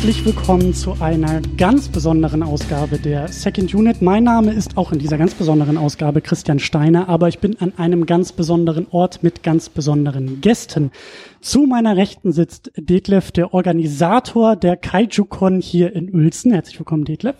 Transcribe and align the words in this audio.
Herzlich 0.00 0.24
willkommen 0.24 0.72
zu 0.72 0.96
einer 0.98 1.42
ganz 1.58 1.88
besonderen 1.88 2.42
Ausgabe 2.42 2.98
der 2.98 3.28
Second 3.28 3.74
Unit. 3.74 4.00
Mein 4.00 4.24
Name 4.24 4.50
ist 4.54 4.78
auch 4.78 4.92
in 4.92 4.98
dieser 4.98 5.18
ganz 5.18 5.34
besonderen 5.34 5.76
Ausgabe 5.76 6.22
Christian 6.22 6.58
Steiner, 6.58 7.10
aber 7.10 7.28
ich 7.28 7.38
bin 7.38 7.60
an 7.60 7.74
einem 7.76 8.06
ganz 8.06 8.32
besonderen 8.32 8.86
Ort 8.92 9.22
mit 9.22 9.42
ganz 9.42 9.68
besonderen 9.68 10.40
Gästen. 10.40 10.90
Zu 11.42 11.66
meiner 11.66 11.98
Rechten 11.98 12.32
sitzt 12.32 12.72
Detlef, 12.78 13.30
der 13.30 13.52
Organisator 13.52 14.56
der 14.56 14.78
KaijuCon 14.78 15.60
hier 15.60 15.94
in 15.94 16.10
Uelzen. 16.14 16.50
Herzlich 16.50 16.80
willkommen, 16.80 17.04
Detlef. 17.04 17.36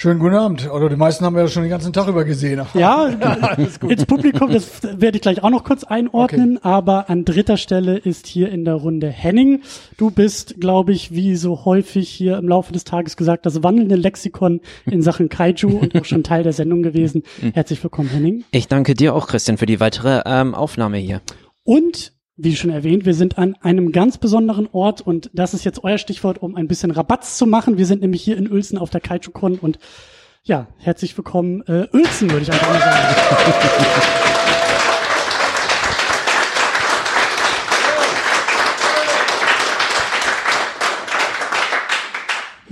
Schönen 0.00 0.20
guten 0.20 0.36
Abend. 0.36 0.70
Oder 0.70 0.88
die 0.88 0.94
meisten 0.94 1.24
haben 1.24 1.34
wir 1.34 1.42
ja 1.42 1.48
schon 1.48 1.64
den 1.64 1.70
ganzen 1.70 1.92
Tag 1.92 2.06
über 2.06 2.24
gesehen. 2.24 2.64
Ja, 2.74 3.06
ins 3.56 4.06
Publikum, 4.06 4.52
das 4.52 4.80
werde 4.84 5.16
ich 5.16 5.22
gleich 5.22 5.42
auch 5.42 5.50
noch 5.50 5.64
kurz 5.64 5.82
einordnen. 5.82 6.58
Okay. 6.58 6.68
Aber 6.68 7.10
an 7.10 7.24
dritter 7.24 7.56
Stelle 7.56 7.98
ist 7.98 8.28
hier 8.28 8.48
in 8.50 8.64
der 8.64 8.74
Runde 8.74 9.08
Henning. 9.08 9.62
Du 9.96 10.12
bist, 10.12 10.60
glaube 10.60 10.92
ich, 10.92 11.10
wie 11.10 11.34
so 11.34 11.64
häufig 11.64 12.08
hier 12.08 12.38
im 12.38 12.48
Laufe 12.48 12.72
des 12.72 12.84
Tages 12.84 13.16
gesagt, 13.16 13.44
das 13.44 13.64
wandelnde 13.64 13.96
Lexikon 13.96 14.60
in 14.86 15.02
Sachen 15.02 15.28
Kaiju 15.30 15.66
und 15.66 15.96
auch 15.96 16.04
schon 16.04 16.22
Teil 16.22 16.44
der 16.44 16.52
Sendung 16.52 16.84
gewesen. 16.84 17.24
Mhm. 17.42 17.54
Herzlich 17.54 17.82
willkommen, 17.82 18.08
Henning. 18.08 18.44
Ich 18.52 18.68
danke 18.68 18.94
dir 18.94 19.16
auch, 19.16 19.26
Christian, 19.26 19.58
für 19.58 19.66
die 19.66 19.80
weitere 19.80 20.22
ähm, 20.26 20.54
Aufnahme 20.54 20.98
hier. 20.98 21.22
Und 21.64 22.12
wie 22.38 22.54
schon 22.54 22.70
erwähnt, 22.70 23.04
wir 23.04 23.14
sind 23.14 23.36
an 23.36 23.56
einem 23.62 23.90
ganz 23.90 24.16
besonderen 24.16 24.68
Ort 24.70 25.00
und 25.00 25.28
das 25.34 25.54
ist 25.54 25.64
jetzt 25.64 25.82
euer 25.82 25.98
Stichwort, 25.98 26.40
um 26.40 26.54
ein 26.54 26.68
bisschen 26.68 26.92
Rabatz 26.92 27.36
zu 27.36 27.46
machen. 27.46 27.78
Wir 27.78 27.86
sind 27.86 28.00
nämlich 28.00 28.22
hier 28.22 28.36
in 28.36 28.50
Uelzen 28.50 28.78
auf 28.78 28.90
der 28.90 29.00
KaijuCon 29.00 29.58
und 29.58 29.78
ja, 30.44 30.68
herzlich 30.78 31.16
willkommen 31.18 31.62
äh, 31.66 31.88
Uelzen, 31.92 32.30
würde 32.30 32.44
ich 32.44 32.52
einfach 32.52 32.68
mal 32.68 32.78
sagen. 32.78 34.24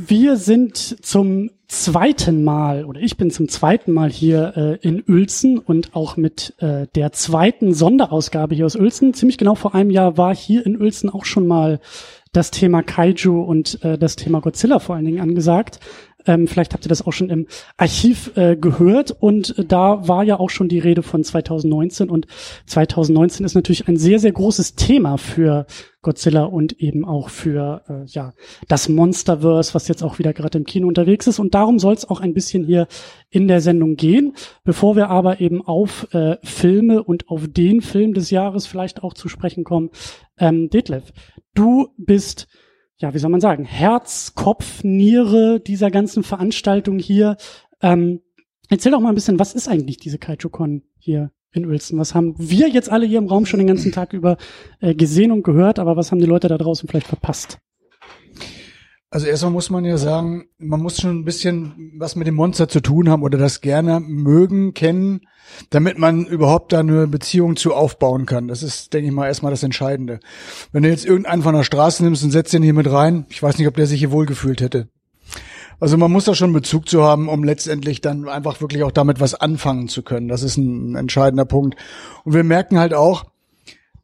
Wir 0.08 0.36
sind 0.36 1.04
zum 1.04 1.50
zweiten 1.66 2.44
Mal 2.44 2.84
oder 2.84 3.00
ich 3.00 3.16
bin 3.16 3.32
zum 3.32 3.48
zweiten 3.48 3.92
Mal 3.92 4.08
hier 4.08 4.52
äh, 4.56 4.86
in 4.86 5.02
Uelzen 5.08 5.58
und 5.58 5.96
auch 5.96 6.16
mit 6.16 6.54
äh, 6.58 6.86
der 6.94 7.10
zweiten 7.10 7.74
Sonderausgabe 7.74 8.54
hier 8.54 8.66
aus 8.66 8.76
Uelzen. 8.76 9.14
Ziemlich 9.14 9.36
genau 9.36 9.56
vor 9.56 9.74
einem 9.74 9.90
Jahr 9.90 10.16
war 10.16 10.32
hier 10.32 10.64
in 10.64 10.80
Uelzen 10.80 11.10
auch 11.10 11.24
schon 11.24 11.48
mal 11.48 11.80
das 12.32 12.52
Thema 12.52 12.84
Kaiju 12.84 13.42
und 13.42 13.82
äh, 13.82 13.98
das 13.98 14.14
Thema 14.14 14.40
Godzilla 14.40 14.78
vor 14.78 14.94
allen 14.94 15.06
Dingen 15.06 15.20
angesagt. 15.20 15.80
Ähm, 16.26 16.46
vielleicht 16.46 16.74
habt 16.74 16.84
ihr 16.84 16.88
das 16.88 17.06
auch 17.06 17.12
schon 17.12 17.30
im 17.30 17.46
Archiv 17.76 18.32
äh, 18.36 18.56
gehört 18.56 19.10
und 19.10 19.58
äh, 19.58 19.64
da 19.64 20.06
war 20.08 20.24
ja 20.24 20.38
auch 20.38 20.50
schon 20.50 20.68
die 20.68 20.78
Rede 20.78 21.02
von 21.02 21.24
2019 21.24 22.10
und 22.10 22.26
2019 22.66 23.46
ist 23.46 23.54
natürlich 23.54 23.88
ein 23.88 23.96
sehr, 23.96 24.18
sehr 24.18 24.32
großes 24.32 24.74
Thema 24.74 25.16
für 25.16 25.66
Godzilla 26.06 26.44
und 26.44 26.80
eben 26.80 27.04
auch 27.04 27.30
für 27.30 27.82
äh, 27.88 28.04
ja 28.06 28.32
das 28.68 28.88
Monsterverse, 28.88 29.74
was 29.74 29.88
jetzt 29.88 30.04
auch 30.04 30.20
wieder 30.20 30.32
gerade 30.32 30.56
im 30.56 30.64
Kino 30.64 30.86
unterwegs 30.86 31.26
ist. 31.26 31.40
Und 31.40 31.54
darum 31.54 31.80
soll 31.80 31.94
es 31.94 32.08
auch 32.08 32.20
ein 32.20 32.32
bisschen 32.32 32.64
hier 32.64 32.86
in 33.28 33.48
der 33.48 33.60
Sendung 33.60 33.96
gehen. 33.96 34.34
Bevor 34.62 34.94
wir 34.94 35.10
aber 35.10 35.40
eben 35.40 35.66
auf 35.66 36.06
äh, 36.14 36.36
Filme 36.44 37.02
und 37.02 37.28
auf 37.28 37.48
den 37.48 37.80
Film 37.80 38.14
des 38.14 38.30
Jahres 38.30 38.68
vielleicht 38.68 39.02
auch 39.02 39.14
zu 39.14 39.28
sprechen 39.28 39.64
kommen, 39.64 39.90
ähm, 40.38 40.70
Detlef, 40.70 41.12
du 41.54 41.88
bist 41.96 42.46
ja, 42.98 43.12
wie 43.12 43.18
soll 43.18 43.30
man 43.30 43.40
sagen, 43.40 43.64
Herz, 43.64 44.34
Kopf, 44.34 44.82
Niere 44.82 45.60
dieser 45.60 45.90
ganzen 45.90 46.22
Veranstaltung 46.22 46.98
hier. 46.98 47.36
Ähm, 47.82 48.22
erzähl 48.68 48.92
doch 48.92 49.00
mal 49.00 49.10
ein 49.10 49.14
bisschen, 49.14 49.38
was 49.38 49.54
ist 49.54 49.68
eigentlich 49.68 49.98
diese 49.98 50.18
KaijuCon 50.18 50.82
hier 50.98 51.30
in 51.52 51.66
Uelzen? 51.66 51.98
Was 51.98 52.14
haben 52.14 52.34
wir 52.38 52.68
jetzt 52.68 52.90
alle 52.90 53.06
hier 53.06 53.18
im 53.18 53.26
Raum 53.26 53.44
schon 53.46 53.58
den 53.58 53.66
ganzen 53.66 53.92
Tag 53.92 54.12
über 54.12 54.36
äh, 54.80 54.94
gesehen 54.94 55.30
und 55.30 55.42
gehört, 55.42 55.78
aber 55.78 55.96
was 55.96 56.10
haben 56.10 56.20
die 56.20 56.26
Leute 56.26 56.48
da 56.48 56.56
draußen 56.56 56.88
vielleicht 56.88 57.06
verpasst? 57.06 57.58
Also 59.08 59.26
erstmal 59.26 59.52
muss 59.52 59.70
man 59.70 59.84
ja 59.84 59.98
sagen, 59.98 60.46
man 60.58 60.80
muss 60.80 61.00
schon 61.00 61.20
ein 61.20 61.24
bisschen 61.24 61.92
was 61.96 62.16
mit 62.16 62.26
dem 62.26 62.34
Monster 62.34 62.68
zu 62.68 62.80
tun 62.80 63.08
haben 63.08 63.22
oder 63.22 63.38
das 63.38 63.60
gerne 63.60 64.00
mögen, 64.00 64.74
kennen, 64.74 65.20
damit 65.70 65.96
man 65.96 66.26
überhaupt 66.26 66.72
da 66.72 66.80
eine 66.80 67.06
Beziehung 67.06 67.54
zu 67.54 67.72
aufbauen 67.72 68.26
kann. 68.26 68.48
Das 68.48 68.64
ist, 68.64 68.92
denke 68.92 69.08
ich 69.08 69.14
mal, 69.14 69.28
erstmal 69.28 69.52
das 69.52 69.62
Entscheidende. 69.62 70.18
Wenn 70.72 70.82
du 70.82 70.88
jetzt 70.88 71.06
irgendeinen 71.06 71.42
von 71.42 71.54
der 71.54 71.62
Straße 71.62 72.02
nimmst 72.02 72.24
und 72.24 72.32
setzt 72.32 72.52
den 72.52 72.64
hier 72.64 72.74
mit 72.74 72.90
rein, 72.90 73.26
ich 73.28 73.40
weiß 73.40 73.58
nicht, 73.58 73.68
ob 73.68 73.76
der 73.76 73.86
sich 73.86 74.00
hier 74.00 74.10
wohlgefühlt 74.10 74.60
hätte. 74.60 74.88
Also 75.78 75.96
man 75.96 76.10
muss 76.10 76.24
da 76.24 76.34
schon 76.34 76.52
Bezug 76.52 76.88
zu 76.88 77.04
haben, 77.04 77.28
um 77.28 77.44
letztendlich 77.44 78.00
dann 78.00 78.28
einfach 78.28 78.60
wirklich 78.60 78.82
auch 78.82 78.92
damit 78.92 79.20
was 79.20 79.34
anfangen 79.34 79.88
zu 79.88 80.02
können. 80.02 80.26
Das 80.26 80.42
ist 80.42 80.56
ein 80.56 80.96
entscheidender 80.96 81.44
Punkt. 81.44 81.76
Und 82.24 82.34
wir 82.34 82.44
merken 82.44 82.78
halt 82.78 82.94
auch, 82.94 83.26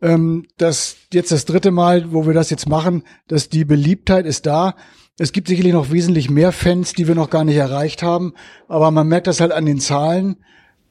ähm, 0.02 0.46
dass 0.58 0.96
jetzt 1.12 1.32
das 1.32 1.44
dritte 1.44 1.70
Mal, 1.70 2.12
wo 2.12 2.26
wir 2.26 2.34
das 2.34 2.50
jetzt 2.50 2.68
machen, 2.68 3.04
dass 3.28 3.48
die 3.48 3.64
Beliebtheit 3.64 4.26
ist 4.26 4.46
da. 4.46 4.74
Es 5.18 5.32
gibt 5.32 5.48
sicherlich 5.48 5.72
noch 5.72 5.92
wesentlich 5.92 6.28
mehr 6.28 6.52
Fans, 6.52 6.92
die 6.92 7.06
wir 7.06 7.14
noch 7.14 7.30
gar 7.30 7.44
nicht 7.44 7.56
erreicht 7.56 8.02
haben, 8.02 8.34
aber 8.68 8.90
man 8.90 9.06
merkt 9.06 9.28
das 9.28 9.40
halt 9.40 9.52
an 9.52 9.64
den 9.64 9.80
Zahlen. 9.80 10.36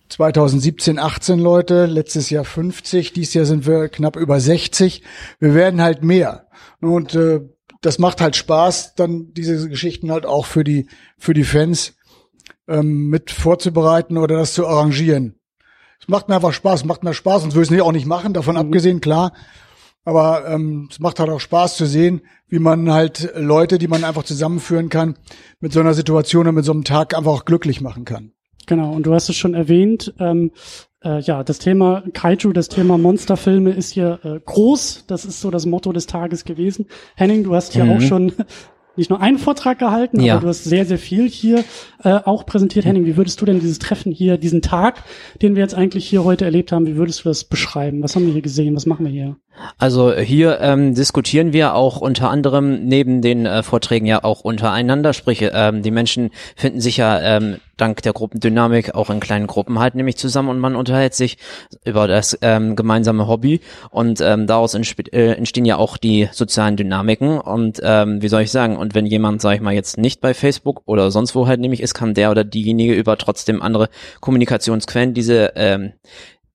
2017 0.10 1.00
18 1.00 1.40
Leute, 1.40 1.86
letztes 1.86 2.30
Jahr 2.30 2.44
50, 2.44 3.14
dieses 3.14 3.34
Jahr 3.34 3.46
sind 3.46 3.66
wir 3.66 3.88
knapp 3.88 4.18
über 4.18 4.40
60. 4.40 5.04
Wir 5.40 5.54
werden 5.54 5.82
halt 5.82 6.04
mehr. 6.04 6.48
Und 6.82 7.16
äh, 7.16 7.42
das 7.82 7.98
macht 7.98 8.22
halt 8.22 8.36
Spaß, 8.36 8.96
dann 8.96 9.34
diese 9.34 9.70
Geschichten 9.70 10.12
halt 10.12 10.26
auch 10.26 10.46
für 10.46 10.64
die 10.64 10.88
für 11.18 11.34
die 11.34 11.46
Fans 11.46 11.96
ähm, 12.68 13.08
mit 13.08 13.32
vorzubereiten 13.32 14.18
oder 14.18 14.38
das 14.38 14.54
zu 14.54 14.68
arrangieren. 14.68 15.41
Macht 16.12 16.28
mir 16.28 16.36
einfach 16.36 16.52
Spaß, 16.52 16.84
macht 16.84 17.06
mir 17.06 17.14
Spaß, 17.14 17.44
sonst 17.44 17.56
würde 17.56 17.74
ich 17.74 17.80
es 17.80 17.86
auch 17.86 17.94
nicht 17.94 18.06
machen, 18.06 18.34
davon 18.34 18.56
mhm. 18.56 18.62
abgesehen, 18.62 19.00
klar. 19.00 19.32
Aber 20.04 20.46
ähm, 20.46 20.90
es 20.92 21.00
macht 21.00 21.22
halt 21.22 21.30
auch 21.30 21.40
Spaß 21.40 21.78
zu 21.78 21.86
sehen, 21.86 22.20
wie 22.50 22.60
man 22.60 22.92
halt 22.92 23.32
Leute, 23.38 23.78
die 23.78 23.88
man 23.88 24.04
einfach 24.04 24.24
zusammenführen 24.24 24.90
kann, 24.90 25.16
mit 25.62 25.72
so 25.72 25.80
einer 25.80 25.94
Situation 25.94 26.50
und 26.50 26.56
mit 26.56 26.66
so 26.66 26.74
einem 26.74 26.84
Tag 26.84 27.18
einfach 27.18 27.32
auch 27.32 27.46
glücklich 27.46 27.80
machen 27.80 28.04
kann. 28.04 28.34
Genau, 28.68 28.92
und 28.92 29.06
du 29.06 29.14
hast 29.14 29.30
es 29.30 29.38
schon 29.38 29.54
erwähnt, 29.54 30.14
ähm, 30.20 30.52
äh, 31.02 31.22
ja, 31.22 31.46
das 31.46 31.60
Thema 31.60 32.04
Kaiju, 32.12 32.52
das 32.52 32.68
Thema 32.68 32.98
Monsterfilme 32.98 33.72
ist 33.72 33.94
hier 33.94 34.20
äh, 34.24 34.40
groß. 34.46 35.06
Das 35.08 35.24
ist 35.24 35.40
so 35.40 35.50
das 35.50 35.66
Motto 35.66 35.94
des 35.94 36.08
Tages 36.08 36.44
gewesen. 36.44 36.88
Henning, 37.16 37.46
du 37.46 37.56
hast 37.56 37.74
ja 37.74 37.86
mhm. 37.86 37.92
auch 37.92 38.02
schon 38.02 38.34
nicht 38.96 39.10
nur 39.10 39.22
einen 39.22 39.38
Vortrag 39.38 39.80
gehalten, 39.80 40.20
ja. 40.20 40.34
aber 40.34 40.42
du 40.42 40.48
hast 40.50 40.64
sehr, 40.64 40.86
sehr 40.86 40.98
viel 40.98 41.30
hier 41.30 41.64
äh, 42.04 42.20
auch 42.26 42.46
präsentiert. 42.46 42.86
Henning, 42.86 43.06
wie 43.06 43.18
würdest 43.18 43.40
du 43.42 43.46
denn 43.46 43.60
dieses 43.60 43.80
Treffen 43.80 44.12
hier, 44.12 44.38
diesen 44.38 44.62
Tag, 44.62 45.04
den 45.42 45.56
wir 45.56 45.62
jetzt 45.62 45.76
eigentlich 45.76 46.08
hier 46.08 46.24
heute 46.24 46.46
erlebt 46.46 46.72
haben, 46.72 46.86
wie 46.88 46.96
würdest 46.96 47.24
du 47.24 47.30
das 47.30 47.44
beschreiben? 47.44 48.04
Was 48.04 48.16
haben 48.16 48.26
wir 48.26 48.34
hier 48.34 48.42
gesehen? 48.42 48.76
Was 48.76 48.86
machen 48.86 49.06
wir 49.06 49.12
hier? 49.12 49.38
Also 49.78 50.14
hier 50.14 50.60
ähm, 50.62 50.96
diskutieren 50.96 51.54
wir 51.54 51.76
auch 51.76 52.02
unter 52.02 52.30
anderem 52.30 52.86
neben 52.86 53.22
den 53.22 53.46
äh, 53.46 53.64
Vorträgen 53.64 54.06
ja 54.06 54.24
auch 54.24 54.42
untereinander, 54.42 55.14
sprich 55.14 55.48
ähm, 55.54 55.82
die 55.84 55.92
Menschen 55.92 56.32
finden 56.56 56.80
sich 56.80 56.98
ja 56.98 57.20
ähm, 57.20 57.58
dank 57.78 58.02
der 58.02 58.14
Gruppendynamik 58.14 58.96
auch 58.96 59.10
in 59.10 59.20
kleinen 59.20 59.48
Gruppen 59.48 59.80
halt 59.80 59.96
nämlich 59.96 60.18
zusammen 60.18 60.50
und 60.50 60.60
man 60.60 60.76
unterhält 60.76 61.16
sich 61.16 61.38
über 61.84 62.08
das 62.08 62.38
ähm, 62.42 62.76
gemeinsame 62.76 63.28
Hobby 63.28 63.60
und 63.90 64.22
ähm, 64.22 64.48
daraus 64.48 64.74
äh, 64.74 65.32
entstehen 65.34 65.66
ja 65.66 65.78
auch 65.78 65.98
die 65.98 66.30
sozialen 66.32 66.78
Dynamiken 66.78 67.40
und 67.40 67.82
ähm, 67.84 68.22
wie 68.22 68.30
soll 68.30 68.44
ich 68.44 68.52
sagen 68.52 68.78
und 68.82 68.96
wenn 68.96 69.06
jemand 69.06 69.42
sag 69.42 69.56
ich 69.56 69.62
mal 69.62 69.74
jetzt 69.74 69.98
nicht 69.98 70.20
bei 70.20 70.34
Facebook 70.34 70.82
oder 70.86 71.12
sonst 71.12 71.36
wo 71.36 71.48
halt 71.48 71.60
nämlich 71.60 71.82
ist, 71.82 71.94
kann 71.94 72.14
der 72.14 72.32
oder 72.32 72.44
diejenige 72.44 72.94
über 72.94 73.18
trotzdem 73.18 73.62
andere 73.62 73.90
Kommunikationsquellen 74.20 75.14
diese 75.14 75.54
ähm, 75.56 75.94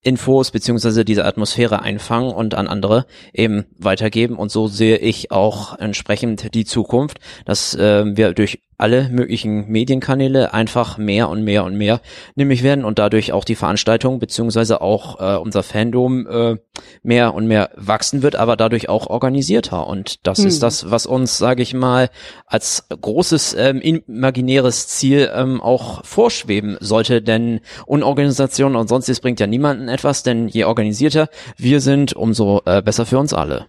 Infos 0.07 0.53
beziehungsweise 0.53 1.05
diese 1.05 1.25
Atmosphäre 1.25 1.83
einfangen 1.83 2.33
und 2.33 2.55
an 2.55 2.69
andere 2.69 3.07
eben 3.33 3.65
weitergeben. 3.77 4.37
Und 4.37 4.53
so 4.53 4.69
sehe 4.69 4.99
ich 4.99 5.33
auch 5.33 5.77
entsprechend 5.79 6.55
die 6.55 6.65
Zukunft, 6.65 7.19
dass 7.45 7.75
äh, 7.75 8.05
wir 8.17 8.33
durch 8.33 8.61
alle 8.79 9.09
möglichen 9.09 9.69
Medienkanäle 9.69 10.53
einfach 10.53 10.99
mehr 10.99 11.29
und 11.29 11.43
mehr 11.43 11.65
und 11.65 11.77
mehr 11.77 12.01
nämlich 12.35 12.63
werden 12.63 12.85
und 12.85 12.99
dadurch 12.99 13.33
auch 13.33 13.45
die 13.45 13.55
Veranstaltung 13.55 14.19
beziehungsweise 14.19 14.81
auch 14.81 15.21
äh, 15.21 15.39
unser 15.39 15.63
Fandom 15.63 16.27
äh, 16.27 16.57
mehr 17.03 17.35
und 17.35 17.47
mehr 17.47 17.71
wachsen 17.77 18.23
wird, 18.23 18.37
aber 18.37 18.57
dadurch 18.57 18.89
auch 18.89 19.07
organisierter 19.07 19.87
und 19.87 20.27
das 20.27 20.39
mhm. 20.39 20.49
ist 20.49 20.63
das, 20.63 20.91
was 20.91 21.07
uns, 21.07 21.39
sage 21.39 21.63
ich 21.63 21.75
mal, 21.75 22.11
als 22.47 22.87
großes 22.89 23.55
ähm, 23.59 23.81
imaginäres 23.81 24.89
Ziel 24.89 25.31
ähm, 25.35 25.61
auch 25.61 26.05
vorschweben 26.05 26.77
sollte, 26.81 27.23
denn 27.23 27.61
Unorganisation 27.87 28.77
und 28.77 28.89
sonstiges 28.89 29.21
bringt 29.21 29.41
ja 29.41 29.47
niemanden 29.47 29.89
etwas, 29.89 30.23
denn 30.23 30.49
je 30.49 30.65
organisierter 30.65 31.29
wir 31.57 31.81
sind, 31.81 32.15
umso 32.15 32.63
äh, 32.65 32.83
besser 32.83 33.07
für 33.07 33.19
uns 33.19 33.33
alle. 33.33 33.67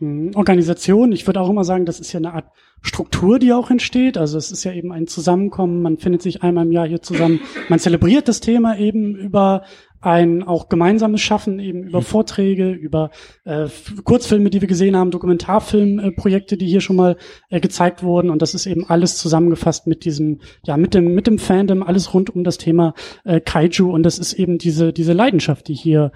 Mhm. 0.00 0.32
Organisation, 0.34 1.12
ich 1.12 1.26
würde 1.26 1.40
auch 1.40 1.50
immer 1.50 1.64
sagen, 1.64 1.84
das 1.84 2.00
ist 2.00 2.12
ja 2.12 2.18
eine 2.18 2.34
Art 2.34 2.46
Struktur, 2.82 3.38
die 3.38 3.52
auch 3.52 3.70
entsteht. 3.70 4.16
Also 4.16 4.38
es 4.38 4.50
ist 4.50 4.64
ja 4.64 4.72
eben 4.72 4.92
ein 4.92 5.06
Zusammenkommen, 5.06 5.82
man 5.82 5.98
findet 5.98 6.22
sich 6.22 6.42
einmal 6.42 6.64
im 6.64 6.72
Jahr 6.72 6.88
hier 6.88 7.02
zusammen, 7.02 7.40
man 7.68 7.78
zelebriert 7.78 8.26
das 8.26 8.40
Thema 8.40 8.78
eben 8.78 9.14
über 9.14 9.62
ein 10.00 10.42
auch 10.42 10.70
gemeinsames 10.70 11.20
Schaffen, 11.20 11.58
eben 11.58 11.82
über 11.82 11.98
mhm. 11.98 12.04
Vorträge, 12.04 12.70
über 12.70 13.10
äh, 13.44 13.68
Kurzfilme, 14.04 14.48
die 14.48 14.62
wir 14.62 14.68
gesehen 14.68 14.96
haben, 14.96 15.10
Dokumentarfilmprojekte, 15.10 16.54
äh, 16.54 16.58
die 16.58 16.66
hier 16.66 16.80
schon 16.80 16.96
mal 16.96 17.16
äh, 17.50 17.60
gezeigt 17.60 18.02
wurden. 18.02 18.30
Und 18.30 18.40
das 18.40 18.54
ist 18.54 18.64
eben 18.64 18.88
alles 18.88 19.18
zusammengefasst 19.18 19.86
mit 19.86 20.06
diesem, 20.06 20.40
ja, 20.64 20.78
mit 20.78 20.94
dem, 20.94 21.14
mit 21.14 21.26
dem 21.26 21.38
Fandom, 21.38 21.82
alles 21.82 22.14
rund 22.14 22.34
um 22.34 22.44
das 22.44 22.56
Thema 22.56 22.94
äh, 23.24 23.40
Kaiju. 23.40 23.92
Und 23.92 24.04
das 24.04 24.18
ist 24.18 24.32
eben 24.32 24.56
diese, 24.56 24.94
diese 24.94 25.12
Leidenschaft, 25.12 25.68
die 25.68 25.74
hier 25.74 26.12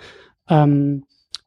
ähm, 0.49 1.05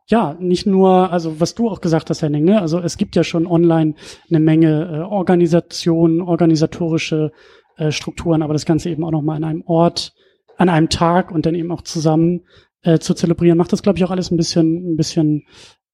ja, 0.08 0.38
nicht 0.40 0.66
nur, 0.66 1.12
also 1.12 1.40
was 1.40 1.54
du 1.54 1.70
auch 1.70 1.82
gesagt 1.82 2.10
hast, 2.10 2.22
Henning, 2.22 2.46
ne? 2.46 2.62
also 2.62 2.80
es 2.80 2.98
gibt 2.98 3.16
ja 3.16 3.24
schon 3.24 3.46
online 3.46 3.96
eine 4.30 4.40
Menge 4.40 4.90
äh, 4.92 5.00
Organisationen, 5.00 6.22
organisatorische 6.22 7.32
äh, 7.76 7.92
Strukturen, 7.92 8.42
aber 8.42 8.54
das 8.54 8.66
Ganze 8.66 8.90
eben 8.90 9.04
auch 9.04 9.12
nochmal 9.12 9.36
an 9.36 9.44
einem 9.44 9.64
Ort, 9.66 10.14
an 10.56 10.70
einem 10.70 10.90
Tag 10.90 11.32
und 11.32 11.46
dann 11.46 11.56
eben 11.56 11.72
auch 11.72 11.82
zusammen 11.82 12.46
äh, 12.84 13.00
zu 13.00 13.14
zelebrieren, 13.14 13.58
macht 13.58 13.74
das, 13.74 13.84
glaube 13.84 13.98
ich, 13.98 14.06
auch 14.06 14.12
alles 14.12 14.32
ein 14.32 14.38
bisschen, 14.38 14.94
ein 14.94 14.96
bisschen 14.96 15.46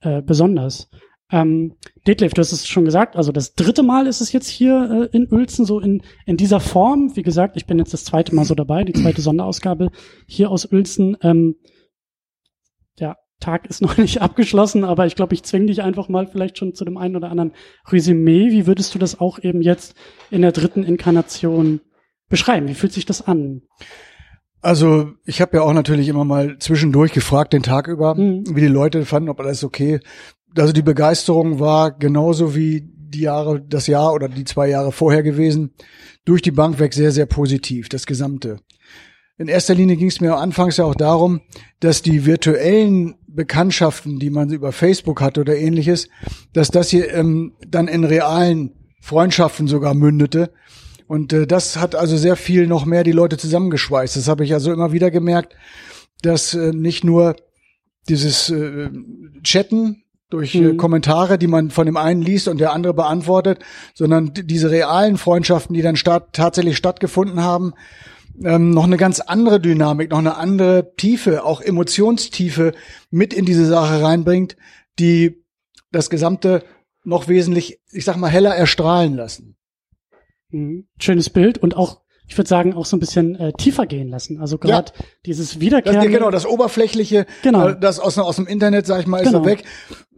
äh, 0.01 0.21
besonders. 0.21 0.89
Ähm, 1.31 1.73
Detlef, 2.05 2.35
du 2.35 2.41
hast 2.41 2.51
es 2.51 2.67
schon 2.67 2.85
gesagt, 2.85 3.15
also 3.15 3.31
das 3.31 3.55
dritte 3.55 3.81
Mal 3.81 4.05
ist 4.05 4.21
es 4.21 4.31
jetzt 4.31 4.47
hier 4.47 5.09
äh, 5.11 5.17
in 5.17 5.27
Uelzen, 5.31 5.65
so 5.65 5.79
in, 5.79 6.03
in 6.27 6.37
dieser 6.37 6.59
Form. 6.59 7.15
Wie 7.15 7.23
gesagt, 7.23 7.57
ich 7.57 7.65
bin 7.65 7.79
jetzt 7.79 7.93
das 7.93 8.05
zweite 8.05 8.35
Mal 8.35 8.45
so 8.45 8.53
dabei, 8.53 8.83
die 8.83 8.93
zweite 8.93 9.21
Sonderausgabe 9.21 9.89
hier 10.27 10.51
aus 10.51 10.71
Uelzen. 10.71 11.17
Ähm, 11.21 11.55
der 12.99 13.17
Tag 13.43 13.67
ist 13.67 13.81
noch 13.81 13.97
nicht 13.97 14.21
abgeschlossen, 14.21 14.83
aber 14.83 15.05
ich 15.05 15.15
glaube, 15.15 15.33
ich 15.33 15.43
zwinge 15.43 15.67
dich 15.67 15.81
einfach 15.81 16.09
mal 16.09 16.27
vielleicht 16.27 16.57
schon 16.57 16.73
zu 16.73 16.85
dem 16.85 16.97
einen 16.97 17.15
oder 17.15 17.29
anderen 17.29 17.53
Resümee. 17.91 18.51
Wie 18.51 18.65
würdest 18.65 18.95
du 18.95 18.99
das 18.99 19.19
auch 19.19 19.39
eben 19.41 19.61
jetzt 19.61 19.95
in 20.31 20.41
der 20.41 20.51
dritten 20.51 20.83
Inkarnation 20.83 21.81
beschreiben? 22.29 22.67
Wie 22.67 22.73
fühlt 22.73 22.93
sich 22.93 23.05
das 23.05 23.27
an? 23.27 23.61
Also 24.61 25.11
ich 25.25 25.41
habe 25.41 25.57
ja 25.57 25.63
auch 25.63 25.73
natürlich 25.73 26.07
immer 26.07 26.23
mal 26.23 26.57
zwischendurch 26.57 27.11
gefragt 27.11 27.51
den 27.51 27.63
Tag 27.63 27.87
über, 27.87 28.15
mhm. 28.15 28.43
wie 28.55 28.61
die 28.61 28.67
Leute 28.67 29.05
fanden, 29.05 29.29
ob 29.29 29.41
alles 29.41 29.63
okay. 29.63 29.99
Also 30.57 30.71
die 30.71 30.81
Begeisterung 30.81 31.59
war 31.59 31.91
genauso 31.91 32.55
wie 32.55 32.89
die 33.13 33.21
Jahre, 33.21 33.61
das 33.61 33.87
Jahr 33.87 34.13
oder 34.13 34.29
die 34.29 34.45
zwei 34.45 34.69
Jahre 34.69 34.91
vorher 34.91 35.21
gewesen, 35.21 35.73
durch 36.25 36.41
die 36.41 36.51
Bank 36.51 36.79
weg 36.79 36.93
sehr, 36.93 37.11
sehr 37.11 37.25
positiv, 37.25 37.89
das 37.89 38.05
Gesamte. 38.05 38.59
In 39.37 39.47
erster 39.47 39.73
Linie 39.73 39.97
ging 39.97 40.07
es 40.07 40.21
mir 40.21 40.35
anfangs 40.37 40.77
ja 40.77 40.85
auch 40.85 40.95
darum, 40.95 41.41
dass 41.79 42.01
die 42.01 42.25
virtuellen 42.25 43.15
Bekanntschaften, 43.33 44.19
die 44.19 44.29
man 44.29 44.51
über 44.51 44.71
Facebook 44.71 45.21
hat 45.21 45.37
oder 45.37 45.55
ähnliches, 45.55 46.07
dass 46.53 46.69
das 46.69 46.89
hier 46.89 47.13
ähm, 47.13 47.53
dann 47.67 47.87
in 47.87 48.03
realen 48.03 48.71
Freundschaften 49.01 49.67
sogar 49.67 49.93
mündete 49.93 50.51
und 51.07 51.33
äh, 51.33 51.47
das 51.47 51.77
hat 51.77 51.95
also 51.95 52.17
sehr 52.17 52.35
viel 52.35 52.67
noch 52.67 52.85
mehr 52.85 53.03
die 53.03 53.11
Leute 53.11 53.37
zusammengeschweißt. 53.37 54.15
Das 54.15 54.27
habe 54.27 54.43
ich 54.43 54.53
also 54.53 54.71
immer 54.71 54.91
wieder 54.93 55.11
gemerkt, 55.11 55.55
dass 56.21 56.53
äh, 56.53 56.71
nicht 56.71 57.03
nur 57.03 57.35
dieses 58.09 58.49
äh, 58.49 58.89
Chatten 59.43 60.03
durch 60.29 60.55
äh, 60.55 60.61
mhm. 60.61 60.77
Kommentare, 60.77 61.37
die 61.37 61.47
man 61.47 61.69
von 61.69 61.85
dem 61.85 61.97
einen 61.97 62.21
liest 62.21 62.47
und 62.47 62.59
der 62.59 62.73
andere 62.73 62.93
beantwortet, 62.93 63.59
sondern 63.93 64.33
diese 64.33 64.71
realen 64.71 65.17
Freundschaften, 65.17 65.75
die 65.75 65.81
dann 65.81 65.95
statt, 65.95 66.29
tatsächlich 66.33 66.77
stattgefunden 66.77 67.41
haben, 67.41 67.73
ähm, 68.41 68.71
noch 68.71 68.85
eine 68.85 68.97
ganz 68.97 69.19
andere 69.19 69.59
Dynamik, 69.59 70.11
noch 70.11 70.19
eine 70.19 70.37
andere 70.37 70.93
Tiefe, 70.95 71.43
auch 71.43 71.61
Emotionstiefe 71.61 72.73
mit 73.09 73.33
in 73.33 73.45
diese 73.45 73.65
Sache 73.65 74.01
reinbringt, 74.01 74.55
die 74.99 75.43
das 75.91 76.09
Gesamte 76.09 76.63
noch 77.03 77.27
wesentlich, 77.27 77.79
ich 77.91 78.05
sag 78.05 78.17
mal, 78.17 78.29
heller 78.29 78.55
erstrahlen 78.55 79.15
lassen. 79.15 79.55
Mhm. 80.49 80.87
Schönes 80.99 81.29
Bild 81.29 81.57
und 81.57 81.75
auch 81.75 82.03
ich 82.27 82.37
würde 82.37 82.47
sagen, 82.47 82.73
auch 82.73 82.85
so 82.85 82.95
ein 82.95 82.99
bisschen 82.99 83.35
äh, 83.35 83.53
tiefer 83.53 83.85
gehen 83.85 84.07
lassen. 84.07 84.39
Also 84.39 84.57
gerade 84.57 84.91
ja. 84.97 85.05
dieses 85.25 85.59
Wiederkehren. 85.59 86.11
Genau, 86.11 86.31
das 86.31 86.45
Oberflächliche, 86.45 87.25
genau. 87.41 87.69
Äh, 87.69 87.79
das 87.79 87.99
aus, 87.99 88.17
aus 88.17 88.37
dem 88.37 88.47
Internet, 88.47 88.85
sag 88.85 89.01
ich 89.01 89.07
mal, 89.07 89.19
ist 89.19 89.27
genau. 89.27 89.41
da 89.41 89.45
weg. 89.45 89.63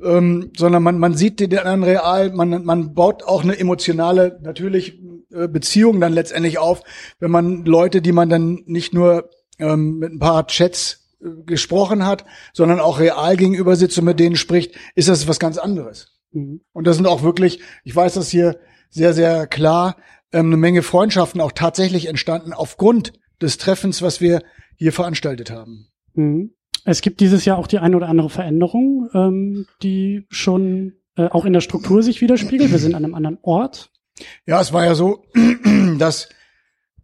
Ähm, 0.03 0.51
sondern 0.55 0.83
man, 0.83 0.99
man 0.99 1.15
sieht 1.15 1.39
den 1.39 1.57
anderen 1.57 1.83
real, 1.83 2.31
man, 2.31 2.63
man 2.63 2.93
baut 2.93 3.23
auch 3.23 3.43
eine 3.43 3.57
emotionale, 3.57 4.39
natürlich 4.43 4.99
äh, 5.31 5.47
Beziehung 5.47 5.99
dann 5.99 6.13
letztendlich 6.13 6.57
auf, 6.57 6.81
wenn 7.19 7.31
man 7.31 7.65
Leute, 7.65 8.01
die 8.01 8.11
man 8.11 8.29
dann 8.29 8.63
nicht 8.65 8.93
nur 8.93 9.29
ähm, 9.59 9.99
mit 9.99 10.11
ein 10.11 10.19
paar 10.19 10.47
Chats 10.47 11.15
äh, 11.21 11.27
gesprochen 11.45 12.05
hat, 12.05 12.25
sondern 12.53 12.79
auch 12.79 12.99
real 12.99 13.37
gegenüber 13.37 13.75
sitzt 13.75 13.97
und 13.97 14.05
mit 14.05 14.19
denen 14.19 14.35
spricht, 14.35 14.75
ist 14.95 15.09
das 15.09 15.27
was 15.27 15.39
ganz 15.39 15.57
anderes. 15.57 16.19
Mhm. 16.31 16.61
Und 16.73 16.87
das 16.87 16.97
sind 16.97 17.07
auch 17.07 17.23
wirklich, 17.23 17.59
ich 17.83 17.95
weiß 17.95 18.15
das 18.15 18.29
hier 18.29 18.59
sehr, 18.89 19.13
sehr 19.13 19.47
klar, 19.47 19.97
ähm, 20.31 20.47
eine 20.47 20.57
Menge 20.57 20.83
Freundschaften 20.83 21.41
auch 21.41 21.51
tatsächlich 21.51 22.07
entstanden 22.07 22.53
aufgrund 22.53 23.13
des 23.41 23.57
Treffens, 23.57 24.01
was 24.01 24.21
wir 24.21 24.41
hier 24.75 24.93
veranstaltet 24.93 25.51
haben. 25.51 25.87
Mhm. 26.13 26.51
Es 26.83 27.01
gibt 27.01 27.19
dieses 27.19 27.45
Jahr 27.45 27.57
auch 27.57 27.67
die 27.67 27.79
eine 27.79 27.95
oder 27.95 28.09
andere 28.09 28.29
Veränderung, 28.29 29.09
ähm, 29.13 29.65
die 29.81 30.25
schon 30.29 30.93
äh, 31.17 31.27
auch 31.27 31.45
in 31.45 31.53
der 31.53 31.61
Struktur 31.61 32.03
sich 32.03 32.21
widerspiegelt. 32.21 32.71
Wir 32.71 32.79
sind 32.79 32.93
an 32.93 33.03
einem 33.03 33.15
anderen 33.15 33.39
Ort. 33.41 33.91
Ja, 34.45 34.61
es 34.61 34.73
war 34.73 34.85
ja 34.85 34.95
so, 34.95 35.25
dass 35.97 36.29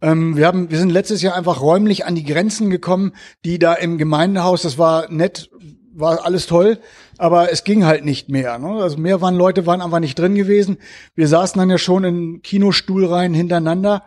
ähm, 0.00 0.36
wir 0.36 0.46
haben, 0.46 0.70
wir 0.70 0.78
sind 0.78 0.90
letztes 0.90 1.22
Jahr 1.22 1.34
einfach 1.34 1.60
räumlich 1.60 2.04
an 2.04 2.14
die 2.14 2.24
Grenzen 2.24 2.70
gekommen, 2.70 3.12
die 3.44 3.58
da 3.58 3.74
im 3.74 3.98
Gemeindehaus, 3.98 4.62
das 4.62 4.78
war 4.78 5.10
nett, 5.10 5.50
war 5.94 6.24
alles 6.24 6.46
toll, 6.46 6.78
aber 7.18 7.52
es 7.52 7.64
ging 7.64 7.84
halt 7.84 8.04
nicht 8.04 8.28
mehr. 8.28 8.58
Ne? 8.58 8.82
Also 8.82 8.96
mehr 8.96 9.20
waren 9.20 9.36
Leute 9.36 9.66
waren 9.66 9.80
einfach 9.80 10.00
nicht 10.00 10.18
drin 10.18 10.34
gewesen. 10.34 10.78
Wir 11.14 11.28
saßen 11.28 11.58
dann 11.58 11.70
ja 11.70 11.78
schon 11.78 12.04
in 12.04 12.42
Kinostuhlreihen 12.42 13.34
hintereinander. 13.34 14.02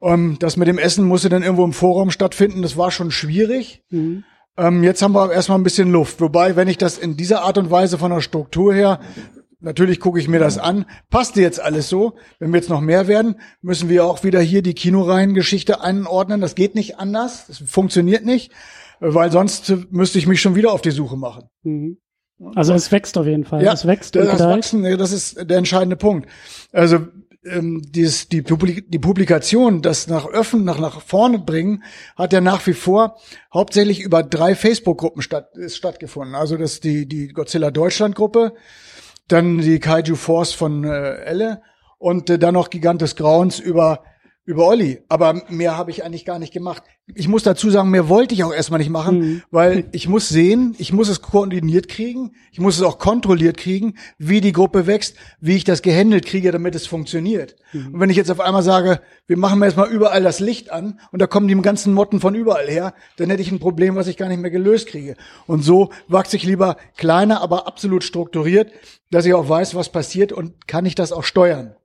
Ähm, 0.00 0.36
das 0.38 0.56
mit 0.56 0.68
dem 0.68 0.78
Essen 0.78 1.04
musste 1.04 1.28
dann 1.28 1.42
irgendwo 1.42 1.64
im 1.64 1.72
Vorraum 1.72 2.10
stattfinden. 2.10 2.62
Das 2.62 2.76
war 2.76 2.90
schon 2.90 3.10
schwierig. 3.10 3.82
Mhm. 3.90 4.24
Ähm, 4.56 4.84
jetzt 4.84 5.02
haben 5.02 5.14
wir 5.14 5.32
erstmal 5.32 5.58
ein 5.58 5.64
bisschen 5.64 5.90
Luft. 5.90 6.20
Wobei, 6.20 6.54
wenn 6.54 6.68
ich 6.68 6.78
das 6.78 6.98
in 6.98 7.16
dieser 7.16 7.42
Art 7.42 7.58
und 7.58 7.70
Weise 7.70 7.98
von 7.98 8.12
der 8.12 8.20
Struktur 8.20 8.72
her 8.72 9.00
Natürlich 9.64 9.98
gucke 9.98 10.20
ich 10.20 10.28
mir 10.28 10.38
das 10.38 10.58
an. 10.58 10.84
Passt 11.10 11.36
jetzt 11.36 11.60
alles 11.60 11.88
so? 11.88 12.14
Wenn 12.38 12.52
wir 12.52 12.58
jetzt 12.58 12.70
noch 12.70 12.80
mehr 12.80 13.08
werden, 13.08 13.36
müssen 13.62 13.88
wir 13.88 14.04
auch 14.04 14.22
wieder 14.22 14.40
hier 14.40 14.62
die 14.62 14.74
Kinoreihengeschichte 14.74 15.80
einordnen. 15.80 16.40
Das 16.40 16.54
geht 16.54 16.74
nicht 16.74 16.98
anders. 16.98 17.46
Das 17.48 17.58
funktioniert 17.58 18.24
nicht 18.24 18.52
weil 19.00 19.30
sonst 19.30 19.72
müsste 19.90 20.18
ich 20.18 20.26
mich 20.26 20.40
schon 20.40 20.54
wieder 20.54 20.72
auf 20.72 20.82
die 20.82 20.90
Suche 20.90 21.16
machen. 21.16 21.48
Mhm. 21.62 21.98
Also 22.54 22.74
es 22.74 22.90
wächst 22.90 23.16
auf 23.16 23.26
jeden 23.26 23.44
Fall. 23.44 23.62
Ja, 23.62 23.72
es 23.72 23.86
wächst 23.86 24.16
das, 24.16 24.40
Wachsen, 24.40 24.82
das 24.98 25.12
ist 25.12 25.48
der 25.48 25.56
entscheidende 25.56 25.96
Punkt. 25.96 26.28
Also 26.72 27.06
ähm, 27.44 27.82
dieses, 27.86 28.28
die, 28.28 28.42
Publik 28.42 28.90
die 28.90 28.98
Publikation, 28.98 29.82
das 29.82 30.08
nach 30.08 30.26
öffnen, 30.26 30.64
nach, 30.64 30.80
nach 30.80 31.00
vorne 31.00 31.38
bringen, 31.38 31.84
hat 32.16 32.32
ja 32.32 32.40
nach 32.40 32.66
wie 32.66 32.72
vor 32.72 33.18
hauptsächlich 33.52 34.00
über 34.00 34.22
drei 34.22 34.56
Facebook-Gruppen 34.56 35.22
statt, 35.22 35.56
ist 35.56 35.76
stattgefunden. 35.76 36.34
Also 36.34 36.56
das 36.56 36.74
ist 36.74 36.84
die, 36.84 37.06
die 37.06 37.28
Godzilla 37.28 37.70
Deutschland-Gruppe, 37.70 38.54
dann 39.28 39.58
die 39.58 39.78
Kaiju 39.78 40.16
Force 40.16 40.52
von 40.52 40.84
äh, 40.84 41.14
Elle 41.24 41.62
und 41.98 42.30
äh, 42.30 42.38
dann 42.38 42.54
noch 42.54 42.70
Gigantes 42.70 43.16
Grauens 43.16 43.58
über 43.58 44.04
über 44.46 44.66
Olli. 44.66 45.00
Aber 45.08 45.42
mehr 45.48 45.76
habe 45.76 45.90
ich 45.90 46.04
eigentlich 46.04 46.24
gar 46.24 46.38
nicht 46.38 46.52
gemacht. 46.52 46.82
Ich 47.14 47.28
muss 47.28 47.42
dazu 47.42 47.70
sagen, 47.70 47.90
mehr 47.90 48.08
wollte 48.08 48.34
ich 48.34 48.44
auch 48.44 48.52
erstmal 48.52 48.78
nicht 48.78 48.90
machen, 48.90 49.18
mhm. 49.18 49.42
weil 49.50 49.88
ich 49.92 50.08
muss 50.08 50.28
sehen, 50.28 50.74
ich 50.78 50.92
muss 50.92 51.08
es 51.08 51.22
koordiniert 51.22 51.88
kriegen, 51.88 52.32
ich 52.50 52.60
muss 52.60 52.76
es 52.76 52.82
auch 52.82 52.98
kontrolliert 52.98 53.56
kriegen, 53.56 53.94
wie 54.18 54.40
die 54.40 54.52
Gruppe 54.52 54.86
wächst, 54.86 55.16
wie 55.40 55.56
ich 55.56 55.64
das 55.64 55.82
gehandelt 55.82 56.26
kriege, 56.26 56.50
damit 56.50 56.74
es 56.74 56.86
funktioniert. 56.86 57.56
Mhm. 57.72 57.94
Und 57.94 58.00
wenn 58.00 58.10
ich 58.10 58.16
jetzt 58.16 58.30
auf 58.30 58.40
einmal 58.40 58.62
sage, 58.62 59.00
wir 59.26 59.36
machen 59.36 59.62
erstmal 59.62 59.90
überall 59.90 60.22
das 60.22 60.40
Licht 60.40 60.70
an 60.72 61.00
und 61.10 61.20
da 61.20 61.26
kommen 61.26 61.48
die 61.48 61.60
ganzen 61.60 61.92
Motten 61.92 62.20
von 62.20 62.34
überall 62.34 62.68
her, 62.68 62.94
dann 63.16 63.30
hätte 63.30 63.42
ich 63.42 63.52
ein 63.52 63.60
Problem, 63.60 63.96
was 63.96 64.06
ich 64.06 64.16
gar 64.16 64.28
nicht 64.28 64.40
mehr 64.40 64.50
gelöst 64.50 64.88
kriege. 64.88 65.16
Und 65.46 65.62
so 65.62 65.90
wachse 66.08 66.36
ich 66.36 66.44
lieber 66.44 66.76
kleiner, 66.96 67.40
aber 67.40 67.66
absolut 67.66 68.04
strukturiert, 68.04 68.70
dass 69.10 69.26
ich 69.26 69.34
auch 69.34 69.48
weiß, 69.48 69.74
was 69.74 69.90
passiert 69.90 70.32
und 70.32 70.66
kann 70.66 70.86
ich 70.86 70.94
das 70.94 71.12
auch 71.12 71.24
steuern. 71.24 71.76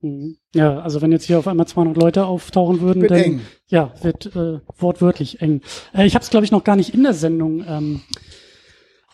Mhm. 0.00 0.36
Ja, 0.54 0.78
also 0.80 1.02
wenn 1.02 1.12
jetzt 1.12 1.24
hier 1.24 1.38
auf 1.38 1.48
einmal 1.48 1.66
200 1.66 1.96
Leute 1.96 2.26
auftauchen 2.26 2.80
würden, 2.80 3.02
wird 3.02 3.10
dann 3.10 3.20
eng. 3.20 3.40
ja, 3.66 3.92
wird 4.02 4.26
äh, 4.36 4.60
wortwörtlich 4.78 5.40
eng. 5.40 5.62
Äh, 5.92 6.06
ich 6.06 6.14
habe 6.14 6.22
es 6.22 6.30
glaube 6.30 6.44
ich 6.44 6.52
noch 6.52 6.64
gar 6.64 6.76
nicht 6.76 6.94
in 6.94 7.02
der 7.02 7.14
Sendung 7.14 7.64
ähm, 7.66 8.00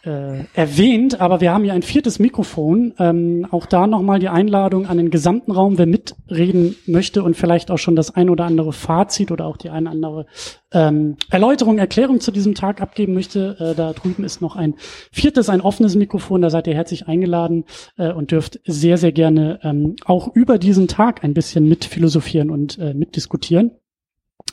äh, 0.05 0.45
erwähnt, 0.55 1.21
aber 1.21 1.41
wir 1.41 1.53
haben 1.53 1.65
hier 1.65 1.73
ein 1.73 1.83
viertes 1.83 2.19
Mikrofon. 2.19 2.95
Ähm, 2.99 3.47
auch 3.51 3.67
da 3.67 3.87
nochmal 3.87 4.19
die 4.19 4.29
Einladung 4.29 4.87
an 4.87 4.97
den 4.97 5.11
gesamten 5.11 5.53
Raum, 5.53 5.79
wer 5.79 5.87
mitreden 5.87 6.77
möchte 6.87 7.23
und 7.23 7.37
vielleicht 7.37 7.71
auch 7.71 7.79
schon 7.79 7.97
das 7.97 8.15
ein 8.15 8.31
oder 8.31 8.45
andere 8.45 8.73
Fazit 8.73 9.31
oder 9.31 9.47
auch 9.47 9.57
die 9.57 9.71
eine 9.71 9.91
andere 9.91 10.27
ähm, 10.73 11.17
Erläuterung, 11.31 11.79
Erklärung 11.79 12.21
zu 12.21 12.31
diesem 12.31 12.55
Tag 12.55 12.81
abgeben 12.81 13.15
möchte. 13.15 13.57
Äh, 13.59 13.75
da 13.75 13.93
drüben 13.93 14.25
ist 14.25 14.43
noch 14.43 14.57
ein 14.57 14.75
viertes, 15.11 15.49
ein 15.49 15.61
offenes 15.61 15.95
Mikrofon. 15.95 16.43
Da 16.43 16.51
seid 16.51 16.67
ihr 16.67 16.75
herzlich 16.75 17.09
eingeladen 17.09 17.65
äh, 17.97 18.13
und 18.13 18.31
dürft 18.31 18.61
sehr, 18.65 18.99
sehr 18.99 19.13
gerne 19.13 19.61
ähm, 19.63 19.97
auch 20.05 20.35
über 20.35 20.59
diesen 20.59 20.89
Tag 20.89 21.25
ein 21.25 21.35
bisschen 21.35 21.69
mit 21.69 21.85
philosophieren 21.85 22.51
und 22.51 22.79
äh, 22.79 22.95
mitdiskutieren. 22.95 23.73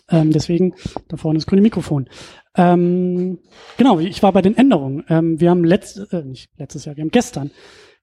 Ähm, 0.10 0.31
deswegen, 0.31 0.74
da 1.08 1.17
vorne 1.17 1.38
ist 1.38 1.48
grüne 1.48 1.62
Mikrofon. 1.62 2.08
Ähm, 2.55 3.39
genau, 3.77 4.00
ich 4.00 4.22
war 4.24 4.31
bei 4.34 4.41
den 4.41 4.58
Änderungen. 4.58 5.05
Ähm, 5.10 5.39
wir 5.39 5.50
haben 5.50 5.63
letzt, 5.63 6.12
äh, 6.12 6.24
nicht 6.24 6.50
letztes 6.58 6.86
Jahr, 6.86 6.98
wir 6.98 7.03
haben 7.03 7.12
gestern 7.12 7.51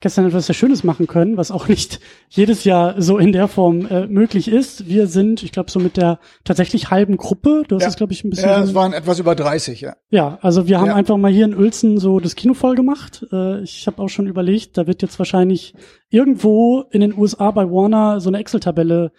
gestern 0.01 0.27
etwas 0.27 0.47
sehr 0.47 0.55
Schönes 0.55 0.85
machen 0.85 1.07
können, 1.07 1.37
was 1.37 1.51
auch 1.51 1.67
nicht 1.69 2.01
jedes 2.29 2.65
Jahr 2.65 3.01
so 3.03 3.19
in 3.19 3.33
der 3.33 3.49
Form 3.49 3.87
äh, 3.87 4.07
möglich 4.07 4.49
ist. 4.49 4.89
Wir 4.89 5.07
sind, 5.09 5.43
ich 5.43 5.51
glaube, 5.51 5.71
so 5.71 5.81
mit 5.81 5.97
der 5.97 6.21
tatsächlich 6.45 6.91
halben 6.91 7.17
Gruppe. 7.17 7.65
Du 7.67 7.77
hast 7.77 7.83
ja. 7.83 7.89
es, 7.89 7.97
glaube 7.97 8.13
ich, 8.13 8.25
ein 8.25 8.31
bisschen. 8.31 8.49
Ja, 8.49 8.63
es 8.63 8.75
waren 8.75 8.93
etwas 8.93 9.19
über 9.19 9.35
30, 9.35 9.81
ja. 9.81 9.97
Ja, 10.11 10.39
also 10.41 10.69
wir 10.69 10.79
haben 10.79 10.89
ja. 10.89 10.95
einfach 10.95 11.17
mal 11.17 11.33
hier 11.33 11.47
in 11.47 11.57
Uelzen 11.57 11.99
so 11.99 12.21
das 12.21 12.37
Kino 12.37 12.55
voll 12.55 12.77
gemacht. 12.77 13.27
Äh, 13.33 13.63
ich 13.63 13.87
habe 13.87 14.01
auch 14.01 14.09
schon 14.09 14.27
überlegt, 14.27 14.79
da 14.79 14.87
wird 14.87 15.03
jetzt 15.03 15.19
wahrscheinlich 15.19 15.75
irgendwo 16.11 16.85
in 16.91 17.01
den 17.01 17.17
USA 17.17 17.51
bei 17.51 17.65
Warner 17.69 18.21
so 18.21 18.31
eine 18.31 18.39
Excel-Tabelle 18.39 19.11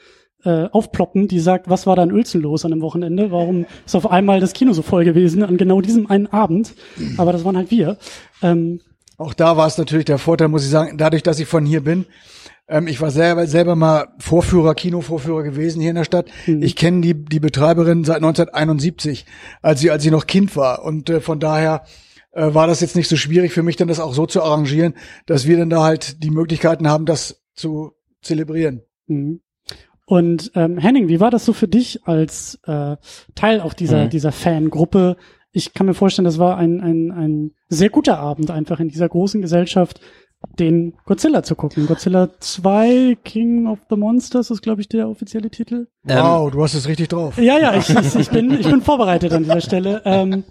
äh, 0.43 0.65
aufploppen, 0.71 1.27
die 1.27 1.39
sagt, 1.39 1.69
was 1.69 1.85
war 1.85 1.95
da 1.95 2.03
in 2.03 2.11
Uelzen 2.11 2.41
los 2.41 2.65
an 2.65 2.71
dem 2.71 2.81
Wochenende? 2.81 3.31
Warum 3.31 3.65
ist 3.85 3.95
auf 3.95 4.09
einmal 4.09 4.39
das 4.39 4.53
Kino 4.53 4.73
so 4.73 4.81
voll 4.81 5.03
gewesen 5.03 5.43
an 5.43 5.57
genau 5.57 5.81
diesem 5.81 6.09
einen 6.09 6.27
Abend? 6.27 6.73
Aber 7.17 7.33
das 7.33 7.43
waren 7.43 7.57
halt 7.57 7.71
wir. 7.71 7.97
Ähm, 8.41 8.81
Auch 9.17 9.33
da 9.33 9.57
war 9.57 9.67
es 9.67 9.77
natürlich 9.77 10.05
der 10.05 10.17
Vorteil, 10.17 10.47
muss 10.47 10.63
ich 10.63 10.69
sagen, 10.69 10.97
dadurch, 10.97 11.23
dass 11.23 11.39
ich 11.39 11.47
von 11.47 11.65
hier 11.65 11.83
bin. 11.83 12.05
Ähm, 12.69 12.87
ich 12.87 13.01
war 13.01 13.11
selber, 13.11 13.47
selber 13.47 13.75
mal 13.75 14.07
Vorführer, 14.19 14.75
Kinovorführer 14.75 15.43
gewesen 15.43 15.81
hier 15.81 15.89
in 15.89 15.97
der 15.97 16.03
Stadt. 16.05 16.27
Mhm. 16.45 16.61
Ich 16.61 16.75
kenne 16.75 17.01
die, 17.01 17.13
die 17.13 17.39
Betreiberin 17.39 18.03
seit 18.05 18.17
1971, 18.17 19.25
als 19.61 19.81
sie, 19.81 19.91
als 19.91 20.03
sie 20.03 20.11
noch 20.11 20.27
Kind 20.27 20.55
war. 20.55 20.85
Und 20.85 21.09
äh, 21.09 21.19
von 21.19 21.39
daher 21.39 21.83
äh, 22.31 22.53
war 22.53 22.67
das 22.67 22.79
jetzt 22.79 22.95
nicht 22.95 23.09
so 23.09 23.17
schwierig 23.17 23.51
für 23.51 23.63
mich, 23.63 23.75
dann 23.75 23.87
das 23.87 23.99
auch 23.99 24.13
so 24.13 24.25
zu 24.25 24.43
arrangieren, 24.43 24.93
dass 25.25 25.47
wir 25.47 25.57
dann 25.57 25.69
da 25.69 25.83
halt 25.83 26.23
die 26.23 26.29
Möglichkeiten 26.29 26.87
haben, 26.87 27.05
das 27.05 27.41
zu 27.55 27.93
zelebrieren. 28.21 28.83
Mhm. 29.07 29.41
Und 30.09 30.51
ähm, 30.55 30.79
Henning, 30.79 31.07
wie 31.07 31.19
war 31.19 31.29
das 31.29 31.45
so 31.45 31.53
für 31.53 31.67
dich 31.67 32.07
als 32.07 32.57
äh, 32.65 32.95
Teil 33.35 33.61
auch 33.61 33.75
dieser, 33.75 34.05
mhm. 34.05 34.09
dieser 34.09 34.31
Fangruppe? 34.31 35.17
Ich 35.51 35.75
kann 35.75 35.85
mir 35.85 35.93
vorstellen, 35.93 36.25
das 36.25 36.39
war 36.39 36.57
ein, 36.57 36.81
ein, 36.81 37.11
ein 37.11 37.51
sehr 37.67 37.91
guter 37.91 38.17
Abend 38.17 38.49
einfach 38.49 38.79
in 38.79 38.89
dieser 38.89 39.07
großen 39.07 39.39
Gesellschaft, 39.39 40.01
den 40.57 40.95
Godzilla 41.05 41.43
zu 41.43 41.53
gucken. 41.53 41.85
Godzilla 41.85 42.29
2 42.39 43.19
King 43.23 43.67
of 43.67 43.77
the 43.91 43.97
Monsters 43.97 44.49
ist, 44.49 44.63
glaube 44.63 44.81
ich, 44.81 44.89
der 44.89 45.07
offizielle 45.07 45.51
Titel. 45.51 45.85
Wow, 46.05 46.47
ähm, 46.47 46.53
du 46.53 46.63
hast 46.63 46.73
es 46.73 46.87
richtig 46.87 47.09
drauf. 47.09 47.37
Ja, 47.37 47.59
ja, 47.59 47.75
ich, 47.75 47.91
ich, 47.91 48.15
ich, 48.15 48.29
bin, 48.31 48.49
ich 48.49 48.67
bin 48.67 48.81
vorbereitet 48.81 49.31
an 49.31 49.43
dieser 49.43 49.61
Stelle. 49.61 50.01
Ähm, 50.05 50.43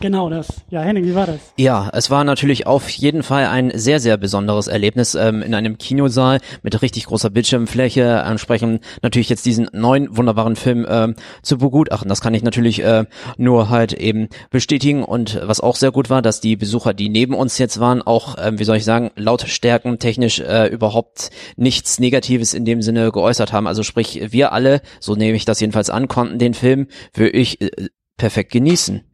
Genau 0.00 0.28
das. 0.28 0.48
Ja, 0.70 0.82
Henning, 0.82 1.04
wie 1.04 1.14
war 1.14 1.26
das? 1.26 1.40
Ja, 1.56 1.90
es 1.92 2.10
war 2.10 2.24
natürlich 2.24 2.66
auf 2.66 2.88
jeden 2.90 3.22
Fall 3.22 3.46
ein 3.46 3.72
sehr, 3.74 4.00
sehr 4.00 4.16
besonderes 4.16 4.68
Erlebnis 4.68 5.14
ähm, 5.14 5.42
in 5.42 5.54
einem 5.54 5.78
Kinosaal 5.78 6.40
mit 6.62 6.80
richtig 6.82 7.06
großer 7.06 7.30
Bildschirmfläche, 7.30 8.02
entsprechend 8.26 8.82
natürlich 9.02 9.28
jetzt 9.28 9.46
diesen 9.46 9.68
neuen 9.72 10.16
wunderbaren 10.16 10.56
Film 10.56 10.86
ähm, 10.88 11.14
zu 11.42 11.58
begutachten. 11.58 12.08
Das 12.08 12.20
kann 12.20 12.34
ich 12.34 12.42
natürlich 12.42 12.82
äh, 12.82 13.04
nur 13.38 13.70
halt 13.70 13.92
eben 13.92 14.28
bestätigen 14.50 15.02
und 15.02 15.40
was 15.42 15.60
auch 15.60 15.76
sehr 15.76 15.92
gut 15.92 16.10
war, 16.10 16.22
dass 16.22 16.40
die 16.40 16.56
Besucher, 16.56 16.92
die 16.92 17.08
neben 17.08 17.34
uns 17.34 17.58
jetzt 17.58 17.80
waren, 17.80 18.02
auch, 18.02 18.36
ähm, 18.38 18.58
wie 18.58 18.64
soll 18.64 18.76
ich 18.76 18.84
sagen, 18.84 19.10
lautstärken 19.16 19.98
technisch 19.98 20.40
äh, 20.40 20.66
überhaupt 20.66 21.30
nichts 21.56 21.98
Negatives 21.98 22.54
in 22.54 22.64
dem 22.64 22.82
Sinne 22.82 23.10
geäußert 23.12 23.52
haben. 23.52 23.66
Also 23.66 23.82
sprich, 23.82 24.20
wir 24.30 24.52
alle, 24.52 24.82
so 25.00 25.14
nehme 25.14 25.36
ich 25.36 25.44
das 25.44 25.60
jedenfalls 25.60 25.90
an, 25.90 26.08
konnten 26.08 26.38
den 26.38 26.54
Film 26.54 26.88
für 27.12 27.28
ich 27.28 27.60
äh, 27.60 27.70
perfekt 28.16 28.52
genießen. 28.52 29.05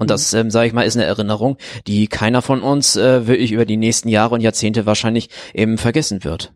Und 0.00 0.08
das, 0.08 0.32
ähm, 0.32 0.50
sage 0.50 0.66
ich 0.66 0.72
mal, 0.72 0.82
ist 0.82 0.96
eine 0.96 1.04
Erinnerung, 1.04 1.58
die 1.86 2.06
keiner 2.06 2.40
von 2.40 2.62
uns 2.62 2.96
äh, 2.96 3.26
wirklich 3.26 3.52
über 3.52 3.66
die 3.66 3.76
nächsten 3.76 4.08
Jahre 4.08 4.34
und 4.34 4.40
Jahrzehnte 4.40 4.86
wahrscheinlich 4.86 5.28
eben 5.52 5.76
vergessen 5.76 6.24
wird. 6.24 6.52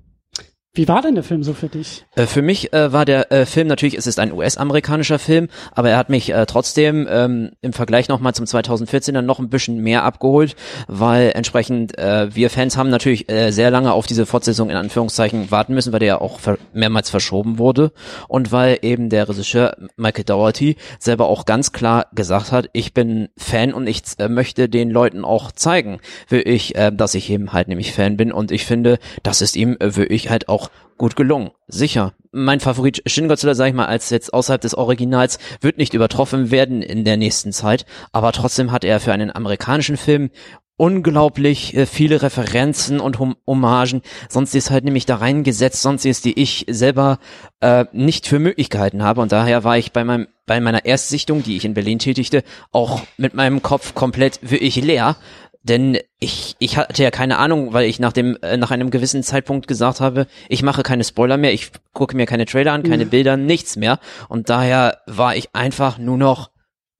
Wie 0.76 0.88
war 0.88 1.02
denn 1.02 1.14
der 1.14 1.22
Film 1.22 1.44
so 1.44 1.54
für 1.54 1.68
dich? 1.68 2.04
Äh, 2.16 2.26
für 2.26 2.42
mich 2.42 2.72
äh, 2.72 2.92
war 2.92 3.04
der 3.04 3.30
äh, 3.30 3.46
Film 3.46 3.68
natürlich, 3.68 3.96
es 3.96 4.08
ist 4.08 4.18
ein 4.18 4.32
US-amerikanischer 4.32 5.20
Film, 5.20 5.46
aber 5.72 5.90
er 5.90 5.96
hat 5.96 6.10
mich 6.10 6.30
äh, 6.30 6.46
trotzdem 6.46 7.06
ähm, 7.08 7.52
im 7.60 7.72
Vergleich 7.72 8.08
nochmal 8.08 8.34
zum 8.34 8.44
2014er 8.46 9.22
noch 9.22 9.38
ein 9.38 9.50
bisschen 9.50 9.78
mehr 9.78 10.02
abgeholt, 10.02 10.56
weil 10.88 11.30
entsprechend 11.36 11.96
äh, 11.96 12.34
wir 12.34 12.50
Fans 12.50 12.76
haben 12.76 12.90
natürlich 12.90 13.30
äh, 13.30 13.52
sehr 13.52 13.70
lange 13.70 13.92
auf 13.92 14.08
diese 14.08 14.26
Fortsetzung 14.26 14.68
in 14.68 14.74
Anführungszeichen 14.74 15.52
warten 15.52 15.74
müssen, 15.74 15.92
weil 15.92 16.00
der 16.00 16.08
ja 16.08 16.20
auch 16.20 16.40
ver 16.40 16.58
mehrmals 16.72 17.08
verschoben 17.08 17.58
wurde 17.58 17.92
und 18.26 18.50
weil 18.50 18.78
eben 18.82 19.10
der 19.10 19.28
Regisseur 19.28 19.76
Michael 19.96 20.24
Dougherty 20.24 20.74
selber 20.98 21.28
auch 21.28 21.44
ganz 21.44 21.70
klar 21.70 22.06
gesagt 22.16 22.50
hat, 22.50 22.68
ich 22.72 22.92
bin 22.92 23.28
Fan 23.36 23.72
und 23.72 23.86
ich 23.86 24.02
möchte 24.28 24.68
den 24.68 24.90
Leuten 24.90 25.24
auch 25.24 25.52
zeigen, 25.52 26.00
will 26.28 26.42
ich, 26.44 26.74
dass 26.92 27.14
ich 27.14 27.30
eben 27.30 27.52
halt 27.52 27.68
nämlich 27.68 27.92
Fan 27.92 28.16
bin 28.16 28.32
und 28.32 28.50
ich 28.50 28.64
finde, 28.64 28.98
das 29.22 29.40
ist 29.40 29.54
ihm 29.54 29.76
äh, 29.78 29.94
wirklich 29.94 30.30
halt 30.30 30.48
auch 30.48 30.63
gut 30.96 31.16
gelungen. 31.16 31.50
Sicher. 31.66 32.12
Mein 32.32 32.60
Favorit 32.60 33.02
Shin 33.06 33.28
Godzilla, 33.28 33.54
sag 33.54 33.68
ich 33.68 33.74
mal, 33.74 33.86
als 33.86 34.10
jetzt 34.10 34.34
außerhalb 34.34 34.60
des 34.60 34.74
Originals, 34.74 35.38
wird 35.60 35.78
nicht 35.78 35.94
übertroffen 35.94 36.50
werden 36.50 36.82
in 36.82 37.04
der 37.04 37.16
nächsten 37.16 37.52
Zeit. 37.52 37.86
Aber 38.12 38.32
trotzdem 38.32 38.72
hat 38.72 38.84
er 38.84 39.00
für 39.00 39.12
einen 39.12 39.34
amerikanischen 39.34 39.96
Film 39.96 40.30
unglaublich 40.76 41.76
äh, 41.76 41.86
viele 41.86 42.22
Referenzen 42.22 42.98
und 42.98 43.18
hum 43.18 43.36
Hommagen. 43.46 44.02
Sonst 44.28 44.54
ist 44.54 44.70
halt 44.70 44.84
nämlich 44.84 45.06
da 45.06 45.16
reingesetzt, 45.16 45.82
sonst 45.82 46.04
ist 46.04 46.24
die 46.24 46.40
ich 46.40 46.66
selber 46.68 47.18
äh, 47.60 47.84
nicht 47.92 48.26
für 48.26 48.40
möglich 48.40 48.70
gehalten 48.70 49.02
habe. 49.02 49.20
Und 49.20 49.30
daher 49.30 49.62
war 49.62 49.78
ich 49.78 49.92
bei 49.92 50.04
meinem 50.04 50.26
bei 50.46 50.60
meiner 50.60 50.84
Erstsichtung, 50.84 51.42
die 51.42 51.56
ich 51.56 51.64
in 51.64 51.72
Berlin 51.72 51.98
tätigte, 51.98 52.42
auch 52.70 53.00
mit 53.16 53.32
meinem 53.32 53.62
Kopf 53.62 53.94
komplett 53.94 54.40
wirklich 54.42 54.76
leer, 54.76 55.16
denn 55.64 55.98
ich, 56.20 56.54
ich 56.58 56.76
hatte 56.76 57.02
ja 57.02 57.10
keine 57.10 57.38
Ahnung, 57.38 57.72
weil 57.72 57.86
ich 57.86 57.98
nach 57.98 58.12
dem, 58.12 58.36
äh, 58.42 58.56
nach 58.58 58.70
einem 58.70 58.90
gewissen 58.90 59.22
Zeitpunkt 59.22 59.66
gesagt 59.66 60.00
habe, 60.00 60.26
ich 60.48 60.62
mache 60.62 60.82
keine 60.82 61.04
Spoiler 61.04 61.38
mehr, 61.38 61.54
ich 61.54 61.72
gucke 61.94 62.16
mir 62.16 62.26
keine 62.26 62.44
Trailer 62.44 62.72
an, 62.72 62.82
keine 62.82 63.06
mhm. 63.06 63.10
Bilder, 63.10 63.36
nichts 63.36 63.76
mehr. 63.76 63.98
Und 64.28 64.50
daher 64.50 64.98
war 65.06 65.34
ich 65.36 65.54
einfach 65.54 65.98
nur 65.98 66.18
noch 66.18 66.50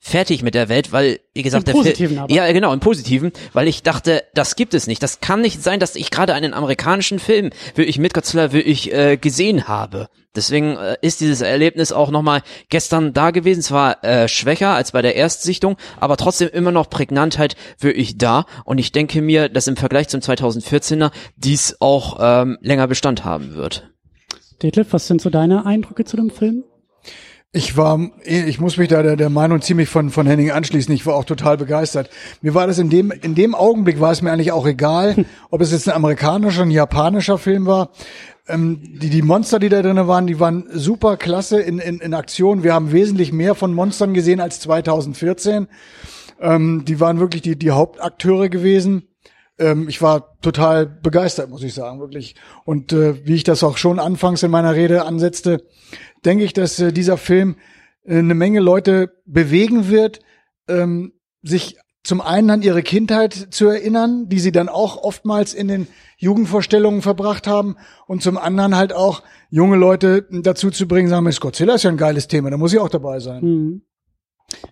fertig 0.04 0.42
mit 0.42 0.54
der 0.54 0.68
Welt, 0.68 0.92
weil, 0.92 1.20
wie 1.32 1.42
gesagt, 1.42 1.62
Im 1.62 1.64
der 1.64 1.72
Positiven 1.72 2.18
aber. 2.18 2.32
Ja, 2.32 2.52
genau, 2.52 2.74
im 2.74 2.80
Positiven, 2.80 3.32
weil 3.54 3.68
ich 3.68 3.82
dachte, 3.82 4.22
das 4.34 4.54
gibt 4.54 4.74
es 4.74 4.86
nicht. 4.86 5.02
Das 5.02 5.20
kann 5.20 5.40
nicht 5.40 5.62
sein, 5.62 5.80
dass 5.80 5.96
ich 5.96 6.10
gerade 6.10 6.34
einen 6.34 6.52
amerikanischen 6.52 7.18
Film 7.18 7.50
wirklich 7.74 7.98
mit 7.98 8.12
Godzilla 8.12 8.52
wirklich 8.52 8.92
äh, 8.92 9.16
gesehen 9.16 9.66
habe. 9.66 10.10
Deswegen 10.36 10.76
äh, 10.76 10.96
ist 11.00 11.22
dieses 11.22 11.40
Erlebnis 11.40 11.90
auch 11.90 12.10
nochmal 12.10 12.42
gestern 12.68 13.14
da 13.14 13.30
gewesen. 13.30 13.62
Zwar 13.62 14.04
äh, 14.04 14.28
schwächer 14.28 14.74
als 14.74 14.92
bei 14.92 15.00
der 15.00 15.16
Erstsichtung, 15.16 15.78
aber 15.98 16.18
trotzdem 16.18 16.50
immer 16.50 16.70
noch 16.70 16.90
Prägnantheit 16.90 17.56
wirklich 17.78 18.18
da. 18.18 18.44
Und 18.66 18.76
ich 18.76 18.92
denke 18.92 19.22
mir, 19.22 19.48
dass 19.48 19.68
im 19.68 19.76
Vergleich 19.76 20.08
zum 20.08 20.20
2014er 20.20 21.12
dies 21.36 21.78
auch 21.80 22.18
ähm, 22.20 22.58
länger 22.60 22.88
Bestand 22.88 23.24
haben 23.24 23.54
wird. 23.54 23.90
Detlef, 24.62 24.92
was 24.92 25.06
sind 25.06 25.22
so 25.22 25.30
deine 25.30 25.64
Eindrücke 25.64 26.04
zu 26.04 26.18
dem 26.18 26.28
Film? 26.28 26.64
Ich 27.56 27.76
war, 27.76 28.00
ich 28.24 28.58
muss 28.58 28.78
mich 28.78 28.88
da 28.88 29.04
der, 29.04 29.14
der 29.14 29.30
Meinung 29.30 29.62
ziemlich 29.62 29.88
von, 29.88 30.10
von 30.10 30.26
Henning 30.26 30.50
anschließen. 30.50 30.92
Ich 30.92 31.06
war 31.06 31.14
auch 31.14 31.24
total 31.24 31.56
begeistert. 31.56 32.10
Mir 32.42 32.52
war 32.52 32.66
das 32.66 32.80
in 32.80 32.90
dem, 32.90 33.12
in 33.12 33.36
dem 33.36 33.54
Augenblick 33.54 34.00
war 34.00 34.10
es 34.10 34.22
mir 34.22 34.32
eigentlich 34.32 34.50
auch 34.50 34.66
egal, 34.66 35.24
ob 35.52 35.60
es 35.60 35.70
jetzt 35.70 35.88
ein 35.88 35.94
amerikanischer, 35.94 36.62
ein 36.62 36.72
japanischer 36.72 37.38
Film 37.38 37.66
war. 37.66 37.90
Ähm, 38.48 38.98
die, 39.00 39.08
die 39.08 39.22
Monster, 39.22 39.60
die 39.60 39.68
da 39.68 39.82
drin 39.82 40.04
waren, 40.08 40.26
die 40.26 40.40
waren 40.40 40.64
super 40.72 41.16
klasse 41.16 41.60
in, 41.60 41.78
in, 41.78 42.00
in 42.00 42.12
Aktion. 42.12 42.64
Wir 42.64 42.74
haben 42.74 42.90
wesentlich 42.90 43.32
mehr 43.32 43.54
von 43.54 43.72
Monstern 43.72 44.14
gesehen 44.14 44.40
als 44.40 44.58
2014. 44.58 45.68
Ähm, 46.40 46.84
die 46.84 46.98
waren 46.98 47.20
wirklich 47.20 47.42
die, 47.42 47.56
die 47.56 47.70
Hauptakteure 47.70 48.48
gewesen. 48.48 49.06
Ähm, 49.60 49.88
ich 49.88 50.02
war 50.02 50.40
total 50.40 50.86
begeistert, 50.86 51.50
muss 51.50 51.62
ich 51.62 51.74
sagen, 51.74 52.00
wirklich. 52.00 52.34
Und 52.64 52.92
äh, 52.92 53.24
wie 53.24 53.36
ich 53.36 53.44
das 53.44 53.62
auch 53.62 53.76
schon 53.76 54.00
anfangs 54.00 54.42
in 54.42 54.50
meiner 54.50 54.74
Rede 54.74 55.04
ansetzte, 55.04 55.62
denke 56.24 56.44
ich, 56.44 56.52
dass 56.52 56.78
äh, 56.78 56.92
dieser 56.92 57.16
Film 57.16 57.56
äh, 58.04 58.18
eine 58.18 58.34
Menge 58.34 58.60
Leute 58.60 59.12
bewegen 59.26 59.88
wird, 59.88 60.20
ähm, 60.68 61.12
sich 61.42 61.76
zum 62.02 62.20
einen 62.20 62.50
an 62.50 62.62
ihre 62.62 62.82
Kindheit 62.82 63.32
zu 63.50 63.66
erinnern, 63.66 64.28
die 64.28 64.38
sie 64.38 64.52
dann 64.52 64.68
auch 64.68 65.02
oftmals 65.02 65.54
in 65.54 65.68
den 65.68 65.86
Jugendvorstellungen 66.18 67.00
verbracht 67.00 67.46
haben 67.46 67.76
und 68.06 68.22
zum 68.22 68.36
anderen 68.36 68.76
halt 68.76 68.92
auch 68.92 69.22
junge 69.48 69.76
Leute 69.76 70.26
dazu 70.30 70.70
zu 70.70 70.86
bringen, 70.86 71.08
sagen, 71.08 71.24
Miss 71.24 71.40
Godzilla 71.40 71.74
ist 71.74 71.84
ja 71.84 71.90
ein 71.90 71.96
geiles 71.96 72.28
Thema, 72.28 72.50
da 72.50 72.58
muss 72.58 72.74
ich 72.74 72.78
auch 72.78 72.90
dabei 72.90 73.20
sein. 73.20 73.42
Mhm. 73.42 73.82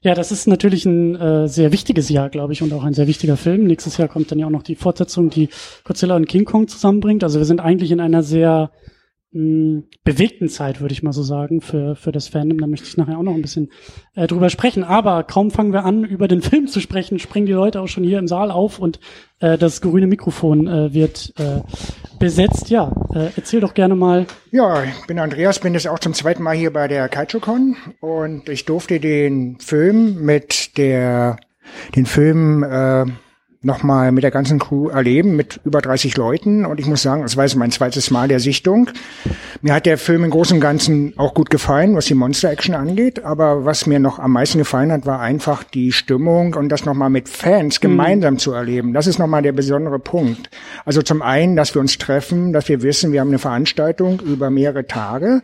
Ja, 0.03 0.15
das 0.15 0.31
ist 0.31 0.47
natürlich 0.47 0.85
ein 0.85 1.17
äh, 1.17 1.49
sehr 1.49 1.73
wichtiges 1.73 2.09
Jahr, 2.11 2.29
glaube 2.29 2.53
ich, 2.53 2.63
und 2.63 2.73
auch 2.73 2.85
ein 2.85 2.93
sehr 2.93 3.07
wichtiger 3.07 3.39
Film. 3.39 3.65
Nächstes 3.65 3.97
Jahr 3.97 4.09
kommt 4.09 4.31
dann 4.31 4.39
ja 4.39 4.47
auch 4.47 4.51
noch 4.51 4.63
die 4.63 4.77
Fortsetzung, 4.77 5.31
die 5.31 5.49
Godzilla 5.85 6.15
und 6.15 6.29
King 6.29 6.45
Kong 6.45 6.69
zusammenbringt. 6.69 7.25
Also 7.25 7.39
wir 7.39 7.47
sind 7.47 7.61
eigentlich 7.61 7.91
in 7.91 8.01
einer 8.01 8.23
sehr 8.23 8.71
mh, 9.33 9.83
bewegten 10.05 10.49
Zeit, 10.49 10.81
würde 10.81 10.93
ich 10.93 11.03
mal 11.03 11.13
so 11.13 11.23
sagen, 11.23 11.61
für, 11.61 11.97
für 11.97 12.13
das 12.13 12.29
Fandom. 12.29 12.59
Da 12.59 12.67
möchte 12.67 12.87
ich 12.87 12.97
nachher 12.97 13.19
auch 13.19 13.23
noch 13.23 13.35
ein 13.35 13.43
bisschen 13.43 13.71
äh, 14.15 14.27
drüber 14.27 14.51
sprechen. 14.51 14.85
Aber 14.85 15.25
kaum 15.25 15.51
fangen 15.51 15.73
wir 15.73 15.85
an, 15.85 16.05
über 16.05 16.29
den 16.29 16.43
Film 16.43 16.67
zu 16.67 16.81
sprechen, 16.81 17.19
springen 17.19 17.47
die 17.47 17.53
Leute 17.53 17.81
auch 17.81 17.89
schon 17.89 18.05
hier 18.05 18.19
im 18.19 18.29
Saal 18.29 18.51
auf 18.51 18.79
und 18.79 19.01
äh, 19.41 19.59
das 19.59 19.81
grüne 19.81 20.07
Mikrofon 20.07 20.67
äh, 20.67 20.95
wird 20.95 21.33
äh, 21.39 21.61
besetzt. 22.19 22.71
Ja, 22.71 22.93
äh, 23.15 23.31
erzähl 23.37 23.61
doch 23.61 23.75
gerne 23.75 23.95
mal. 23.95 24.27
Ja, 24.51 24.85
ich 24.85 25.07
bin 25.07 25.19
Andreas, 25.19 25.59
bin 25.59 25.75
jetzt 25.75 25.89
auch 25.89 25.99
zum 25.99 26.15
zweiten 26.15 26.43
Mal 26.43 26.57
hier 26.57 26.73
bei 26.73 26.89
der 26.89 27.09
KaitoCon 27.09 27.77
und 28.01 28.49
ich 28.49 28.65
durfte 28.65 29.01
den 29.01 29.59
Film 29.59 30.25
mit 30.25 30.77
der 30.79 31.39
den 31.95 32.07
Film 32.07 32.63
äh, 32.65 33.07
nochmal 33.63 34.13
mit 34.13 34.25
der 34.25 34.31
ganzen 34.31 34.59
Crew 34.59 34.89
erleben, 34.89 35.37
mit 35.37 35.61
über 35.65 35.81
30 35.81 36.17
Leuten. 36.17 36.67
Und 36.67 36.81
ich 36.81 36.87
muss 36.87 37.03
sagen, 37.03 37.23
das 37.23 37.37
war 37.37 37.45
jetzt 37.45 37.57
mein 37.57 37.71
zweites 37.71 38.11
Mal 38.11 38.29
der 38.29 38.41
Sichtung. 38.41 38.91
Mir 39.61 39.75
hat 39.75 39.87
der 39.87 39.99
Film 39.99 40.25
im 40.25 40.31
Großen 40.31 40.57
und 40.57 40.61
Ganzen 40.61 41.15
auch 41.17 41.35
gut 41.35 41.49
gefallen, 41.49 41.95
was 41.95 42.07
die 42.07 42.15
Monster-Action 42.15 42.75
angeht. 42.75 43.25
Aber 43.25 43.65
was 43.65 43.87
mir 43.87 44.01
noch 44.01 44.19
am 44.19 44.33
meisten 44.33 44.59
gefallen 44.59 44.91
hat, 44.91 45.07
war 45.07 45.21
einfach 45.21 45.63
die 45.63 45.93
Stimmung 45.93 46.55
und 46.55 46.69
das 46.69 46.85
nochmal 46.85 47.11
mit 47.11 47.29
Fans 47.29 47.79
mhm. 47.79 47.83
gemeinsam 47.83 48.35
mhm. 48.35 48.39
zu 48.39 48.53
erleben. 48.53 48.93
Das 48.93 49.07
ist 49.07 49.19
nochmal 49.19 49.43
der 49.43 49.53
besondere 49.53 49.99
Punkt. 50.01 50.51
Also 50.85 51.03
zum 51.03 51.23
einen, 51.23 51.55
dass 51.55 51.75
wir 51.75 51.81
uns 51.81 51.99
treffen, 51.99 52.53
dass 52.53 52.69
wir 52.69 52.83
wissen, 52.83 53.13
wir 53.13 53.21
haben 53.21 53.29
eine 53.29 53.39
Veranstaltung 53.39 54.21
über 54.21 54.51
mehrere 54.51 54.87
Tage 54.87 55.43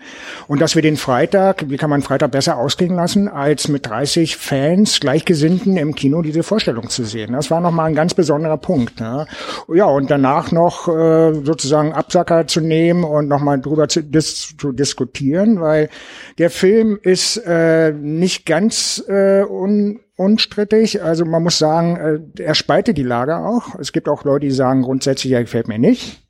und 0.48 0.60
dass 0.60 0.74
wir 0.74 0.82
den 0.82 0.96
Freitag, 0.96 1.64
wie 1.68 1.76
kann 1.76 1.90
man 1.90 2.02
Freitag 2.02 2.32
besser 2.32 2.56
ausgehen 2.56 2.94
lassen, 2.94 3.28
als 3.28 3.68
mit 3.68 3.86
30 3.86 4.36
Fans, 4.36 5.00
Gleichgesinnten 5.00 5.76
im 5.76 5.94
Kino 5.94 6.22
diese 6.22 6.42
Vorstellung 6.42 6.88
zu 6.88 7.04
sehen. 7.04 7.32
Das 7.32 7.50
war 7.50 7.60
nochmal 7.60 7.86
ein 7.86 7.94
ganz 7.94 8.07
ganz 8.08 8.14
besonderer 8.14 8.56
Punkt. 8.56 9.00
Ne? 9.00 9.26
Ja, 9.68 9.84
und 9.84 10.10
danach 10.10 10.50
noch 10.50 10.88
äh, 10.88 11.34
sozusagen 11.44 11.92
Absacker 11.92 12.46
zu 12.46 12.62
nehmen 12.62 13.04
und 13.04 13.28
nochmal 13.28 13.60
drüber 13.60 13.86
zu, 13.88 14.02
dis 14.02 14.56
zu 14.56 14.72
diskutieren, 14.72 15.60
weil 15.60 15.90
der 16.38 16.48
Film 16.48 16.98
ist 17.02 17.36
äh, 17.36 17.92
nicht 17.92 18.46
ganz 18.46 19.04
äh, 19.08 19.42
un 19.42 20.00
unstrittig. 20.16 21.02
Also 21.02 21.26
man 21.26 21.42
muss 21.42 21.58
sagen, 21.58 22.32
äh, 22.36 22.42
er 22.42 22.54
spaltet 22.54 22.96
die 22.96 23.02
Lager 23.02 23.44
auch. 23.44 23.78
Es 23.78 23.92
gibt 23.92 24.08
auch 24.08 24.24
Leute, 24.24 24.46
die 24.46 24.52
sagen 24.52 24.82
grundsätzlich, 24.82 25.34
er 25.34 25.42
gefällt 25.42 25.68
mir 25.68 25.78
nicht. 25.78 26.27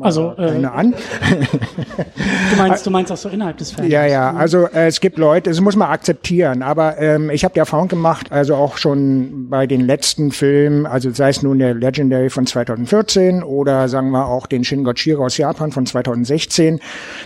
Also 0.00 0.34
äh, 0.38 0.64
an. 0.64 0.94
du 2.50 2.56
meinst, 2.56 2.86
du 2.86 2.90
meinst 2.90 3.12
auch 3.12 3.16
so 3.16 3.28
innerhalb 3.28 3.56
des 3.58 3.72
Films. 3.72 3.90
Ja, 3.90 4.06
ja. 4.06 4.32
Also 4.32 4.66
äh, 4.66 4.86
es 4.86 5.00
gibt 5.00 5.18
Leute, 5.18 5.50
das 5.50 5.60
muss 5.60 5.76
man 5.76 5.90
akzeptieren. 5.90 6.62
Aber 6.62 6.98
ähm, 6.98 7.30
ich 7.30 7.44
habe 7.44 7.54
die 7.54 7.60
Erfahrung 7.60 7.88
gemacht, 7.88 8.32
also 8.32 8.54
auch 8.54 8.78
schon 8.78 9.48
bei 9.48 9.66
den 9.66 9.80
letzten 9.80 10.30
Filmen, 10.30 10.86
also 10.86 11.10
sei 11.10 11.30
es 11.30 11.42
nun 11.42 11.58
der 11.58 11.74
Legendary 11.74 12.30
von 12.30 12.46
2014 12.46 13.42
oder 13.42 13.88
sagen 13.88 14.10
wir 14.10 14.26
auch 14.26 14.46
den 14.46 14.64
Shin 14.64 14.84
Godzilla 14.84 15.18
aus 15.18 15.36
Japan 15.36 15.72
von 15.72 15.86
2016, 15.86 16.80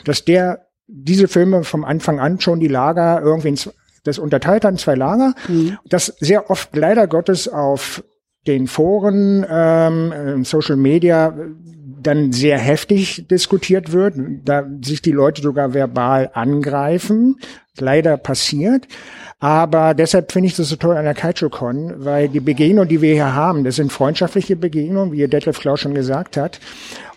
dass 0.05 0.25
der 0.25 0.67
diese 0.87 1.29
Filme 1.29 1.65
vom 1.65 1.85
Anfang 1.85 2.21
an 2.21 2.41
schon 2.41 2.61
die 2.61 2.69
Lager 2.69 3.21
irgendwie 3.23 3.49
ins, 3.49 3.71
das 4.05 4.19
unterteilt 4.19 4.65
hat 4.65 4.73
in 4.73 4.79
zwei 4.79 4.95
Lager, 4.95 5.35
mhm. 5.49 5.79
das 5.89 6.07
sehr 6.21 6.51
oft 6.51 6.75
leider 6.77 7.07
Gottes 7.07 7.49
auf 7.49 8.03
den 8.47 8.67
Foren, 8.67 9.47
ähm, 9.49 10.45
Social 10.45 10.77
Media 10.77 11.35
dann 12.03 12.33
sehr 12.33 12.59
heftig 12.59 13.27
diskutiert 13.29 13.93
wird, 13.93 14.15
da 14.45 14.67
sich 14.83 15.03
die 15.03 15.13
Leute 15.13 15.43
sogar 15.43 15.75
verbal 15.75 16.31
angreifen. 16.35 17.37
Leider 17.79 18.17
passiert. 18.17 18.87
Aber 19.39 19.95
deshalb 19.95 20.31
finde 20.31 20.49
ich 20.49 20.57
das 20.57 20.69
so 20.69 20.77
toll 20.77 20.97
an 20.97 21.05
der 21.05 21.15
KaichoCon, 21.15 22.05
weil 22.05 22.29
die 22.29 22.41
Begegnungen, 22.41 22.89
die 22.89 23.01
wir 23.01 23.15
hier 23.15 23.35
haben, 23.35 23.65
das 23.65 23.77
sind 23.77 23.93
freundschaftliche 23.93 24.57
Begegnungen, 24.57 25.13
wie 25.13 25.27
Detlef 25.27 25.59
Klaus 25.59 25.81
schon 25.81 25.95
gesagt 25.95 26.37
hat. 26.37 26.61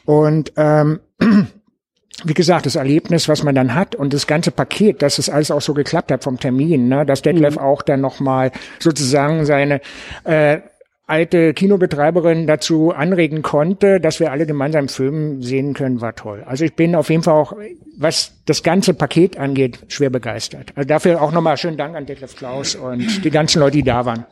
Und 0.05 0.53
ähm, 0.55 1.01
wie 2.23 2.33
gesagt, 2.33 2.65
das 2.65 2.75
Erlebnis, 2.75 3.27
was 3.27 3.43
man 3.43 3.53
dann 3.53 3.75
hat 3.75 3.95
und 3.95 4.13
das 4.13 4.25
ganze 4.25 4.51
Paket, 4.51 5.01
dass 5.01 5.19
es 5.19 5.29
alles 5.29 5.51
auch 5.51 5.61
so 5.61 5.73
geklappt 5.73 6.11
hat 6.11 6.23
vom 6.23 6.39
Termin, 6.39 6.87
ne, 6.87 7.05
dass 7.05 7.21
Detlef 7.21 7.55
mhm. 7.55 7.61
auch 7.61 7.81
dann 7.81 8.01
nochmal 8.01 8.51
sozusagen 8.79 9.45
seine 9.45 9.81
äh, 10.23 10.59
alte 11.07 11.53
Kinobetreiberin 11.53 12.47
dazu 12.47 12.91
anregen 12.91 13.41
konnte, 13.41 13.99
dass 13.99 14.19
wir 14.19 14.31
alle 14.31 14.45
gemeinsam 14.45 14.87
Filmen 14.87 15.41
sehen 15.41 15.73
können, 15.73 16.01
war 16.01 16.15
toll. 16.15 16.43
Also 16.45 16.65
ich 16.65 16.75
bin 16.75 16.95
auf 16.95 17.09
jeden 17.09 17.23
Fall 17.23 17.35
auch, 17.35 17.53
was 17.97 18.33
das 18.45 18.63
ganze 18.63 18.93
Paket 18.93 19.37
angeht, 19.37 19.79
schwer 19.87 20.09
begeistert. 20.09 20.71
Also 20.75 20.87
dafür 20.87 21.21
auch 21.21 21.31
nochmal 21.31 21.57
schönen 21.57 21.77
Dank 21.77 21.95
an 21.95 22.05
Detlef 22.05 22.35
Klaus 22.35 22.75
und 22.75 23.23
die 23.23 23.29
ganzen 23.29 23.59
Leute, 23.59 23.77
die 23.77 23.83
da 23.83 24.05
waren. 24.05 24.25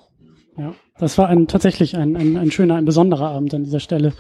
Ja, 0.58 0.74
das 1.00 1.18
war 1.18 1.30
ein, 1.30 1.48
tatsächlich 1.48 1.96
ein, 1.96 2.15
ein, 2.15 2.38
ein 2.38 2.51
schöner, 2.51 2.75
ein 2.75 2.86
besonderer 2.86 3.30
Abend 3.30 3.53
an 3.53 3.63
dieser 3.63 3.80
Stelle. 3.80 4.13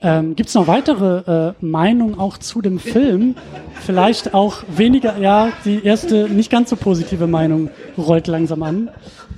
Ähm, 0.00 0.36
Gibt 0.36 0.48
es 0.48 0.54
noch 0.54 0.68
weitere 0.68 1.50
äh, 1.50 1.52
Meinungen 1.60 2.18
auch 2.18 2.38
zu 2.38 2.62
dem 2.62 2.78
Film? 2.78 3.34
Vielleicht 3.80 4.32
auch 4.32 4.62
weniger, 4.68 5.18
ja, 5.18 5.50
die 5.64 5.84
erste 5.84 6.28
nicht 6.28 6.50
ganz 6.50 6.70
so 6.70 6.76
positive 6.76 7.26
Meinung 7.26 7.70
rollt 7.98 8.28
langsam 8.28 8.62
an. 8.62 8.90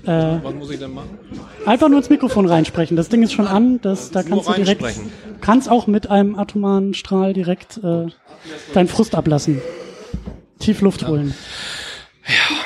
Äh, 0.05 0.39
Was 0.43 0.55
muss 0.55 0.71
ich 0.71 0.79
denn 0.79 0.95
machen? 0.95 1.19
Einfach 1.65 1.89
nur 1.89 1.99
ins 1.99 2.11
Mikrofon 2.11 2.47
reinsprechen. 2.47 2.97
Das 2.97 3.09
Ding 3.09 3.23
ist 3.23 3.33
schon 3.33 3.47
an. 3.47 3.81
Das, 3.83 4.11
da 4.11 4.23
kannst 4.23 4.49
du 4.49 4.53
direkt, 4.55 4.85
kannst 5.41 5.71
auch 5.71 5.87
mit 5.87 6.11
einem 6.11 6.39
atomaren 6.39 6.95
Strahl 6.95 7.33
direkt 7.33 7.79
äh, 7.79 8.07
deinen 8.75 8.89
Frust 8.89 9.15
ablassen. 9.15 9.63
Tief 10.59 10.81
Luft 10.81 11.07
holen. 11.07 11.35
Ja. 12.27 12.57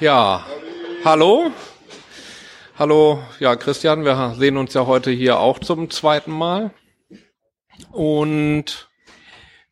ja. 0.00 0.46
Hallo? 1.04 1.50
Hallo, 2.78 3.20
ja, 3.38 3.54
Christian, 3.54 4.04
wir 4.04 4.34
sehen 4.38 4.56
uns 4.56 4.72
ja 4.72 4.86
heute 4.86 5.10
hier 5.10 5.38
auch 5.38 5.58
zum 5.58 5.90
zweiten 5.90 6.32
Mal. 6.32 6.70
Und 7.90 8.88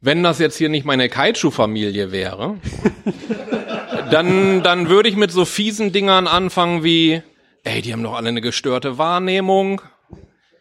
wenn 0.00 0.22
das 0.22 0.38
jetzt 0.38 0.56
hier 0.56 0.68
nicht 0.68 0.84
meine 0.84 1.08
Kaiju-Familie 1.08 2.12
wäre, 2.12 2.58
dann, 4.10 4.62
dann 4.62 4.88
würde 4.88 5.08
ich 5.08 5.16
mit 5.16 5.30
so 5.30 5.44
fiesen 5.44 5.92
Dingern 5.92 6.26
anfangen 6.26 6.84
wie, 6.84 7.22
ey, 7.64 7.82
die 7.82 7.92
haben 7.92 8.02
doch 8.02 8.14
alle 8.14 8.28
eine 8.28 8.40
gestörte 8.40 8.98
Wahrnehmung. 8.98 9.82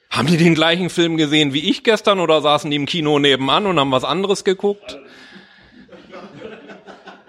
Haben 0.09 0.27
die 0.27 0.37
den 0.37 0.55
gleichen 0.55 0.89
Film 0.89 1.17
gesehen 1.17 1.53
wie 1.53 1.69
ich 1.69 1.83
gestern 1.83 2.19
oder 2.19 2.41
saßen 2.41 2.71
die 2.71 2.77
im 2.77 2.85
Kino 2.85 3.19
nebenan 3.19 3.67
und 3.67 3.79
haben 3.79 3.91
was 3.91 4.03
anderes 4.03 4.43
geguckt? 4.43 4.97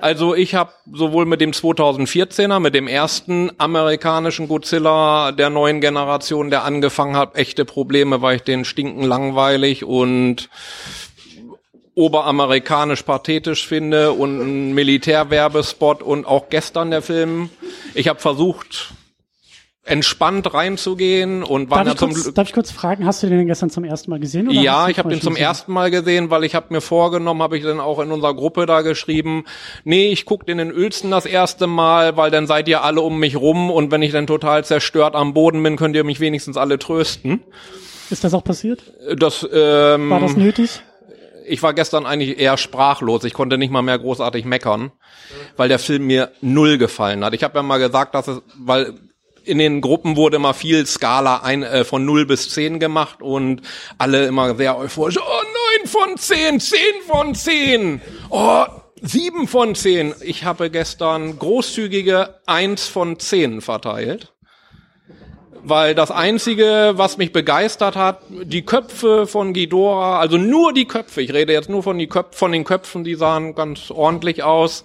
Also 0.00 0.35
ich 0.35 0.54
habe 0.54 0.72
sowohl 0.90 1.26
mit 1.26 1.42
dem 1.42 1.50
2014er, 1.50 2.59
mit 2.59 2.74
dem 2.74 2.88
ersten 2.88 3.50
amerikanischen 3.59 4.48
Godzilla 4.48 5.30
der 5.33 5.50
neuen 5.50 5.83
Generation, 5.83 6.48
der 6.48 6.64
angefangen 6.64 7.16
hat, 7.16 7.37
echte 7.37 7.66
Probleme, 7.66 8.22
weil 8.22 8.37
ich 8.37 8.42
den 8.42 8.64
stinken 8.64 9.02
langweilig 9.04 9.85
und 9.85 10.48
oberamerikanisch 11.94 13.03
pathetisch 13.03 13.66
finde 13.66 14.12
und 14.12 14.40
ein 14.40 14.74
Militärwerbespot 14.74 16.03
und 16.03 16.26
auch 16.26 16.48
gestern 16.48 16.90
der 16.90 17.03
Film. 17.03 17.50
Ich 17.94 18.09
habe 18.09 18.20
versucht, 18.20 18.94
entspannt 19.85 20.53
reinzugehen 20.53 21.42
und 21.42 21.70
war 21.70 21.85
darf, 21.85 21.94
ich 21.94 22.00
kurz, 22.00 22.35
darf 22.35 22.48
ich 22.48 22.55
kurz 22.55 22.70
fragen, 22.70 23.07
hast 23.07 23.22
du 23.22 23.29
den 23.29 23.46
gestern 23.46 23.70
zum 23.70 23.85
ersten 23.85 24.11
Mal 24.11 24.20
gesehen? 24.20 24.48
Oder 24.48 24.61
ja, 24.61 24.88
ich 24.88 24.98
habe 24.98 25.09
den 25.09 25.20
zum 25.20 25.37
ersten 25.37 25.72
Mal 25.72 25.90
gesehen, 25.90 26.31
weil 26.31 26.44
ich 26.44 26.55
habe 26.55 26.66
mir 26.70 26.81
vorgenommen, 26.81 27.42
habe 27.42 27.57
ich 27.57 27.64
dann 27.64 27.81
auch 27.81 27.98
in 27.98 28.12
unserer 28.12 28.35
Gruppe 28.35 28.66
da 28.66 28.83
geschrieben, 28.83 29.44
nee, 29.85 30.11
ich 30.11 30.26
guck 30.26 30.46
den 30.46 30.59
in 30.59 30.72
Uelzen 30.72 31.11
das 31.11 31.26
erste 31.26 31.66
Mal, 31.66 32.16
weil 32.16 32.31
dann 32.31 32.46
seid 32.46 32.68
ihr 32.68 32.85
alle 32.85 33.00
um 33.00 33.18
mich 33.18 33.37
rum 33.37 33.70
und 33.70 33.90
wenn 33.90 34.03
ich 34.03 34.12
dann 34.12 34.26
total 34.26 34.64
zerstört 34.64 35.14
am 35.14 35.35
Boden 35.35 35.62
bin, 35.62 35.76
könnt 35.76 35.96
ihr 35.96 36.05
mich 36.05 36.20
wenigstens 36.20 36.57
alle 36.57 36.79
trösten. 36.79 37.40
Ist 38.11 38.22
das 38.22 38.35
auch 38.35 38.44
passiert? 38.44 38.92
Das 39.16 39.48
ähm, 39.50 40.11
war 40.11 40.20
das 40.20 40.37
nötig? 40.37 40.83
Ich 41.50 41.62
war 41.62 41.74
gestern 41.74 42.06
eigentlich 42.06 42.38
eher 42.38 42.56
sprachlos. 42.56 43.24
Ich 43.24 43.34
konnte 43.34 43.58
nicht 43.58 43.70
mal 43.70 43.82
mehr 43.82 43.98
großartig 43.98 44.44
meckern, 44.44 44.92
weil 45.56 45.68
der 45.68 45.78
Film 45.78 46.06
mir 46.06 46.30
null 46.40 46.78
gefallen 46.78 47.24
hat. 47.24 47.34
Ich 47.34 47.42
habe 47.42 47.58
ja 47.58 47.62
mal 47.62 47.78
gesagt, 47.78 48.14
dass 48.14 48.28
es, 48.28 48.40
weil 48.56 48.94
in 49.44 49.58
den 49.58 49.80
Gruppen 49.80 50.16
wurde 50.16 50.36
immer 50.36 50.54
viel 50.54 50.86
Skala 50.86 51.38
ein, 51.38 51.62
äh, 51.62 51.84
von 51.84 52.04
0 52.04 52.26
bis 52.26 52.50
10 52.50 52.78
gemacht 52.78 53.20
und 53.20 53.62
alle 53.98 54.26
immer 54.26 54.54
sehr 54.54 54.78
euphorisch, 54.78 55.18
oh, 55.18 55.80
9 55.82 55.88
von 55.88 56.16
10, 56.16 56.60
10 56.60 56.78
von 57.06 57.34
10, 57.34 58.00
oh, 58.28 58.64
7 59.02 59.48
von 59.48 59.74
10. 59.74 60.14
Ich 60.20 60.44
habe 60.44 60.70
gestern 60.70 61.38
großzügige 61.38 62.40
1 62.46 62.86
von 62.86 63.18
10 63.18 63.60
verteilt 63.60 64.32
weil 65.62 65.94
das 65.94 66.11
einzige, 66.11 66.92
was 66.96 67.18
mich 67.18 67.33
begeistert 67.33 67.96
hat, 67.96 68.23
die 68.29 68.62
Köpfe 68.62 69.27
von 69.27 69.53
Ghidorah, 69.53 70.18
also 70.18 70.37
nur 70.37 70.73
die 70.73 70.87
Köpfe, 70.87 71.23
ich 71.23 71.33
rede 71.33 71.53
jetzt 71.53 71.68
nur 71.68 71.83
von, 71.83 71.99
die 71.99 72.07
Köp 72.07 72.35
von 72.35 72.53
den 72.53 72.64
Köpfen, 72.64 73.05
die 73.05 73.14
sahen 73.14 73.55
ganz 73.55 73.90
ordentlich 73.90 74.42
aus. 74.42 74.85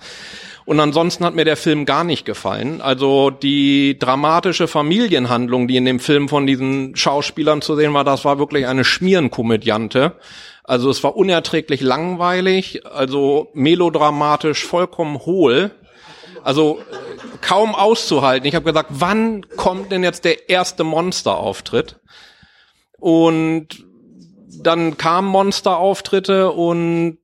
Und 0.65 0.79
ansonsten 0.79 1.23
hat 1.25 1.35
mir 1.35 1.45
der 1.45 1.57
Film 1.57 1.85
gar 1.85 2.03
nicht 2.03 2.25
gefallen. 2.25 2.81
Also 2.81 3.29
die 3.29 3.99
dramatische 3.99 4.67
Familienhandlung, 4.67 5.67
die 5.67 5.77
in 5.77 5.85
dem 5.85 5.99
Film 5.99 6.27
von 6.27 6.47
diesen 6.47 6.95
Schauspielern 6.95 7.61
zu 7.61 7.75
sehen 7.75 7.93
war, 7.93 8.03
das 8.03 8.25
war 8.25 8.39
wirklich 8.39 8.65
eine 8.65 8.83
Schmierenkomödiante. 8.83 10.13
Also 10.63 10.89
es 10.89 11.03
war 11.03 11.15
unerträglich 11.15 11.81
langweilig, 11.81 12.81
also 12.87 13.51
melodramatisch 13.53 14.65
vollkommen 14.65 15.19
hohl. 15.19 15.69
Also 16.45 16.79
kaum 17.41 17.73
auszuhalten. 17.73 18.47
Ich 18.47 18.53
habe 18.53 18.65
gesagt, 18.65 18.91
wann 18.91 19.49
kommt 19.57 19.91
denn 19.91 20.03
jetzt 20.03 20.25
der 20.25 20.47
erste 20.47 20.83
Monsterauftritt? 20.83 21.99
Und 22.99 23.83
dann 24.59 24.95
kamen 24.95 25.27
Monsterauftritte 25.27 26.51
und 26.51 27.17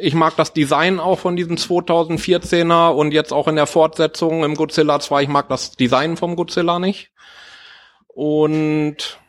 ich 0.00 0.14
mag 0.14 0.34
das 0.36 0.52
Design 0.52 0.98
auch 0.98 1.20
von 1.20 1.36
diesem 1.36 1.54
2014er 1.54 2.88
und 2.88 3.12
jetzt 3.12 3.32
auch 3.32 3.46
in 3.46 3.54
der 3.54 3.68
Fortsetzung 3.68 4.42
im 4.42 4.56
Godzilla 4.56 4.98
2. 4.98 5.22
Ich 5.22 5.28
mag 5.28 5.48
das 5.48 5.76
Design 5.76 6.16
vom 6.16 6.34
Godzilla 6.34 6.80
nicht. 6.80 7.12
Und 8.08 9.20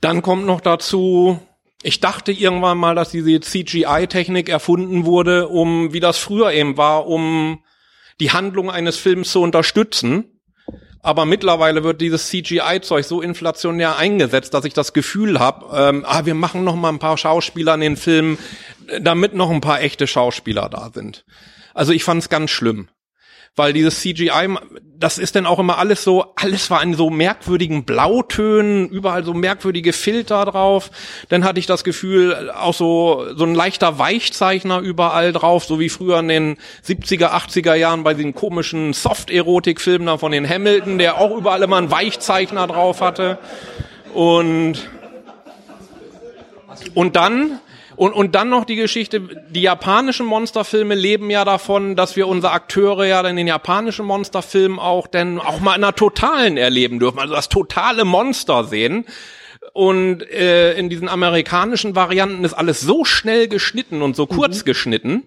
dann 0.00 0.22
kommt 0.22 0.46
noch 0.46 0.60
dazu, 0.60 1.40
ich 1.82 1.98
dachte 1.98 2.30
irgendwann 2.30 2.78
mal, 2.78 2.94
dass 2.94 3.10
diese 3.10 3.40
CGI-Technik 3.40 4.48
erfunden 4.48 5.04
wurde, 5.04 5.48
um, 5.48 5.92
wie 5.92 6.00
das 6.00 6.18
früher 6.18 6.52
eben 6.52 6.76
war, 6.76 7.08
um 7.08 7.58
die 8.22 8.30
Handlung 8.30 8.70
eines 8.70 8.98
Films 8.98 9.32
zu 9.32 9.42
unterstützen. 9.42 10.40
Aber 11.02 11.24
mittlerweile 11.24 11.82
wird 11.82 12.00
dieses 12.00 12.28
CGI-Zeug 12.28 13.04
so 13.04 13.20
inflationär 13.20 13.96
eingesetzt, 13.96 14.54
dass 14.54 14.64
ich 14.64 14.74
das 14.74 14.92
Gefühl 14.92 15.40
habe, 15.40 15.66
ähm, 15.76 16.04
ah, 16.06 16.24
wir 16.24 16.34
machen 16.34 16.62
noch 16.62 16.76
mal 16.76 16.90
ein 16.90 17.00
paar 17.00 17.18
Schauspieler 17.18 17.74
in 17.74 17.80
den 17.80 17.96
Filmen, 17.96 18.38
damit 19.00 19.34
noch 19.34 19.50
ein 19.50 19.60
paar 19.60 19.80
echte 19.80 20.06
Schauspieler 20.06 20.68
da 20.68 20.90
sind. 20.94 21.24
Also 21.74 21.90
ich 21.90 22.04
fand 22.04 22.22
es 22.22 22.28
ganz 22.28 22.52
schlimm 22.52 22.88
weil 23.54 23.74
dieses 23.74 24.00
CGI, 24.00 24.56
das 24.98 25.18
ist 25.18 25.36
dann 25.36 25.44
auch 25.44 25.58
immer 25.58 25.76
alles 25.76 26.04
so, 26.04 26.32
alles 26.36 26.70
war 26.70 26.82
in 26.82 26.94
so 26.94 27.10
merkwürdigen 27.10 27.84
Blautönen, 27.84 28.88
überall 28.88 29.24
so 29.24 29.34
merkwürdige 29.34 29.92
Filter 29.92 30.46
drauf. 30.46 30.90
Dann 31.28 31.44
hatte 31.44 31.58
ich 31.58 31.66
das 31.66 31.84
Gefühl, 31.84 32.50
auch 32.50 32.72
so, 32.72 33.26
so 33.36 33.44
ein 33.44 33.54
leichter 33.54 33.98
Weichzeichner 33.98 34.78
überall 34.78 35.32
drauf, 35.32 35.64
so 35.64 35.78
wie 35.78 35.90
früher 35.90 36.20
in 36.20 36.28
den 36.28 36.56
70er, 36.86 37.30
80er 37.30 37.74
Jahren 37.74 38.04
bei 38.04 38.14
den 38.14 38.34
komischen 38.34 38.94
Soft-Erotik-Filmen 38.94 40.06
da 40.06 40.16
von 40.16 40.32
den 40.32 40.48
Hamilton, 40.48 40.96
der 40.96 41.18
auch 41.18 41.36
überall 41.36 41.62
immer 41.62 41.76
einen 41.76 41.90
Weichzeichner 41.90 42.66
drauf 42.66 43.02
hatte. 43.02 43.38
Und, 44.14 44.88
und 46.94 47.16
dann 47.16 47.60
Und, 47.96 48.12
und 48.12 48.34
dann 48.34 48.48
noch 48.48 48.64
die 48.64 48.76
Geschichte, 48.76 49.20
die 49.50 49.62
japanischen 49.62 50.26
Monsterfilme 50.26 50.94
leben 50.94 51.30
ja 51.30 51.44
davon, 51.44 51.96
dass 51.96 52.16
wir 52.16 52.28
unsere 52.28 52.52
Akteure 52.52 53.04
ja 53.04 53.20
in 53.26 53.36
den 53.36 53.46
japanischen 53.46 54.06
Monsterfilmen 54.06 54.78
auch 54.78 55.06
denn 55.06 55.38
auch 55.38 55.60
mal 55.60 55.76
in 55.76 55.84
einer 55.84 55.94
totalen 55.94 56.56
erleben 56.56 56.98
dürfen, 56.98 57.18
also 57.18 57.34
das 57.34 57.48
totale 57.48 58.04
Monster 58.04 58.64
sehen. 58.64 59.06
Und 59.74 60.22
äh, 60.30 60.74
in 60.74 60.88
diesen 60.90 61.08
amerikanischen 61.08 61.94
Varianten 61.94 62.44
ist 62.44 62.52
alles 62.52 62.80
so 62.80 63.04
schnell 63.04 63.48
geschnitten 63.48 64.02
und 64.02 64.16
so 64.16 64.26
kurz 64.26 64.60
mhm. 64.60 64.64
geschnitten, 64.64 65.22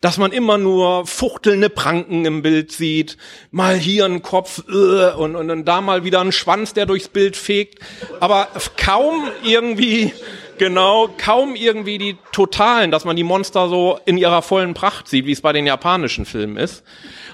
dass 0.00 0.16
man 0.16 0.32
immer 0.32 0.58
nur 0.58 1.06
fuchtelnde 1.06 1.68
Pranken 1.68 2.24
im 2.24 2.42
Bild 2.42 2.72
sieht, 2.72 3.16
mal 3.50 3.76
hier 3.76 4.06
ein 4.06 4.22
Kopf 4.22 4.64
äh, 4.68 5.12
und, 5.12 5.36
und, 5.36 5.50
und 5.50 5.64
da 5.66 5.80
mal 5.80 6.04
wieder 6.04 6.20
ein 6.20 6.32
Schwanz, 6.32 6.72
der 6.72 6.86
durchs 6.86 7.08
Bild 7.08 7.36
fegt, 7.36 7.80
aber 8.18 8.48
kaum 8.76 9.28
irgendwie 9.44 10.12
Genau, 10.60 11.08
kaum 11.16 11.54
irgendwie 11.54 11.96
die 11.96 12.18
Totalen, 12.32 12.90
dass 12.90 13.06
man 13.06 13.16
die 13.16 13.22
Monster 13.22 13.70
so 13.70 13.98
in 14.04 14.18
ihrer 14.18 14.42
vollen 14.42 14.74
Pracht 14.74 15.08
sieht, 15.08 15.24
wie 15.24 15.32
es 15.32 15.40
bei 15.40 15.54
den 15.54 15.64
japanischen 15.66 16.26
Filmen 16.26 16.58
ist. 16.58 16.84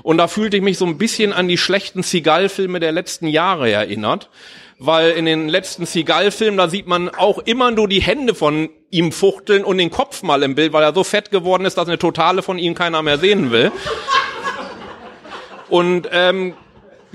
Und 0.05 0.19
da 0.19 0.29
fühlte 0.29 0.57
ich 0.57 0.63
mich 0.63 0.79
so 0.79 0.87
ein 0.87 0.97
bisschen 0.97 1.33
an 1.33 1.49
die 1.49 1.59
schlechten 1.59 2.05
Seagal-Filme 2.05 2.79
der 2.79 2.93
letzten 2.93 3.27
Jahre 3.27 3.69
erinnert. 3.69 4.31
Weil 4.79 5.11
in 5.11 5.25
den 5.25 5.49
letzten 5.49 5.87
Seagal-Filmen, 5.87 6.57
da 6.57 6.69
sieht 6.69 6.87
man 6.87 7.09
auch 7.09 7.41
immer 7.41 7.73
nur 7.73 7.89
die 7.89 8.01
Hände 8.01 8.33
von 8.33 8.69
ihm 8.91 9.11
fuchteln 9.11 9.65
und 9.65 9.79
den 9.79 9.91
Kopf 9.91 10.23
mal 10.23 10.45
im 10.45 10.55
Bild, 10.55 10.73
weil 10.73 10.85
er 10.85 10.95
so 10.95 11.03
fett 11.03 11.33
geworden 11.33 11.65
ist, 11.65 11.77
dass 11.79 11.89
eine 11.89 11.99
Totale 11.99 12.43
von 12.43 12.59
ihm 12.59 12.77
keiner 12.77 13.03
mehr 13.03 13.19
sehen 13.19 13.51
will. 13.51 13.73
Und 15.69 16.09
ähm, 16.13 16.55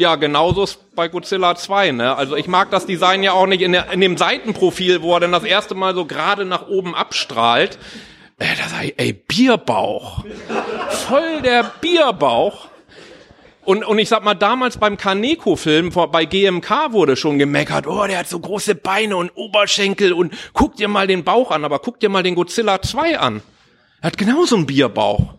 ja, 0.01 0.15
genauso 0.15 0.63
ist 0.63 0.95
bei 0.95 1.07
Godzilla 1.07 1.55
2, 1.55 1.91
ne? 1.91 2.17
Also 2.17 2.35
ich 2.35 2.47
mag 2.47 2.71
das 2.71 2.87
Design 2.87 3.21
ja 3.21 3.33
auch 3.33 3.45
nicht 3.45 3.61
in, 3.61 3.71
der, 3.71 3.91
in 3.91 4.01
dem 4.01 4.17
Seitenprofil, 4.17 5.03
wo 5.03 5.13
er 5.13 5.19
dann 5.19 5.31
das 5.31 5.43
erste 5.43 5.75
Mal 5.75 5.93
so 5.93 6.05
gerade 6.05 6.43
nach 6.43 6.67
oben 6.67 6.95
abstrahlt. 6.95 7.77
Äh, 8.39 8.45
da 8.57 8.67
sag 8.67 8.83
ich, 8.85 8.93
ey, 8.97 9.13
Bierbauch. 9.13 10.25
Voll 10.89 11.43
der 11.43 11.71
Bierbauch. 11.79 12.67
Und, 13.63 13.85
und 13.85 13.99
ich 13.99 14.09
sag 14.09 14.23
mal, 14.23 14.33
damals 14.33 14.77
beim 14.77 14.97
Kaneko-Film 14.97 15.91
bei 16.11 16.25
GMK 16.25 16.91
wurde 16.93 17.15
schon 17.15 17.37
gemeckert, 17.37 17.85
oh, 17.85 18.07
der 18.07 18.17
hat 18.17 18.27
so 18.27 18.39
große 18.39 18.73
Beine 18.73 19.17
und 19.17 19.29
Oberschenkel 19.35 20.13
und 20.13 20.33
guck 20.53 20.77
dir 20.77 20.87
mal 20.87 21.05
den 21.05 21.23
Bauch 21.23 21.51
an, 21.51 21.63
aber 21.63 21.77
guck 21.77 21.99
dir 21.99 22.09
mal 22.09 22.23
den 22.23 22.33
Godzilla 22.33 22.81
2 22.81 23.19
an. 23.19 23.43
Er 24.01 24.07
hat 24.07 24.17
genauso 24.17 24.55
einen 24.55 24.65
Bierbauch. 24.65 25.35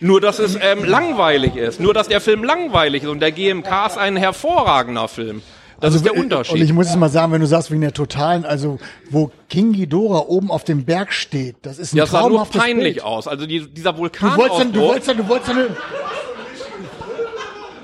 Nur, 0.00 0.20
dass 0.20 0.38
es 0.38 0.56
ähm, 0.60 0.84
langweilig 0.84 1.56
ist. 1.56 1.80
Nur, 1.80 1.94
dass 1.94 2.08
der 2.08 2.20
Film 2.20 2.44
langweilig 2.44 3.02
ist. 3.02 3.08
Und 3.08 3.20
der 3.20 3.32
GMK 3.32 3.86
ist 3.86 3.98
ein 3.98 4.16
hervorragender 4.16 5.08
Film. 5.08 5.42
Das 5.80 5.94
also, 5.94 5.96
ist 5.98 6.04
der 6.06 6.20
Unterschied. 6.20 6.54
Und 6.54 6.62
ich 6.62 6.72
muss 6.72 6.88
es 6.88 6.96
mal 6.96 7.08
sagen, 7.08 7.32
wenn 7.32 7.40
du 7.40 7.46
sagst, 7.46 7.70
wegen 7.70 7.82
der 7.82 7.92
totalen, 7.92 8.44
also 8.44 8.78
wo 9.10 9.30
King 9.48 9.72
Ghidorah 9.72 10.26
oben 10.26 10.50
auf 10.50 10.64
dem 10.64 10.84
Berg 10.84 11.12
steht, 11.12 11.56
das 11.62 11.78
ist 11.78 11.94
ein 11.94 11.98
das 11.98 12.10
sah 12.10 12.28
nur 12.28 12.44
peinlich 12.46 12.94
Bild. 12.94 13.04
aus. 13.04 13.28
Also 13.28 13.46
die, 13.46 13.68
dieser 13.68 13.96
Vulkan. 13.96 14.32
Du 14.32 14.36
wolltest, 14.38 14.60
dann, 14.60 14.72
du 14.72 14.80
wolltest, 14.80 15.08
dann, 15.08 15.16
du 15.18 15.28
wolltest 15.28 15.50
eine, 15.50 15.68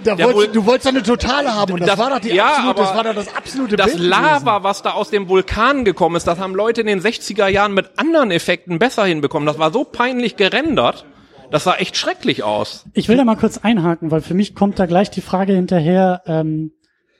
da 0.04 0.18
wolltest, 0.18 0.56
du 0.56 0.66
wolltest 0.66 0.88
eine 0.88 1.02
totale 1.02 1.54
haben 1.54 1.72
und 1.72 1.80
das, 1.80 1.90
das 1.90 1.98
war 1.98 2.10
doch 2.10 2.18
die 2.18 2.30
ja, 2.30 2.46
absolute, 2.46 2.80
das 2.80 2.96
war 2.96 3.04
doch 3.04 3.14
das 3.14 3.34
absolute 3.34 3.76
Das 3.76 3.92
Bild 3.92 4.00
Lava, 4.00 4.62
was 4.62 4.82
da 4.82 4.90
aus 4.90 5.10
dem 5.10 5.28
Vulkan 5.28 5.84
gekommen 5.84 6.16
ist, 6.16 6.26
das 6.26 6.38
haben 6.38 6.54
Leute 6.54 6.80
in 6.80 6.88
den 6.88 7.00
60er 7.00 7.46
Jahren 7.46 7.74
mit 7.74 7.90
anderen 7.96 8.30
Effekten 8.32 8.78
besser 8.80 9.04
hinbekommen. 9.04 9.46
Das 9.46 9.58
war 9.58 9.72
so 9.72 9.84
peinlich 9.84 10.36
gerendert. 10.36 11.06
Das 11.54 11.62
sah 11.62 11.76
echt 11.76 11.96
schrecklich 11.96 12.42
aus. 12.42 12.84
Ich 12.94 13.08
will 13.08 13.16
da 13.16 13.22
mal 13.22 13.36
kurz 13.36 13.58
einhaken, 13.58 14.10
weil 14.10 14.22
für 14.22 14.34
mich 14.34 14.56
kommt 14.56 14.80
da 14.80 14.86
gleich 14.86 15.12
die 15.12 15.20
Frage 15.20 15.52
hinterher, 15.52 16.20
ähm, 16.26 16.72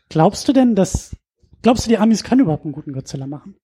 glaubst 0.09 0.49
du 0.49 0.53
denn, 0.53 0.75
dass, 0.75 1.15
glaubst 1.63 1.87
du, 1.87 1.89
die 1.89 1.99
Amis 1.99 2.25
können 2.25 2.41
überhaupt 2.41 2.65
einen 2.65 2.73
guten 2.73 2.93
Godzilla 2.93 3.29
machen? 3.29 3.55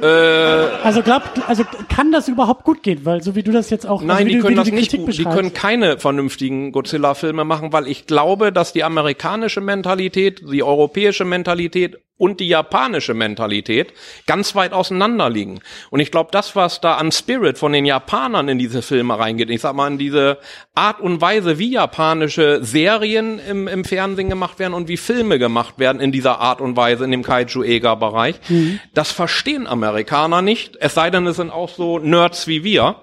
Äh, 0.00 0.06
also 0.06 1.02
glaub, 1.02 1.24
also 1.46 1.64
kann 1.90 2.10
das 2.10 2.26
überhaupt 2.28 2.64
gut 2.64 2.82
gehen, 2.82 3.04
weil 3.04 3.22
so 3.22 3.34
wie 3.34 3.42
du 3.42 3.52
das 3.52 3.68
jetzt 3.68 3.86
auch 3.86 4.00
Nein, 4.00 4.16
also 4.16 4.28
die 4.28 4.36
du, 4.36 4.42
können 4.44 4.56
das 4.56 4.64
die 4.64 4.72
nicht 4.72 4.96
gut. 4.96 5.18
Die 5.18 5.24
können 5.24 5.52
keine 5.52 5.98
vernünftigen 5.98 6.72
Godzilla 6.72 7.12
Filme 7.12 7.44
machen, 7.44 7.70
weil 7.70 7.86
ich 7.86 8.06
glaube, 8.06 8.52
dass 8.52 8.72
die 8.72 8.82
amerikanische 8.82 9.60
Mentalität, 9.60 10.42
die 10.50 10.62
europäische 10.62 11.26
Mentalität 11.26 11.98
und 12.20 12.38
die 12.38 12.48
japanische 12.48 13.14
Mentalität 13.14 13.94
ganz 14.26 14.54
weit 14.54 14.74
auseinander 14.74 15.30
liegen. 15.30 15.60
Und 15.88 16.00
ich 16.00 16.10
glaube, 16.10 16.28
das, 16.32 16.54
was 16.54 16.82
da 16.82 16.96
an 16.96 17.12
Spirit 17.12 17.56
von 17.56 17.72
den 17.72 17.86
Japanern 17.86 18.46
in 18.48 18.58
diese 18.58 18.82
Filme 18.82 19.18
reingeht, 19.18 19.48
ich 19.48 19.62
sag 19.62 19.74
mal, 19.74 19.90
in 19.90 19.96
diese 19.96 20.36
Art 20.74 21.00
und 21.00 21.22
Weise, 21.22 21.58
wie 21.58 21.72
japanische 21.72 22.62
Serien 22.62 23.38
im, 23.38 23.66
im 23.68 23.86
Fernsehen 23.86 24.28
gemacht 24.28 24.58
werden 24.58 24.74
und 24.74 24.86
wie 24.86 24.98
Filme 24.98 25.38
gemacht 25.38 25.78
werden 25.78 25.98
in 26.00 26.12
dieser 26.12 26.40
Art 26.40 26.60
und 26.60 26.76
Weise 26.76 27.04
in 27.04 27.10
dem 27.10 27.22
Kaiju-Ega-Bereich, 27.22 28.36
mhm. 28.48 28.80
das 28.92 29.10
verstehen 29.10 29.66
Amerikaner 29.66 30.42
nicht, 30.42 30.76
es 30.78 30.92
sei 30.92 31.10
denn, 31.10 31.26
es 31.26 31.36
sind 31.36 31.50
auch 31.50 31.70
so 31.70 31.98
Nerds 31.98 32.46
wie 32.46 32.64
wir. 32.64 32.96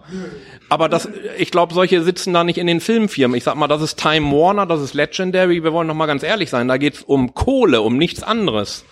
Aber 0.70 0.90
das, 0.90 1.10
ich 1.38 1.50
glaube, 1.50 1.74
solche 1.74 2.04
sitzen 2.04 2.34
da 2.34 2.44
nicht 2.44 2.58
in 2.58 2.68
den 2.68 2.82
Filmfirmen. 2.82 3.38
Ich 3.38 3.46
sag 3.46 3.56
mal, 3.56 3.68
das 3.68 3.82
ist 3.82 4.00
Time 4.00 4.32
Warner, 4.32 4.66
das 4.66 4.82
ist 4.82 4.94
Legendary. 4.94 5.64
Wir 5.64 5.74
wollen 5.74 5.88
noch 5.88 5.96
mal 5.96 6.08
ganz 6.08 6.24
ehrlich 6.24 6.50
sein. 6.50 6.68
Da 6.68 6.78
geht's 6.78 7.02
um 7.02 7.34
Kohle, 7.34 7.82
um 7.82 7.98
nichts 7.98 8.22
anderes. 8.22 8.84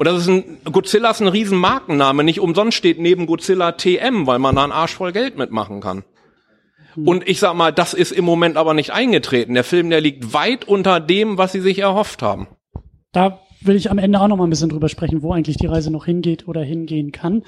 Und 0.00 0.06
das 0.06 0.22
ist 0.22 0.28
ein, 0.28 0.56
Godzilla 0.64 1.10
ist 1.10 1.20
ein 1.20 1.28
riesen 1.28 1.58
Markenname. 1.58 2.24
Nicht 2.24 2.40
umsonst 2.40 2.74
steht 2.74 2.98
neben 2.98 3.26
Godzilla 3.26 3.72
TM, 3.72 4.26
weil 4.26 4.38
man 4.38 4.56
da 4.56 4.62
einen 4.62 4.72
Arsch 4.72 4.94
voll 4.94 5.12
Geld 5.12 5.36
mitmachen 5.36 5.82
kann. 5.82 6.04
Hm. 6.94 7.06
Und 7.06 7.28
ich 7.28 7.38
sag 7.38 7.52
mal, 7.52 7.70
das 7.70 7.92
ist 7.92 8.10
im 8.10 8.24
Moment 8.24 8.56
aber 8.56 8.72
nicht 8.72 8.94
eingetreten. 8.94 9.52
Der 9.52 9.62
Film, 9.62 9.90
der 9.90 10.00
liegt 10.00 10.32
weit 10.32 10.66
unter 10.66 11.00
dem, 11.00 11.36
was 11.36 11.52
sie 11.52 11.60
sich 11.60 11.80
erhofft 11.80 12.22
haben. 12.22 12.48
Da 13.12 13.40
will 13.60 13.76
ich 13.76 13.90
am 13.90 13.98
Ende 13.98 14.18
auch 14.22 14.28
noch 14.28 14.38
mal 14.38 14.44
ein 14.44 14.48
bisschen 14.48 14.70
drüber 14.70 14.88
sprechen, 14.88 15.22
wo 15.22 15.34
eigentlich 15.34 15.58
die 15.58 15.66
Reise 15.66 15.90
noch 15.90 16.06
hingeht 16.06 16.48
oder 16.48 16.62
hingehen 16.62 17.12
kann. 17.12 17.42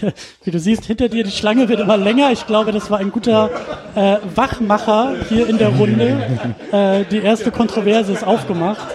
Wie 0.44 0.50
du 0.50 0.58
siehst, 0.58 0.86
hinter 0.86 1.10
dir 1.10 1.24
die 1.24 1.30
Schlange 1.30 1.68
wird 1.68 1.80
immer 1.80 1.98
länger. 1.98 2.32
Ich 2.32 2.46
glaube, 2.46 2.72
das 2.72 2.90
war 2.90 3.00
ein 3.00 3.12
guter 3.12 3.50
äh, 3.94 4.16
Wachmacher 4.34 5.14
hier 5.28 5.46
in 5.46 5.58
der 5.58 5.76
Runde. 5.76 6.54
Äh, 6.72 7.04
die 7.10 7.18
erste 7.18 7.50
Kontroverse 7.50 8.12
ist 8.12 8.24
aufgemacht. 8.24 8.88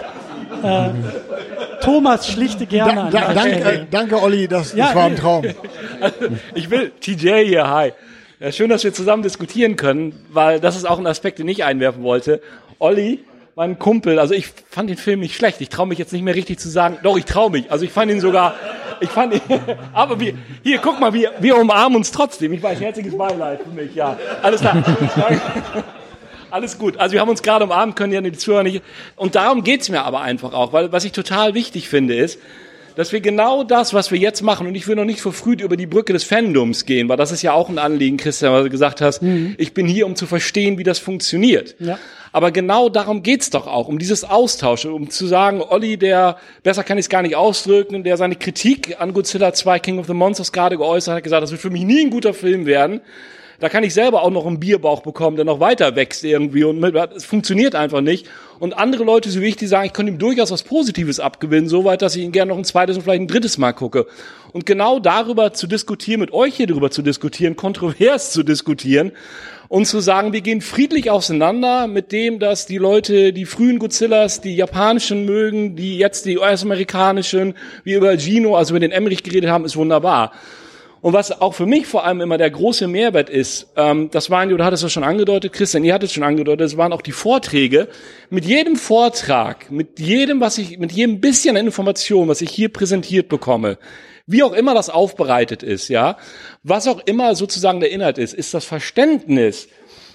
Äh, 0.64 0.90
Thomas 1.80 2.26
schlichte 2.26 2.66
gerne 2.66 3.10
da, 3.10 3.20
da, 3.20 3.34
danke, 3.34 3.86
danke, 3.90 4.22
Olli, 4.22 4.48
das, 4.48 4.74
ja, 4.74 4.86
das 4.86 4.94
war 4.94 5.04
ein 5.04 5.16
Traum. 5.16 5.44
ich 6.54 6.70
will, 6.70 6.92
TJ 7.00 7.44
hier, 7.44 7.68
hi. 7.68 7.92
Ja, 8.40 8.50
schön, 8.50 8.70
dass 8.70 8.84
wir 8.84 8.92
zusammen 8.92 9.22
diskutieren 9.22 9.76
können, 9.76 10.14
weil 10.30 10.60
das 10.60 10.76
ist 10.76 10.86
auch 10.86 10.98
ein 10.98 11.06
Aspekt, 11.06 11.38
den 11.38 11.48
ich 11.48 11.64
einwerfen 11.64 12.02
wollte. 12.02 12.40
Olli, 12.78 13.24
mein 13.54 13.78
Kumpel, 13.78 14.18
also 14.18 14.34
ich 14.34 14.48
fand 14.68 14.90
den 14.90 14.96
Film 14.96 15.20
nicht 15.20 15.36
schlecht. 15.36 15.60
Ich 15.60 15.68
traue 15.68 15.86
mich 15.86 15.98
jetzt 15.98 16.12
nicht 16.12 16.22
mehr 16.22 16.34
richtig 16.34 16.58
zu 16.58 16.68
sagen. 16.68 16.98
Doch, 17.02 17.16
ich 17.16 17.24
traue 17.24 17.50
mich. 17.50 17.70
Also 17.70 17.84
ich 17.84 17.92
fand 17.92 18.10
ihn 18.10 18.20
sogar, 18.20 18.54
ich 19.00 19.10
fand 19.10 19.34
ihn, 19.34 19.40
aber 19.92 20.18
wir, 20.18 20.34
hier, 20.62 20.78
guck 20.78 20.98
mal, 21.00 21.12
wir, 21.12 21.32
wir 21.38 21.56
umarmen 21.56 21.96
uns 21.96 22.10
trotzdem. 22.10 22.52
Ich 22.52 22.62
weiß, 22.62 22.80
herzliches 22.80 23.16
Beileid 23.16 23.60
für 23.62 23.70
mich, 23.70 23.94
ja. 23.94 24.16
Alles 24.42 24.60
klar. 24.60 24.82
Alles 26.54 26.78
gut. 26.78 26.98
Also 26.98 27.14
wir 27.14 27.20
haben 27.20 27.28
uns 27.28 27.42
gerade 27.42 27.64
umarmt, 27.64 27.96
können 27.96 28.12
ja 28.12 28.20
die 28.20 28.30
Zuhörer 28.30 28.62
nicht. 28.62 28.80
Und 29.16 29.34
darum 29.34 29.64
geht's 29.64 29.88
mir 29.88 30.04
aber 30.04 30.20
einfach 30.20 30.52
auch, 30.52 30.72
weil 30.72 30.92
was 30.92 31.04
ich 31.04 31.10
total 31.10 31.54
wichtig 31.54 31.88
finde 31.88 32.14
ist, 32.14 32.38
dass 32.94 33.10
wir 33.10 33.20
genau 33.20 33.64
das, 33.64 33.92
was 33.92 34.12
wir 34.12 34.18
jetzt 34.20 34.40
machen, 34.40 34.68
und 34.68 34.76
ich 34.76 34.86
will 34.86 34.94
noch 34.94 35.04
nicht 35.04 35.20
verfrüht 35.20 35.60
über 35.60 35.76
die 35.76 35.86
Brücke 35.86 36.12
des 36.12 36.22
Fandoms 36.22 36.86
gehen, 36.86 37.08
weil 37.08 37.16
das 37.16 37.32
ist 37.32 37.42
ja 37.42 37.52
auch 37.54 37.68
ein 37.68 37.78
Anliegen, 37.78 38.18
Christian, 38.18 38.52
was 38.52 38.62
du 38.62 38.70
gesagt 38.70 39.00
hast, 39.00 39.20
mhm. 39.20 39.56
ich 39.58 39.74
bin 39.74 39.88
hier, 39.88 40.06
um 40.06 40.14
zu 40.14 40.26
verstehen, 40.26 40.78
wie 40.78 40.84
das 40.84 41.00
funktioniert. 41.00 41.74
Ja. 41.80 41.98
Aber 42.30 42.52
genau 42.52 42.88
darum 42.88 43.24
geht's 43.24 43.50
doch 43.50 43.66
auch, 43.66 43.88
um 43.88 43.98
dieses 43.98 44.22
Austausch, 44.22 44.84
um 44.84 45.10
zu 45.10 45.26
sagen, 45.26 45.60
Olli, 45.60 45.96
der, 45.96 46.36
besser 46.62 46.84
kann 46.84 46.98
ich 46.98 47.06
es 47.06 47.08
gar 47.08 47.22
nicht 47.22 47.34
ausdrücken, 47.34 48.04
der 48.04 48.16
seine 48.16 48.36
Kritik 48.36 49.00
an 49.00 49.12
Godzilla 49.12 49.52
2 49.52 49.80
King 49.80 49.98
of 49.98 50.06
the 50.06 50.14
Monsters 50.14 50.52
gerade 50.52 50.76
geäußert 50.76 51.16
hat, 51.16 51.24
gesagt, 51.24 51.42
das 51.42 51.50
wird 51.50 51.60
für 51.60 51.70
mich 51.70 51.82
nie 51.82 52.04
ein 52.04 52.10
guter 52.10 52.32
Film 52.32 52.64
werden. 52.64 53.00
Da 53.60 53.68
kann 53.68 53.84
ich 53.84 53.94
selber 53.94 54.22
auch 54.22 54.30
noch 54.30 54.46
einen 54.46 54.60
Bierbauch 54.60 55.02
bekommen, 55.02 55.36
der 55.36 55.44
noch 55.44 55.60
weiter 55.60 55.96
wächst 55.96 56.24
irgendwie 56.24 56.64
und 56.64 56.82
es 57.14 57.24
funktioniert 57.24 57.74
einfach 57.74 58.00
nicht. 58.00 58.26
Und 58.58 58.76
andere 58.76 59.04
Leute, 59.04 59.30
so 59.30 59.40
wie 59.40 59.46
ich, 59.46 59.56
die 59.56 59.66
sagen, 59.66 59.86
ich 59.86 59.92
könnte 59.92 60.12
ihm 60.12 60.18
durchaus 60.18 60.50
was 60.50 60.62
Positives 60.62 61.20
abgewinnen, 61.20 61.68
soweit, 61.68 62.02
dass 62.02 62.16
ich 62.16 62.22
ihn 62.22 62.32
gerne 62.32 62.50
noch 62.50 62.58
ein 62.58 62.64
zweites 62.64 62.96
und 62.96 63.02
vielleicht 63.02 63.22
ein 63.22 63.28
drittes 63.28 63.58
Mal 63.58 63.72
gucke. 63.72 64.06
Und 64.52 64.66
genau 64.66 65.00
darüber 65.00 65.52
zu 65.52 65.66
diskutieren, 65.66 66.20
mit 66.20 66.32
euch 66.32 66.54
hier 66.54 66.66
darüber 66.66 66.90
zu 66.90 67.02
diskutieren, 67.02 67.56
kontrovers 67.56 68.32
zu 68.32 68.42
diskutieren 68.42 69.12
und 69.68 69.86
zu 69.86 70.00
sagen, 70.00 70.32
wir 70.32 70.40
gehen 70.40 70.60
friedlich 70.60 71.10
auseinander 71.10 71.86
mit 71.86 72.12
dem, 72.12 72.38
dass 72.38 72.66
die 72.66 72.78
Leute, 72.78 73.32
die 73.32 73.44
frühen 73.44 73.78
Godzillas, 73.78 74.40
die 74.40 74.54
japanischen 74.54 75.24
mögen, 75.24 75.74
die 75.76 75.98
jetzt 75.98 76.26
die 76.26 76.38
US-amerikanischen, 76.38 77.54
wie 77.82 77.94
über 77.94 78.16
Gino, 78.16 78.56
also 78.56 78.72
über 78.72 78.80
den 78.80 78.92
Emmerich 78.92 79.22
geredet 79.22 79.50
haben, 79.50 79.64
ist 79.64 79.76
wunderbar. 79.76 80.32
Und 81.04 81.12
was 81.12 81.38
auch 81.38 81.52
für 81.52 81.66
mich 81.66 81.86
vor 81.86 82.06
allem 82.06 82.22
immer 82.22 82.38
der 82.38 82.48
große 82.48 82.88
Mehrwert 82.88 83.28
ist, 83.28 83.66
ähm, 83.76 84.08
das 84.10 84.30
waren, 84.30 84.48
du 84.48 84.64
hattest 84.64 84.84
es 84.84 84.90
schon 84.90 85.04
angedeutet, 85.04 85.52
Christian, 85.52 85.84
ihr 85.84 85.92
hattet 85.92 86.08
es 86.08 86.14
schon 86.14 86.22
angedeutet, 86.22 86.62
das 86.62 86.78
waren 86.78 86.94
auch 86.94 87.02
die 87.02 87.12
Vorträge. 87.12 87.88
Mit 88.30 88.46
jedem 88.46 88.76
Vortrag, 88.76 89.70
mit 89.70 90.00
jedem, 90.00 90.40
was 90.40 90.56
ich, 90.56 90.78
mit 90.78 90.92
jedem 90.92 91.20
bisschen 91.20 91.56
Information, 91.56 92.28
was 92.28 92.40
ich 92.40 92.48
hier 92.48 92.70
präsentiert 92.70 93.28
bekomme, 93.28 93.76
wie 94.26 94.42
auch 94.42 94.54
immer 94.54 94.72
das 94.72 94.88
aufbereitet 94.88 95.62
ist, 95.62 95.88
ja, 95.88 96.16
was 96.62 96.88
auch 96.88 97.00
immer 97.04 97.34
sozusagen 97.34 97.80
der 97.80 97.90
Inhalt 97.90 98.16
ist, 98.16 98.32
ist 98.32 98.54
das 98.54 98.64
Verständnis, 98.64 99.68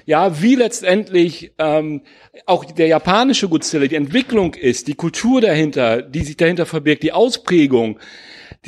ja, 0.08 0.42
wie 0.42 0.56
letztendlich 0.56 1.52
ähm, 1.60 2.02
auch 2.48 2.66
der 2.66 2.88
japanische 2.88 3.48
Godzilla, 3.48 3.86
die 3.86 3.94
Entwicklung 3.94 4.56
ist, 4.56 4.88
die 4.88 4.96
Kultur 4.96 5.40
dahinter, 5.40 6.02
die 6.02 6.24
sich 6.24 6.36
dahinter 6.36 6.66
verbirgt, 6.66 7.04
die 7.04 7.14
Ausprägung, 7.14 8.00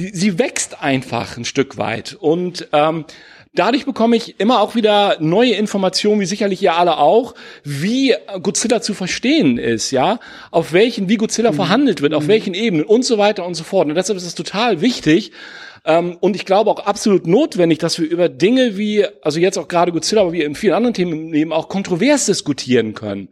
die, 0.02 0.10
sie 0.10 0.40
wächst 0.40 0.82
einfach 0.82 1.38
ein 1.38 1.46
Stück 1.46 1.78
weit. 1.78 2.18
Und 2.20 2.68
ähm, 2.74 3.06
dadurch 3.54 3.86
bekomme 3.86 4.16
ich 4.16 4.40
immer 4.40 4.62
auch 4.62 4.76
wieder 4.76 5.18
neue 5.20 5.54
Informationen, 5.54 6.22
wie 6.22 6.26
sicherlich 6.26 6.62
ihr 6.64 6.74
alle 6.74 6.98
auch, 6.98 7.36
wie 7.64 8.16
Godzilla 8.42 8.82
zu 8.82 8.94
verstehen 8.94 9.58
ist, 9.58 9.92
ja, 9.92 10.20
auf 10.50 10.74
welchen, 10.74 11.10
wie 11.10 11.18
Godzilla 11.18 11.52
mhm. 11.52 11.56
verhandelt 11.56 12.02
wird, 12.02 12.14
auf 12.14 12.24
mhm. 12.24 12.30
welchen 12.30 12.54
Ebenen 12.54 12.86
und 12.86 13.06
so 13.06 13.18
weiter 13.18 13.46
und 13.46 13.54
so 13.54 13.64
fort. 13.64 13.88
Und 13.88 13.96
deshalb 13.96 14.18
ist 14.18 14.26
es 14.26 14.36
total 14.36 14.82
wichtig, 14.82 15.32
ähm, 15.84 16.18
und 16.20 16.36
ich 16.36 16.46
glaube 16.46 16.70
auch 16.70 16.86
absolut 16.86 17.26
notwendig, 17.26 17.80
dass 17.80 18.00
wir 18.00 18.08
über 18.08 18.30
Dinge 18.30 18.78
wie, 18.78 19.06
also 19.22 19.40
jetzt 19.40 19.58
auch 19.58 19.68
gerade 19.68 19.92
Godzilla, 19.92 20.22
aber 20.22 20.32
wie 20.32 20.44
in 20.44 20.56
vielen 20.56 20.74
anderen 20.74 20.94
Themen 20.94 21.14
im 21.14 21.34
Leben 21.34 21.54
auch 21.54 21.70
kontrovers 21.70 22.28
diskutieren 22.28 22.94
können. 22.94 23.30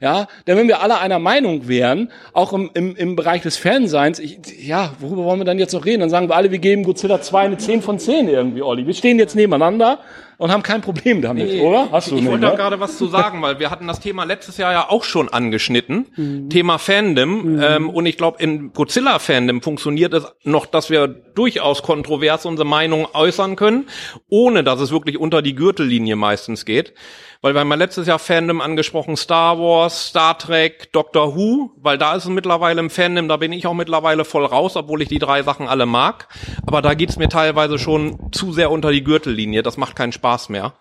Ja, 0.00 0.28
denn 0.46 0.56
wenn 0.56 0.66
wir 0.66 0.80
alle 0.80 0.98
einer 0.98 1.18
Meinung 1.18 1.68
wären, 1.68 2.10
auch 2.32 2.54
im, 2.54 2.70
im, 2.72 2.96
im 2.96 3.16
Bereich 3.16 3.42
des 3.42 3.58
Fanseins, 3.58 4.18
ich, 4.18 4.38
ja, 4.66 4.94
worüber 4.98 5.24
wollen 5.24 5.40
wir 5.40 5.44
dann 5.44 5.58
jetzt 5.58 5.74
noch 5.74 5.84
reden? 5.84 6.00
Dann 6.00 6.08
sagen 6.08 6.30
wir 6.30 6.36
alle, 6.36 6.50
wir 6.50 6.58
geben 6.58 6.84
Godzilla 6.84 7.20
2 7.20 7.40
eine 7.40 7.58
10 7.58 7.82
von 7.82 7.98
10 7.98 8.28
irgendwie, 8.28 8.62
Olli. 8.62 8.86
Wir 8.86 8.94
stehen 8.94 9.18
jetzt 9.18 9.36
nebeneinander 9.36 9.98
und 10.40 10.50
haben 10.50 10.62
kein 10.62 10.80
Problem 10.80 11.20
damit, 11.20 11.48
nee, 11.48 11.60
oder? 11.60 11.90
Hast 11.92 12.10
du 12.10 12.16
ich, 12.16 12.22
ich 12.22 12.28
wollte 12.28 12.46
da 12.46 12.52
ne? 12.52 12.56
gerade 12.56 12.80
was 12.80 12.96
zu 12.96 13.08
sagen, 13.08 13.42
weil 13.42 13.58
wir 13.58 13.70
hatten 13.70 13.86
das 13.86 14.00
Thema 14.00 14.24
letztes 14.24 14.56
Jahr 14.56 14.72
ja 14.72 14.88
auch 14.88 15.04
schon 15.04 15.28
angeschnitten. 15.28 16.06
Mhm. 16.20 16.50
Thema 16.50 16.78
Fandom. 16.78 17.54
Mhm. 17.54 17.62
Ähm, 17.62 17.90
und 17.90 18.04
ich 18.04 18.16
glaube, 18.16 18.42
in 18.42 18.72
Godzilla-Fandom 18.72 19.62
funktioniert 19.62 20.12
es 20.12 20.26
noch, 20.42 20.66
dass 20.66 20.90
wir 20.90 21.08
durchaus 21.08 21.82
kontrovers 21.82 22.44
unsere 22.46 22.66
Meinung 22.66 23.06
äußern 23.12 23.56
können, 23.56 23.86
ohne 24.28 24.64
dass 24.64 24.80
es 24.80 24.90
wirklich 24.90 25.18
unter 25.18 25.40
die 25.40 25.54
Gürtellinie 25.54 26.16
meistens 26.16 26.64
geht 26.64 26.94
weil 27.42 27.54
wir 27.54 27.60
haben 27.60 27.70
ja 27.70 27.76
letztes 27.76 28.06
Jahr 28.06 28.18
Fandom 28.18 28.60
angesprochen, 28.60 29.16
Star 29.16 29.58
Wars, 29.58 30.08
Star 30.08 30.36
Trek, 30.36 30.92
Doctor 30.92 31.34
Who, 31.34 31.70
weil 31.76 31.96
da 31.96 32.14
ist 32.14 32.24
es 32.24 32.30
mittlerweile 32.30 32.80
im 32.80 32.90
Fandom, 32.90 33.28
da 33.28 33.38
bin 33.38 33.52
ich 33.52 33.66
auch 33.66 33.74
mittlerweile 33.74 34.26
voll 34.26 34.44
raus, 34.44 34.76
obwohl 34.76 35.00
ich 35.00 35.08
die 35.08 35.18
drei 35.18 35.42
Sachen 35.42 35.66
alle 35.66 35.86
mag. 35.86 36.28
Aber 36.66 36.82
da 36.82 36.92
geht's 36.92 37.16
mir 37.16 37.28
teilweise 37.28 37.78
schon 37.78 38.30
zu 38.32 38.52
sehr 38.52 38.70
unter 38.70 38.90
die 38.90 39.04
Gürtellinie, 39.04 39.62
das 39.62 39.78
macht 39.78 39.96
keinen 39.96 40.12
Spaß 40.12 40.29
mehr 40.48 40.74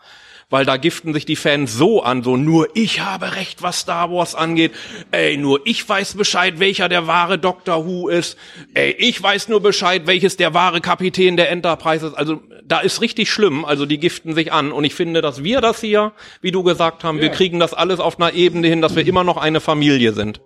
weil 0.50 0.66
da 0.66 0.78
giften 0.78 1.14
sich 1.14 1.26
die 1.26 1.36
Fans 1.36 1.74
so 1.74 2.02
an, 2.02 2.24
so 2.24 2.36
nur 2.36 2.70
ich 2.74 3.02
habe 3.02 3.36
recht, 3.36 3.62
was 3.62 3.82
Star 3.82 4.12
Wars 4.12 4.36
angeht. 4.36 4.72
Ey, 5.12 5.38
nur 5.38 5.62
ich 5.66 5.88
weiß 5.88 6.16
Bescheid, 6.16 6.60
welcher 6.60 6.90
der 6.90 7.08
wahre 7.08 7.38
Doctor 7.38 7.86
Who 7.86 8.08
ist. 8.08 8.38
Ey, 8.74 8.96
ich 8.98 9.22
weiß 9.22 9.48
nur 9.50 9.62
Bescheid, 9.62 10.04
welches 10.06 10.38
der 10.38 10.54
wahre 10.54 10.82
Kapitän 10.82 11.38
der 11.38 11.52
Enterprise 11.52 12.08
ist. 12.08 12.14
Also 12.16 12.42
da 12.64 12.80
ist 12.80 13.02
richtig 13.02 13.32
schlimm, 13.32 13.64
also 13.66 13.86
die 13.86 14.00
giften 14.00 14.34
sich 14.34 14.52
an. 14.52 14.72
Und 14.72 14.84
ich 14.84 14.96
finde, 14.96 15.22
dass 15.22 15.44
wir 15.44 15.62
das 15.62 15.82
hier, 15.82 16.14
wie 16.42 16.52
du 16.52 16.64
gesagt 16.64 17.04
haben, 17.04 17.18
ja. 17.18 17.24
wir 17.24 17.30
kriegen 17.30 17.60
das 17.60 17.74
alles 17.74 18.00
auf 18.00 18.20
einer 18.20 18.34
Ebene 18.34 18.68
hin, 18.68 18.82
dass 18.82 18.96
wir 18.96 19.06
immer 19.06 19.24
noch 19.24 19.38
eine 19.38 19.60
Familie 19.60 20.14
sind. 20.14 20.42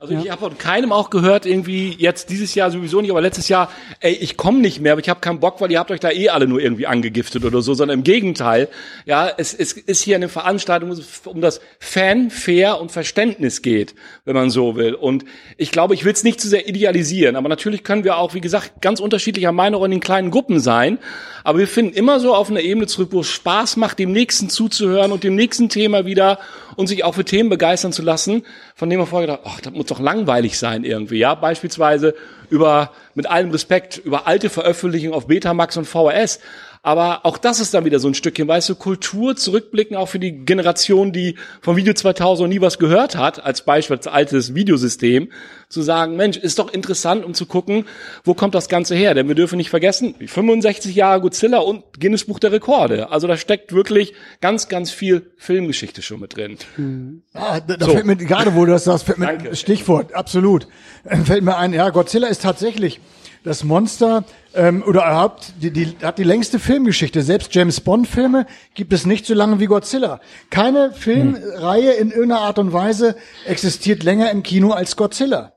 Also 0.00 0.12
ja. 0.12 0.20
ich 0.22 0.30
habe 0.30 0.40
von 0.40 0.58
keinem 0.58 0.90
auch 0.90 1.08
gehört, 1.08 1.46
irgendwie 1.46 1.94
jetzt 1.96 2.28
dieses 2.28 2.56
Jahr 2.56 2.72
sowieso 2.72 3.00
nicht, 3.00 3.12
aber 3.12 3.20
letztes 3.20 3.48
Jahr, 3.48 3.70
ey, 4.00 4.12
ich 4.12 4.36
komme 4.36 4.58
nicht 4.58 4.80
mehr, 4.80 4.92
aber 4.92 5.00
ich 5.00 5.08
habe 5.08 5.20
keinen 5.20 5.38
Bock, 5.38 5.60
weil 5.60 5.70
ihr 5.70 5.78
habt 5.78 5.92
euch 5.92 6.00
da 6.00 6.10
eh 6.10 6.30
alle 6.30 6.48
nur 6.48 6.60
irgendwie 6.60 6.88
angegiftet 6.88 7.44
oder 7.44 7.62
so, 7.62 7.74
sondern 7.74 8.00
im 8.00 8.04
Gegenteil. 8.04 8.68
Ja, 9.06 9.30
es, 9.34 9.54
es 9.54 9.72
ist 9.72 10.02
hier 10.02 10.16
eine 10.16 10.28
Veranstaltung, 10.28 10.90
wo 10.90 10.94
es 10.94 11.22
um 11.24 11.40
das 11.40 11.60
Fan, 11.78 12.30
Fair 12.30 12.80
und 12.80 12.90
Verständnis 12.90 13.62
geht, 13.62 13.94
wenn 14.24 14.34
man 14.34 14.50
so 14.50 14.74
will. 14.74 14.94
Und 14.94 15.24
ich 15.58 15.70
glaube, 15.70 15.94
ich 15.94 16.04
will 16.04 16.12
es 16.12 16.24
nicht 16.24 16.40
zu 16.40 16.48
sehr 16.48 16.68
idealisieren, 16.68 17.36
aber 17.36 17.48
natürlich 17.48 17.84
können 17.84 18.02
wir 18.02 18.18
auch, 18.18 18.34
wie 18.34 18.40
gesagt, 18.40 18.82
ganz 18.82 18.98
unterschiedlicher 18.98 19.52
Meinung 19.52 19.84
in 19.84 19.92
den 19.92 20.00
kleinen 20.00 20.32
Gruppen 20.32 20.58
sein. 20.58 20.98
Aber 21.44 21.60
wir 21.60 21.68
finden 21.68 21.94
immer 21.94 22.18
so 22.18 22.34
auf 22.34 22.50
einer 22.50 22.62
Ebene 22.62 22.88
zurück, 22.88 23.10
wo 23.12 23.20
es 23.20 23.28
Spaß 23.28 23.76
macht, 23.76 24.00
dem 24.00 24.10
Nächsten 24.10 24.50
zuzuhören 24.50 25.12
und 25.12 25.22
dem 25.22 25.36
nächsten 25.36 25.68
Thema 25.68 26.04
wieder 26.04 26.40
und 26.76 26.86
sich 26.86 27.04
auch 27.04 27.14
für 27.14 27.24
Themen 27.24 27.48
begeistern 27.48 27.92
zu 27.92 28.02
lassen, 28.02 28.44
von 28.74 28.90
dem 28.90 28.98
man 28.98 29.06
vorher 29.06 29.26
gedacht, 29.26 29.42
ach, 29.44 29.60
das 29.60 29.72
muss 29.72 29.86
doch 29.86 30.00
langweilig 30.00 30.58
sein 30.58 30.84
irgendwie, 30.84 31.18
ja, 31.18 31.34
beispielsweise 31.34 32.14
über, 32.50 32.92
mit 33.14 33.28
allem 33.28 33.50
Respekt, 33.50 33.98
über 33.98 34.26
alte 34.26 34.50
Veröffentlichungen 34.50 35.14
auf 35.14 35.26
Betamax 35.26 35.76
und 35.76 35.86
VHS. 35.86 36.40
Aber 36.84 37.24
auch 37.24 37.38
das 37.38 37.60
ist 37.60 37.72
dann 37.72 37.86
wieder 37.86 37.98
so 37.98 38.08
ein 38.08 38.14
Stückchen, 38.14 38.46
weißt 38.46 38.68
du, 38.68 38.74
Kultur 38.74 39.36
zurückblicken 39.36 39.96
auch 39.96 40.10
für 40.10 40.18
die 40.18 40.32
Generation, 40.44 41.12
die 41.12 41.36
vom 41.62 41.76
Video 41.76 41.94
2000 41.94 42.46
nie 42.46 42.60
was 42.60 42.78
gehört 42.78 43.16
hat, 43.16 43.42
als 43.42 43.62
Beispiel 43.62 43.96
als 43.96 44.06
altes 44.06 44.54
Videosystem, 44.54 45.30
zu 45.70 45.80
sagen, 45.80 46.16
Mensch, 46.16 46.36
ist 46.36 46.58
doch 46.58 46.70
interessant, 46.70 47.24
um 47.24 47.32
zu 47.32 47.46
gucken, 47.46 47.86
wo 48.22 48.34
kommt 48.34 48.54
das 48.54 48.68
Ganze 48.68 48.94
her? 48.94 49.14
Denn 49.14 49.28
wir 49.28 49.34
dürfen 49.34 49.56
nicht 49.56 49.70
vergessen, 49.70 50.14
65 50.26 50.94
Jahre 50.94 51.22
Godzilla 51.22 51.60
und 51.60 51.84
Guinness 51.98 52.26
Buch 52.26 52.38
der 52.38 52.52
Rekorde. 52.52 53.10
Also 53.10 53.28
da 53.28 53.38
steckt 53.38 53.72
wirklich 53.72 54.12
ganz, 54.42 54.68
ganz 54.68 54.90
viel 54.90 55.32
Filmgeschichte 55.38 56.02
schon 56.02 56.20
mit 56.20 56.36
drin. 56.36 56.58
Mhm. 56.76 57.22
Ah, 57.32 57.60
da, 57.60 57.78
da 57.78 57.86
so. 57.86 57.92
fällt 57.92 58.04
mir, 58.04 58.16
gerade 58.16 58.54
wo 58.54 58.66
du 58.66 58.72
das 58.72 58.84
sagst, 58.84 59.06
fällt 59.06 59.16
mir 59.16 59.28
Danke. 59.28 59.56
Stichwort, 59.56 60.12
absolut. 60.12 60.68
Fällt 61.24 61.44
mir 61.44 61.56
ein, 61.56 61.72
ja, 61.72 61.88
Godzilla 61.88 62.28
ist 62.28 62.42
tatsächlich 62.42 63.00
das 63.44 63.62
Monster 63.62 64.24
ähm, 64.54 64.82
oder 64.82 65.02
überhaupt 65.02 65.52
die, 65.60 65.70
die, 65.70 65.96
hat 66.02 66.18
die 66.18 66.24
längste 66.24 66.58
Filmgeschichte. 66.58 67.22
Selbst 67.22 67.54
James 67.54 67.80
Bond 67.80 68.08
Filme 68.08 68.46
gibt 68.74 68.92
es 68.92 69.06
nicht 69.06 69.26
so 69.26 69.34
lange 69.34 69.60
wie 69.60 69.66
Godzilla. 69.66 70.20
Keine 70.50 70.92
Filmreihe 70.92 71.92
in 71.92 72.10
irgendeiner 72.10 72.40
Art 72.40 72.58
und 72.58 72.72
Weise 72.72 73.14
existiert 73.46 74.02
länger 74.02 74.30
im 74.30 74.42
Kino 74.42 74.70
als 74.70 74.96
Godzilla. 74.96 75.52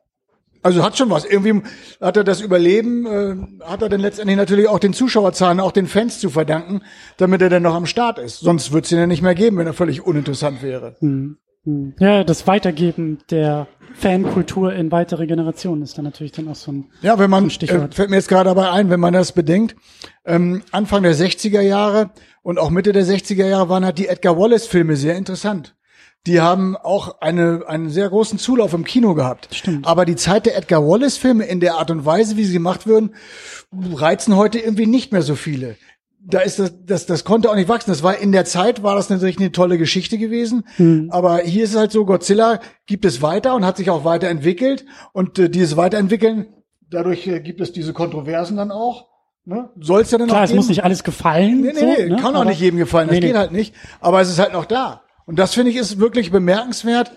Also 0.63 0.83
hat 0.83 0.97
schon 0.97 1.09
was. 1.09 1.23
Irgendwie 1.23 1.61
hat 2.01 2.17
er 2.17 2.25
das 2.25 2.41
Überleben, 2.41 3.05
äh, 3.05 3.63
hat 3.65 3.81
er 3.81 3.89
dann 3.89 4.01
letztendlich 4.01 4.35
natürlich 4.35 4.67
auch 4.67 4.79
den 4.79 4.93
Zuschauerzahlen, 4.93 5.61
auch 5.61 5.71
den 5.71 5.87
Fans 5.87 6.19
zu 6.19 6.29
verdanken, 6.29 6.81
damit 7.15 7.41
er 7.41 7.49
dann 7.49 7.63
noch 7.63 7.75
am 7.75 7.85
Start 7.85 8.19
ist. 8.19 8.39
Sonst 8.39 8.73
wird 8.73 8.85
es 8.85 8.91
ihn 8.91 8.97
ja 8.97 9.07
nicht 9.07 9.21
mehr 9.21 9.35
geben, 9.35 9.57
wenn 9.57 9.67
er 9.67 9.73
völlig 9.73 10.05
uninteressant 10.05 10.61
wäre. 10.61 10.97
Hm. 10.99 11.37
Hm. 11.67 11.93
Ja, 11.99 12.23
das 12.23 12.47
Weitergeben 12.47 13.19
der 13.29 13.67
Fankultur 13.93 14.73
in 14.73 14.89
weitere 14.89 15.27
Generationen 15.27 15.81
ist 15.81 15.97
dann 15.97 16.05
natürlich 16.05 16.31
dann 16.31 16.47
auch 16.47 16.55
so 16.55 16.71
ein 16.71 16.85
Ja, 17.01 17.19
wenn 17.19 17.29
man, 17.29 17.49
so 17.49 17.65
äh, 17.65 17.89
fällt 17.91 18.09
mir 18.09 18.15
jetzt 18.15 18.29
gerade 18.29 18.47
dabei 18.47 18.71
ein, 18.71 18.89
wenn 18.89 19.01
man 19.01 19.13
das 19.13 19.33
bedenkt, 19.33 19.75
ähm, 20.23 20.63
Anfang 20.71 21.03
der 21.03 21.13
60er 21.13 21.59
Jahre 21.59 22.11
und 22.41 22.57
auch 22.57 22.69
Mitte 22.69 22.93
der 22.93 23.03
60er 23.03 23.45
Jahre 23.45 23.67
waren 23.67 23.83
halt 23.83 23.97
die 23.97 24.07
Edgar 24.07 24.39
Wallace-Filme 24.39 24.95
sehr 24.95 25.17
interessant. 25.17 25.75
Die 26.25 26.39
haben 26.39 26.77
auch 26.77 27.19
eine, 27.19 27.65
einen 27.67 27.89
sehr 27.89 28.07
großen 28.07 28.39
Zulauf 28.39 28.73
im 28.73 28.85
Kino 28.85 29.13
gehabt. 29.13 29.49
Stimmt. 29.51 29.85
Aber 29.85 30.05
die 30.05 30.15
Zeit 30.15 30.45
der 30.45 30.55
Edgar 30.55 30.87
Wallace-Filme 30.87 31.45
in 31.45 31.59
der 31.59 31.75
Art 31.75 31.91
und 31.91 32.05
Weise, 32.05 32.37
wie 32.37 32.45
sie 32.45 32.53
gemacht 32.53 32.87
würden, 32.87 33.13
reizen 33.93 34.37
heute 34.37 34.59
irgendwie 34.59 34.87
nicht 34.87 35.11
mehr 35.11 35.21
so 35.21 35.35
viele 35.35 35.75
da 36.29 36.39
ist 36.39 36.59
das, 36.59 36.73
das, 36.85 37.05
das 37.05 37.23
konnte 37.23 37.49
auch 37.49 37.55
nicht 37.55 37.69
wachsen. 37.69 37.89
Das 37.89 38.03
war 38.03 38.17
in 38.17 38.33
der 38.33 38.43
Zeit 38.43 38.83
war 38.83 38.95
das 38.95 39.09
natürlich 39.09 39.39
eine 39.39 39.53
tolle 39.53 39.77
Geschichte 39.77 40.17
gewesen. 40.17 40.65
Hm. 40.75 41.07
Aber 41.09 41.39
hier 41.39 41.63
ist 41.63 41.71
es 41.71 41.77
halt 41.77 41.91
so, 41.93 42.05
Godzilla 42.05 42.59
gibt 42.85 43.05
es 43.05 43.21
weiter 43.21 43.55
und 43.55 43.65
hat 43.65 43.77
sich 43.77 43.89
auch 43.89 44.03
weiterentwickelt. 44.03 44.85
Und 45.13 45.39
äh, 45.39 45.49
dieses 45.49 45.77
Weiterentwickeln, 45.77 46.47
dadurch 46.89 47.25
äh, 47.27 47.39
gibt 47.39 47.61
es 47.61 47.71
diese 47.71 47.93
Kontroversen 47.93 48.57
dann 48.57 48.71
auch. 48.71 49.07
Ne? 49.45 49.69
Soll 49.79 50.01
es 50.01 50.11
ja 50.11 50.17
dann 50.17 50.27
Klar, 50.27 50.41
auch 50.41 50.45
es 50.45 50.53
muss 50.53 50.67
nicht 50.67 50.83
alles 50.83 51.05
gefallen. 51.05 51.61
Nee, 51.61 51.71
nee, 51.73 51.81
nee 51.81 52.07
so, 52.09 52.15
ne? 52.15 52.21
kann 52.21 52.35
auch 52.35 52.43
nicht 52.43 52.59
jedem 52.59 52.77
gefallen. 52.77 53.07
Das 53.07 53.15
nee, 53.15 53.21
geht 53.21 53.31
nee. 53.31 53.37
halt 53.37 53.53
nicht. 53.53 53.73
Aber 54.01 54.19
es 54.19 54.29
ist 54.29 54.39
halt 54.39 54.51
noch 54.51 54.65
da. 54.65 55.03
Und 55.25 55.39
das 55.39 55.53
finde 55.53 55.71
ich 55.71 55.77
ist 55.77 55.97
wirklich 55.97 56.31
bemerkenswert. 56.31 57.13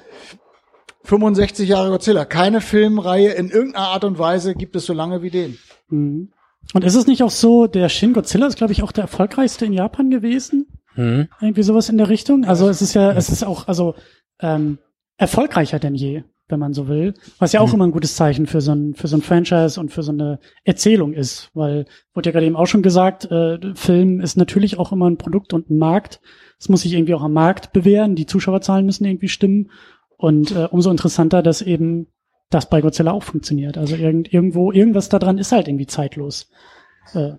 65 1.03 1.69
Jahre 1.69 1.91
Godzilla. 1.91 2.25
Keine 2.25 2.61
Filmreihe 2.61 3.31
in 3.31 3.51
irgendeiner 3.51 3.89
Art 3.89 4.05
und 4.05 4.21
Weise 4.21 4.55
gibt 4.55 4.77
es 4.77 4.87
so 4.87 4.93
lange 4.93 5.23
wie 5.23 5.31
den. 5.31 5.59
Mhm. 5.89 6.31
Und 6.73 6.85
ist 6.85 6.95
es 6.95 7.07
nicht 7.07 7.23
auch 7.23 7.31
so, 7.31 7.67
der 7.67 7.89
Shin 7.89 8.13
Godzilla 8.13 8.47
ist, 8.47 8.57
glaube 8.57 8.73
ich, 8.73 8.83
auch 8.83 8.93
der 8.93 9.03
erfolgreichste 9.03 9.67
in 9.67 9.73
Japan 9.73 10.11
gewesen? 10.11 10.67
Hm. 10.95 11.29
Irgendwie 11.41 11.63
sowas 11.63 11.89
in 11.89 11.99
der 11.99 12.09
Richtung. 12.09 12.45
Also 12.45 12.69
es 12.69 12.83
ist 12.83 12.95
ja, 12.95 13.13
es 13.13 13.29
ist 13.29 13.45
auch, 13.45 13.69
also 13.69 13.95
ähm, 14.41 14.79
erfolgreicher 15.17 15.79
denn 15.79 15.95
je, 15.95 16.25
wenn 16.49 16.61
man 16.61 16.73
so 16.73 16.89
will. 16.89 17.15
Was 17.39 17.53
ja 17.53 17.61
auch 17.61 17.69
hm. 17.69 17.75
immer 17.75 17.87
ein 17.87 17.93
gutes 17.93 18.15
Zeichen 18.15 18.47
für 18.47 18.61
so 18.61 18.73
ein, 18.73 18.95
für 18.95 19.09
so 19.09 19.17
ein 19.17 19.23
Franchise 19.23 19.81
und 19.81 19.91
für 19.91 20.03
so 20.03 20.13
eine 20.13 20.39
Erzählung 20.65 21.13
ist. 21.13 21.51
Weil, 21.55 21.87
wurde 22.15 22.29
ja 22.29 22.33
gerade 22.33 22.47
eben 22.47 22.57
auch 22.57 22.67
schon 22.67 22.83
gesagt, 22.83 23.31
äh, 23.31 23.59
Film 23.75 24.21
ist 24.21 24.37
natürlich 24.37 24.79
auch 24.79 24.93
immer 24.93 25.09
ein 25.09 25.19
Produkt 25.19 25.53
und 25.53 25.71
ein 25.71 25.79
Markt. 25.79 26.21
Es 26.59 26.69
muss 26.69 26.83
sich 26.83 26.93
irgendwie 26.93 27.15
auch 27.15 27.23
am 27.23 27.33
Markt 27.33 27.73
bewähren. 27.73 28.15
Die 28.15 28.27
Zuschauerzahlen 28.27 28.87
müssen 28.87 29.05
irgendwie 29.05 29.29
stimmen. 29.29 29.71
Und 30.17 30.55
äh, 30.55 30.69
umso 30.71 30.91
interessanter, 30.91 31.43
dass 31.43 31.63
eben 31.63 32.09
das 32.51 32.69
bei 32.69 32.81
Godzilla 32.81 33.13
auch 33.13 33.23
funktioniert. 33.23 33.79
Also 33.79 33.97
irgend, 33.97 34.33
irgendwo, 34.33 34.73
irgendwas 34.73 35.09
daran 35.09 35.39
ist 35.39 35.53
halt 35.53 35.69
irgendwie 35.69 35.87
zeitlos. 35.87 36.51
Äh, 37.15 37.33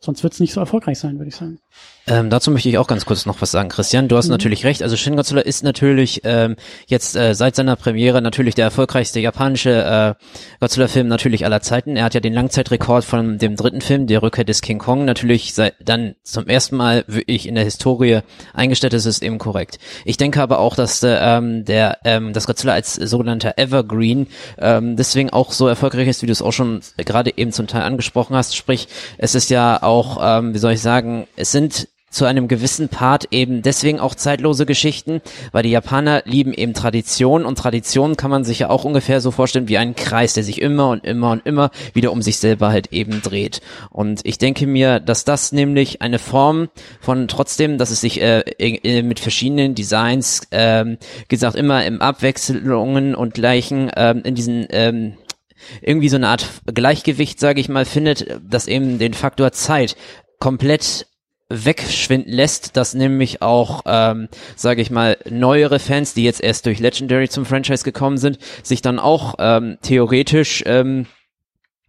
sonst 0.00 0.22
wird 0.22 0.32
es 0.34 0.40
nicht 0.40 0.52
so 0.52 0.60
erfolgreich 0.60 0.98
sein, 0.98 1.18
würde 1.18 1.28
ich 1.28 1.36
sagen. 1.36 1.60
Ähm, 2.08 2.30
dazu 2.30 2.50
möchte 2.50 2.68
ich 2.70 2.78
auch 2.78 2.86
ganz 2.86 3.04
kurz 3.04 3.26
noch 3.26 3.40
was 3.42 3.50
sagen, 3.50 3.68
Christian. 3.68 4.08
Du 4.08 4.16
hast 4.16 4.26
mhm. 4.26 4.32
natürlich 4.32 4.64
recht. 4.64 4.82
Also 4.82 4.96
Shin 4.96 5.16
Godzilla 5.16 5.42
ist 5.42 5.62
natürlich 5.62 6.22
ähm, 6.24 6.56
jetzt 6.86 7.16
äh, 7.16 7.34
seit 7.34 7.54
seiner 7.54 7.76
Premiere 7.76 8.22
natürlich 8.22 8.54
der 8.54 8.64
erfolgreichste 8.64 9.20
japanische 9.20 10.16
äh, 10.18 10.24
Godzilla-Film 10.60 11.06
natürlich 11.06 11.44
aller 11.44 11.60
Zeiten. 11.60 11.96
Er 11.96 12.04
hat 12.04 12.14
ja 12.14 12.20
den 12.20 12.32
Langzeitrekord 12.32 13.04
von 13.04 13.38
dem 13.38 13.56
dritten 13.56 13.82
Film, 13.82 14.06
der 14.06 14.22
Rückkehr 14.22 14.44
des 14.44 14.62
King 14.62 14.78
Kong, 14.78 15.04
natürlich 15.04 15.52
seit, 15.52 15.74
dann 15.84 16.14
zum 16.22 16.46
ersten 16.46 16.76
Mal 16.76 17.04
wirklich 17.08 17.46
in 17.46 17.54
der 17.54 17.64
Historie 17.64 18.20
eingestellt. 18.54 18.94
Das 18.94 19.04
ist 19.04 19.22
eben 19.22 19.38
korrekt. 19.38 19.78
Ich 20.06 20.16
denke 20.16 20.40
aber 20.40 20.60
auch, 20.60 20.76
dass 20.76 21.02
äh, 21.02 21.18
ähm, 21.20 21.66
der 21.66 21.98
ähm, 22.04 22.32
das 22.32 22.46
Godzilla 22.46 22.72
als 22.72 22.94
sogenannter 22.94 23.54
Evergreen 23.58 24.28
ähm, 24.58 24.96
deswegen 24.96 25.30
auch 25.30 25.52
so 25.52 25.68
erfolgreich 25.68 26.08
ist, 26.08 26.22
wie 26.22 26.26
du 26.26 26.32
es 26.32 26.42
auch 26.42 26.52
schon 26.52 26.80
gerade 26.96 27.36
eben 27.36 27.52
zum 27.52 27.66
Teil 27.66 27.82
angesprochen 27.82 28.34
hast. 28.34 28.56
Sprich, 28.56 28.88
es 29.18 29.34
ist 29.34 29.50
ja 29.50 29.82
auch, 29.82 30.18
ähm, 30.22 30.54
wie 30.54 30.58
soll 30.58 30.72
ich 30.72 30.80
sagen, 30.80 31.26
es 31.36 31.52
sind 31.52 31.88
zu 32.10 32.24
einem 32.24 32.48
gewissen 32.48 32.88
Part 32.88 33.28
eben 33.30 33.62
deswegen 33.62 34.00
auch 34.00 34.14
zeitlose 34.14 34.66
Geschichten, 34.66 35.20
weil 35.52 35.62
die 35.62 35.70
Japaner 35.70 36.22
lieben 36.24 36.52
eben 36.52 36.74
Tradition 36.74 37.44
und 37.44 37.58
Tradition 37.58 38.16
kann 38.16 38.30
man 38.30 38.44
sich 38.44 38.60
ja 38.60 38.70
auch 38.70 38.84
ungefähr 38.84 39.20
so 39.20 39.30
vorstellen 39.30 39.68
wie 39.68 39.78
ein 39.78 39.94
Kreis, 39.94 40.34
der 40.34 40.44
sich 40.44 40.60
immer 40.60 40.88
und 40.88 41.04
immer 41.04 41.30
und 41.32 41.44
immer 41.46 41.70
wieder 41.92 42.12
um 42.12 42.22
sich 42.22 42.38
selber 42.38 42.68
halt 42.68 42.92
eben 42.92 43.22
dreht. 43.22 43.60
Und 43.90 44.20
ich 44.24 44.38
denke 44.38 44.66
mir, 44.66 45.00
dass 45.00 45.24
das 45.24 45.52
nämlich 45.52 46.02
eine 46.02 46.18
Form 46.18 46.68
von 47.00 47.28
trotzdem, 47.28 47.78
dass 47.78 47.90
es 47.90 48.00
sich 48.00 48.20
äh, 48.20 48.40
äh, 48.40 49.02
mit 49.02 49.20
verschiedenen 49.20 49.74
Designs, 49.74 50.42
ähm, 50.50 50.98
gesagt, 51.28 51.56
immer 51.56 51.84
im 51.84 52.00
Abwechslungen 52.00 53.14
und 53.14 53.34
gleichen 53.34 53.90
ähm, 53.96 54.22
in 54.24 54.34
diesen 54.34 54.66
ähm, 54.70 55.14
irgendwie 55.82 56.08
so 56.08 56.16
eine 56.16 56.28
Art 56.28 56.46
Gleichgewicht, 56.66 57.40
sage 57.40 57.60
ich 57.60 57.68
mal, 57.68 57.84
findet, 57.84 58.40
das 58.48 58.66
eben 58.66 58.98
den 58.98 59.14
Faktor 59.14 59.52
Zeit 59.52 59.96
komplett 60.38 61.06
wegschwinden 61.48 62.32
lässt, 62.32 62.76
dass 62.76 62.94
nämlich 62.94 63.40
auch, 63.40 63.82
ähm, 63.86 64.28
sage 64.54 64.82
ich 64.82 64.90
mal, 64.90 65.16
neuere 65.28 65.78
Fans, 65.78 66.14
die 66.14 66.24
jetzt 66.24 66.42
erst 66.42 66.66
durch 66.66 66.78
Legendary 66.78 67.28
zum 67.28 67.46
Franchise 67.46 67.84
gekommen 67.84 68.18
sind, 68.18 68.38
sich 68.62 68.82
dann 68.82 68.98
auch 68.98 69.36
ähm, 69.38 69.78
theoretisch 69.80 70.62
ähm, 70.66 71.06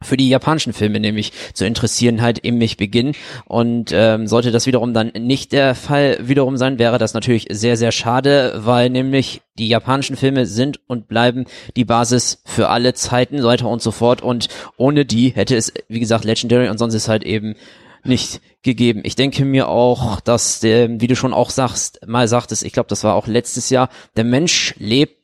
für 0.01 0.15
die 0.15 0.29
japanischen 0.29 0.71
Filme 0.71 1.01
nämlich 1.01 1.33
zu 1.53 1.65
interessieren 1.65 2.21
halt 2.21 2.45
eben 2.45 2.57
mich 2.57 2.77
beginnen. 2.77 3.15
Und 3.45 3.91
ähm, 3.93 4.27
sollte 4.27 4.51
das 4.51 4.65
wiederum 4.65 4.93
dann 4.93 5.11
nicht 5.19 5.51
der 5.51 5.75
Fall 5.75 6.17
wiederum 6.21 6.55
sein, 6.55 6.79
wäre 6.79 6.97
das 6.97 7.13
natürlich 7.13 7.47
sehr 7.49 7.75
sehr 7.75 7.91
schade, 7.91 8.53
weil 8.63 8.89
nämlich 8.89 9.41
die 9.57 9.67
japanischen 9.67 10.15
Filme 10.15 10.45
sind 10.45 10.79
und 10.87 11.09
bleiben 11.09 11.45
die 11.75 11.83
Basis 11.83 12.41
für 12.45 12.69
alle 12.69 12.93
Zeiten 12.93 13.41
so 13.41 13.47
weiter 13.49 13.67
und 13.67 13.81
so 13.81 13.91
fort. 13.91 14.21
Und 14.21 14.47
ohne 14.77 15.05
die 15.05 15.29
hätte 15.29 15.57
es 15.57 15.73
wie 15.89 15.99
gesagt 15.99 16.23
Legendary 16.23 16.69
und 16.69 16.77
sonst 16.77 16.93
ist 16.93 17.09
halt 17.09 17.23
eben 17.23 17.55
nicht 18.03 18.41
gegeben. 18.62 19.01
Ich 19.03 19.15
denke 19.15 19.45
mir 19.45 19.67
auch, 19.67 20.19
dass 20.19 20.59
der, 20.59 20.99
wie 21.01 21.07
du 21.07 21.15
schon 21.15 21.33
auch 21.33 21.49
sagst, 21.49 21.99
mal 22.07 22.27
sagtest, 22.27 22.63
ich 22.63 22.73
glaube, 22.73 22.89
das 22.89 23.03
war 23.03 23.15
auch 23.15 23.27
letztes 23.27 23.69
Jahr, 23.69 23.89
der 24.15 24.23
Mensch 24.23 24.75
lebt 24.77 25.17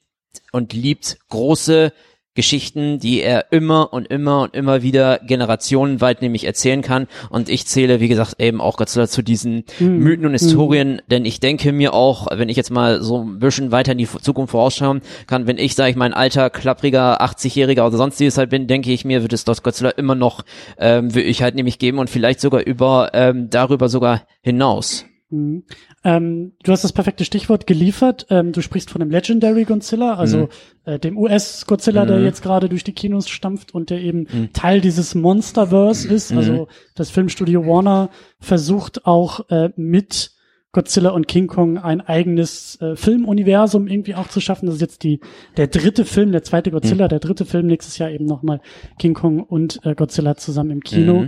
und 0.51 0.73
liebt 0.73 1.17
große 1.29 1.93
Geschichten, 2.35 2.99
die 2.99 3.21
er 3.21 3.51
immer 3.51 3.93
und 3.93 4.07
immer 4.07 4.41
und 4.41 4.55
immer 4.55 4.81
wieder 4.81 5.19
generationenweit 5.25 6.21
nämlich 6.21 6.45
erzählen 6.45 6.81
kann. 6.81 7.07
Und 7.29 7.49
ich 7.49 7.65
zähle, 7.65 7.99
wie 7.99 8.07
gesagt, 8.07 8.35
eben 8.39 8.61
auch 8.61 8.77
Godzilla 8.77 9.07
zu 9.07 9.21
diesen 9.21 9.63
Mhm. 9.79 9.99
Mythen 9.99 10.25
und 10.25 10.33
Historien, 10.33 11.01
denn 11.09 11.25
ich 11.25 11.39
denke 11.39 11.71
mir 11.71 11.93
auch, 11.93 12.27
wenn 12.31 12.49
ich 12.49 12.57
jetzt 12.57 12.71
mal 12.71 13.01
so 13.01 13.23
ein 13.23 13.39
bisschen 13.39 13.71
weiter 13.71 13.93
in 13.93 13.97
die 13.97 14.07
Zukunft 14.07 14.51
vorausschauen 14.51 15.01
kann, 15.27 15.47
wenn 15.47 15.57
ich, 15.57 15.75
sage 15.75 15.91
ich 15.91 15.95
mal, 15.95 16.05
ein 16.05 16.13
alter, 16.13 16.49
klappriger 16.49 17.21
80-Jähriger 17.21 17.85
oder 17.85 17.97
sonstiges 17.97 18.37
halt 18.37 18.49
bin, 18.49 18.67
denke 18.67 18.91
ich 18.91 19.05
mir, 19.05 19.21
wird 19.21 19.33
es 19.33 19.45
das 19.45 19.63
Godzilla 19.63 19.91
immer 19.91 20.15
noch, 20.15 20.43
ähm, 20.77 21.15
will 21.15 21.23
ich 21.23 21.41
halt 21.41 21.55
nämlich 21.55 21.79
geben 21.79 21.99
und 21.99 22.09
vielleicht 22.09 22.41
sogar 22.41 22.65
über, 22.65 23.11
ähm, 23.13 23.49
darüber 23.49 23.89
sogar 23.89 24.23
hinaus. 24.41 25.05
Mhm. 25.29 25.63
Ähm, 26.03 26.53
du 26.63 26.71
hast 26.71 26.83
das 26.83 26.93
perfekte 26.93 27.25
Stichwort 27.25 27.65
geliefert. 27.67 28.27
Ähm, 28.29 28.51
du 28.51 28.61
sprichst 28.61 28.89
von 28.91 28.99
dem 28.99 29.09
Legendary 29.09 29.63
Godzilla, 29.65 30.15
also 30.15 30.37
Mhm. 30.37 30.47
äh, 30.85 30.99
dem 30.99 31.17
US-Godzilla, 31.17 32.05
der 32.05 32.19
Mhm. 32.19 32.25
jetzt 32.25 32.43
gerade 32.43 32.69
durch 32.69 32.83
die 32.83 32.93
Kinos 32.93 33.27
stampft 33.27 33.73
und 33.73 33.89
der 33.89 34.01
eben 34.01 34.27
Teil 34.53 34.81
dieses 34.81 35.15
Monsterverse 35.15 36.07
ist. 36.07 36.31
Mhm. 36.31 36.37
Also 36.37 36.67
das 36.95 37.09
Filmstudio 37.09 37.65
Warner 37.65 38.09
versucht 38.39 39.05
auch 39.05 39.49
äh, 39.49 39.69
mit 39.75 40.31
Godzilla 40.71 41.11
und 41.11 41.27
King 41.29 41.47
Kong 41.47 41.77
ein 41.77 42.01
eigenes 42.01 42.79
äh, 42.81 42.97
Filmuniversum 42.97 43.87
irgendwie 43.87 44.13
auch 44.15 44.27
zu 44.27 44.41
schaffen. 44.41 44.65
Das 44.65 44.75
ist 44.75 44.81
jetzt 44.81 45.03
die 45.03 45.21
der 45.55 45.67
dritte 45.67 46.03
Film, 46.03 46.33
der 46.33 46.43
zweite 46.43 46.69
Godzilla, 46.69 47.07
der 47.07 47.19
dritte 47.19 47.45
Film 47.45 47.67
nächstes 47.67 47.97
Jahr 47.97 48.11
eben 48.11 48.25
nochmal 48.25 48.59
King 48.99 49.13
Kong 49.13 49.39
und 49.41 49.79
äh, 49.85 49.95
Godzilla 49.95 50.35
zusammen 50.35 50.71
im 50.71 50.81
Kino. 50.81 51.27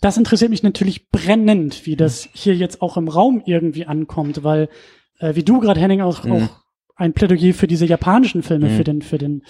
Das 0.00 0.16
interessiert 0.18 0.50
mich 0.50 0.62
natürlich 0.62 1.08
brennend, 1.10 1.86
wie 1.86 1.96
das 1.96 2.28
hier 2.34 2.54
jetzt 2.54 2.82
auch 2.82 2.96
im 2.96 3.08
Raum 3.08 3.42
irgendwie 3.46 3.86
ankommt, 3.86 4.44
weil 4.44 4.68
äh, 5.18 5.34
wie 5.34 5.44
du 5.44 5.60
gerade 5.60 5.80
Henning 5.80 6.00
auch, 6.02 6.24
Mhm. 6.24 6.32
auch 6.32 6.48
ein 6.96 7.12
Plädoyer 7.14 7.54
für 7.54 7.66
diese 7.66 7.86
japanischen 7.86 8.42
Filme, 8.42 8.68
Mhm. 8.68 8.76
für 8.76 8.84
den 8.84 9.02
für 9.02 9.18
den 9.18 9.42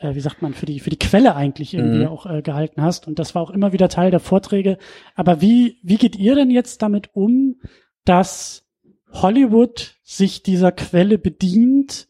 äh, 0.00 0.14
wie 0.14 0.20
sagt 0.20 0.40
man 0.42 0.54
für 0.54 0.66
die 0.66 0.80
für 0.80 0.90
die 0.90 0.98
Quelle 0.98 1.36
eigentlich 1.36 1.74
irgendwie 1.74 2.00
Mhm. 2.00 2.08
auch 2.08 2.26
äh, 2.26 2.42
gehalten 2.42 2.82
hast 2.82 3.06
und 3.06 3.18
das 3.18 3.34
war 3.34 3.42
auch 3.42 3.50
immer 3.50 3.72
wieder 3.72 3.88
Teil 3.88 4.10
der 4.10 4.20
Vorträge. 4.20 4.78
Aber 5.14 5.40
wie 5.40 5.78
wie 5.82 5.96
geht 5.96 6.16
ihr 6.16 6.34
denn 6.34 6.50
jetzt 6.50 6.82
damit 6.82 7.10
um, 7.14 7.56
dass 8.04 8.66
Hollywood 9.12 9.96
sich 10.02 10.42
dieser 10.42 10.72
Quelle 10.72 11.18
bedient? 11.18 12.08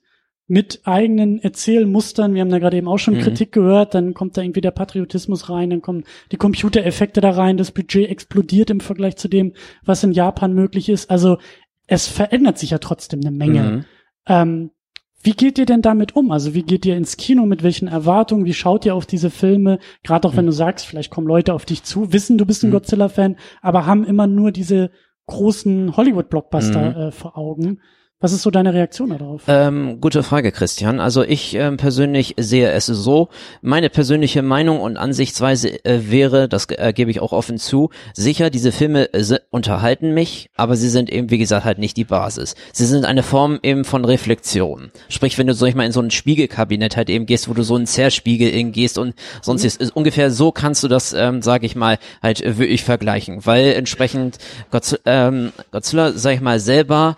Mit 0.50 0.80
eigenen 0.84 1.38
Erzählmustern. 1.40 2.34
Wir 2.34 2.40
haben 2.40 2.50
da 2.50 2.58
gerade 2.58 2.76
eben 2.76 2.88
auch 2.88 2.98
schon 2.98 3.14
Mhm. 3.14 3.20
Kritik 3.20 3.52
gehört. 3.52 3.94
Dann 3.94 4.14
kommt 4.14 4.36
da 4.36 4.42
irgendwie 4.42 4.60
der 4.60 4.72
Patriotismus 4.72 5.48
rein, 5.48 5.70
dann 5.70 5.80
kommen 5.80 6.02
die 6.32 6.36
Computereffekte 6.38 7.20
da 7.20 7.30
rein. 7.30 7.56
Das 7.56 7.70
Budget 7.70 8.10
explodiert 8.10 8.68
im 8.68 8.80
Vergleich 8.80 9.16
zu 9.16 9.28
dem, 9.28 9.52
was 9.84 10.02
in 10.02 10.10
Japan 10.10 10.52
möglich 10.52 10.88
ist. 10.88 11.08
Also 11.08 11.38
es 11.86 12.08
verändert 12.08 12.58
sich 12.58 12.70
ja 12.70 12.78
trotzdem 12.78 13.20
eine 13.20 13.30
Menge. 13.30 13.62
Mhm. 13.62 13.84
Ähm, 14.26 14.70
wie 15.22 15.32
geht 15.32 15.56
ihr 15.58 15.66
denn 15.66 15.82
damit 15.82 16.16
um? 16.16 16.32
Also 16.32 16.52
wie 16.52 16.62
geht 16.64 16.84
ihr 16.84 16.96
ins 16.96 17.16
Kino? 17.16 17.46
Mit 17.46 17.62
welchen 17.62 17.86
Erwartungen? 17.86 18.44
Wie 18.44 18.54
schaut 18.54 18.84
ihr 18.86 18.94
auf 18.96 19.06
diese 19.06 19.30
Filme? 19.30 19.78
Gerade 20.02 20.26
auch 20.26 20.34
wenn 20.36 20.46
du 20.46 20.52
sagst, 20.52 20.84
vielleicht 20.86 21.10
kommen 21.12 21.28
Leute 21.28 21.54
auf 21.54 21.64
dich 21.64 21.84
zu, 21.84 22.12
wissen, 22.12 22.38
du 22.38 22.44
bist 22.46 22.64
ein 22.64 22.70
Mhm. 22.70 22.74
Godzilla-Fan, 22.74 23.36
aber 23.62 23.86
haben 23.86 24.04
immer 24.04 24.26
nur 24.26 24.50
diese 24.50 24.90
großen 25.26 25.96
Hollywood-Blockbuster 25.96 26.90
Mhm. 26.90 26.96
äh, 26.96 27.10
vor 27.12 27.38
Augen. 27.38 27.80
Was 28.22 28.32
ist 28.32 28.42
so 28.42 28.50
deine 28.50 28.74
Reaktion 28.74 29.08
darauf? 29.08 29.44
Ähm, 29.48 29.98
gute 29.98 30.22
Frage, 30.22 30.52
Christian. 30.52 31.00
Also 31.00 31.22
ich 31.22 31.54
ähm, 31.54 31.78
persönlich 31.78 32.34
sehe 32.38 32.70
es 32.70 32.84
so. 32.84 33.30
Meine 33.62 33.88
persönliche 33.88 34.42
Meinung 34.42 34.78
und 34.82 34.98
Ansichtsweise 34.98 35.82
äh, 35.86 36.10
wäre, 36.10 36.46
das 36.46 36.66
äh, 36.68 36.92
gebe 36.92 37.10
ich 37.10 37.20
auch 37.20 37.32
offen 37.32 37.56
zu, 37.56 37.88
sicher, 38.12 38.50
diese 38.50 38.72
Filme 38.72 39.10
äh, 39.14 39.38
unterhalten 39.48 40.12
mich, 40.12 40.50
aber 40.54 40.76
sie 40.76 40.90
sind 40.90 41.08
eben, 41.08 41.30
wie 41.30 41.38
gesagt, 41.38 41.64
halt 41.64 41.78
nicht 41.78 41.96
die 41.96 42.04
Basis. 42.04 42.56
Sie 42.74 42.84
sind 42.84 43.06
eine 43.06 43.22
Form 43.22 43.58
eben 43.62 43.84
von 43.86 44.04
Reflexion. 44.04 44.90
Sprich, 45.08 45.38
wenn 45.38 45.46
du 45.46 45.54
sag 45.54 45.68
ich 45.68 45.74
mal 45.74 45.86
in 45.86 45.92
so 45.92 46.02
ein 46.02 46.10
Spiegelkabinett 46.10 46.98
halt 46.98 47.08
eben 47.08 47.24
gehst, 47.24 47.48
wo 47.48 47.54
du 47.54 47.62
so 47.62 47.76
einen 47.76 47.86
Zerspiegel 47.86 48.50
in 48.50 48.72
gehst 48.72 48.98
und 48.98 49.14
sonst 49.40 49.64
ist, 49.64 49.80
ist 49.80 49.96
ungefähr 49.96 50.30
so 50.30 50.52
kannst 50.52 50.82
du 50.82 50.88
das, 50.88 51.14
ähm, 51.14 51.40
sage 51.40 51.64
ich 51.64 51.74
mal, 51.74 51.98
halt 52.22 52.42
äh, 52.42 52.58
wirklich 52.58 52.84
vergleichen, 52.84 53.46
weil 53.46 53.72
entsprechend 53.72 54.36
Godzilla, 54.70 55.00
ähm, 55.06 55.52
Godzilla, 55.72 56.12
sag 56.12 56.34
ich 56.34 56.42
mal, 56.42 56.60
selber 56.60 57.16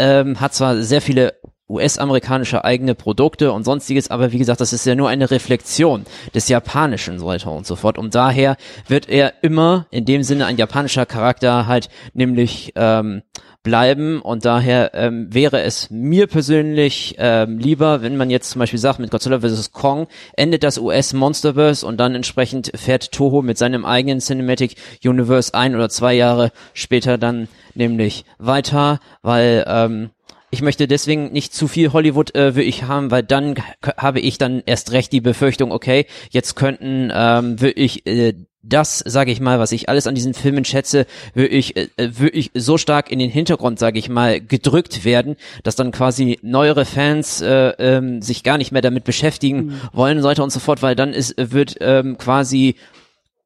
ähm, 0.00 0.40
hat 0.40 0.54
zwar 0.54 0.82
sehr 0.82 1.02
viele 1.02 1.34
US-amerikanische 1.68 2.64
eigene 2.64 2.94
Produkte 2.96 3.52
und 3.52 3.64
sonstiges, 3.64 4.10
aber 4.10 4.32
wie 4.32 4.38
gesagt, 4.38 4.60
das 4.60 4.72
ist 4.72 4.84
ja 4.86 4.96
nur 4.96 5.08
eine 5.08 5.30
Reflexion 5.30 6.04
des 6.34 6.48
Japanischen 6.48 7.20
so 7.20 7.26
weiter 7.26 7.52
und 7.52 7.66
so 7.66 7.76
fort. 7.76 7.96
Und 7.96 8.14
daher 8.14 8.56
wird 8.88 9.08
er 9.08 9.34
immer 9.42 9.86
in 9.90 10.04
dem 10.04 10.24
Sinne 10.24 10.46
ein 10.46 10.56
japanischer 10.56 11.06
Charakter 11.06 11.66
halt 11.66 11.88
nämlich 12.12 12.72
ähm, 12.74 13.22
bleiben 13.62 14.22
und 14.22 14.44
daher 14.44 14.92
ähm, 14.94 15.32
wäre 15.32 15.60
es 15.62 15.90
mir 15.90 16.26
persönlich 16.26 17.16
ähm, 17.18 17.58
lieber, 17.58 18.02
wenn 18.02 18.16
man 18.16 18.30
jetzt 18.30 18.50
zum 18.50 18.60
Beispiel 18.60 18.78
sagt, 18.78 18.98
mit 18.98 19.10
Godzilla 19.10 19.40
vs. 19.40 19.72
Kong 19.72 20.06
endet 20.36 20.62
das 20.62 20.78
US-Monsterverse 20.78 21.86
und 21.86 21.98
dann 21.98 22.14
entsprechend 22.14 22.72
fährt 22.74 23.12
Toho 23.12 23.42
mit 23.42 23.58
seinem 23.58 23.84
eigenen 23.84 24.20
Cinematic 24.20 24.76
Universe 25.04 25.52
ein 25.52 25.74
oder 25.74 25.88
zwei 25.88 26.14
Jahre 26.14 26.52
später 26.72 27.18
dann 27.18 27.48
nämlich 27.74 28.24
weiter, 28.38 29.00
weil 29.22 29.64
ähm, 29.66 30.10
ich 30.50 30.62
möchte 30.62 30.88
deswegen 30.88 31.30
nicht 31.30 31.54
zu 31.54 31.68
viel 31.68 31.92
Hollywood 31.92 32.34
äh, 32.34 32.56
will 32.56 32.66
ich 32.66 32.84
haben, 32.84 33.10
weil 33.10 33.22
dann 33.22 33.54
habe 33.96 34.20
ich 34.20 34.38
dann 34.38 34.62
erst 34.66 34.90
recht 34.92 35.12
die 35.12 35.20
Befürchtung, 35.20 35.70
okay, 35.70 36.06
jetzt 36.30 36.56
könnten 36.56 37.10
ähm, 37.14 37.60
will 37.60 37.72
ich 37.76 38.06
äh, 38.06 38.34
das, 38.62 38.98
sage 38.98 39.32
ich 39.32 39.40
mal, 39.40 39.58
was 39.58 39.72
ich 39.72 39.88
alles 39.88 40.06
an 40.06 40.14
diesen 40.14 40.34
Filmen 40.34 40.64
schätze, 40.64 41.06
will 41.34 41.48
ich, 41.50 41.76
äh, 41.76 41.88
will 41.96 42.30
ich 42.32 42.50
so 42.54 42.76
stark 42.76 43.10
in 43.10 43.18
den 43.18 43.30
Hintergrund, 43.30 43.78
sage 43.78 43.98
ich 43.98 44.08
mal, 44.08 44.40
gedrückt 44.40 45.04
werden, 45.04 45.36
dass 45.62 45.76
dann 45.76 45.92
quasi 45.92 46.38
neuere 46.42 46.84
Fans 46.84 47.40
äh, 47.40 47.70
ähm, 47.78 48.20
sich 48.20 48.42
gar 48.42 48.58
nicht 48.58 48.72
mehr 48.72 48.82
damit 48.82 49.04
beschäftigen 49.04 49.80
wollen 49.92 50.18
und 50.18 50.22
so 50.22 50.28
weiter 50.28 50.44
und 50.44 50.52
so 50.52 50.60
fort, 50.60 50.82
weil 50.82 50.94
dann 50.94 51.14
ist, 51.14 51.34
wird 51.38 51.76
ähm, 51.80 52.18
quasi 52.18 52.76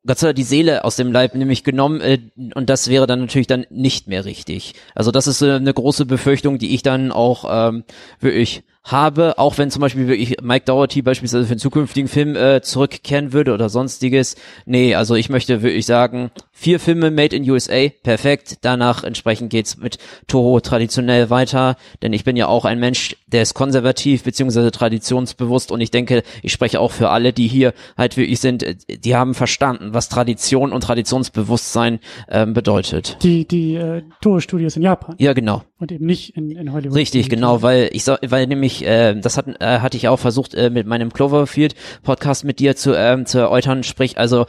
Godzilla 0.06 0.32
die 0.32 0.42
Seele 0.42 0.84
aus 0.84 0.96
dem 0.96 1.12
Leib 1.12 1.34
nämlich 1.34 1.64
genommen 1.64 2.00
äh, 2.00 2.18
und 2.54 2.68
das 2.68 2.88
wäre 2.88 3.06
dann 3.06 3.20
natürlich 3.20 3.46
dann 3.46 3.66
nicht 3.70 4.08
mehr 4.08 4.24
richtig. 4.24 4.74
Also 4.94 5.10
das 5.10 5.26
ist 5.26 5.42
äh, 5.42 5.52
eine 5.52 5.72
große 5.72 6.06
Befürchtung, 6.06 6.58
die 6.58 6.74
ich 6.74 6.82
dann 6.82 7.12
auch 7.12 7.68
ähm, 7.68 7.84
wirklich 8.20 8.64
habe, 8.84 9.38
auch 9.38 9.56
wenn 9.56 9.70
zum 9.70 9.80
Beispiel 9.80 10.06
wirklich 10.06 10.42
Mike 10.42 10.66
Dougherty 10.66 11.00
beispielsweise 11.00 11.46
für 11.46 11.52
einen 11.52 11.58
zukünftigen 11.58 12.06
Film 12.06 12.36
äh, 12.36 12.60
zurückkehren 12.60 13.32
würde 13.32 13.54
oder 13.54 13.70
sonstiges. 13.70 14.36
Nee, 14.66 14.94
also 14.94 15.14
ich 15.14 15.30
möchte 15.30 15.62
wirklich 15.62 15.86
sagen, 15.86 16.30
vier 16.52 16.78
Filme 16.78 17.10
made 17.10 17.34
in 17.34 17.48
USA, 17.50 17.88
perfekt. 18.02 18.58
Danach 18.60 19.02
entsprechend 19.02 19.48
geht's 19.48 19.78
mit 19.78 19.96
Toho 20.26 20.60
traditionell 20.60 21.30
weiter, 21.30 21.76
denn 22.02 22.12
ich 22.12 22.24
bin 22.24 22.36
ja 22.36 22.46
auch 22.46 22.66
ein 22.66 22.78
Mensch, 22.78 23.16
der 23.26 23.42
ist 23.42 23.54
konservativ 23.54 24.22
beziehungsweise 24.22 24.70
traditionsbewusst 24.70 25.72
und 25.72 25.80
ich 25.80 25.90
denke, 25.90 26.22
ich 26.42 26.52
spreche 26.52 26.78
auch 26.78 26.92
für 26.92 27.08
alle, 27.08 27.32
die 27.32 27.48
hier 27.48 27.72
halt 27.96 28.18
wirklich 28.18 28.40
sind, 28.40 28.64
die 28.88 29.16
haben 29.16 29.32
verstanden, 29.34 29.94
was 29.94 30.10
Tradition 30.10 30.72
und 30.72 30.82
Traditionsbewusstsein 30.82 32.00
ähm, 32.28 32.52
bedeutet. 32.52 33.16
Die, 33.22 33.48
die 33.48 33.76
äh, 33.76 34.02
Toho-Studios 34.20 34.76
in 34.76 34.82
Japan 34.82 35.16
Ja, 35.18 35.32
genau. 35.32 35.62
und 35.78 35.90
eben 35.90 36.04
nicht 36.04 36.36
in, 36.36 36.50
in 36.50 36.72
Hollywood. 36.72 36.96
Richtig, 36.96 37.30
genau, 37.30 37.62
weil 37.62 37.88
ich 37.92 38.06
weil 38.06 38.46
nämlich 38.46 38.73
äh, 38.82 39.14
das 39.20 39.36
hat, 39.36 39.46
äh, 39.60 39.78
hatte 39.80 39.96
ich 39.96 40.08
auch 40.08 40.18
versucht 40.18 40.54
äh, 40.54 40.70
mit 40.70 40.86
meinem 40.86 41.12
Cloverfield 41.12 41.74
Podcast 42.02 42.44
mit 42.44 42.58
dir 42.58 42.76
zu 42.76 42.94
ähm, 42.94 43.26
zu 43.26 43.38
erläutern, 43.38 43.82
sprich 43.82 44.18
also 44.18 44.46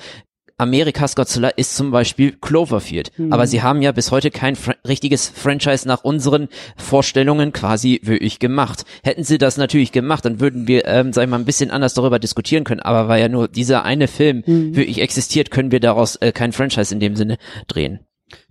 Amerikas 0.58 1.16
Godzilla 1.16 1.50
ist 1.50 1.76
zum 1.76 1.92
Beispiel 1.92 2.32
Cloverfield. 2.40 3.12
Aber 3.30 3.46
sie 3.46 3.62
haben 3.62 3.82
ja 3.82 3.92
bis 3.92 4.12
heute 4.12 4.32
kein 4.32 4.56
fr 4.56 4.76
richtiges 4.88 5.28
Franchise 5.28 5.86
nach 5.88 6.04
unseren 6.04 6.48
Vorstellungen 6.78 7.52
quasi 7.52 8.00
wirklich 8.04 8.40
gemacht. 8.40 8.86
Hätten 9.04 9.24
sie 9.24 9.38
das 9.38 9.58
natürlich 9.58 9.92
gemacht, 9.92 10.24
dann 10.24 10.40
würden 10.40 10.68
wir, 10.68 10.86
ähm, 10.86 11.12
sag 11.12 11.24
ich 11.24 11.30
mal, 11.30 11.40
ein 11.40 11.46
bisschen 11.46 11.72
anders 11.72 11.94
darüber 11.94 12.20
diskutieren 12.20 12.64
können. 12.64 12.80
Aber 12.80 13.10
weil 13.10 13.22
ja 13.22 13.28
nur 13.28 13.50
dieser 13.50 13.84
eine 13.84 14.08
Film 14.08 14.44
wirklich 14.46 15.02
existiert, 15.02 15.52
können 15.52 15.72
wir 15.72 15.80
daraus 15.82 16.16
äh, 16.18 16.32
kein 16.32 16.54
Franchise 16.54 16.94
in 16.94 17.02
dem 17.02 17.16
Sinne 17.18 17.38
drehen. 17.68 18.00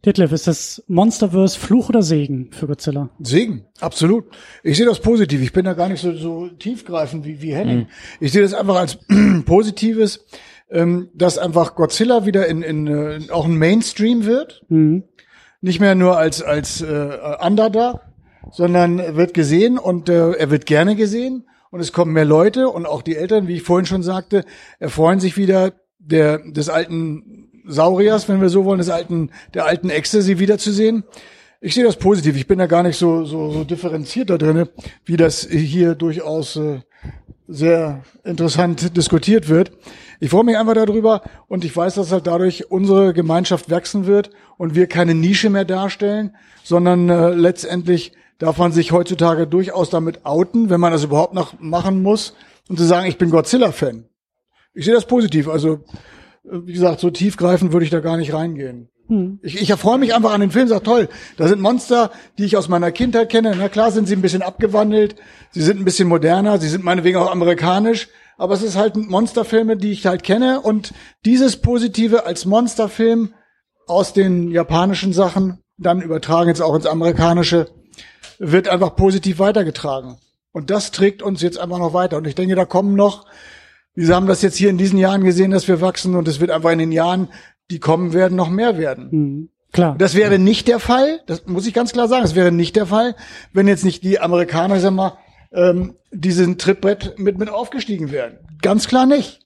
Detlef, 0.05 0.33
ist 0.33 0.47
das 0.47 0.85
Monsterverse 0.87 1.59
Fluch 1.59 1.89
oder 1.89 2.03
Segen 2.03 2.51
für 2.53 2.67
Godzilla? 2.67 3.11
Segen, 3.21 3.67
absolut. 3.81 4.25
Ich 4.63 4.77
sehe 4.77 4.87
das 4.87 5.01
positiv. 5.01 5.43
Ich 5.43 5.53
bin 5.53 5.65
da 5.65 5.73
gar 5.73 5.89
nicht 5.89 6.01
so, 6.01 6.13
so 6.15 6.49
tiefgreifend 6.49 7.25
wie, 7.25 7.41
wie 7.41 7.55
Henning. 7.55 7.87
Ich 8.21 8.33
sehe 8.33 8.43
das 8.43 8.55
einfach 8.55 8.77
als 8.77 8.99
Positives, 9.47 10.27
ähm, 10.71 11.09
dass 11.15 11.39
einfach 11.39 11.75
Godzilla 11.75 12.27
wieder 12.27 12.47
in, 12.47 12.63
in, 12.63 12.87
äh, 12.87 13.21
auch 13.31 13.47
ein 13.47 13.57
Mainstream 13.57 14.25
wird. 14.25 14.65
Nicht 15.61 15.81
mehr 15.81 15.95
nur 15.95 16.19
als, 16.19 16.43
als 16.43 16.83
äh, 16.83 17.19
Underdog, 17.41 18.01
sondern 18.51 18.99
er 18.99 19.17
wird 19.17 19.33
gesehen 19.33 19.79
und 19.79 20.09
äh, 20.09 20.33
er 20.33 20.51
wird 20.51 20.67
gerne 20.67 20.97
gesehen. 20.97 21.47
Und 21.71 21.81
es 21.81 21.93
kommen 21.93 22.13
mehr 22.13 22.25
Leute 22.25 22.69
und 22.69 22.87
auch 22.87 23.03
die 23.03 23.17
Eltern, 23.17 23.49
wie 23.49 23.57
ich 23.57 23.63
vorhin 23.63 23.87
schon 23.87 24.03
sagte, 24.05 24.45
erfreuen 24.79 25.19
sich 25.19 25.37
wieder 25.37 25.73
der, 25.99 26.39
des 26.39 26.69
alten 26.69 27.54
Sauriers, 27.67 28.29
wenn 28.29 28.41
wir 28.41 28.49
so 28.49 28.65
wollen, 28.65 28.79
des 28.79 28.91
alten, 28.91 29.31
der 29.55 29.67
alten 29.67 29.91
Ecstasy 29.91 30.39
wiederzusehen. 30.39 31.05
Ich 31.61 31.75
sehe 31.75 31.85
das 31.85 31.97
positiv. 31.97 32.37
Ich 32.37 32.47
bin 32.47 32.59
da 32.59 32.67
gar 32.67 32.83
nicht 32.83 32.99
so, 32.99 33.25
so, 33.25 33.51
so 33.51 33.65
differenziert 33.65 34.31
da 34.31 34.37
drinne, 34.37 34.69
wie 35.05 35.17
das 35.17 35.49
hier 35.49 35.95
durchaus 35.95 36.57
äh, 36.57 36.81
sehr 37.49 38.03
interessant 38.25 38.97
diskutiert 38.97 39.49
wird. 39.49 39.73
Ich 40.21 40.31
freue 40.31 40.45
mich 40.45 40.57
einfach 40.57 40.75
darüber 40.75 41.23
und 41.49 41.65
ich 41.65 41.77
weiß, 41.77 41.95
dass 41.95 42.13
halt 42.13 42.27
dadurch 42.27 42.71
unsere 42.71 43.13
Gemeinschaft 43.13 43.71
wachsen 43.71 44.07
wird 44.07 44.31
und 44.57 44.75
wir 44.75 44.87
keine 44.87 45.15
Nische 45.15 45.51
mehr 45.51 45.65
darstellen, 45.65 46.37
sondern 46.63 47.09
äh, 47.09 47.31
letztendlich 47.31 48.13
darf 48.39 48.59
man 48.59 48.73
sich 48.73 48.93
heutzutage 48.93 49.47
durchaus 49.47 49.91
damit 49.91 50.25
outen, 50.25 50.71
wenn 50.71 50.81
man 50.81 50.93
das 50.93 51.05
überhaupt 51.05 51.35
noch 51.35 51.59
machen 51.61 52.03
muss 52.03 52.35
und 52.69 52.79
zu 52.79 52.85
sagen, 52.85 53.07
ich 53.07 53.19
bin 53.19 53.31
Godzilla-Fan. 53.31 54.05
Ich 54.75 54.85
sehe 54.85 54.95
das 54.95 55.07
positiv. 55.07 55.49
Also, 55.49 55.85
wie 56.45 56.73
gesagt, 56.73 57.01
so 57.01 57.11
tiefgreifend 57.11 57.73
würde 57.73 57.85
ich 57.85 57.91
da 57.91 58.01
gar 58.01 58.17
nicht 58.17 58.33
reingehen. 58.33 58.89
Ich, 59.43 59.61
ich 59.61 59.71
erfreue 59.71 59.99
mich 59.99 60.15
einfach 60.15 60.33
an 60.33 60.41
den 60.41 60.51
Film, 60.51 60.69
sag 60.69 60.85
toll, 60.85 61.09
da 61.37 61.47
sind 61.49 61.61
Monster, 61.61 62.11
die 62.39 62.45
ich 62.45 62.57
aus 62.57 62.69
meiner 62.69 62.91
Kindheit 62.91 63.31
kenne. 63.31 63.55
Na 63.57 63.69
klar 63.69 63.91
sind 63.91 64.07
sie 64.07 64.17
ein 64.17 64.23
bisschen 64.23 64.43
abgewandelt, 64.43 65.17
sie 65.51 65.63
sind 65.63 65.79
ein 65.79 65.85
bisschen 65.85 66.09
moderner, 66.09 66.59
sie 66.59 66.69
sind 66.69 66.85
meinetwegen 66.85 67.19
auch 67.19 67.31
amerikanisch, 67.31 68.09
aber 68.39 68.55
es 68.55 68.63
ist 68.63 68.77
halt 68.77 68.97
Monsterfilme, 68.97 69.77
die 69.77 69.93
ich 69.93 70.07
halt 70.07 70.23
kenne 70.23 70.61
und 70.61 70.95
dieses 71.25 71.57
Positive 71.59 72.27
als 72.27 72.47
Monsterfilm 72.47 73.35
aus 73.87 74.15
den 74.15 74.51
japanischen 74.51 75.13
Sachen, 75.13 75.59
dann 75.77 76.01
übertragen 76.01 76.49
jetzt 76.49 76.63
auch 76.63 76.75
ins 76.75 76.87
amerikanische, 76.87 77.69
wird 78.39 78.69
einfach 78.69 78.97
positiv 78.97 79.39
weitergetragen. 79.39 80.17
Und 80.53 80.71
das 80.71 80.93
trägt 80.93 81.23
uns 81.23 81.43
jetzt 81.43 81.59
einfach 81.59 81.79
noch 81.79 81.95
weiter. 81.95 82.17
Und 82.17 82.27
ich 82.27 82.37
denke, 82.37 82.55
da 82.55 82.65
kommen 82.65 82.95
noch, 82.95 83.27
wir 83.95 84.15
haben 84.15 84.27
das 84.27 84.43
jetzt 84.43 84.57
hier 84.57 84.71
in 84.71 84.79
diesen 84.79 84.99
Jahren 84.99 85.25
gesehen, 85.25 85.51
dass 85.51 85.69
wir 85.69 85.81
wachsen 85.81 86.15
und 86.15 86.29
es 86.29 86.41
wird 86.41 86.51
einfach 86.51 86.71
in 86.71 86.79
den 86.79 86.93
Jahren, 86.93 87.29
die 87.71 87.81
kommen 87.81 88.13
werden, 88.13 88.37
noch 88.37 88.51
mehr 88.51 88.77
werden. 88.79 89.11
Hm. 89.11 89.49
Klar. 89.73 89.97
Das 89.99 90.15
wäre 90.15 90.39
nicht 90.39 90.69
der 90.69 90.79
Fall, 90.79 91.21
das 91.27 91.47
muss 91.47 91.67
ich 91.67 91.75
ganz 91.75 91.93
klar 91.93 92.07
sagen, 92.07 92.23
das 92.23 92.37
wäre 92.37 92.53
nicht 92.53 92.77
der 92.77 92.87
Fall, 92.87 93.17
wenn 93.53 93.67
jetzt 93.67 93.85
nicht 93.85 94.05
die 94.05 94.21
Amerikaner, 94.21 94.79
sag 94.79 94.93
mal, 94.93 95.19
ähm, 95.53 95.95
diesen 96.13 96.59
Trittbrett 96.59 97.19
mit, 97.19 97.39
mit 97.39 97.51
aufgestiegen 97.51 98.13
wären. 98.13 98.39
Ganz 98.63 98.87
klar 98.87 99.07
nicht. 99.07 99.44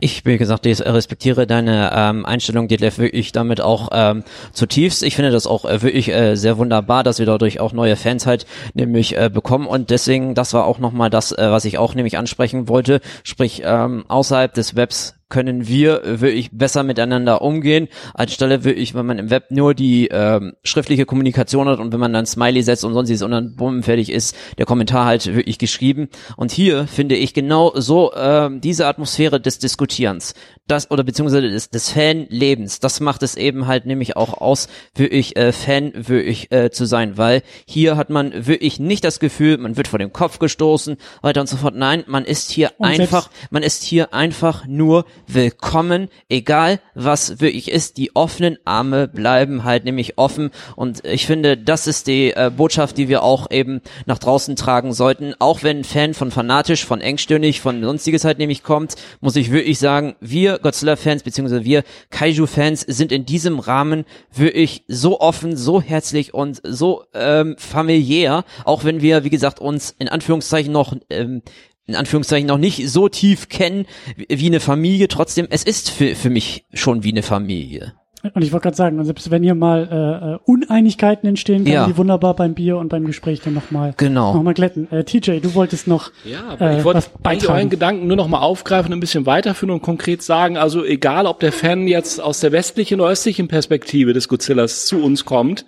Ich, 0.00 0.24
wie 0.24 0.38
gesagt, 0.38 0.66
ich 0.66 0.80
respektiere 0.80 1.46
deine 1.46 1.90
ähm, 1.94 2.26
Einstellung, 2.26 2.68
Detlef, 2.68 2.98
wirklich 2.98 3.32
damit 3.32 3.60
auch 3.60 3.88
ähm, 3.92 4.24
zutiefst. 4.52 5.02
Ich 5.02 5.16
finde 5.16 5.30
das 5.30 5.46
auch 5.46 5.64
äh, 5.64 5.82
wirklich 5.82 6.08
äh, 6.08 6.36
sehr 6.36 6.58
wunderbar, 6.58 7.02
dass 7.02 7.18
wir 7.18 7.26
dadurch 7.26 7.60
auch 7.60 7.72
neue 7.72 7.96
Fans 7.96 8.26
halt 8.26 8.46
nämlich 8.74 9.16
äh, 9.16 9.30
bekommen. 9.32 9.66
Und 9.66 9.90
deswegen, 9.90 10.34
das 10.34 10.54
war 10.54 10.64
auch 10.64 10.78
nochmal 10.78 11.10
das, 11.10 11.32
äh, 11.32 11.50
was 11.50 11.64
ich 11.64 11.78
auch 11.78 11.94
nämlich 11.94 12.18
ansprechen 12.18 12.68
wollte, 12.68 13.00
sprich 13.24 13.62
ähm, 13.64 14.04
außerhalb 14.08 14.52
des 14.54 14.76
Webs 14.76 15.17
können 15.28 15.68
wir 15.68 16.02
wirklich 16.20 16.50
besser 16.52 16.82
miteinander 16.82 17.42
umgehen, 17.42 17.88
anstelle 18.14 18.64
wirklich, 18.64 18.94
wenn 18.94 19.06
man 19.06 19.18
im 19.18 19.30
Web 19.30 19.50
nur 19.50 19.74
die 19.74 20.08
ähm, 20.08 20.54
schriftliche 20.62 21.06
Kommunikation 21.06 21.68
hat 21.68 21.78
und 21.78 21.92
wenn 21.92 22.00
man 22.00 22.12
dann 22.12 22.26
Smiley 22.26 22.62
setzt 22.62 22.84
und 22.84 22.94
sonstiges 22.94 23.22
und 23.22 23.32
dann 23.32 23.54
bumm, 23.54 23.82
fertig 23.82 24.10
ist, 24.10 24.36
der 24.56 24.66
Kommentar 24.66 25.04
halt 25.04 25.26
wirklich 25.26 25.58
geschrieben. 25.58 26.08
Und 26.36 26.50
hier 26.50 26.86
finde 26.86 27.16
ich 27.16 27.34
genau 27.34 27.72
so 27.74 28.12
ähm, 28.16 28.60
diese 28.60 28.86
Atmosphäre 28.86 29.40
des 29.40 29.58
Diskutierens, 29.58 30.34
das 30.68 30.90
oder 30.90 31.02
beziehungsweise 31.02 31.48
des, 31.48 31.70
des 31.70 31.90
Fanlebens, 31.90 32.80
das 32.80 33.00
macht 33.00 33.22
es 33.22 33.36
eben 33.36 33.66
halt 33.66 33.86
nämlich 33.86 34.16
auch 34.16 34.34
aus, 34.34 34.68
wirklich 34.94 35.36
äh, 35.36 35.52
Fan 35.52 35.92
wirklich 35.94 36.52
äh, 36.52 36.70
zu 36.70 36.84
sein, 36.84 37.16
weil 37.16 37.42
hier 37.66 37.96
hat 37.96 38.10
man 38.10 38.46
wirklich 38.46 38.78
nicht 38.78 39.04
das 39.04 39.18
Gefühl, 39.18 39.58
man 39.58 39.76
wird 39.76 39.88
vor 39.88 39.98
dem 39.98 40.12
Kopf 40.12 40.38
gestoßen, 40.38 40.96
weiter 41.22 41.40
und 41.40 41.48
so 41.48 41.56
fort. 41.56 41.74
Nein, 41.74 42.04
man 42.06 42.24
ist 42.24 42.50
hier 42.50 42.72
Und 42.78 42.88
einfach 42.88 43.30
man 43.50 43.62
ist 43.62 43.82
hier 43.82 44.14
einfach 44.14 44.66
nur 44.66 45.04
willkommen, 45.26 46.08
egal 46.28 46.80
was 46.94 47.40
wirklich 47.40 47.70
ist. 47.70 47.96
Die 47.96 48.14
offenen 48.14 48.58
Arme 48.64 49.08
bleiben 49.08 49.64
halt 49.64 49.84
nämlich 49.84 50.18
offen 50.18 50.50
und 50.76 51.04
ich 51.04 51.26
finde, 51.26 51.56
das 51.56 51.86
ist 51.86 52.06
die 52.06 52.32
äh, 52.32 52.50
Botschaft, 52.54 52.98
die 52.98 53.08
wir 53.08 53.22
auch 53.22 53.50
eben 53.50 53.80
nach 54.06 54.18
draußen 54.18 54.56
tragen 54.56 54.92
sollten. 54.92 55.34
Auch 55.38 55.62
wenn 55.62 55.78
ein 55.78 55.84
Fan 55.84 56.14
von 56.14 56.30
fanatisch, 56.30 56.84
von 56.84 57.00
engstirnig, 57.00 57.60
von 57.60 57.82
sonstiges 57.82 58.24
halt 58.24 58.38
nämlich 58.38 58.62
kommt, 58.62 58.96
muss 59.20 59.36
ich 59.36 59.50
wirklich 59.50 59.78
sagen, 59.78 60.16
wir 60.20 60.57
Godzilla-Fans 60.62 61.22
beziehungsweise 61.22 61.64
wir 61.64 61.84
Kaiju-Fans 62.10 62.82
sind 62.82 63.12
in 63.12 63.24
diesem 63.24 63.58
Rahmen 63.58 64.04
wirklich 64.34 64.84
so 64.88 65.20
offen, 65.20 65.56
so 65.56 65.80
herzlich 65.80 66.34
und 66.34 66.60
so 66.64 67.04
ähm, 67.14 67.56
familiär, 67.58 68.44
auch 68.64 68.84
wenn 68.84 69.02
wir, 69.02 69.24
wie 69.24 69.30
gesagt, 69.30 69.60
uns 69.60 69.94
in 69.98 70.08
Anführungszeichen 70.08 70.72
noch 70.72 70.94
ähm, 71.10 71.42
in 71.86 71.96
Anführungszeichen 71.96 72.46
noch 72.46 72.58
nicht 72.58 72.86
so 72.90 73.08
tief 73.08 73.48
kennen 73.48 73.86
wie 74.16 74.46
eine 74.46 74.60
Familie. 74.60 75.08
Trotzdem, 75.08 75.46
es 75.48 75.64
ist 75.64 75.90
für, 75.90 76.14
für 76.14 76.28
mich 76.28 76.66
schon 76.74 77.02
wie 77.02 77.10
eine 77.10 77.22
Familie. 77.22 77.94
Und 78.34 78.42
ich 78.42 78.50
wollte 78.52 78.64
gerade 78.64 78.76
sagen, 78.76 79.04
selbst 79.04 79.30
wenn 79.30 79.44
hier 79.44 79.54
mal 79.54 79.88
äh, 79.90 80.32
äh, 80.34 80.38
Uneinigkeiten 80.44 81.26
entstehen, 81.28 81.64
kann 81.64 81.72
Ja. 81.72 81.86
die 81.86 81.96
wunderbar 81.96 82.34
beim 82.34 82.54
Bier 82.54 82.76
und 82.76 82.88
beim 82.88 83.04
Gespräch 83.06 83.40
dann 83.42 83.54
nochmal 83.54 83.94
Genau. 83.96 84.34
noch 84.34 84.42
mal 84.42 84.54
glätten. 84.54 84.90
Äh, 84.90 85.04
TJ, 85.04 85.38
du 85.40 85.54
wolltest 85.54 85.86
noch 85.86 86.10
Ja, 86.24 86.40
aber 86.48 86.70
äh, 86.72 86.78
ich 86.78 86.84
wollte 86.84 87.02
eigentlich 87.22 87.48
euren 87.48 87.70
Gedanken 87.70 88.08
nur 88.08 88.16
noch 88.16 88.26
mal 88.26 88.40
aufgreifen, 88.40 88.92
ein 88.92 88.98
bisschen 88.98 89.24
weiterführen 89.24 89.70
und 89.72 89.82
konkret 89.82 90.22
sagen, 90.22 90.56
also 90.56 90.84
egal, 90.84 91.26
ob 91.26 91.38
der 91.38 91.52
Fan 91.52 91.86
jetzt 91.86 92.20
aus 92.20 92.40
der 92.40 92.50
westlichen 92.50 93.00
oder 93.00 93.10
östlichen 93.10 93.46
Perspektive 93.46 94.12
des 94.12 94.26
Godzillas 94.28 94.86
zu 94.86 95.00
uns 95.02 95.24
kommt, 95.24 95.64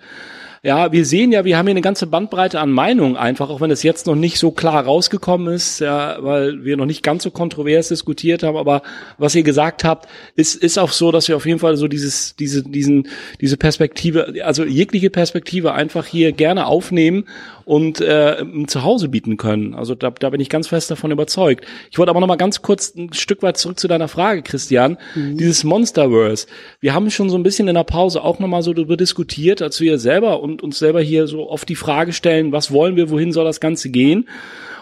ja, 0.63 0.91
wir 0.91 1.05
sehen 1.05 1.31
ja, 1.31 1.43
wir 1.43 1.57
haben 1.57 1.65
hier 1.65 1.71
eine 1.71 1.81
ganze 1.81 2.05
Bandbreite 2.05 2.59
an 2.59 2.71
Meinungen 2.71 3.17
einfach, 3.17 3.49
auch 3.49 3.61
wenn 3.61 3.71
es 3.71 3.81
jetzt 3.81 4.05
noch 4.05 4.13
nicht 4.13 4.37
so 4.37 4.51
klar 4.51 4.85
rausgekommen 4.85 5.51
ist, 5.51 5.79
ja, 5.79 6.17
weil 6.21 6.63
wir 6.63 6.77
noch 6.77 6.85
nicht 6.85 7.01
ganz 7.01 7.23
so 7.23 7.31
kontrovers 7.31 7.87
diskutiert 7.87 8.43
haben, 8.43 8.55
aber 8.55 8.83
was 9.17 9.33
ihr 9.33 9.41
gesagt 9.41 9.83
habt, 9.83 10.07
ist, 10.35 10.55
ist 10.55 10.77
auch 10.77 10.91
so, 10.91 11.11
dass 11.11 11.27
wir 11.27 11.35
auf 11.35 11.47
jeden 11.47 11.57
Fall 11.57 11.77
so 11.77 11.87
dieses, 11.87 12.35
diese, 12.35 12.61
diesen, 12.61 13.07
diese 13.41 13.57
Perspektive, 13.57 14.35
also 14.45 14.63
jegliche 14.63 15.09
Perspektive 15.09 15.73
einfach 15.73 16.05
hier 16.05 16.31
gerne 16.31 16.67
aufnehmen 16.67 17.25
und 17.65 18.01
äh, 18.01 18.41
ein 18.41 18.67
Zuhause 18.67 19.09
bieten 19.09 19.37
können. 19.37 19.73
Also 19.73 19.95
da, 19.95 20.11
da 20.11 20.29
bin 20.29 20.41
ich 20.41 20.49
ganz 20.49 20.67
fest 20.67 20.91
davon 20.91 21.11
überzeugt. 21.11 21.65
Ich 21.89 21.97
wollte 21.97 22.09
aber 22.09 22.19
noch 22.19 22.27
mal 22.27 22.35
ganz 22.35 22.61
kurz 22.61 22.95
ein 22.95 23.13
Stück 23.13 23.43
weit 23.43 23.57
zurück 23.57 23.79
zu 23.79 23.87
deiner 23.87 24.07
Frage, 24.07 24.41
Christian. 24.41 24.97
Dieses 25.37 25.63
Monsterverse. 25.63 26.47
Wir 26.79 26.93
haben 26.93 27.09
schon 27.11 27.29
so 27.29 27.37
ein 27.37 27.43
bisschen 27.43 27.67
in 27.67 27.75
der 27.75 27.83
Pause 27.83 28.23
auch 28.23 28.39
noch 28.39 28.47
mal 28.47 28.63
so 28.63 28.73
darüber 28.73 28.97
diskutiert, 28.97 29.61
als 29.61 29.79
wir 29.79 29.97
selber 29.99 30.41
und 30.41 30.61
uns 30.61 30.79
selber 30.79 31.01
hier 31.01 31.27
so 31.27 31.49
oft 31.49 31.67
die 31.69 31.75
Frage 31.75 32.13
stellen, 32.13 32.51
was 32.51 32.71
wollen 32.71 32.95
wir, 32.95 33.09
wohin 33.09 33.31
soll 33.31 33.45
das 33.45 33.59
Ganze 33.59 33.89
gehen? 33.89 34.27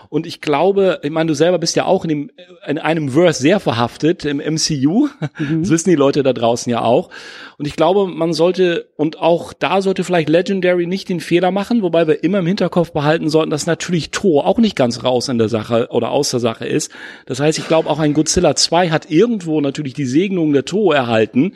Und 0.10 0.26
ich 0.26 0.42
glaube, 0.42 1.00
ich 1.04 1.12
meine, 1.12 1.28
du 1.28 1.36
selber 1.36 1.60
bist 1.60 1.76
ja 1.76 1.86
auch 1.86 2.04
in, 2.04 2.10
dem, 2.10 2.32
in 2.68 2.80
einem 2.80 3.10
Verse 3.10 3.40
sehr 3.40 3.60
verhaftet 3.60 4.26
im 4.26 4.38
MCU. 4.38 5.08
Das 5.60 5.70
wissen 5.70 5.90
die 5.90 5.96
Leute 5.96 6.24
da 6.24 6.34
draußen 6.34 6.70
ja 6.70 6.82
auch. 6.82 7.10
Und 7.58 7.68
ich 7.68 7.76
glaube, 7.76 8.08
man 8.08 8.34
sollte, 8.34 8.90
und 8.96 9.20
auch 9.20 9.54
da 9.54 9.82
sollte 9.82 10.04
vielleicht 10.04 10.30
Legendary 10.30 10.88
nicht 10.88 11.10
den 11.10 11.20
Fehler 11.20 11.52
machen, 11.52 11.82
wobei 11.82 12.08
wir 12.08 12.24
immer 12.24 12.40
im 12.40 12.48
Hinterkopf 12.48 12.92
behalten 12.92 13.30
sollten, 13.30 13.52
dass 13.52 13.68
natürlich 13.68 14.12
Thor 14.12 14.46
auch 14.46 14.58
nicht 14.58 14.76
ganz 14.76 15.04
raus 15.04 15.28
in 15.30 15.38
der 15.38 15.50
Sache 15.50 15.88
oder 15.92 16.12
aus 16.12 16.32
der 16.32 16.40
Sache 16.40 16.66
ist. 16.66 16.92
Das 17.26 17.40
heißt, 17.40 17.60
ich 17.60 17.68
glaube, 17.68 17.90
auch 17.90 18.00
ein 18.00 18.14
Godzilla 18.14 18.56
2 18.56 18.90
hat 18.90 19.12
irgendwo 19.12 19.62
natürlich 19.62 19.94
die 19.94 20.06
Segnung 20.06 20.54
der 20.54 20.66
Thor 20.66 20.96
erhalten, 20.96 21.54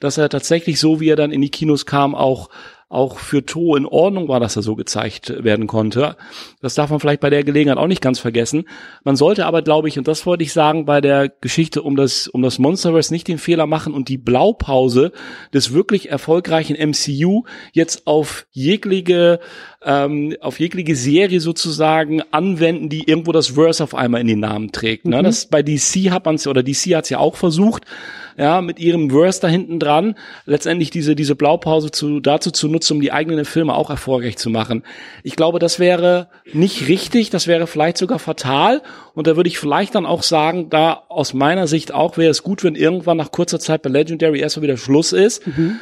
dass 0.00 0.18
er 0.18 0.28
tatsächlich 0.28 0.78
so, 0.78 1.00
wie 1.00 1.08
er 1.08 1.16
dann 1.16 1.32
in 1.32 1.40
die 1.40 1.50
Kinos 1.50 1.86
kam, 1.86 2.14
auch 2.14 2.48
auch 2.88 3.18
für 3.18 3.44
To 3.44 3.74
in 3.74 3.84
Ordnung 3.84 4.28
war, 4.28 4.38
dass 4.38 4.54
er 4.54 4.62
so 4.62 4.76
gezeigt 4.76 5.42
werden 5.42 5.66
konnte. 5.66 6.16
Das 6.60 6.74
darf 6.74 6.88
man 6.90 7.00
vielleicht 7.00 7.20
bei 7.20 7.30
der 7.30 7.42
Gelegenheit 7.42 7.78
auch 7.78 7.88
nicht 7.88 8.00
ganz 8.00 8.20
vergessen. 8.20 8.68
Man 9.02 9.16
sollte 9.16 9.46
aber, 9.46 9.62
glaube 9.62 9.88
ich, 9.88 9.98
und 9.98 10.06
das 10.06 10.24
wollte 10.24 10.44
ich 10.44 10.52
sagen, 10.52 10.84
bei 10.84 11.00
der 11.00 11.28
Geschichte 11.28 11.82
um 11.82 11.96
das, 11.96 12.28
um 12.28 12.42
das 12.42 12.60
Monsterverse 12.60 13.12
nicht 13.12 13.26
den 13.26 13.38
Fehler 13.38 13.66
machen 13.66 13.92
und 13.92 14.08
die 14.08 14.18
Blaupause 14.18 15.10
des 15.52 15.72
wirklich 15.72 16.10
erfolgreichen 16.10 16.76
MCU 16.76 17.42
jetzt 17.72 18.06
auf 18.06 18.46
jegliche 18.52 19.40
ähm, 19.84 20.36
auf 20.40 20.58
jegliche 20.58 20.96
Serie 20.96 21.40
sozusagen 21.40 22.22
anwenden, 22.32 22.88
die 22.88 23.08
irgendwo 23.08 23.32
das 23.32 23.48
Verse 23.48 23.82
auf 23.82 23.94
einmal 23.94 24.20
in 24.20 24.26
den 24.26 24.40
Namen 24.40 24.72
trägt. 24.72 25.06
Ne? 25.06 25.18
Mhm. 25.18 25.24
Das 25.24 25.46
bei 25.46 25.62
DC 25.62 26.10
hat 26.10 26.24
man 26.24 26.36
es 26.36 26.46
oder 26.46 26.62
DC 26.62 26.94
hat 26.94 27.04
es 27.04 27.10
ja 27.10 27.18
auch 27.18 27.36
versucht 27.36 27.84
ja, 28.36 28.60
mit 28.60 28.78
ihrem 28.78 29.10
Verse 29.10 29.40
da 29.40 29.48
hinten 29.48 29.78
dran, 29.78 30.14
letztendlich 30.44 30.90
diese, 30.90 31.16
diese 31.16 31.34
Blaupause 31.34 31.90
zu, 31.90 32.20
dazu 32.20 32.50
zu 32.50 32.68
nutzen, 32.68 32.94
um 32.94 33.00
die 33.00 33.12
eigenen 33.12 33.44
Filme 33.44 33.74
auch 33.74 33.90
erfolgreich 33.90 34.36
zu 34.36 34.50
machen. 34.50 34.82
Ich 35.22 35.36
glaube, 35.36 35.58
das 35.58 35.78
wäre 35.78 36.28
nicht 36.52 36.88
richtig, 36.88 37.30
das 37.30 37.46
wäre 37.46 37.66
vielleicht 37.66 37.98
sogar 37.98 38.18
fatal. 38.18 38.82
Und 39.14 39.26
da 39.26 39.36
würde 39.36 39.48
ich 39.48 39.58
vielleicht 39.58 39.94
dann 39.94 40.06
auch 40.06 40.22
sagen, 40.22 40.68
da 40.70 41.04
aus 41.08 41.34
meiner 41.34 41.66
Sicht 41.66 41.94
auch 41.94 42.18
wäre 42.18 42.30
es 42.30 42.42
gut, 42.42 42.62
wenn 42.62 42.74
irgendwann 42.74 43.16
nach 43.16 43.32
kurzer 43.32 43.58
Zeit 43.58 43.82
bei 43.82 43.90
Legendary 43.90 44.40
erstmal 44.40 44.64
wieder 44.64 44.76
Schluss 44.76 45.12
ist. 45.12 45.46
Mhm 45.46 45.80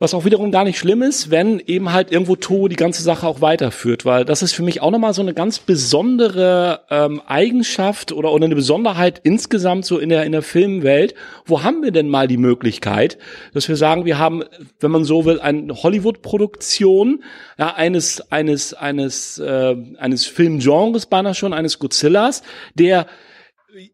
was 0.00 0.14
auch 0.14 0.24
wiederum 0.24 0.50
gar 0.50 0.64
nicht 0.64 0.78
schlimm 0.78 1.02
ist, 1.02 1.30
wenn 1.30 1.60
eben 1.60 1.92
halt 1.92 2.10
irgendwo 2.10 2.34
To 2.34 2.68
die 2.68 2.76
ganze 2.76 3.02
Sache 3.02 3.26
auch 3.26 3.42
weiterführt, 3.42 4.06
weil 4.06 4.24
das 4.24 4.42
ist 4.42 4.54
für 4.54 4.62
mich 4.62 4.80
auch 4.80 4.90
nochmal 4.90 5.12
so 5.12 5.20
eine 5.20 5.34
ganz 5.34 5.58
besondere 5.58 6.80
ähm, 6.88 7.20
Eigenschaft 7.26 8.10
oder, 8.10 8.32
oder 8.32 8.46
eine 8.46 8.54
Besonderheit 8.54 9.20
insgesamt 9.24 9.84
so 9.84 9.98
in 9.98 10.08
der, 10.08 10.24
in 10.24 10.32
der 10.32 10.40
Filmwelt. 10.40 11.14
Wo 11.44 11.62
haben 11.62 11.82
wir 11.82 11.92
denn 11.92 12.08
mal 12.08 12.26
die 12.28 12.38
Möglichkeit, 12.38 13.18
dass 13.52 13.68
wir 13.68 13.76
sagen, 13.76 14.06
wir 14.06 14.18
haben, 14.18 14.42
wenn 14.80 14.90
man 14.90 15.04
so 15.04 15.26
will, 15.26 15.38
eine 15.38 15.74
Hollywood-Produktion 15.74 17.22
ja, 17.58 17.74
eines, 17.74 18.32
eines, 18.32 18.72
eines, 18.72 19.38
äh, 19.38 19.76
eines 19.98 20.24
Filmgenres 20.24 21.04
beinahe 21.04 21.34
schon, 21.34 21.52
eines 21.52 21.78
Godzillas, 21.78 22.42
der 22.74 23.06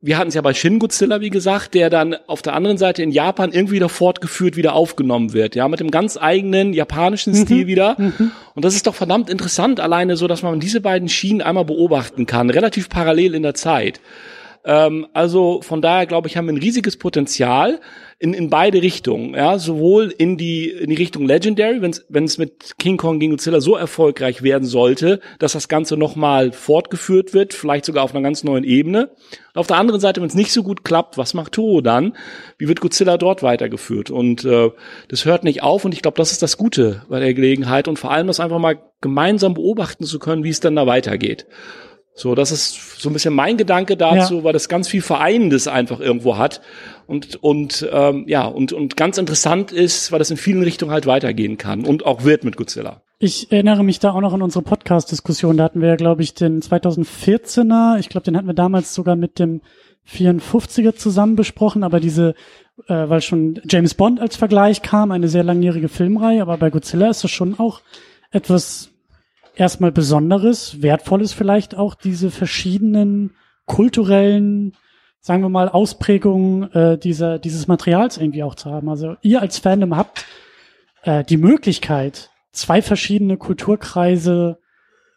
wir 0.00 0.18
hatten 0.18 0.28
es 0.28 0.34
ja 0.34 0.40
bei 0.40 0.54
Shin 0.54 0.78
Godzilla, 0.78 1.20
wie 1.20 1.30
gesagt, 1.30 1.74
der 1.74 1.90
dann 1.90 2.16
auf 2.26 2.42
der 2.42 2.54
anderen 2.54 2.78
Seite 2.78 3.02
in 3.02 3.10
Japan 3.10 3.52
irgendwie 3.52 3.76
wieder 3.76 3.88
fortgeführt, 3.88 4.56
wieder 4.56 4.74
aufgenommen 4.74 5.32
wird, 5.32 5.54
ja, 5.54 5.68
mit 5.68 5.80
dem 5.80 5.90
ganz 5.90 6.16
eigenen 6.16 6.72
japanischen 6.72 7.32
mhm. 7.32 7.44
Stil 7.44 7.66
wieder. 7.66 7.96
Mhm. 7.98 8.32
Und 8.54 8.64
das 8.64 8.74
ist 8.74 8.86
doch 8.86 8.94
verdammt 8.94 9.28
interessant, 9.28 9.80
alleine 9.80 10.16
so, 10.16 10.26
dass 10.28 10.42
man 10.42 10.60
diese 10.60 10.80
beiden 10.80 11.08
Schienen 11.08 11.42
einmal 11.42 11.64
beobachten 11.64 12.26
kann, 12.26 12.50
relativ 12.50 12.88
parallel 12.88 13.34
in 13.34 13.42
der 13.42 13.54
Zeit. 13.54 14.00
Ähm, 14.66 15.06
also 15.12 15.62
von 15.62 15.80
daher 15.80 16.06
glaube 16.06 16.26
ich, 16.28 16.36
haben 16.36 16.46
wir 16.46 16.52
ein 16.52 16.58
riesiges 16.58 16.96
Potenzial 16.96 17.80
in, 18.18 18.34
in 18.34 18.50
beide 18.50 18.82
Richtungen. 18.82 19.34
Ja, 19.34 19.58
sowohl 19.58 20.12
in 20.16 20.36
die, 20.36 20.70
in 20.70 20.90
die 20.90 20.96
Richtung 20.96 21.24
Legendary, 21.26 21.80
wenn 21.80 22.24
es 22.24 22.38
mit 22.38 22.76
King 22.78 22.96
Kong 22.96 23.20
gegen 23.20 23.32
Godzilla 23.32 23.60
so 23.60 23.76
erfolgreich 23.76 24.42
werden 24.42 24.66
sollte, 24.66 25.20
dass 25.38 25.52
das 25.52 25.68
Ganze 25.68 25.96
nochmal 25.96 26.50
fortgeführt 26.52 27.32
wird, 27.32 27.54
vielleicht 27.54 27.84
sogar 27.84 28.02
auf 28.02 28.14
einer 28.14 28.24
ganz 28.24 28.42
neuen 28.42 28.64
Ebene. 28.64 29.10
Und 29.54 29.60
auf 29.60 29.68
der 29.68 29.76
anderen 29.76 30.00
Seite, 30.00 30.20
wenn 30.20 30.28
es 30.28 30.34
nicht 30.34 30.52
so 30.52 30.64
gut 30.64 30.84
klappt, 30.84 31.16
was 31.16 31.34
macht 31.34 31.52
Toho 31.52 31.80
dann? 31.80 32.16
Wie 32.58 32.66
wird 32.66 32.80
Godzilla 32.80 33.18
dort 33.18 33.44
weitergeführt? 33.44 34.10
Und 34.10 34.44
äh, 34.44 34.70
das 35.08 35.24
hört 35.26 35.44
nicht 35.44 35.62
auf 35.62 35.84
und 35.84 35.92
ich 35.92 36.02
glaube, 36.02 36.16
das 36.16 36.32
ist 36.32 36.42
das 36.42 36.56
Gute 36.56 37.02
bei 37.08 37.20
der 37.20 37.34
Gelegenheit 37.34 37.86
und 37.86 37.98
vor 37.98 38.10
allem 38.10 38.26
das 38.26 38.40
einfach 38.40 38.58
mal 38.58 38.82
gemeinsam 39.00 39.54
beobachten 39.54 40.04
zu 40.04 40.18
können, 40.18 40.42
wie 40.42 40.50
es 40.50 40.60
dann 40.60 40.74
da 40.74 40.86
weitergeht. 40.86 41.46
So, 42.18 42.34
das 42.34 42.50
ist 42.50 42.98
so 42.98 43.10
ein 43.10 43.12
bisschen 43.12 43.34
mein 43.34 43.58
Gedanke 43.58 43.94
dazu, 43.94 44.38
ja. 44.38 44.44
weil 44.44 44.54
das 44.54 44.70
ganz 44.70 44.88
viel 44.88 45.02
Vereinendes 45.02 45.68
einfach 45.68 46.00
irgendwo 46.00 46.38
hat 46.38 46.62
und 47.06 47.36
und 47.42 47.86
ähm, 47.92 48.24
ja 48.26 48.46
und 48.46 48.72
und 48.72 48.96
ganz 48.96 49.18
interessant 49.18 49.70
ist, 49.70 50.10
weil 50.12 50.18
das 50.18 50.30
in 50.30 50.38
vielen 50.38 50.62
Richtungen 50.62 50.92
halt 50.92 51.04
weitergehen 51.04 51.58
kann 51.58 51.84
und 51.84 52.06
auch 52.06 52.24
wird 52.24 52.42
mit 52.42 52.56
Godzilla. 52.56 53.02
Ich 53.18 53.52
erinnere 53.52 53.84
mich 53.84 53.98
da 53.98 54.12
auch 54.12 54.20
noch 54.22 54.32
an 54.32 54.40
unsere 54.40 54.62
Podcast-Diskussion. 54.62 55.58
Da 55.58 55.64
hatten 55.64 55.82
wir 55.82 55.88
ja, 55.88 55.96
glaube 55.96 56.22
ich, 56.22 56.32
den 56.32 56.60
2014er. 56.60 57.98
Ich 57.98 58.08
glaube, 58.08 58.24
den 58.24 58.36
hatten 58.36 58.46
wir 58.46 58.54
damals 58.54 58.94
sogar 58.94 59.16
mit 59.16 59.38
dem 59.38 59.62
54er 60.06 60.94
zusammen 60.96 61.34
besprochen. 61.34 61.82
Aber 61.82 61.98
diese, 61.98 62.34
äh, 62.88 63.08
weil 63.08 63.22
schon 63.22 63.60
James 63.68 63.94
Bond 63.94 64.20
als 64.20 64.36
Vergleich 64.36 64.82
kam, 64.82 65.12
eine 65.12 65.28
sehr 65.28 65.44
langjährige 65.44 65.88
Filmreihe. 65.88 66.42
Aber 66.42 66.58
bei 66.58 66.68
Godzilla 66.68 67.08
ist 67.08 67.24
das 67.24 67.30
schon 67.30 67.58
auch 67.58 67.80
etwas 68.30 68.90
erstmal 69.56 69.90
Besonderes, 69.90 70.82
Wertvolles 70.82 71.32
vielleicht 71.32 71.76
auch, 71.76 71.94
diese 71.94 72.30
verschiedenen 72.30 73.32
kulturellen, 73.64 74.76
sagen 75.20 75.42
wir 75.42 75.48
mal, 75.48 75.68
Ausprägungen 75.68 76.70
äh, 76.72 76.98
dieser, 76.98 77.38
dieses 77.38 77.66
Materials 77.66 78.18
irgendwie 78.18 78.44
auch 78.44 78.54
zu 78.54 78.70
haben. 78.70 78.88
Also 78.88 79.16
ihr 79.22 79.40
als 79.40 79.58
Fandom 79.58 79.96
habt 79.96 80.24
äh, 81.02 81.24
die 81.24 81.38
Möglichkeit, 81.38 82.30
zwei 82.52 82.80
verschiedene 82.82 83.36
Kulturkreise 83.36 84.58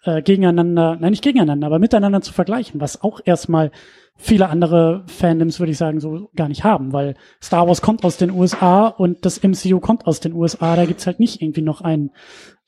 äh, 0.04 0.22
gegeneinander, 0.22 0.98
nein, 1.00 1.12
nicht 1.12 1.24
gegeneinander, 1.24 1.68
aber 1.68 1.80
miteinander 1.80 2.22
zu 2.22 2.34
vergleichen, 2.34 2.82
was 2.82 3.04
auch 3.04 3.20
erstmal 3.24 3.72
viele 4.16 4.50
andere 4.50 5.04
Fandoms, 5.08 5.60
würde 5.60 5.72
ich 5.72 5.78
sagen, 5.78 6.00
so 6.00 6.30
gar 6.36 6.50
nicht 6.50 6.64
haben, 6.64 6.92
weil 6.92 7.16
Star 7.42 7.68
Wars 7.68 7.82
kommt 7.82 8.04
aus 8.04 8.18
den 8.18 8.32
USA 8.32 8.88
und 8.88 9.26
das 9.26 9.42
MCU 9.44 9.80
kommt 9.80 10.06
aus 10.08 10.20
den 10.20 10.34
USA, 10.34 10.76
da 10.76 10.86
gibt's 10.86 11.08
halt 11.08 11.20
nicht 11.20 11.42
irgendwie 11.42 11.62
noch 11.62 11.82
einen 11.82 12.12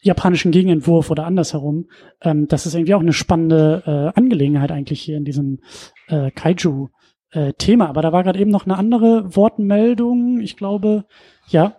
japanischen 0.02 0.52
Gegenentwurf 0.52 1.10
oder 1.10 1.26
andersherum. 1.26 1.88
Ähm, 2.22 2.48
das 2.48 2.66
ist 2.66 2.74
irgendwie 2.74 2.96
auch 2.96 3.02
eine 3.02 3.14
spannende 3.14 3.84
äh, 3.86 4.20
Angelegenheit 4.20 4.72
eigentlich 4.72 5.02
hier 5.02 5.18
in 5.18 5.26
diesem 5.26 5.60
äh, 6.08 6.32
Kaiju-Thema. 6.32 7.86
Äh, 7.86 7.90
Aber 7.90 8.02
da 8.02 8.12
war 8.12 8.24
gerade 8.24 8.40
eben 8.40 8.52
noch 8.52 8.66
eine 8.66 8.78
andere 8.78 9.36
Wortmeldung. 9.36 10.40
Ich 10.42 10.58
glaube, 10.58 11.06
ja. 11.48 11.76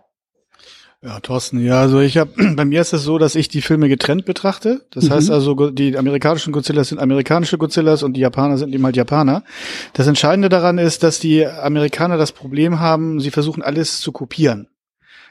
Ja, 1.05 1.19
Thorsten, 1.19 1.59
ja, 1.59 1.81
also 1.81 1.99
ich 1.99 2.17
habe, 2.17 2.31
bei 2.55 2.63
mir 2.63 2.79
ist 2.79 2.93
es 2.93 3.03
so, 3.03 3.17
dass 3.17 3.35
ich 3.35 3.49
die 3.49 3.61
Filme 3.61 3.89
getrennt 3.89 4.23
betrachte. 4.23 4.85
Das 4.91 5.05
mhm. 5.05 5.09
heißt 5.11 5.31
also, 5.31 5.69
die 5.69 5.97
amerikanischen 5.97 6.53
Godzillas 6.53 6.89
sind 6.89 6.99
amerikanische 6.99 7.57
Godzillas 7.57 8.03
und 8.03 8.13
die 8.13 8.21
Japaner 8.21 8.57
sind 8.57 8.73
eben 8.73 8.85
halt 8.85 8.95
Japaner. 8.95 9.43
Das 9.91 10.07
Entscheidende 10.07 10.47
daran 10.47 10.77
ist, 10.77 11.03
dass 11.03 11.19
die 11.19 11.45
Amerikaner 11.45 12.17
das 12.17 12.31
Problem 12.31 12.79
haben, 12.79 13.19
sie 13.19 13.31
versuchen 13.31 13.61
alles 13.61 13.99
zu 13.99 14.13
kopieren. 14.13 14.69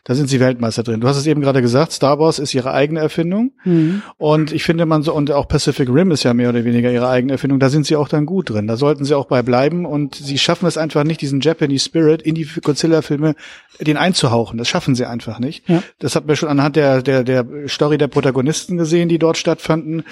Da 0.05 0.17
sind 0.17 0.29
sie 0.29 0.41
Weltmeister 0.41 0.83
drin. 0.83 1.01
Du 1.01 1.07
hast 1.07 1.17
es 1.17 1.29
eben 1.29 1.41
gerade 1.41 1.63
gesagt, 1.63 1.93
Star 1.93 2.19
Wars 2.19 2.41
ist 2.41 2.53
ihre 2.55 2.73
eigene 2.73 2.99
Erfindung. 2.99 3.53
Mhm. 3.65 4.03
Und 4.19 4.53
ich 4.53 4.65
finde 4.65 4.85
man 4.85 5.05
so, 5.05 5.15
und 5.15 5.31
auch 5.31 5.47
Pacific 5.47 5.89
Rim 5.89 6.11
ist 6.11 6.25
ja 6.25 6.35
mehr 6.35 6.49
oder 6.49 6.65
weniger 6.65 6.91
ihre 6.91 7.09
eigene 7.09 7.35
Erfindung. 7.35 7.61
Da 7.61 7.69
sind 7.69 7.87
sie 7.87 7.95
auch 7.95 8.09
dann 8.09 8.27
gut 8.27 8.51
drin. 8.51 8.67
Da 8.67 8.77
sollten 8.77 9.05
sie 9.05 9.15
auch 9.15 9.27
bei 9.27 9.43
bleiben. 9.43 9.87
Und 9.87 10.17
sie 10.17 10.39
schaffen 10.39 10.67
es 10.67 10.77
einfach 10.77 11.05
nicht, 11.05 11.21
diesen 11.21 11.41
Japanese 11.41 11.85
Spirit 11.85 12.21
in 12.21 12.35
die 12.35 12.49
Godzilla-Filme 12.63 13.37
den 13.81 13.97
einzuhauchen. 13.97 14.59
Das 14.59 14.69
schaffen 14.69 14.95
sie 14.97 15.07
einfach 15.07 15.39
nicht. 15.39 15.69
Ja. 15.69 15.83
Das 16.01 16.17
hat 16.17 16.27
man 16.27 16.35
schon 16.35 16.49
anhand 16.49 16.75
der, 16.75 17.03
der, 17.03 17.23
der 17.23 17.47
Story 17.69 17.97
der 17.97 18.09
Protagonisten 18.09 18.77
gesehen, 18.77 19.09
die 19.09 19.19
dort 19.19 19.37
stattfanden. 19.37 20.03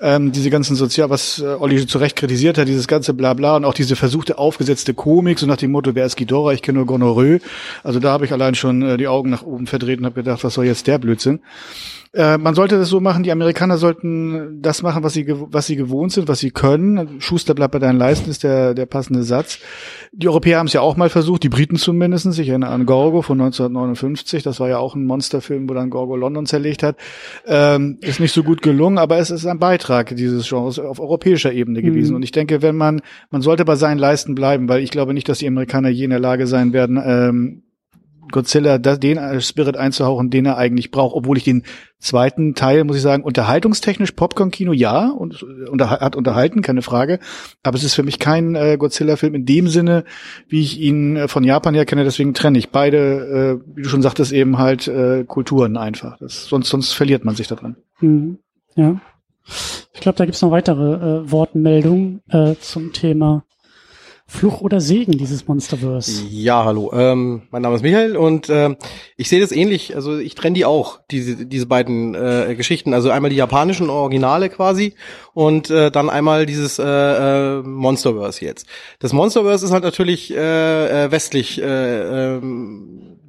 Ähm, 0.00 0.30
diese 0.30 0.50
ganzen 0.50 0.76
Sozial, 0.76 1.10
was 1.10 1.40
äh, 1.40 1.46
Olli 1.46 1.86
zu 1.86 1.98
Recht 1.98 2.16
kritisiert 2.16 2.58
hat, 2.58 2.68
dieses 2.68 2.86
ganze 2.86 3.14
Blabla 3.14 3.56
und 3.56 3.64
auch 3.64 3.74
diese 3.74 3.96
versuchte 3.96 4.38
aufgesetzte 4.38 4.94
Komik, 4.94 5.38
so 5.38 5.46
nach 5.46 5.56
dem 5.56 5.72
Motto, 5.72 5.94
wer 5.94 6.06
ist 6.06 6.16
Ghidorah, 6.16 6.52
ich 6.52 6.62
kenne 6.62 6.76
nur 6.78 6.86
Gonorrhoe. 6.86 7.40
Also 7.82 7.98
da 7.98 8.12
habe 8.12 8.24
ich 8.24 8.32
allein 8.32 8.54
schon 8.54 8.82
äh, 8.82 8.96
die 8.98 9.08
Augen 9.08 9.30
nach 9.30 9.37
oben 9.42 9.66
verdreht 9.66 9.98
und 9.98 10.06
habe 10.06 10.22
gedacht, 10.22 10.44
was 10.44 10.54
soll 10.54 10.66
jetzt 10.66 10.86
der 10.86 10.98
Blödsinn? 10.98 11.40
Äh, 12.14 12.38
man 12.38 12.54
sollte 12.54 12.78
das 12.78 12.88
so 12.88 13.00
machen, 13.00 13.22
die 13.22 13.32
Amerikaner 13.32 13.76
sollten 13.76 14.62
das 14.62 14.82
machen, 14.82 15.02
was 15.02 15.12
sie, 15.12 15.26
was 15.28 15.66
sie 15.66 15.76
gewohnt 15.76 16.12
sind, 16.12 16.26
was 16.26 16.38
sie 16.38 16.50
können. 16.50 17.20
Schuster 17.20 17.54
bleibt 17.54 17.72
bei 17.72 17.78
deinen 17.78 17.98
Leisten, 17.98 18.30
ist 18.30 18.44
der, 18.44 18.72
der 18.72 18.86
passende 18.86 19.22
Satz. 19.22 19.58
Die 20.12 20.26
Europäer 20.26 20.58
haben 20.58 20.66
es 20.66 20.72
ja 20.72 20.80
auch 20.80 20.96
mal 20.96 21.10
versucht, 21.10 21.42
die 21.42 21.50
Briten 21.50 21.76
zumindest. 21.76 22.26
Ich 22.38 22.48
erinnere 22.48 22.70
an 22.70 22.86
Gorgo 22.86 23.20
von 23.22 23.40
1959, 23.40 24.42
das 24.42 24.58
war 24.58 24.68
ja 24.68 24.78
auch 24.78 24.94
ein 24.94 25.04
Monsterfilm, 25.04 25.68
wo 25.68 25.74
dann 25.74 25.90
Gorgo 25.90 26.16
London 26.16 26.46
zerlegt 26.46 26.82
hat. 26.82 26.96
Ähm, 27.46 27.98
ist 28.00 28.20
nicht 28.20 28.32
so 28.32 28.42
gut 28.42 28.62
gelungen, 28.62 28.98
aber 28.98 29.18
es 29.18 29.30
ist 29.30 29.46
ein 29.46 29.58
Beitrag 29.58 30.16
dieses 30.16 30.48
Genres 30.48 30.78
auf 30.78 31.00
europäischer 31.00 31.52
Ebene 31.52 31.82
gewesen. 31.82 32.10
Mhm. 32.10 32.16
Und 32.16 32.22
ich 32.22 32.32
denke, 32.32 32.62
wenn 32.62 32.76
man, 32.76 33.02
man 33.30 33.42
sollte 33.42 33.64
bei 33.64 33.76
seinen 33.76 33.98
Leisten 33.98 34.34
bleiben, 34.34 34.68
weil 34.68 34.82
ich 34.82 34.90
glaube 34.90 35.12
nicht, 35.12 35.28
dass 35.28 35.38
die 35.38 35.46
Amerikaner 35.46 35.90
je 35.90 36.04
in 36.04 36.10
der 36.10 36.20
Lage 36.20 36.46
sein 36.46 36.72
werden, 36.72 37.00
ähm, 37.04 37.62
Godzilla 38.32 38.78
den 38.78 39.40
Spirit 39.40 39.76
einzuhauchen, 39.76 40.30
den 40.30 40.46
er 40.46 40.56
eigentlich 40.56 40.90
braucht, 40.90 41.14
obwohl 41.14 41.36
ich 41.36 41.44
den 41.44 41.64
zweiten 41.98 42.54
Teil, 42.54 42.84
muss 42.84 42.96
ich 42.96 43.02
sagen, 43.02 43.24
unterhaltungstechnisch 43.24 44.12
Popcorn-Kino 44.12 44.72
ja 44.72 45.08
und 45.08 45.42
unter, 45.42 45.90
hat 45.90 46.16
unterhalten, 46.16 46.62
keine 46.62 46.82
Frage, 46.82 47.18
aber 47.62 47.76
es 47.76 47.84
ist 47.84 47.94
für 47.94 48.02
mich 48.02 48.18
kein 48.18 48.54
äh, 48.54 48.76
Godzilla-Film 48.78 49.34
in 49.34 49.46
dem 49.46 49.68
Sinne, 49.68 50.04
wie 50.48 50.60
ich 50.60 50.78
ihn 50.78 51.16
äh, 51.16 51.28
von 51.28 51.44
Japan 51.44 51.74
her 51.74 51.86
kenne, 51.86 52.04
deswegen 52.04 52.34
trenne 52.34 52.58
ich 52.58 52.70
beide, 52.70 53.60
äh, 53.62 53.76
wie 53.76 53.82
du 53.82 53.88
schon 53.88 54.02
sagtest, 54.02 54.32
eben 54.32 54.58
halt 54.58 54.86
äh, 54.86 55.24
Kulturen 55.24 55.76
einfach. 55.76 56.18
Das, 56.18 56.46
sonst, 56.46 56.68
sonst 56.68 56.92
verliert 56.92 57.24
man 57.24 57.34
sich 57.34 57.48
daran. 57.48 57.76
Mhm. 58.00 58.38
Ja. 58.76 59.00
Ich 59.94 60.00
glaube, 60.00 60.18
da 60.18 60.24
gibt's 60.24 60.42
noch 60.42 60.50
weitere 60.50 60.94
äh, 60.94 61.30
Wortmeldungen 61.30 62.20
äh, 62.28 62.54
zum 62.60 62.92
Thema 62.92 63.44
Fluch 64.30 64.60
oder 64.60 64.78
Segen, 64.82 65.12
dieses 65.12 65.48
Monsterverse? 65.48 66.24
Ja, 66.28 66.62
hallo. 66.66 66.92
Ähm, 66.92 67.42
mein 67.50 67.62
Name 67.62 67.76
ist 67.76 67.82
Michael 67.82 68.14
und 68.14 68.50
äh, 68.50 68.76
ich 69.16 69.30
sehe 69.30 69.40
das 69.40 69.52
ähnlich. 69.52 69.96
Also 69.96 70.18
ich 70.18 70.34
trenne 70.34 70.52
die 70.54 70.66
auch, 70.66 71.00
diese, 71.10 71.46
diese 71.46 71.64
beiden 71.64 72.14
äh, 72.14 72.54
Geschichten. 72.54 72.92
Also 72.92 73.10
einmal 73.10 73.30
die 73.30 73.36
japanischen 73.36 73.88
Originale 73.88 74.50
quasi 74.50 74.92
und 75.32 75.70
äh, 75.70 75.90
dann 75.90 76.10
einmal 76.10 76.44
dieses 76.44 76.78
äh, 76.78 76.84
äh, 76.84 77.62
Monsterverse 77.62 78.44
jetzt. 78.44 78.66
Das 78.98 79.14
Monsterverse 79.14 79.64
ist 79.64 79.72
halt 79.72 79.84
natürlich 79.84 80.30
äh, 80.30 81.06
äh, 81.06 81.10
westlich 81.10 81.62
äh, 81.62 82.36
äh, 82.36 82.40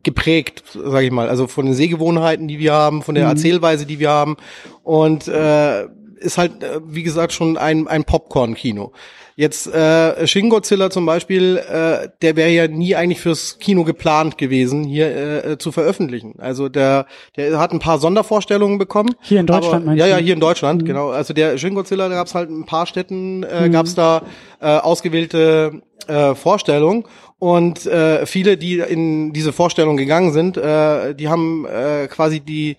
geprägt, 0.03 0.63
sage 0.73 1.05
ich 1.05 1.11
mal. 1.11 1.29
Also 1.29 1.47
von 1.47 1.65
den 1.65 1.75
Sehgewohnheiten, 1.75 2.49
die 2.49 2.59
wir 2.59 2.73
haben, 2.73 3.03
von 3.03 3.15
der 3.15 3.23
Mhm. 3.23 3.31
Erzählweise, 3.31 3.85
die 3.85 3.99
wir 3.99 4.09
haben. 4.09 4.35
Und 4.83 5.29
äh, 5.29 5.85
ist 6.19 6.37
halt, 6.37 6.63
äh, 6.63 6.79
wie 6.85 7.03
gesagt, 7.03 7.33
schon 7.33 7.57
ein, 7.57 7.87
ein 7.87 8.03
Popcorn-Kino. 8.03 8.91
Jetzt 9.39 9.73
äh, 9.73 10.27
Shin 10.27 10.49
Godzilla 10.49 10.89
zum 10.89 11.05
Beispiel, 11.05 11.55
äh, 11.55 12.09
der 12.21 12.35
wäre 12.35 12.49
ja 12.49 12.67
nie 12.67 12.97
eigentlich 12.97 13.21
fürs 13.21 13.57
Kino 13.57 13.85
geplant 13.85 14.37
gewesen, 14.37 14.83
hier 14.83 15.45
äh, 15.45 15.57
zu 15.57 15.71
veröffentlichen. 15.71 16.35
Also 16.39 16.67
der, 16.67 17.05
der 17.37 17.57
hat 17.57 17.71
ein 17.71 17.79
paar 17.79 17.99
Sondervorstellungen 17.99 18.77
bekommen. 18.77 19.15
Hier 19.21 19.39
in 19.39 19.45
Deutschland 19.45 19.75
aber, 19.75 19.85
meinst 19.85 19.99
Ja, 20.01 20.07
ja, 20.07 20.17
hier 20.17 20.33
in 20.33 20.41
Deutschland, 20.41 20.83
genau. 20.83 21.11
Also 21.11 21.33
der 21.33 21.57
Shin 21.57 21.73
Godzilla, 21.73 22.09
da 22.09 22.15
gab 22.15 22.27
es 22.27 22.35
halt 22.35 22.49
ein 22.49 22.65
paar 22.65 22.85
Städten, 22.85 23.43
äh, 23.43 23.69
gab 23.69 23.85
es 23.85 23.95
da 23.95 24.23
äh, 24.59 24.75
ausgewählte 24.75 25.83
äh, 26.07 26.35
Vorstellungen. 26.35 27.05
Und 27.39 27.85
äh, 27.85 28.25
viele, 28.25 28.57
die 28.57 28.79
in 28.79 29.31
diese 29.31 29.53
Vorstellung 29.53 29.95
gegangen 29.95 30.33
sind, 30.33 30.57
äh, 30.57 31.15
die 31.15 31.29
haben 31.29 31.65
äh, 31.65 32.07
quasi 32.07 32.41
die 32.41 32.75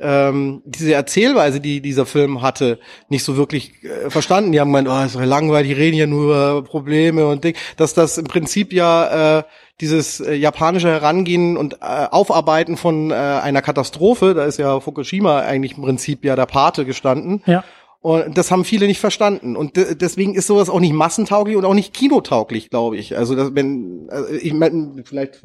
ähm, 0.00 0.62
diese 0.64 0.94
Erzählweise, 0.94 1.60
die 1.60 1.80
dieser 1.80 2.06
Film 2.06 2.42
hatte, 2.42 2.78
nicht 3.08 3.24
so 3.24 3.36
wirklich 3.36 3.72
äh, 3.84 4.10
verstanden. 4.10 4.52
Die 4.52 4.60
haben 4.60 4.68
gemeint, 4.68 4.88
oh, 4.88 5.04
ist 5.04 5.14
doch 5.14 5.24
langweilig, 5.24 5.74
die 5.74 5.80
reden 5.80 5.96
ja 5.96 6.06
nur 6.06 6.24
über 6.24 6.62
Probleme 6.62 7.26
und 7.26 7.44
Ding. 7.44 7.54
Dass 7.76 7.94
das 7.94 8.18
im 8.18 8.24
Prinzip 8.24 8.72
ja 8.72 9.38
äh, 9.38 9.42
dieses 9.80 10.20
äh, 10.20 10.34
japanische 10.34 10.88
Herangehen 10.88 11.56
und 11.56 11.74
äh, 11.74 12.06
Aufarbeiten 12.10 12.76
von 12.76 13.10
äh, 13.10 13.14
einer 13.14 13.62
Katastrophe, 13.62 14.34
da 14.34 14.44
ist 14.44 14.58
ja 14.58 14.80
Fukushima 14.80 15.40
eigentlich 15.40 15.76
im 15.76 15.82
Prinzip 15.82 16.24
ja 16.24 16.36
der 16.36 16.46
Pate 16.46 16.84
gestanden. 16.84 17.42
Ja. 17.46 17.64
Und 18.02 18.38
das 18.38 18.50
haben 18.50 18.64
viele 18.64 18.86
nicht 18.86 18.98
verstanden. 19.00 19.56
Und 19.56 19.76
de 19.76 19.94
deswegen 19.94 20.34
ist 20.34 20.46
sowas 20.46 20.70
auch 20.70 20.80
nicht 20.80 20.94
massentauglich 20.94 21.56
und 21.56 21.66
auch 21.66 21.74
nicht 21.74 21.92
kinotauglich, 21.92 22.70
glaube 22.70 22.96
ich. 22.96 23.16
Also 23.18 23.34
das, 23.34 23.54
wenn, 23.54 24.08
also 24.10 24.32
ich 24.32 24.54
meine, 24.54 25.02
vielleicht, 25.04 25.44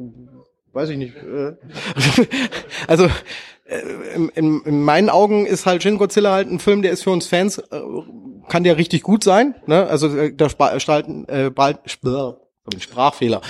weiß 0.76 0.89
ich 0.89 0.97
nicht. 0.97 1.15
Äh, 1.15 1.53
also 2.88 3.05
äh, 3.65 3.80
in, 4.13 4.30
in, 4.30 4.61
in 4.65 4.84
meinen 4.84 5.09
Augen 5.09 5.45
ist 5.45 5.65
halt 5.65 5.82
Shin 5.82 5.97
Godzilla 5.97 6.34
halt 6.34 6.51
ein 6.51 6.59
Film, 6.59 6.82
der 6.82 6.91
ist 6.91 7.03
für 7.03 7.11
uns 7.11 7.28
Fans, 7.28 7.57
äh, 7.57 7.82
kann 8.49 8.63
der 8.63 8.78
richtig 8.78 9.01
gut 9.01 9.23
sein. 9.23 9.55
Ne? 9.65 9.88
Also 9.88 10.15
äh, 10.15 10.34
da 10.36 10.49
spalten, 10.49 11.28
äh, 11.28 11.49
bald, 11.49 11.80
ein 12.74 12.82
Sprachfehler. 12.82 13.41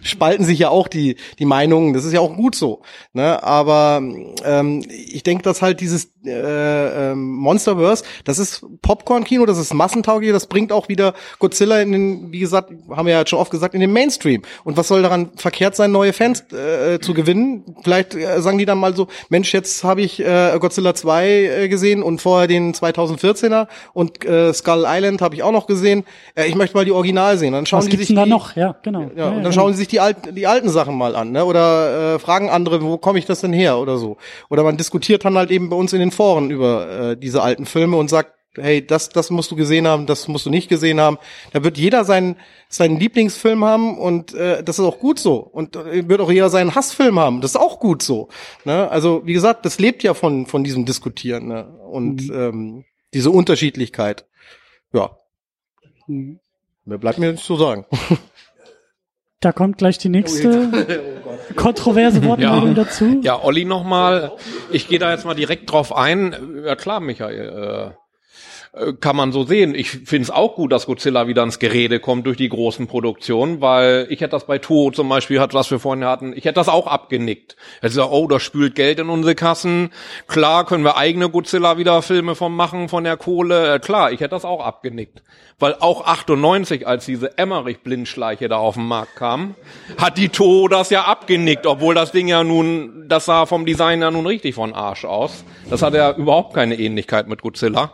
Spalten 0.00 0.44
sich 0.44 0.58
ja 0.58 0.70
auch 0.70 0.88
die 0.88 1.16
die 1.38 1.44
Meinungen. 1.44 1.92
Das 1.92 2.04
ist 2.04 2.12
ja 2.12 2.20
auch 2.20 2.34
gut 2.36 2.54
so. 2.54 2.82
Ne? 3.12 3.42
Aber 3.42 4.02
ähm, 4.44 4.84
ich 4.88 5.22
denke, 5.22 5.42
dass 5.42 5.62
halt 5.62 5.80
dieses 5.80 6.12
äh, 6.24 7.10
ähm, 7.10 7.34
Monsterverse, 7.34 8.04
das 8.24 8.38
ist 8.38 8.64
Popcorn-Kino, 8.82 9.44
das 9.44 9.58
ist 9.58 9.74
massentauglich, 9.74 10.32
das 10.32 10.46
bringt 10.46 10.72
auch 10.72 10.88
wieder 10.88 11.14
Godzilla 11.38 11.80
in 11.80 11.92
den, 11.92 12.32
wie 12.32 12.38
gesagt, 12.38 12.72
haben 12.90 13.06
wir 13.06 13.14
ja 13.14 13.26
schon 13.26 13.38
oft 13.38 13.50
gesagt, 13.50 13.74
in 13.74 13.80
den 13.80 13.92
Mainstream. 13.92 14.42
Und 14.64 14.76
was 14.76 14.88
soll 14.88 15.02
daran 15.02 15.30
verkehrt 15.36 15.76
sein, 15.76 15.92
neue 15.92 16.12
Fans 16.12 16.44
äh, 16.52 16.98
zu 17.00 17.12
gewinnen? 17.14 17.76
Vielleicht 17.82 18.14
äh, 18.14 18.40
sagen 18.40 18.58
die 18.58 18.64
dann 18.64 18.78
mal 18.78 18.94
so, 18.94 19.08
Mensch, 19.28 19.52
jetzt 19.52 19.84
habe 19.84 20.02
ich 20.02 20.20
äh, 20.20 20.56
Godzilla 20.58 20.94
2 20.94 21.26
äh, 21.26 21.68
gesehen 21.68 22.02
und 22.02 22.20
vorher 22.20 22.46
den 22.46 22.72
2014er 22.72 23.66
und 23.92 24.24
äh, 24.24 24.52
Skull 24.52 24.84
Island 24.86 25.20
habe 25.22 25.34
ich 25.34 25.42
auch 25.42 25.52
noch 25.52 25.66
gesehen. 25.66 26.04
Äh, 26.34 26.46
ich 26.46 26.54
möchte 26.54 26.76
mal 26.76 26.84
die 26.84 26.92
Original 26.92 27.36
sehen. 27.38 27.52
Dann 27.52 27.66
schauen 27.66 27.80
Was 27.80 27.88
die 27.88 27.96
sich 27.96 28.06
denn 28.06 28.16
da 28.16 28.24
die, 28.24 28.30
noch? 28.30 28.54
Ja, 28.56 28.61
genau. 28.82 29.00
ja, 29.00 29.06
und 29.06 29.16
dann 29.16 29.36
genau. 29.36 29.52
schauen 29.52 29.72
sie 29.72 29.78
sich 29.78 29.88
die 29.88 30.00
alten, 30.00 30.34
die 30.34 30.46
alten 30.46 30.68
Sachen 30.68 30.96
mal 30.96 31.16
an, 31.16 31.32
ne? 31.32 31.44
Oder 31.44 32.14
äh, 32.14 32.18
fragen 32.18 32.50
andere, 32.50 32.82
wo 32.82 32.98
komme 32.98 33.18
ich 33.18 33.26
das 33.26 33.40
denn 33.40 33.52
her 33.52 33.78
oder 33.78 33.98
so. 33.98 34.16
Oder 34.50 34.62
man 34.62 34.76
diskutiert 34.76 35.24
dann 35.24 35.36
halt 35.36 35.50
eben 35.50 35.68
bei 35.68 35.76
uns 35.76 35.92
in 35.92 36.00
den 36.00 36.10
Foren 36.10 36.50
über 36.50 37.10
äh, 37.12 37.16
diese 37.16 37.42
alten 37.42 37.66
Filme 37.66 37.96
und 37.96 38.08
sagt, 38.08 38.32
hey, 38.54 38.86
das, 38.86 39.08
das 39.08 39.30
musst 39.30 39.50
du 39.50 39.56
gesehen 39.56 39.86
haben, 39.86 40.06
das 40.06 40.28
musst 40.28 40.44
du 40.44 40.50
nicht 40.50 40.68
gesehen 40.68 41.00
haben. 41.00 41.18
Da 41.52 41.64
wird 41.64 41.78
jeder 41.78 42.04
seinen, 42.04 42.36
seinen 42.68 42.98
Lieblingsfilm 42.98 43.64
haben 43.64 43.98
und 43.98 44.34
äh, 44.34 44.62
das 44.62 44.78
ist 44.78 44.84
auch 44.84 44.98
gut 44.98 45.18
so. 45.18 45.36
Und 45.36 45.76
äh, 45.76 46.08
wird 46.08 46.20
auch 46.20 46.30
jeder 46.30 46.50
seinen 46.50 46.74
Hassfilm 46.74 47.18
haben. 47.18 47.40
Das 47.40 47.52
ist 47.52 47.60
auch 47.60 47.80
gut 47.80 48.02
so. 48.02 48.28
Ne? 48.64 48.90
Also, 48.90 49.22
wie 49.24 49.32
gesagt, 49.32 49.64
das 49.64 49.78
lebt 49.78 50.02
ja 50.02 50.14
von, 50.14 50.46
von 50.46 50.64
diesem 50.64 50.84
Diskutieren 50.84 51.48
ne? 51.48 51.64
und 51.64 52.30
ähm, 52.30 52.84
diese 53.14 53.30
Unterschiedlichkeit. 53.30 54.26
Ja, 54.92 55.16
Mhm. 56.06 56.40
mehr 56.84 56.98
bleibt 56.98 57.18
mir 57.18 57.32
nicht 57.32 57.44
zu 57.44 57.56
sagen. 57.56 57.86
Da 59.42 59.50
kommt 59.50 59.76
gleich 59.76 59.98
die 59.98 60.08
nächste 60.08 60.68
kontroverse 61.56 62.24
Wortmeldung 62.24 62.76
dazu. 62.76 63.20
Ja, 63.22 63.42
Olli 63.42 63.64
nochmal. 63.64 64.32
Ich 64.70 64.88
gehe 64.88 65.00
da 65.00 65.10
jetzt 65.10 65.24
mal 65.24 65.34
direkt 65.34 65.70
drauf 65.70 65.94
ein. 65.94 66.62
Ja 66.64 66.76
klar, 66.76 67.00
Michael. 67.00 67.96
Äh, 68.74 68.94
kann 68.94 69.16
man 69.16 69.32
so 69.32 69.44
sehen. 69.44 69.74
Ich 69.74 69.90
finde 69.90 70.22
es 70.22 70.30
auch 70.30 70.54
gut, 70.54 70.72
dass 70.72 70.86
Godzilla 70.86 71.26
wieder 71.26 71.42
ins 71.42 71.58
Gerede 71.58 72.00
kommt 72.00 72.26
durch 72.26 72.38
die 72.38 72.48
großen 72.48 72.86
Produktionen, 72.86 73.60
weil 73.60 74.06
ich 74.08 74.20
hätte 74.20 74.30
das 74.30 74.46
bei 74.46 74.58
Toho 74.58 74.90
zum 74.90 75.08
Beispiel, 75.08 75.38
was 75.52 75.70
wir 75.70 75.78
vorhin 75.78 76.04
hatten, 76.04 76.32
ich 76.34 76.44
hätte 76.44 76.54
das 76.54 76.68
auch 76.68 76.86
abgenickt. 76.86 77.56
Gesagt, 77.82 78.08
oh, 78.10 78.26
das 78.26 78.42
spült 78.42 78.74
Geld 78.74 78.98
in 78.98 79.10
unsere 79.10 79.34
Kassen. 79.34 79.90
Klar, 80.26 80.64
können 80.64 80.84
wir 80.84 80.96
eigene 80.96 81.28
Godzilla 81.28 81.76
wieder 81.76 82.00
Filme 82.00 82.34
von 82.34 82.54
machen, 82.54 82.88
von 82.88 83.04
der 83.04 83.18
Kohle. 83.18 83.74
Äh, 83.74 83.78
klar, 83.78 84.10
ich 84.10 84.20
hätte 84.20 84.30
das 84.30 84.46
auch 84.46 84.64
abgenickt. 84.64 85.22
Weil 85.58 85.76
auch 85.78 86.06
98, 86.06 86.86
als 86.86 87.04
diese 87.04 87.36
Emmerich-Blindschleiche 87.36 88.48
da 88.48 88.56
auf 88.56 88.74
den 88.74 88.86
Markt 88.86 89.16
kam, 89.16 89.54
hat 89.98 90.16
die 90.16 90.30
Toho 90.30 90.68
das 90.68 90.88
ja 90.88 91.02
abgenickt, 91.02 91.66
obwohl 91.66 91.94
das 91.94 92.10
Ding 92.10 92.26
ja 92.26 92.42
nun, 92.42 93.04
das 93.08 93.26
sah 93.26 93.44
vom 93.44 93.66
Design 93.66 94.00
ja 94.00 94.10
nun 94.10 94.26
richtig 94.26 94.54
von 94.54 94.72
Arsch 94.72 95.04
aus. 95.04 95.44
Das 95.68 95.82
hat 95.82 95.92
ja 95.92 96.16
überhaupt 96.16 96.54
keine 96.54 96.78
Ähnlichkeit 96.78 97.28
mit 97.28 97.42
Godzilla. 97.42 97.92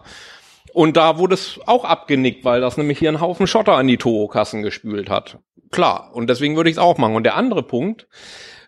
Und 0.79 0.97
da 0.97 1.19
wurde 1.19 1.35
es 1.35 1.59
auch 1.67 1.85
abgenickt, 1.85 2.45
weil 2.45 2.61
das 2.61 2.77
nämlich 2.77 3.01
hier 3.01 3.09
einen 3.09 3.21
Haufen 3.21 3.49
Schotter 3.49 3.73
an 3.73 3.89
die 3.89 3.97
Toho-Kassen 3.97 4.63
gespült 4.63 5.11
hat. 5.11 5.39
Klar. 5.73 6.13
Und 6.15 6.31
deswegen 6.31 6.55
würde 6.55 6.71
ich 6.71 6.77
es 6.77 6.81
auch 6.81 6.99
machen. 6.99 7.17
Und 7.17 7.25
der 7.25 7.35
andere 7.35 7.65
Punkt, 7.65 8.07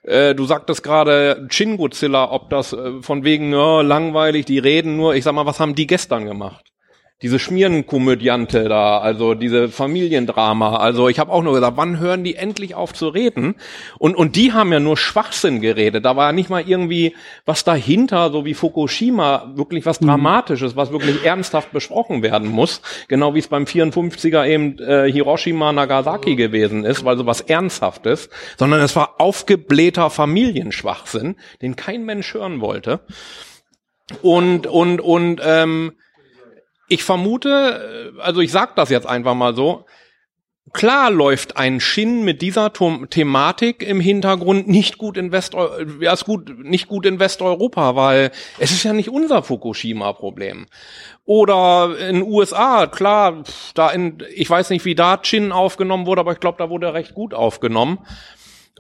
äh, 0.03 0.35
du 0.35 0.45
sagtest 0.45 0.83
gerade 0.83 1.47
Shin 1.51 1.77
Godzilla, 1.77 2.33
ob 2.33 2.51
das 2.51 2.73
äh, 2.73 3.01
von 3.01 3.23
wegen 3.23 3.53
ja, 3.53 3.83
langweilig, 3.83 4.45
die 4.45 4.59
reden 4.59 4.97
nur. 4.97 5.15
Ich 5.15 5.23
sag 5.23 5.35
mal, 5.35 5.47
was 5.47 5.61
haben 5.61 5.77
die 5.77 5.87
gestern 5.87 6.25
gemacht? 6.25 6.73
Diese 7.23 7.39
Schmierenkomödiante 7.39 8.69
da, 8.69 8.99
also 8.99 9.35
diese 9.35 9.69
Familiendrama. 9.69 10.77
Also 10.77 11.09
ich 11.09 11.19
habe 11.19 11.31
auch 11.31 11.43
nur 11.43 11.53
gesagt, 11.53 11.77
wann 11.77 11.99
hören 11.99 12.25
die 12.25 12.37
endlich 12.37 12.75
auf 12.75 12.95
zu 12.95 13.09
reden? 13.09 13.57
Und 13.99 14.17
und 14.17 14.37
die 14.37 14.55
haben 14.55 14.73
ja 14.73 14.81
nur 14.81 14.97
Schwachsinn 14.97 15.61
geredet. 15.61 16.07
Da 16.07 16.17
war 16.17 16.29
ja 16.29 16.33
nicht 16.33 16.49
mal 16.49 16.67
irgendwie 16.67 17.15
was 17.45 17.63
dahinter, 17.63 18.33
so 18.33 18.47
wie 18.47 18.55
Fukushima, 18.55 19.53
wirklich 19.55 19.85
was 19.85 19.99
Dramatisches, 19.99 20.77
was 20.77 20.93
wirklich 20.93 21.23
ernsthaft 21.23 21.73
besprochen 21.73 22.23
werden 22.23 22.49
muss. 22.49 22.81
Genau 23.09 23.35
wie 23.35 23.41
es 23.41 23.49
beim 23.49 23.65
54er 23.65 24.47
eben 24.47 24.79
äh, 24.79 25.13
Hiroshima 25.13 25.73
Nagasaki 25.73 26.37
gewesen 26.37 26.85
ist, 26.85 27.05
weil 27.05 27.19
so 27.19 27.27
was 27.27 27.43
Ernsthaftes. 27.43 28.31
Sondern 28.57 28.81
es 28.81 28.97
war 28.97 29.17
aufgeblähter 29.19 30.09
Familienschwachsinn, 30.09 31.37
den 31.61 31.77
kein 31.77 32.07
Mensch 32.07 32.33
hören 32.33 32.63
wollte. 32.63 33.01
Und 34.23 34.67
und 34.67 35.01
und 35.01 35.41
ähm, 35.45 35.93
ich 36.91 37.05
vermute, 37.05 38.13
äh, 38.19 38.21
also 38.21 38.41
ich 38.41 38.53
sag 38.53 38.77
das 38.77 38.91
jetzt 38.91 39.07
einfach 39.07 39.35
mal 39.35 39.55
so, 39.55 39.87
klar 40.73 41.11
läuft 41.11 41.57
ein 41.57 41.81
Shin 41.81 42.25
mit 42.25 42.43
dieser 42.43 42.73
Tom 42.73 43.09
Thematik 43.09 43.83
im 43.83 44.01
Hintergrund 44.01 44.69
nicht 44.69 44.99
gut 44.99 45.17
in 45.17 45.33
West 45.33 45.55
ja, 45.55 46.13
ist 46.13 46.25
gut 46.25 46.59
nicht 46.59 46.89
gut 46.89 47.07
in 47.07 47.19
Westeuropa, 47.19 47.97
weil 47.97 48.31
es 48.59 48.73
ist 48.73 48.83
ja 48.83 48.93
nicht 48.93 49.09
unser 49.09 49.43
Fukushima 49.43 50.13
Problem. 50.13 50.67
Oder 51.25 51.97
in 52.09 52.23
USA, 52.23 52.87
klar, 52.87 53.45
da 53.75 53.91
in 53.91 54.19
ich 54.35 54.51
weiß 54.51 54.71
nicht, 54.71 54.85
wie 54.85 54.95
da 54.95 55.19
Shin 55.23 55.53
aufgenommen 55.53 56.07
wurde, 56.07 56.21
aber 56.21 56.33
ich 56.33 56.41
glaube, 56.41 56.59
da 56.59 56.71
wurde 56.71 56.89
er 56.89 56.95
recht 56.95 57.15
gut 57.15 57.35
aufgenommen. 57.35 57.99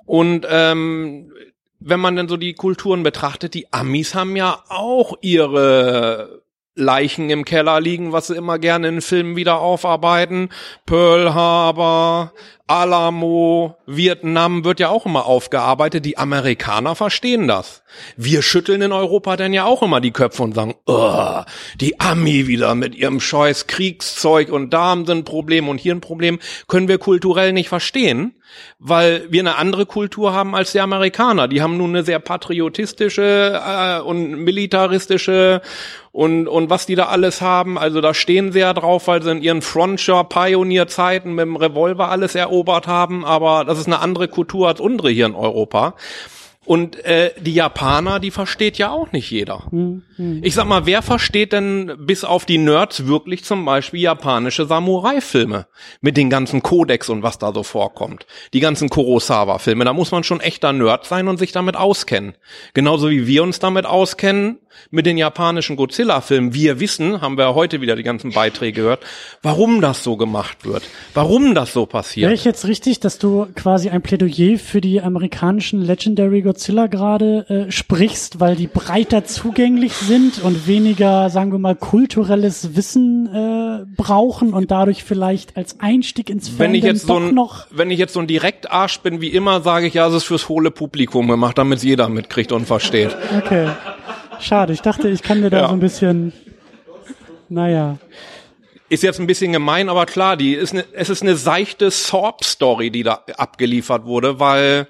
Und 0.05 0.47
ähm, 0.51 1.33
wenn 1.79 2.01
man 2.01 2.17
denn 2.17 2.29
so 2.29 2.37
die 2.37 2.55
Kulturen 2.55 3.05
betrachtet, 3.05 3.55
die 3.55 3.73
Amis 3.73 4.15
haben 4.15 4.37
ja 4.37 4.65
auch 4.69 5.15
ihre 5.21 6.43
Leichen 6.75 7.31
im 7.31 7.45
Keller 7.45 7.81
liegen, 7.81 8.12
was 8.12 8.29
sie 8.29 8.37
immer 8.37 8.59
gerne 8.59 8.89
in 8.89 9.01
Filmen 9.01 9.37
wieder 9.37 9.61
aufarbeiten. 9.61 10.51
Pearl 10.87 11.35
Harbor, 11.35 12.33
Alamo, 12.71 13.77
Vietnam 13.87 14.64
wird 14.64 14.79
ja 14.79 14.91
auch 14.91 15.05
immer 15.05 15.27
aufgearbeitet. 15.27 16.05
Die 16.05 16.16
Amerikaner 16.16 16.95
verstehen 16.95 17.49
das. 17.49 17.83
Wir 18.16 18.43
schütteln 18.43 18.81
in 18.83 18.93
Europa 18.93 19.37
dann 19.37 19.53
ja 19.53 19.64
auch 19.64 19.83
immer 19.83 20.01
die 20.01 20.12
Köpfe 20.12 20.45
und 20.45 20.55
sagen, 20.55 20.77
oh, 20.87 21.41
die 21.81 21.99
Ami 21.99 22.47
wieder 22.47 22.77
mit 22.77 22.95
ihrem 22.95 23.18
scheiß 23.18 23.66
Kriegszeug 23.66 24.53
und 24.53 24.73
da 24.73 24.85
haben 24.85 25.05
sie 25.05 25.12
ein 25.12 25.25
Problem 25.25 25.68
und 25.68 25.79
hier 25.79 25.93
ein 25.93 26.01
Problem, 26.01 26.39
können 26.68 26.87
wir 26.87 26.99
kulturell 26.99 27.53
nicht 27.53 27.68
verstehen, 27.68 28.37
weil 28.79 29.27
wir 29.31 29.41
eine 29.41 29.57
andere 29.57 29.87
Kultur 29.87 30.33
haben 30.33 30.55
als 30.55 30.71
die 30.71 30.81
Amerikaner. 30.81 31.49
Die 31.49 31.62
haben 31.62 31.77
nun 31.77 31.91
eine 31.91 32.05
sehr 32.05 32.21
patriotistische 32.21 33.61
äh, 33.66 34.01
und 34.01 34.45
militaristische 34.45 35.61
und, 36.13 36.49
und 36.49 36.71
was 36.71 36.87
die 36.87 36.95
da 36.95 37.07
alles 37.07 37.41
haben. 37.41 37.79
Also 37.79 38.01
da 38.01 38.15
stehen 38.15 38.53
sie 38.53 38.61
ja 38.61 38.73
drauf, 38.73 39.07
weil 39.07 39.23
sie 39.23 39.31
in 39.31 39.43
ihren 39.43 39.63
Frontier-Pioneer-Zeiten 39.63 41.33
mit 41.33 41.45
dem 41.45 41.57
Revolver 41.57 42.11
alles 42.11 42.35
erobert 42.35 42.87
haben, 42.87 43.25
aber 43.25 43.65
das 43.65 43.79
ist 43.79 43.87
eine 43.87 44.01
andere 44.01 44.29
Kultur 44.29 44.69
als 44.69 44.81
unsere 44.81 45.11
hier 45.11 45.27
in 45.27 45.35
Europa. 45.35 45.95
Und 46.67 47.03
äh, 47.07 47.33
die 47.41 47.55
Japaner, 47.55 48.21
die 48.21 48.31
versteht 48.31 48.77
ja 48.77 48.91
auch 48.91 49.13
nicht 49.13 49.31
jeder. 49.31 49.65
Ich 50.43 50.55
sag 50.55 50.67
mal, 50.67 50.85
wer 50.85 51.01
versteht 51.01 51.55
denn 51.55 51.95
bis 51.99 52.25
auf 52.25 52.45
die 52.45 52.59
Nerds 52.59 53.07
wirklich 53.07 53.45
zum 53.45 53.65
Beispiel 53.65 54.01
japanische 54.01 54.67
Samurai-Filme 54.67 55.67
mit 56.03 56.19
den 56.19 56.29
ganzen 56.29 56.63
Codex 56.63 57.09
und 57.09 57.23
was 57.23 57.39
da 57.39 57.55
so 57.55 57.63
vorkommt? 57.63 58.27
Die 58.53 58.61
ganzen 58.61 58.91
Kurosawa-Filme, 58.91 59.87
da 59.87 59.95
muss 59.95 60.13
man 60.13 60.23
schon 60.23 60.41
echter 60.41 60.75
Nerd 60.75 61.07
sein 61.07 61.29
und 61.29 61.39
sich 61.39 61.53
damit 61.53 61.77
auskennen. 61.77 62.35
Genauso 62.75 63.09
wie 63.09 63.27
wir 63.27 63.43
uns 63.43 63.59
damit 63.59 63.87
auskennen 63.87 64.59
mit 64.91 65.07
den 65.07 65.17
japanischen 65.17 65.77
Godzilla-Filmen. 65.77 66.55
Wir 66.55 66.81
wissen, 66.81 67.21
haben 67.21 67.39
wir 67.39 67.55
heute 67.55 67.81
wieder 67.81 67.97
die 67.97 68.03
ganzen 68.03 68.33
Beiträge 68.33 68.83
gehört, 68.83 69.05
warum 69.43 69.81
das 69.81 70.05
so 70.05 70.17
gemacht 70.17 70.65
wird, 70.65 70.83
warum 71.15 71.55
das 71.55 71.73
so 71.73 71.81
Wäre 71.81 71.89
passiert. 71.89 72.33
ich 72.33 72.45
jetzt 72.45 72.67
richtig, 72.67 73.01
dass 73.01 73.19
du 73.19 73.47
quasi 73.55 73.91
ein 73.91 74.03
Plädoyer 74.03 74.59
für 74.59 74.81
die 74.81 75.01
amerikanischen 75.01 75.81
Legendary 75.81 76.43
Godzilla 76.51 76.88
gerade 76.88 77.46
äh, 77.68 77.70
sprichst, 77.70 78.40
weil 78.40 78.57
die 78.57 78.66
breiter 78.66 79.24
zugänglich 79.24 79.92
sind 79.92 80.42
und 80.42 80.66
weniger, 80.66 81.30
sagen 81.30 81.53
wir 81.53 81.61
mal, 81.61 81.76
kulturelles 81.76 82.74
Wissen 82.74 83.28
äh, 83.32 83.86
brauchen 83.96 84.53
und 84.53 84.72
dadurch 84.72 85.05
vielleicht 85.05 85.57
als 85.57 85.78
Einstieg 85.78 86.28
ins 86.28 86.59
wenn 86.59 86.74
ich 86.74 86.82
jetzt 86.82 87.07
so 87.07 87.20
ein, 87.20 87.34
noch 87.34 87.68
wenn 87.70 87.92
ich 87.92 88.01
jetzt 88.01 88.14
so 88.14 88.20
ein 88.20 88.26
Direktarsch 88.26 88.98
bin 88.98 89.20
wie 89.20 89.28
immer, 89.28 89.61
sage 89.61 89.86
ich 89.86 89.94
ja, 89.94 90.09
es 90.09 90.14
ist 90.14 90.24
fürs 90.24 90.48
hohle 90.48 90.72
Publikum 90.72 91.28
gemacht, 91.28 91.57
damit 91.57 91.78
es 91.78 91.84
jeder 91.84 92.09
mitkriegt 92.09 92.51
und 92.51 92.66
versteht. 92.66 93.16
Okay. 93.38 93.68
Schade, 94.40 94.72
ich 94.72 94.80
dachte, 94.80 95.09
ich 95.09 95.22
kann 95.22 95.42
dir 95.42 95.51
da 95.51 95.59
Ja. 95.61 95.68
so 95.68 95.74
ein 95.74 95.80
bisschen. 95.80 96.32
Naja. 97.48 97.98
Ist 98.88 99.05
jetzt 99.05 99.20
ein 99.20 99.28
bisschen 99.28 99.53
gemein, 99.53 99.88
aber 99.88 100.05
klar, 100.05 100.36
die 100.36 100.55
ist 100.55 100.74
ne, 100.74 100.84
es 100.94 101.11
ist 101.11 101.22
eine 101.22 101.36
seichte 101.36 101.92
Sorb-Story, 101.92 102.90
die 102.90 103.05
da 103.05 103.22
abgeliefert 103.36 104.05
wurde, 104.05 104.40
weil 104.40 104.88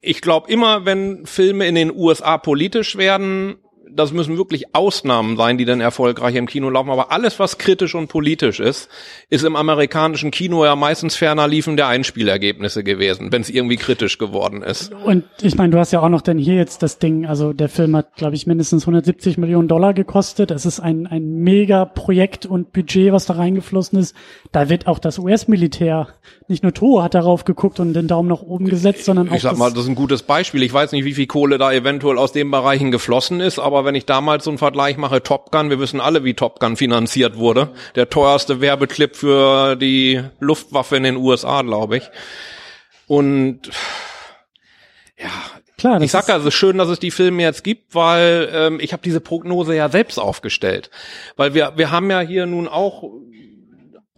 ich 0.00 0.20
glaube 0.20 0.50
immer, 0.50 0.84
wenn 0.86 1.26
Filme 1.26 1.66
in 1.66 1.74
den 1.74 1.94
USA 1.94 2.38
politisch 2.38 2.96
werden, 2.96 3.56
das 3.94 4.12
müssen 4.12 4.36
wirklich 4.36 4.74
Ausnahmen 4.74 5.36
sein, 5.36 5.58
die 5.58 5.64
dann 5.64 5.80
erfolgreich 5.80 6.34
im 6.36 6.46
Kino 6.46 6.70
laufen. 6.70 6.90
Aber 6.90 7.12
alles, 7.12 7.38
was 7.38 7.58
kritisch 7.58 7.94
und 7.94 8.08
politisch 8.08 8.60
ist, 8.60 8.88
ist 9.28 9.44
im 9.44 9.56
amerikanischen 9.56 10.30
Kino 10.30 10.64
ja 10.64 10.76
meistens 10.76 11.16
ferner 11.16 11.48
liefen 11.48 11.76
der 11.76 11.88
Einspielergebnisse 11.88 12.84
gewesen, 12.84 13.32
wenn 13.32 13.42
es 13.42 13.50
irgendwie 13.50 13.76
kritisch 13.76 14.18
geworden 14.18 14.62
ist. 14.62 14.92
Und 14.92 15.24
ich 15.42 15.56
meine, 15.56 15.70
du 15.70 15.78
hast 15.78 15.92
ja 15.92 16.00
auch 16.00 16.08
noch 16.08 16.22
denn 16.22 16.38
hier 16.38 16.54
jetzt 16.54 16.82
das 16.82 16.98
Ding, 16.98 17.26
also 17.26 17.52
der 17.52 17.68
Film 17.68 17.96
hat, 17.96 18.14
glaube 18.16 18.36
ich, 18.36 18.46
mindestens 18.46 18.84
170 18.84 19.38
Millionen 19.38 19.68
Dollar 19.68 19.94
gekostet. 19.94 20.50
Es 20.50 20.66
ist 20.66 20.80
ein, 20.80 21.06
ein 21.06 21.38
mega 21.40 21.84
Projekt 21.84 22.46
und 22.46 22.72
Budget, 22.72 23.12
was 23.12 23.26
da 23.26 23.34
reingeflossen 23.34 23.98
ist. 23.98 24.14
Da 24.52 24.68
wird 24.68 24.86
auch 24.86 24.98
das 24.98 25.18
US-Militär, 25.18 26.08
nicht 26.50 26.62
nur 26.62 26.74
Toho 26.74 27.02
hat 27.02 27.14
darauf 27.14 27.44
geguckt 27.44 27.80
und 27.80 27.94
den 27.94 28.08
Daumen 28.08 28.28
nach 28.28 28.42
oben 28.42 28.66
gesetzt, 28.66 29.04
sondern 29.04 29.28
auch 29.28 29.34
Ich 29.34 29.42
sag 29.42 29.56
mal, 29.56 29.70
das 29.70 29.84
ist 29.84 29.88
ein 29.88 29.94
gutes 29.94 30.22
Beispiel. 30.22 30.62
Ich 30.64 30.72
weiß 30.72 30.92
nicht, 30.92 31.04
wie 31.04 31.14
viel 31.14 31.26
Kohle 31.26 31.56
da 31.56 31.72
eventuell 31.72 32.18
aus 32.18 32.32
den 32.32 32.50
Bereichen 32.50 32.90
geflossen 32.90 33.40
ist, 33.40 33.58
aber 33.58 33.84
wenn 33.84 33.94
ich 33.94 34.04
damals 34.04 34.44
so 34.44 34.50
einen 34.50 34.58
Vergleich 34.58 34.96
mache, 34.96 35.22
Top 35.22 35.52
Gun, 35.52 35.70
wir 35.70 35.78
wissen 35.78 36.00
alle, 36.00 36.24
wie 36.24 36.34
Top 36.34 36.60
Gun 36.60 36.76
finanziert 36.76 37.38
wurde. 37.38 37.70
Der 37.94 38.10
teuerste 38.10 38.60
Werbeclip 38.60 39.16
für 39.16 39.76
die 39.76 40.22
Luftwaffe 40.40 40.96
in 40.96 41.04
den 41.04 41.16
USA, 41.16 41.62
glaube 41.62 41.98
ich. 41.98 42.10
Und 43.06 43.70
klar, 45.78 45.94
das 45.94 46.02
ich 46.02 46.10
sag 46.10 46.28
ja, 46.28 46.36
es 46.36 46.44
ist 46.44 46.54
schön, 46.54 46.78
dass 46.78 46.88
es 46.88 46.98
die 46.98 47.10
Filme 47.10 47.42
jetzt 47.42 47.64
gibt, 47.64 47.94
weil 47.94 48.48
ähm, 48.52 48.80
ich 48.80 48.92
habe 48.92 49.02
diese 49.04 49.20
Prognose 49.20 49.76
ja 49.76 49.88
selbst 49.88 50.18
aufgestellt. 50.18 50.90
Weil 51.36 51.54
wir, 51.54 51.74
wir 51.76 51.90
haben 51.90 52.10
ja 52.10 52.20
hier 52.20 52.46
nun 52.46 52.66
auch 52.66 53.04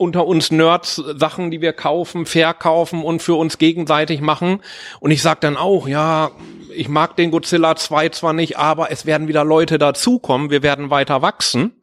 unter 0.03 0.27
uns 0.27 0.51
Nerds 0.51 0.97
Sachen, 0.97 1.53
die 1.53 1.61
wir 1.61 1.73
kaufen, 1.73 2.27
verkaufen 2.27 3.03
und 3.03 3.23
für 3.23 3.35
uns 3.35 3.57
gegenseitig 3.57 4.21
machen. 4.21 4.61
Und 5.01 5.13
ich 5.13 5.23
sag 5.23 5.41
dann 5.41 5.57
auch, 5.57 5.87
ja, 5.87 6.33
ich 6.75 6.89
mag 6.89 7.17
den 7.17 7.31
Godzilla 7.31 7.77
2 7.77 8.09
zwar 8.09 8.33
nicht, 8.33 8.59
aber 8.59 8.91
es 8.91 9.07
werden 9.07 9.29
wieder 9.29 9.45
Leute 9.45 9.79
dazukommen, 9.79 10.51
wir 10.51 10.63
werden 10.63 10.91
weiter 10.91 11.23
wachsen. 11.23 11.81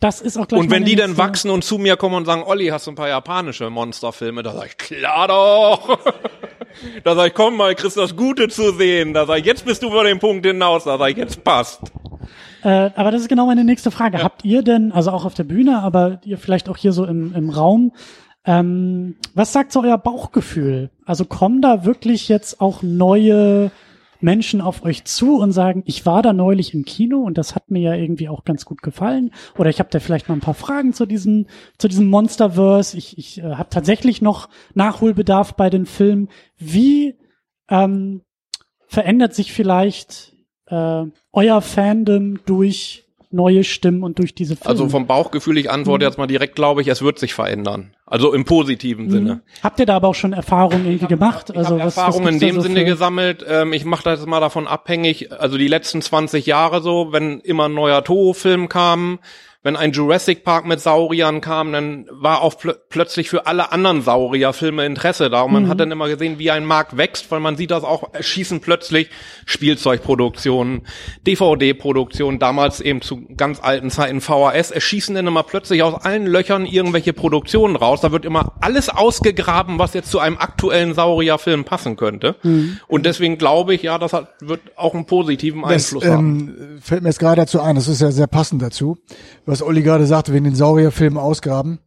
das 0.00 0.20
ist 0.20 0.36
auch 0.36 0.48
gleich 0.48 0.60
Und 0.60 0.70
wenn 0.70 0.84
die 0.84 0.96
dann 0.96 1.16
wachsen 1.16 1.50
und 1.50 1.62
zu 1.62 1.78
mir 1.78 1.96
kommen 1.96 2.16
und 2.16 2.24
sagen, 2.24 2.42
Olli, 2.42 2.66
hast 2.66 2.88
du 2.88 2.90
ein 2.90 2.96
paar 2.96 3.08
japanische 3.08 3.70
Monsterfilme? 3.70 4.42
Da 4.42 4.52
sag 4.52 4.66
ich, 4.66 4.76
klar 4.76 5.28
doch. 5.28 5.98
da 7.04 7.14
sag 7.14 7.28
ich, 7.28 7.34
komm 7.34 7.56
mal, 7.56 7.76
kriegst 7.76 7.96
das 7.96 8.16
Gute 8.16 8.48
zu 8.48 8.72
sehen. 8.72 9.14
Da 9.14 9.24
sag 9.24 9.38
ich, 9.38 9.46
jetzt 9.46 9.64
bist 9.64 9.84
du 9.84 9.88
über 9.88 10.02
den 10.02 10.18
Punkt 10.18 10.44
hinaus. 10.44 10.84
Da 10.84 10.98
sag 10.98 11.10
ich, 11.10 11.16
jetzt 11.16 11.44
passt. 11.44 11.80
Äh, 12.66 12.90
aber 12.96 13.12
das 13.12 13.20
ist 13.20 13.28
genau 13.28 13.46
meine 13.46 13.62
nächste 13.62 13.92
Frage. 13.92 14.24
Habt 14.24 14.44
ihr 14.44 14.62
denn, 14.62 14.90
also 14.90 15.12
auch 15.12 15.24
auf 15.24 15.34
der 15.34 15.44
Bühne, 15.44 15.82
aber 15.82 16.20
ihr 16.24 16.36
vielleicht 16.36 16.68
auch 16.68 16.76
hier 16.76 16.92
so 16.92 17.04
im, 17.04 17.32
im 17.32 17.48
Raum, 17.48 17.92
ähm, 18.44 19.14
was 19.34 19.52
sagt 19.52 19.70
so 19.70 19.82
euer 19.82 19.98
Bauchgefühl? 19.98 20.90
Also 21.04 21.26
kommen 21.26 21.62
da 21.62 21.84
wirklich 21.84 22.28
jetzt 22.28 22.60
auch 22.60 22.82
neue 22.82 23.70
Menschen 24.20 24.60
auf 24.60 24.84
euch 24.84 25.04
zu 25.04 25.38
und 25.38 25.52
sagen, 25.52 25.84
ich 25.86 26.06
war 26.06 26.22
da 26.22 26.32
neulich 26.32 26.74
im 26.74 26.84
Kino 26.84 27.20
und 27.20 27.38
das 27.38 27.54
hat 27.54 27.70
mir 27.70 27.82
ja 27.82 27.94
irgendwie 27.94 28.28
auch 28.28 28.42
ganz 28.42 28.64
gut 28.64 28.82
gefallen. 28.82 29.30
Oder 29.56 29.70
ich 29.70 29.78
habe 29.78 29.90
da 29.92 30.00
vielleicht 30.00 30.28
mal 30.28 30.34
ein 30.34 30.40
paar 30.40 30.54
Fragen 30.54 30.92
zu 30.92 31.06
diesem, 31.06 31.46
zu 31.78 31.86
diesem 31.86 32.08
Monsterverse. 32.10 32.98
Ich, 32.98 33.16
ich 33.16 33.38
äh, 33.38 33.54
habe 33.54 33.70
tatsächlich 33.70 34.22
noch 34.22 34.48
Nachholbedarf 34.74 35.54
bei 35.54 35.70
den 35.70 35.86
Filmen. 35.86 36.30
Wie 36.58 37.14
ähm, 37.68 38.22
verändert 38.88 39.36
sich 39.36 39.52
vielleicht 39.52 40.35
äh, 40.68 41.02
euer 41.32 41.60
Fandom 41.62 42.38
durch 42.46 43.04
neue 43.32 43.64
Stimmen 43.64 44.02
und 44.02 44.18
durch 44.18 44.34
diese 44.34 44.56
Filme? 44.56 44.70
Also 44.70 44.88
vom 44.88 45.06
Bauchgefühl, 45.06 45.58
ich 45.58 45.70
antworte 45.70 46.04
jetzt 46.04 46.16
mal 46.16 46.26
direkt, 46.26 46.54
glaube 46.54 46.80
ich, 46.80 46.88
es 46.88 47.02
wird 47.02 47.18
sich 47.18 47.34
verändern. 47.34 47.94
Also 48.06 48.32
im 48.32 48.44
positiven 48.44 49.10
Sinne. 49.10 49.42
Habt 49.62 49.80
ihr 49.80 49.86
da 49.86 49.96
aber 49.96 50.08
auch 50.08 50.14
schon 50.14 50.32
Erfahrungen 50.32 50.86
irgendwie 50.86 51.06
gemacht? 51.06 51.50
Ich 51.50 51.56
also 51.58 51.74
was, 51.76 51.96
Erfahrungen 51.96 52.26
was 52.26 52.34
in 52.34 52.38
dem 52.40 52.54
so 52.56 52.60
Sinne 52.62 52.80
für- 52.80 52.86
gesammelt. 52.86 53.44
Ähm, 53.48 53.72
ich 53.72 53.84
mache 53.84 54.04
das 54.04 54.24
mal 54.26 54.40
davon 54.40 54.66
abhängig, 54.66 55.32
also 55.32 55.58
die 55.58 55.68
letzten 55.68 56.00
20 56.02 56.46
Jahre 56.46 56.80
so, 56.82 57.08
wenn 57.12 57.40
immer 57.40 57.64
ein 57.68 57.74
neuer 57.74 58.04
Toho-Film 58.04 58.68
kam, 58.68 59.18
wenn 59.62 59.76
ein 59.76 59.92
Jurassic 59.92 60.44
Park 60.44 60.66
mit 60.66 60.80
Sauriern 60.80 61.40
kam, 61.40 61.72
dann 61.72 62.06
war 62.10 62.40
auch 62.42 62.56
plö 62.58 62.74
plötzlich 62.88 63.28
für 63.28 63.46
alle 63.46 63.72
anderen 63.72 64.00
Saurierfilme 64.00 64.86
Interesse 64.86 65.28
da. 65.28 65.42
Und 65.42 65.52
man 65.52 65.68
hat 65.68 65.80
dann 65.80 65.90
immer 65.90 66.08
gesehen, 66.08 66.38
wie 66.38 66.50
ein 66.50 66.64
Markt 66.64 66.96
wächst, 66.96 67.30
weil 67.30 67.40
man 67.40 67.56
sieht 67.56 67.70
das 67.70 67.84
auch, 67.84 68.08
schießen 68.18 68.60
plötzlich 68.60 69.10
Spielzeugproduktionen, 69.44 70.82
DVD-Produktionen, 71.26 72.38
damals 72.38 72.80
eben 72.80 73.02
zu 73.02 73.26
ganz 73.36 73.60
alten 73.60 73.90
Zeiten 73.90 74.20
VHS, 74.20 74.70
es 74.70 74.82
schießen 74.82 75.14
dann 75.14 75.26
immer 75.26 75.42
plötzlich 75.42 75.82
aus 75.82 75.94
allen 76.04 76.26
Löchern 76.26 76.64
irgendwelche 76.64 77.12
Produktionen 77.12 77.76
raus. 77.76 78.00
Da 78.00 78.12
wird 78.12 78.24
immer 78.24 78.54
alles 78.60 78.88
ausgegraben, 78.88 79.78
was 79.78 79.94
jetzt 79.94 80.10
zu 80.10 80.18
einem 80.18 80.38
aktuellen 80.38 80.94
Saurierfilm 80.94 81.64
passen 81.64 81.96
könnte. 81.96 82.36
Und 82.88 83.06
deswegen 83.06 83.36
glaube 83.36 83.74
ich, 83.74 83.82
ja, 83.82 83.98
das 83.98 84.12
hat, 84.12 84.28
wird 84.40 84.60
auch 84.76 84.94
einen 84.94 85.06
positiven 85.06 85.62
Das 85.62 85.70
Einfluss 85.72 86.04
haben. 86.06 86.56
ähm, 86.58 86.78
fällt 86.80 87.02
mir 87.02 87.08
jetzt 87.08 87.18
gerade 87.18 87.42
dazu 87.42 87.60
ein, 87.60 87.74
das 87.74 87.88
ist 87.88 88.00
ja 88.00 88.10
sehr 88.10 88.26
passend 88.26 88.62
dazu, 88.62 88.96
was 89.44 89.55
Olli 89.62 89.82
gerade 89.82 90.06
sagte, 90.06 90.32
wegen 90.32 90.44
den 90.44 90.54
Saurierfilmen 90.54 91.18
ausgraben. 91.18 91.78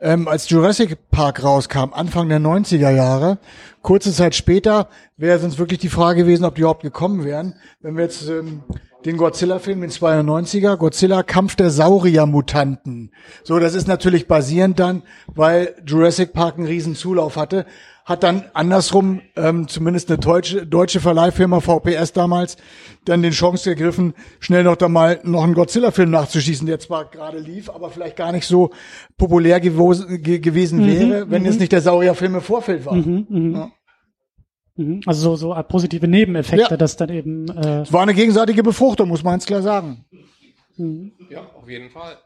Ähm, 0.00 0.26
als 0.26 0.50
Jurassic 0.50 1.10
Park 1.10 1.44
rauskam, 1.44 1.92
Anfang 1.92 2.28
der 2.28 2.40
90er 2.40 2.90
Jahre, 2.90 3.38
kurze 3.82 4.12
Zeit 4.12 4.34
später, 4.34 4.88
wäre 5.16 5.38
sonst 5.38 5.60
wirklich 5.60 5.78
die 5.78 5.88
Frage 5.88 6.22
gewesen, 6.22 6.44
ob 6.44 6.56
die 6.56 6.62
überhaupt 6.62 6.82
gekommen 6.82 7.24
wären. 7.24 7.54
Wenn 7.80 7.96
wir 7.96 8.02
jetzt 8.02 8.28
ähm, 8.28 8.64
den 9.04 9.16
Godzilla-Film, 9.16 9.80
den 9.80 9.90
92er, 9.90 10.76
Godzilla 10.76 11.22
Kampf 11.22 11.56
der 11.56 11.70
Saurier-Mutanten. 11.70 13.12
So, 13.44 13.58
das 13.58 13.74
ist 13.74 13.86
natürlich 13.88 14.26
basierend 14.26 14.78
dann, 14.78 15.02
weil 15.26 15.74
Jurassic 15.86 16.32
Park 16.32 16.58
einen 16.58 16.66
riesen 16.66 16.94
Zulauf 16.94 17.36
hatte, 17.36 17.66
hat 18.04 18.22
dann 18.24 18.44
andersrum, 18.52 19.20
ähm, 19.36 19.68
zumindest 19.68 20.10
eine 20.10 20.18
deutsche, 20.18 20.66
deutsche 20.66 20.98
Verleihfirma 21.00 21.60
VPS 21.60 22.12
damals, 22.12 22.56
dann 23.04 23.22
den 23.22 23.32
Chance 23.32 23.70
gegriffen, 23.74 24.14
schnell 24.40 24.64
noch 24.64 24.76
da 24.76 24.88
mal 24.88 25.20
noch 25.22 25.44
einen 25.44 25.54
Godzilla-Film 25.54 26.10
nachzuschießen, 26.10 26.66
der 26.66 26.80
zwar 26.80 27.04
gerade 27.10 27.38
lief, 27.38 27.70
aber 27.70 27.90
vielleicht 27.90 28.16
gar 28.16 28.32
nicht 28.32 28.46
so 28.46 28.70
populär 29.16 29.62
gewo- 29.62 30.18
ge 30.18 30.38
gewesen 30.40 30.84
wäre, 30.86 31.30
wenn 31.30 31.46
es 31.46 31.58
nicht 31.60 31.70
der 31.72 31.80
Saurierfilm 31.80 32.34
im 32.34 32.40
Vorfeld 32.40 32.84
war. 32.86 32.94
Mhm, 32.96 33.70
Also 35.06 35.36
so, 35.36 35.54
so 35.54 35.62
positive 35.68 36.08
Nebeneffekte, 36.08 36.70
Ja. 36.72 36.76
dass 36.76 36.96
dann 36.96 37.10
eben 37.10 37.46
äh, 37.48 37.82
Es 37.82 37.92
war 37.92 38.02
eine 38.02 38.14
gegenseitige 38.14 38.62
Befruchtung, 38.62 39.08
muss 39.08 39.22
man 39.22 39.34
ganz 39.34 39.46
klar 39.46 39.62
sagen. 39.62 40.04
Ja, 41.30 41.42
auf 41.54 41.68
jeden 41.68 41.90
Fall. 41.90 42.16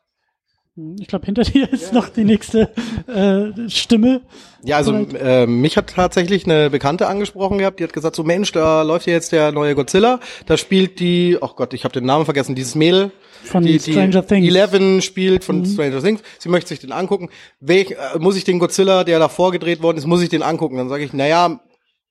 Ich 0.99 1.09
glaube, 1.09 1.24
hinter 1.27 1.43
dir 1.45 1.72
ist 1.72 1.93
noch 1.93 2.09
die 2.09 2.24
nächste 2.24 2.70
äh, 3.07 3.68
Stimme. 3.68 4.20
Ja, 4.62 4.77
also 4.77 4.93
äh, 4.93 5.47
mich 5.47 5.77
hat 5.77 5.95
tatsächlich 5.95 6.45
eine 6.45 6.70
Bekannte 6.70 7.07
angesprochen 7.07 7.59
gehabt, 7.59 7.81
die 7.81 7.85
hat 7.85 7.93
gesagt, 7.93 8.16
so 8.16 8.24
Mensch, 8.24 8.53
da 8.53 8.83
läuft 8.83 9.07
ja 9.07 9.14
jetzt 9.14 9.33
der 9.33 9.53
neue 9.53 9.74
Godzilla, 9.74 10.20
da 10.47 10.57
spielt 10.57 11.01
die, 11.01 11.39
oh 11.41 11.51
Gott, 11.55 11.72
ich 11.72 11.85
habe 11.85 11.93
den 11.93 12.05
Namen 12.05 12.24
vergessen, 12.24 12.55
dieses 12.55 12.74
Mädel, 12.74 13.11
Von 13.45 13.64
die, 13.64 13.79
Stranger 13.79 14.22
die 14.22 14.27
Things. 14.27 14.49
Eleven 14.49 15.03
spielt 15.03 15.45
von 15.45 15.64
Stranger 15.64 16.03
Things, 16.03 16.20
sie 16.39 16.49
möchte 16.49 16.68
sich 16.68 16.81
den 16.81 16.93
angucken. 16.93 17.31
Welch, 17.61 17.93
äh, 17.93 18.18
muss 18.18 18.37
ich 18.37 18.45
den 18.45 18.59
Godzilla, 18.59 19.05
der 19.05 19.18
da 19.18 19.29
vorgedreht 19.29 19.83
worden 19.83 19.99
ist, 19.99 20.07
muss 20.07 20.22
ich 20.22 20.29
den 20.29 20.43
angucken? 20.43 20.77
Dann 20.77 20.89
sage 20.89 21.05
ich, 21.05 21.12
naja, 21.12 21.61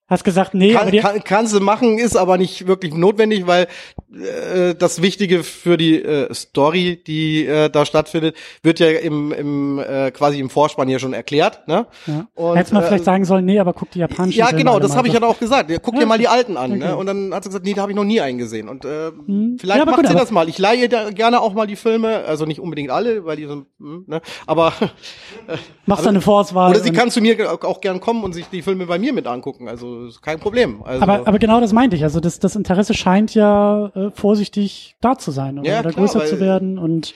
Hast 0.07 0.23
gesagt, 0.23 0.53
nee, 0.53 0.73
Kann, 0.73 0.91
kann, 0.91 1.23
kannst 1.23 1.55
du 1.55 1.59
machen, 1.59 1.97
ist 1.97 2.15
aber 2.15 2.37
nicht 2.37 2.67
wirklich 2.67 2.93
notwendig, 2.93 3.47
weil 3.47 3.67
äh, 4.13 4.75
das 4.75 5.01
Wichtige 5.01 5.43
für 5.43 5.77
die 5.77 5.99
äh, 5.99 6.31
Story, 6.31 7.01
die 7.07 7.43
äh, 7.47 7.71
da 7.71 7.87
stattfindet, 7.87 8.35
wird 8.61 8.79
ja 8.79 8.87
im, 8.91 9.31
im 9.31 9.79
äh, 9.79 10.11
quasi 10.11 10.39
im 10.39 10.51
Vorspann 10.51 10.87
hier 10.87 10.99
schon 10.99 11.13
erklärt. 11.13 11.67
Ne? 11.67 11.87
ja. 12.05 12.27
Und, 12.35 12.55
hättest 12.55 12.71
mal 12.73 12.83
äh, 12.83 12.87
vielleicht 12.87 13.03
sagen 13.05 13.25
sollen, 13.25 13.45
nee, 13.45 13.59
aber 13.59 13.73
guck 13.73 13.89
die 13.89 13.99
japanischen 13.99 14.37
Ja, 14.37 14.45
Filme 14.47 14.59
genau, 14.59 14.79
das 14.79 14.95
habe 14.95 15.07
ich 15.07 15.13
ja 15.15 15.23
auch 15.23 15.39
gesagt. 15.39 15.71
Ja, 15.71 15.79
guck 15.79 15.95
Ja, 15.95 16.01
dir 16.01 16.05
mal 16.05 16.19
die 16.19 16.27
alten 16.27 16.55
an. 16.55 16.73
okay. 16.73 16.79
Ne? 16.81 16.95
Und 16.95 17.07
dann 17.07 17.33
hat 17.33 17.43
sie 17.43 17.49
gesagt, 17.49 17.65
nee, 17.65 17.73
da 17.73 17.81
habe 17.81 17.91
ich 17.91 17.95
noch 17.95 18.03
nie 18.03 18.21
einen 18.21 18.37
gesehen. 18.37 18.69
Und 18.69 18.85
äh, 18.85 19.07
Hm. 19.07 19.57
vielleicht 19.59 19.79
Ja, 19.79 19.85
macht 19.85 19.95
gut, 19.95 20.07
sie 20.07 20.13
das 20.13 20.29
mal. 20.29 20.47
Ich 20.49 20.59
leihe 20.59 20.87
da 20.87 21.09
gerne 21.09 21.41
auch 21.41 21.53
mal 21.55 21.65
die 21.65 21.75
Filme, 21.75 22.25
also 22.25 22.45
nicht 22.45 22.59
unbedingt 22.59 22.91
alle, 22.91 23.25
weil 23.25 23.37
die 23.37 23.47
sind, 23.47 23.65
hm, 23.79 24.03
ne? 24.05 24.21
aber 24.45 24.71
Machst 25.87 26.05
du 26.05 26.09
eine 26.09 26.21
Vorauswahl. 26.21 26.69
oder 26.71 26.79
sie 26.79 26.91
kann 26.91 27.09
zu 27.09 27.21
mir 27.21 27.51
auch 27.51 27.63
auch 27.63 27.81
gern 27.81 27.99
kommen 27.99 28.23
und 28.23 28.33
sich 28.33 28.45
die 28.49 28.61
Filme 28.61 28.85
bei 28.85 28.99
mir 28.99 29.11
mit 29.11 29.25
angucken. 29.27 29.67
Also 29.67 29.94
ist 30.07 30.21
kein 30.21 30.39
Problem. 30.39 30.81
Also, 30.83 31.01
aber, 31.03 31.27
aber 31.27 31.39
genau 31.39 31.59
das 31.61 31.73
meinte 31.73 31.95
ich. 31.95 32.03
Also 32.03 32.19
das, 32.19 32.39
das 32.39 32.55
Interesse 32.55 32.93
scheint 32.93 33.33
ja 33.35 33.87
äh, 33.95 34.11
vorsichtig 34.11 34.95
da 35.01 35.17
zu 35.17 35.31
sein 35.31 35.59
oder, 35.59 35.69
Ja, 35.69 35.79
oder 35.79 35.91
klar, 35.91 36.05
größer 36.05 36.25
zu 36.25 36.39
werden 36.39 36.77
und 36.77 37.13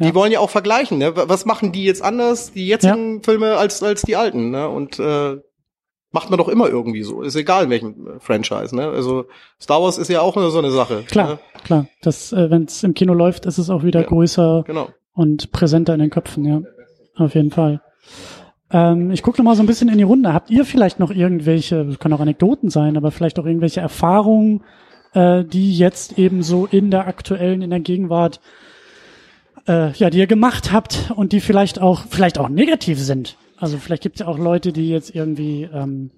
die 0.00 0.04
ja. 0.08 0.14
wollen 0.14 0.32
ja 0.32 0.40
auch 0.40 0.50
vergleichen. 0.50 0.98
Ne? 0.98 1.12
Was 1.14 1.44
machen 1.44 1.72
die 1.72 1.84
jetzt 1.84 2.02
anders, 2.02 2.52
die 2.52 2.66
jetzigen 2.66 3.22
Filme 3.22 3.56
als 3.56 3.82
als 3.82 4.02
die 4.02 4.16
alten? 4.16 4.50
Ne? 4.50 4.68
Und 4.68 4.98
äh, 4.98 5.36
macht 6.12 6.30
man 6.30 6.38
doch 6.38 6.48
immer 6.48 6.68
irgendwie 6.68 7.02
so. 7.02 7.22
Ist 7.22 7.36
egal 7.36 7.64
in 7.64 7.70
welchem 7.70 8.06
äh, 8.06 8.20
Franchise. 8.20 8.74
Ne? 8.74 8.88
Also 8.88 9.26
Star 9.60 9.82
Wars 9.82 9.98
ist 9.98 10.08
ja 10.08 10.20
auch 10.22 10.34
so 10.34 10.58
eine 10.58 10.70
Sache. 10.70 11.02
klar, 11.06 11.28
Ne? 11.34 11.38
klar. 11.64 11.86
Das, 12.02 12.32
äh, 12.32 12.50
wenn 12.50 12.64
es 12.64 12.82
im 12.82 12.94
Kino 12.94 13.12
läuft, 13.14 13.46
ist 13.46 13.58
es 13.58 13.68
auch 13.70 13.82
wieder 13.84 14.00
Ja. 14.00 14.06
größer 14.06 14.64
Genau. 14.66 14.88
und 15.12 15.52
präsenter 15.52 15.94
in 15.94 16.00
den 16.00 16.10
Köpfen, 16.10 16.44
ja. 16.44 16.62
Auf 17.16 17.34
jeden 17.34 17.50
Fall. 17.50 17.82
Ähm, 18.72 19.10
ich 19.10 19.22
gucke 19.22 19.42
mal 19.42 19.56
so 19.56 19.62
ein 19.62 19.66
bisschen 19.66 19.88
in 19.88 19.98
die 19.98 20.04
Runde. 20.04 20.32
Habt 20.32 20.50
ihr 20.50 20.64
vielleicht 20.64 20.98
noch 20.98 21.10
irgendwelche, 21.10 21.84
das 21.84 21.98
können 21.98 22.14
auch 22.14 22.20
Anekdoten 22.20 22.70
sein, 22.70 22.96
aber 22.96 23.10
vielleicht 23.10 23.38
auch 23.38 23.46
irgendwelche 23.46 23.80
Erfahrungen, 23.80 24.62
äh, 25.12 25.44
die 25.44 25.76
jetzt 25.76 26.18
eben 26.18 26.42
so 26.42 26.66
in 26.66 26.90
der 26.90 27.06
aktuellen, 27.06 27.62
in 27.62 27.70
der 27.70 27.80
Gegenwart, 27.80 28.40
äh, 29.66 29.92
ja, 29.92 30.10
die 30.10 30.18
ihr 30.18 30.26
gemacht 30.26 30.72
habt 30.72 31.12
und 31.14 31.32
die 31.32 31.40
vielleicht 31.40 31.80
auch, 31.80 32.04
vielleicht 32.08 32.38
auch 32.38 32.48
negativ 32.48 32.98
sind? 32.98 33.36
Also 33.56 33.76
vielleicht 33.76 34.02
gibt 34.02 34.16
es 34.16 34.20
ja 34.20 34.26
auch 34.26 34.38
Leute, 34.38 34.72
die 34.72 34.88
jetzt 34.88 35.14
irgendwie 35.14 35.68
ähm, 35.72 36.10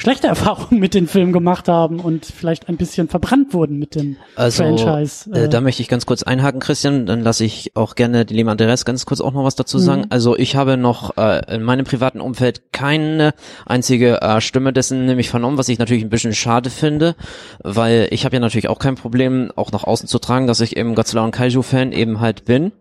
schlechte 0.00 0.26
Erfahrungen 0.28 0.80
mit 0.80 0.94
den 0.94 1.06
Filmen 1.06 1.32
gemacht 1.32 1.68
haben 1.68 2.00
und 2.00 2.24
vielleicht 2.26 2.68
ein 2.68 2.76
bisschen 2.76 3.08
verbrannt 3.08 3.52
wurden 3.52 3.78
mit 3.78 3.94
dem 3.94 4.16
Also, 4.36 4.62
Franchise. 4.64 5.30
äh, 5.32 5.48
da 5.48 5.60
möchte 5.60 5.82
ich 5.82 5.88
ganz 5.88 6.06
kurz 6.06 6.22
einhaken, 6.22 6.60
Christian, 6.60 7.06
dann 7.06 7.20
lasse 7.22 7.44
ich 7.44 7.76
auch 7.76 7.94
gerne 7.94 8.24
die 8.24 8.34
lieben 8.34 8.48
Andreas 8.48 8.84
ganz 8.84 9.06
kurz 9.06 9.20
auch 9.20 9.32
noch 9.32 9.44
was 9.44 9.54
dazu 9.54 9.78
sagen. 9.78 10.06
Also 10.10 10.36
ich 10.36 10.56
habe 10.56 10.76
noch 10.76 11.16
äh, 11.16 11.54
in 11.54 11.62
meinem 11.62 11.84
privaten 11.84 12.20
Umfeld 12.20 12.72
keine 12.72 13.34
einzige 13.66 14.20
äh, 14.22 14.40
Stimme 14.40 14.72
dessen 14.72 15.06
nämlich 15.06 15.30
vernommen, 15.30 15.58
was 15.58 15.68
ich 15.68 15.78
natürlich 15.78 16.02
ein 16.02 16.10
bisschen 16.10 16.34
schade 16.34 16.70
finde, 16.70 17.14
weil 17.62 18.08
ich 18.10 18.24
habe 18.24 18.36
ja 18.36 18.40
natürlich 18.40 18.68
auch 18.68 18.78
kein 18.78 18.94
Problem, 18.94 19.52
auch 19.56 19.72
nach 19.72 19.84
außen 19.84 20.08
zu 20.08 20.18
tragen, 20.18 20.46
dass 20.46 20.60
ich 20.60 20.76
eben 20.76 20.94
Godzilla 20.94 21.24
und 21.24 21.30
Kaiju-Fan 21.32 21.92
eben 21.92 22.20
halt 22.20 22.44
bin. 22.44 22.72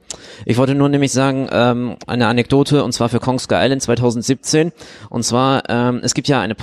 Ich 0.45 0.57
wollte 0.57 0.74
nur 0.76 0.89
nämlich 0.89 1.11
sagen, 1.11 1.47
ähm, 1.51 1.97
eine 2.07 2.28
Anekdote, 2.28 2.84
und 2.84 2.93
zwar 2.93 3.09
für 3.09 3.20
Kong 3.20 3.39
Sky 3.39 3.55
Island 3.55 3.82
2017. 3.82 4.72
Und 5.09 5.24
zwar, 5.24 5.63
ähm, 5.70 5.99
es 6.03 6.13
gibt 6.13 6.28
ja 6.28 6.41
eine 6.41 6.55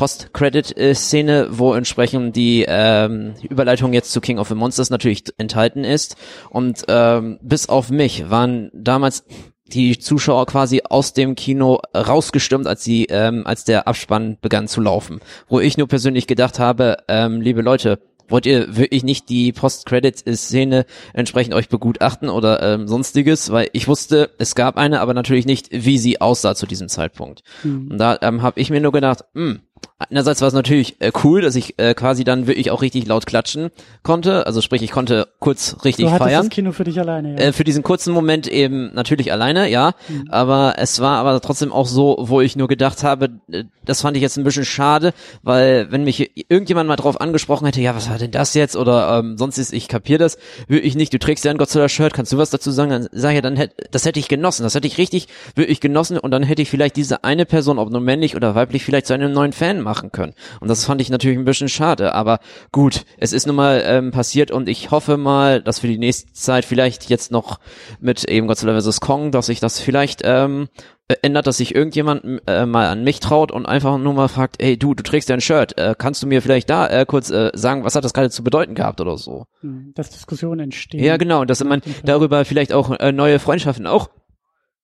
Post-Credit-Szene, 0.51 1.49
wo 1.51 1.75
entsprechend 1.75 2.37
die 2.37 2.65
ähm, 2.67 3.35
Überleitung 3.43 3.93
jetzt 3.93 4.13
zu 4.13 4.21
King 4.21 4.39
of 4.39 4.49
the 4.49 4.55
Monsters 4.55 4.91
natürlich 4.91 5.25
enthalten 5.39 5.85
ist. 5.85 6.17
Und 6.51 6.85
ähm, 6.89 7.39
bis 7.43 7.69
auf 7.69 7.91
mich 7.91 8.31
waren 8.31 8.71
damals 8.73 9.25
die 9.67 9.99
Zuschauer 9.99 10.47
quasi 10.47 10.83
aus 10.89 11.13
dem 11.13 11.35
Kino 11.35 11.81
rausgestürmt, 11.95 12.69
als 12.69 12.85
sie, 12.85 13.07
ähm, 13.07 13.45
als 13.47 13.65
der 13.65 13.89
Abspann 13.89 14.39
begann 14.41 14.69
zu 14.69 14.81
laufen. 14.81 15.21
Wo 15.49 15.59
ich 15.59 15.77
nur 15.77 15.89
persönlich 15.89 16.29
gedacht 16.29 16.61
habe, 16.61 16.99
ähm, 17.09 17.41
liebe 17.41 17.63
Leute, 17.63 17.99
wollt 18.29 18.47
ihr 18.47 18.77
wirklich 18.77 19.05
nicht 19.05 19.29
die 19.29 19.53
Post-Credit-Szene 19.53 20.87
entsprechend 21.13 21.55
euch 21.55 21.69
begutachten 21.69 22.29
oder 22.29 22.63
ähm, 22.63 22.87
sonstiges? 22.89 23.51
Weil 23.51 23.69
ich 23.73 23.89
wusste, 23.89 24.31
es 24.39 24.55
gab 24.55 24.77
eine, 24.77 25.01
aber 25.01 25.15
natürlich 25.15 25.47
nicht, 25.47 25.69
wie 25.73 25.99
sie 25.99 26.21
aussah 26.21 26.55
zu 26.55 26.67
diesem 26.67 26.89
Zeitpunkt. 26.89 27.43
Und 27.65 27.99
da 27.99 28.19
ähm, 28.23 28.43
habe 28.43 28.61
ich 28.61 28.71
mir 28.71 28.81
nur 28.81 28.93
gedacht, 28.93 29.25
hm, 29.35 29.61
einerseits 29.99 30.41
war 30.43 30.49
es 30.49 30.55
natürlich 30.55 31.01
äh, 31.01 31.11
cool, 31.25 31.41
dass 31.41 31.57
ich 31.57 31.79
äh, 31.79 31.95
quasi 31.95 32.25
dann 32.25 32.47
wirklich 32.47 32.71
auch 32.71 32.83
richtig 32.83 33.07
laut 33.07 33.27
klatschen 33.27 33.71
konnte. 34.03 34.47
Also 34.47 34.61
sprich, 34.61 34.83
ich 34.83 34.91
konnte 34.91 35.29
kurz 35.41 35.77
richtig 35.85 36.07
du 36.07 36.17
feiern. 36.17 36.45
das 36.45 36.51
Kino 36.51 36.73
für 36.73 36.85
dich 36.85 37.01
alleine. 37.01 37.33
Ja. 37.33 37.47
Äh, 37.47 37.53
für 37.53 37.65
diesen 37.65 37.83
kurzen 37.83 38.13
Moment 38.13 38.47
eben 38.47 38.93
natürlich 38.95 39.33
alleine, 39.33 39.71
ja. 39.71 39.93
Aber 40.29 40.75
es 40.79 41.01
war 41.01 41.19
aber 41.19 41.41
trotzdem 41.41 41.73
auch 41.73 41.87
so, 41.87 42.17
wo 42.21 42.41
ich 42.41 42.57
nur 42.57 42.69
gedacht 42.69 43.05
habe, 43.05 43.31
äh, 43.51 43.65
das 43.85 44.03
fand 44.03 44.17
ich 44.17 44.23
jetzt 44.23 44.37
ein 44.37 44.45
bisschen 44.45 44.65
schade, 44.65 45.15
weil 45.43 45.91
wenn 45.91 46.05
mich 46.05 46.51
irgendjemand 46.51 46.89
mal 46.89 46.97
drauf 46.97 47.21
angesprochen 47.21 47.67
hätte, 47.67 47.81
ja, 47.81 47.95
was 47.95 48.11
war 48.11 48.19
denn 48.19 48.33
das 48.33 48.55
jetzt? 48.55 48.77
Oder 48.77 49.19
ähm, 49.19 49.39
sonst 49.39 49.59
ist, 49.59 49.73
ich 49.73 49.89
kapier 49.89 50.19
das, 50.19 50.39
würde 50.67 50.83
ich 50.83 50.97
nicht, 50.97 51.13
du 51.13 51.19
trägst 51.19 51.45
ja 51.45 51.53
ein 51.53 51.59
Godzilla-Shirt, 51.59 52.13
kannst 52.13 52.33
du 52.33 52.39
was 52.39 52.51
dazu 52.51 52.71
sagen? 52.71 52.91
Dann 52.91 53.09
sag 53.13 53.31
ich 53.31 53.37
ja, 53.37 53.41
dann 53.41 53.57
hätte, 53.57 53.89
das 53.91 54.05
hätte 54.05 54.19
ich 54.19 54.29
genossen, 54.29 54.65
das 54.65 54.75
hätte 54.75 54.87
ich 54.87 54.99
richtig, 54.99 55.29
wirklich 55.55 55.81
genossen 55.81 56.19
und 56.19 56.33
dann 56.33 56.43
hätte 56.43 56.63
ich 56.63 56.69
vielleicht 56.69 56.97
diese 56.97 57.25
eine 57.25 57.47
Person, 57.47 57.79
ob 57.79 57.91
nur 57.91 58.01
männlich 58.01 58.37
oder 58.37 58.55
weiblich, 58.55 58.85
vielleicht 58.85 59.07
zu 59.07 59.15
einem 59.15 59.33
neuen 59.33 59.53
Fan 59.53 59.76
machen 59.83 60.13
können. 60.13 60.35
Und 60.61 60.69
das 60.69 60.85
fand 60.85 61.01
ich 61.01 61.11
natürlich 61.11 61.39
ein 61.39 61.45
bisschen 61.45 61.69
schade, 61.69 62.15
aber 62.15 62.41
gut, 62.73 63.05
es 63.19 63.33
ist 63.33 63.47
nun 63.47 63.57
mal 63.57 63.83
ähm, 63.85 64.11
passiert 64.11 64.51
und 64.51 64.69
ich 64.69 64.91
hoffe 64.91 65.17
mal, 65.17 65.63
dass 65.63 65.81
für 65.81 65.89
die 65.89 65.99
nächste 65.99 66.33
Zeit 66.33 66.65
vielleicht 66.65 67.09
jetzt 67.09 67.31
noch 67.31 67.61
mit 68.01 68.25
eben 68.25 68.47
Godzilla 68.47 68.79
vs. 68.81 69.01
Kong, 69.01 69.31
dass 69.31 69.47
sich 69.47 69.61
das 69.61 69.81
vielleicht 69.81 70.23
ähm, 70.25 70.69
äh, 71.09 71.15
ändert, 71.23 71.47
dass 71.47 71.59
sich 71.59 71.73
irgendjemand 71.73 72.43
äh, 72.49 72.67
mal 72.67 72.89
an 72.89 73.05
mich 73.05 73.21
traut 73.21 73.53
und 73.53 73.65
einfach 73.65 73.97
nur 73.97 74.13
mal 74.13 74.27
fragt, 74.27 74.57
hey 74.61 74.77
du, 74.77 74.93
du 74.93 75.05
trägst 75.05 75.29
ja 75.29 75.37
ein 75.37 75.41
Shirt, 75.41 75.79
äh, 75.79 75.95
kannst 75.97 76.21
du 76.21 76.27
mir 76.27 76.43
vielleicht 76.43 76.69
da 76.69 76.89
äh, 76.89 77.07
kurz 77.07 77.31
äh, 77.31 77.53
sagen, 77.55 77.85
was 77.85 77.95
hat 77.95 78.05
das 78.05 78.13
gerade 78.13 78.31
zu 78.31 78.43
bedeuten 78.43 78.75
gehabt 78.75 79.01
oder 79.01 79.17
so? 79.17 79.47
Hm, 79.61 79.93
dass 79.95 80.11
Diskussionen 80.11 80.61
entstehen. 80.61 81.05
Ja, 81.05 81.17
genau, 81.17 81.43
und 81.43 81.51
dass 81.51 81.63
man 81.63 81.81
darüber 82.05 82.45
vielleicht 82.45 82.73
auch 82.73 82.91
äh, 82.99 83.13
neue 83.13 83.39
Freundschaften 83.39 83.87
auch 83.87 84.11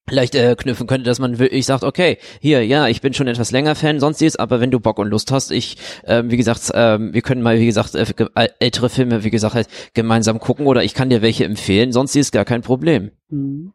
vielleicht 0.08 0.34
äh, 0.34 0.54
knüpfen 0.56 0.86
könnte, 0.86 1.04
dass 1.04 1.18
man 1.18 1.38
wirklich 1.38 1.66
sagt, 1.66 1.84
okay, 1.84 2.18
hier, 2.40 2.66
ja, 2.66 2.88
ich 2.88 3.00
bin 3.00 3.14
schon 3.14 3.28
etwas 3.28 3.50
länger 3.50 3.74
Fan, 3.74 4.00
sonstiges, 4.00 4.36
aber 4.36 4.60
wenn 4.60 4.70
du 4.70 4.80
Bock 4.80 4.98
und 4.98 5.08
Lust 5.08 5.30
hast, 5.30 5.50
ich, 5.50 5.76
ähm, 6.04 6.30
wie 6.30 6.36
gesagt, 6.36 6.70
ähm, 6.74 7.14
wir 7.14 7.22
können 7.22 7.42
mal, 7.42 7.58
wie 7.58 7.66
gesagt, 7.66 7.94
äh, 7.94 8.06
äh, 8.34 8.48
ältere 8.58 8.88
Filme, 8.88 9.24
wie 9.24 9.30
gesagt, 9.30 9.54
halt 9.54 9.68
gemeinsam 9.94 10.38
gucken 10.40 10.66
oder 10.66 10.82
ich 10.84 10.94
kann 10.94 11.10
dir 11.10 11.22
welche 11.22 11.44
empfehlen, 11.44 11.92
sonstiges 11.92 12.32
gar 12.32 12.44
kein 12.44 12.62
Problem. 12.62 13.12
Hm. 13.30 13.72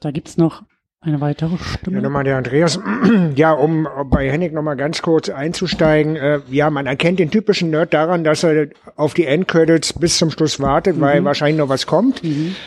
Da 0.00 0.10
gibt's 0.10 0.36
noch 0.36 0.62
eine 1.02 1.18
weitere 1.22 1.56
Stimme. 1.56 1.96
Ja, 1.96 2.02
nochmal 2.02 2.24
der 2.24 2.36
Andreas. 2.36 2.78
Ja, 3.34 3.52
um 3.52 3.88
bei 4.06 4.30
Hennig 4.30 4.52
nochmal 4.52 4.76
ganz 4.76 5.00
kurz 5.00 5.30
einzusteigen. 5.30 6.16
Äh, 6.16 6.40
ja, 6.50 6.68
man 6.68 6.86
erkennt 6.86 7.18
den 7.18 7.30
typischen 7.30 7.70
Nerd 7.70 7.94
daran, 7.94 8.22
dass 8.22 8.42
er 8.42 8.68
auf 8.96 9.14
die 9.14 9.24
Endcredits 9.24 9.94
bis 9.94 10.18
zum 10.18 10.30
Schluss 10.30 10.60
wartet, 10.60 11.00
weil 11.00 11.24
wahrscheinlich 11.24 11.58
noch 11.58 11.68
was 11.68 11.86
kommt. 11.86 12.20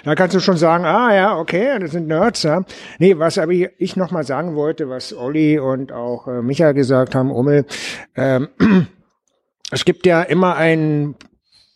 Da 0.04 0.16
kannst 0.16 0.36
du 0.36 0.40
schon 0.40 0.58
sagen, 0.58 0.86
ah 0.86 1.14
ja, 1.14 1.38
okay, 1.38 1.78
das 1.80 1.92
sind 1.92 2.08
Nerds, 2.08 2.44
ja. 2.44 2.64
Nee, 2.98 3.20
was 3.20 3.38
aber 3.38 3.52
ich, 3.52 3.70
ich 3.78 3.96
nochmal 3.96 4.24
sagen 4.24 4.56
wollte, 4.56 4.90
was 4.90 5.16
Olli 5.16 5.60
und 5.60 5.92
auch 5.92 6.28
äh, 6.28 6.42
Michael 6.42 6.74
gesagt 6.74 7.14
haben, 7.14 7.30
Ummel, 7.30 7.66
ähm, 8.16 8.48
es 9.72 9.86
gibt 9.86 10.08
ja 10.08 10.24
immer 10.24 10.56
einen 10.56 11.16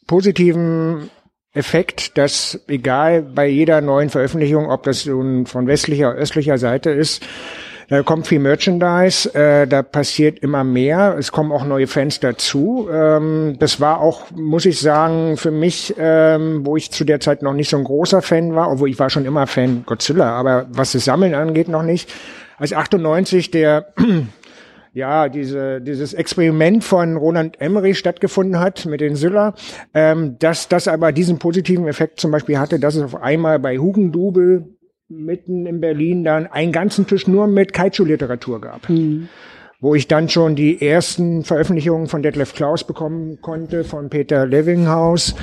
positiven 0.08 1.10
Effekt, 1.58 2.18
dass 2.18 2.60
egal 2.68 3.22
bei 3.22 3.48
jeder 3.48 3.82
neuen 3.82 4.10
Veröffentlichung, 4.10 4.70
ob 4.70 4.84
das 4.84 5.06
nun 5.06 5.46
von 5.46 5.68
westlicher 5.68 6.12
oder 6.12 6.20
östlicher 6.20 6.58
Seite 6.58 6.92
ist, 6.92 7.24
da 7.90 8.04
kommt 8.04 8.28
viel 8.28 8.40
Merchandise, 8.40 9.34
äh, 9.34 9.66
da 9.66 9.82
passiert 9.82 10.40
immer 10.40 10.66
mehr, 10.66 11.16
es 11.18 11.32
kommen 11.32 11.54
auch 11.54 11.64
neue 11.64 11.88
Fans 11.88 12.20
dazu. 12.20 12.90
Ähm, 12.92 13.56
das 13.60 13.80
war 13.80 14.02
auch, 14.02 14.30
muss 14.36 14.66
ich 14.66 14.82
sagen, 14.82 15.38
für 15.38 15.52
mich, 15.52 15.96
ähm, 15.98 16.66
wo 16.66 16.76
ich 16.76 16.92
zu 16.92 17.06
der 17.06 17.22
Zeit 17.22 17.44
noch 17.44 17.54
nicht 17.54 17.70
so 17.70 17.78
ein 17.78 17.86
großer 17.86 18.22
Fan 18.22 18.56
war, 18.56 18.70
obwohl 18.72 18.90
ich 18.90 19.00
war 19.00 19.10
schon 19.10 19.24
immer 19.24 19.48
Fan 19.48 19.84
Godzilla, 19.86 20.32
aber 20.32 20.66
was 20.70 20.92
das 20.92 21.06
Sammeln 21.06 21.34
angeht, 21.34 21.70
noch 21.70 21.84
nicht. 21.84 22.12
Als 22.58 22.74
98 22.74 23.52
der 23.52 23.94
ja, 24.98 25.30
diese, 25.30 25.80
dieses 25.80 26.16
Experiment 26.16 26.84
von 26.84 27.18
Roland 27.18 27.62
Emmerich 27.62 28.00
stattgefunden 28.00 28.60
hat 28.60 28.88
mit 28.88 29.00
den 29.00 29.16
Syller, 29.16 29.54
ähm, 29.94 30.38
dass 30.40 30.70
das 30.70 30.88
aber 30.88 31.12
diesen 31.12 31.38
positiven 31.38 31.88
Effekt 31.88 32.20
zum 32.20 32.32
Beispiel 32.32 32.58
hatte, 32.58 32.80
dass 32.80 32.96
es 32.96 33.04
auf 33.04 33.22
einmal 33.22 33.60
bei 33.60 33.78
Hugendubel 33.78 34.76
mitten 35.08 35.68
in 35.68 35.82
Berlin 35.82 36.24
dann 36.24 36.48
einen 36.48 36.72
ganzen 36.72 37.06
Tisch 37.06 37.28
nur 37.28 37.46
mit 37.46 37.74
Kaiju-Literatur 37.74 38.60
gab. 38.60 38.90
Wo 39.80 39.94
ich 39.94 40.08
dann 40.08 40.30
schon 40.30 40.56
die 40.56 40.82
ersten 40.82 41.44
Veröffentlichungen 41.44 42.08
von 42.08 42.24
Detlef 42.24 42.56
Klaus 42.56 42.84
bekommen 42.84 43.40
konnte, 43.40 43.84
von 43.84 44.10
Peter 44.10 44.48
Levinghaus, 44.48 45.36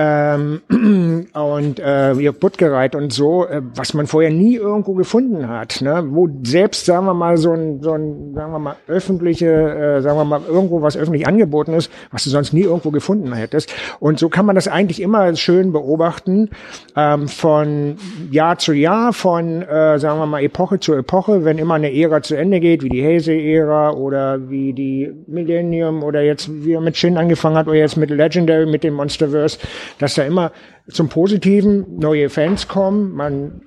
ähm, 0.00 0.60
und 1.34 1.80
äh, 1.80 2.12
Jörg 2.12 2.38
Buttgereit 2.38 2.94
und 2.94 3.12
so, 3.12 3.46
äh, 3.46 3.62
was 3.74 3.94
man 3.94 4.06
vorher 4.06 4.30
nie 4.30 4.54
irgendwo 4.54 4.94
gefunden 4.94 5.48
hat, 5.48 5.80
ne? 5.80 6.04
wo 6.10 6.28
selbst, 6.44 6.86
sagen 6.86 7.06
wir 7.06 7.14
mal, 7.14 7.36
so 7.36 7.50
ein, 7.50 7.82
so 7.82 7.94
ein 7.94 8.32
sagen 8.32 8.52
wir 8.52 8.60
mal, 8.60 8.76
öffentliche, 8.86 9.48
äh, 9.48 10.00
sagen 10.00 10.16
wir 10.16 10.24
mal, 10.24 10.40
irgendwo 10.46 10.82
was 10.82 10.96
öffentlich 10.96 11.26
angeboten 11.26 11.72
ist, 11.74 11.90
was 12.12 12.22
du 12.22 12.30
sonst 12.30 12.52
nie 12.52 12.62
irgendwo 12.62 12.92
gefunden 12.92 13.32
hättest. 13.32 13.74
Und 13.98 14.20
so 14.20 14.28
kann 14.28 14.46
man 14.46 14.54
das 14.54 14.68
eigentlich 14.68 15.02
immer 15.02 15.34
schön 15.34 15.72
beobachten, 15.72 16.50
ähm, 16.94 17.26
von 17.26 17.96
Jahr 18.30 18.56
zu 18.58 18.74
Jahr, 18.74 19.12
von, 19.12 19.62
äh, 19.62 19.98
sagen 19.98 20.20
wir 20.20 20.26
mal, 20.26 20.44
Epoche 20.44 20.78
zu 20.78 20.94
Epoche, 20.94 21.44
wenn 21.44 21.58
immer 21.58 21.74
eine 21.74 21.92
Ära 21.92 22.22
zu 22.22 22.36
Ende 22.36 22.60
geht, 22.60 22.84
wie 22.84 22.88
die 22.88 23.04
Hazy-Ära 23.04 23.90
oder 23.90 24.48
wie 24.48 24.72
die 24.72 25.12
Millennium 25.26 26.04
oder 26.04 26.22
jetzt, 26.22 26.48
wie 26.64 26.74
er 26.74 26.80
mit 26.80 26.96
Shin 26.96 27.18
angefangen 27.18 27.56
hat 27.56 27.66
oder 27.66 27.78
jetzt 27.78 27.96
mit 27.96 28.10
Legendary, 28.10 28.66
mit 28.66 28.84
dem 28.84 28.94
Monsterverse, 28.94 29.58
dass 29.98 30.14
da 30.14 30.24
immer 30.24 30.52
zum 30.88 31.08
Positiven 31.08 31.98
neue 31.98 32.30
Fans 32.30 32.68
kommen. 32.68 33.12
Man 33.14 33.62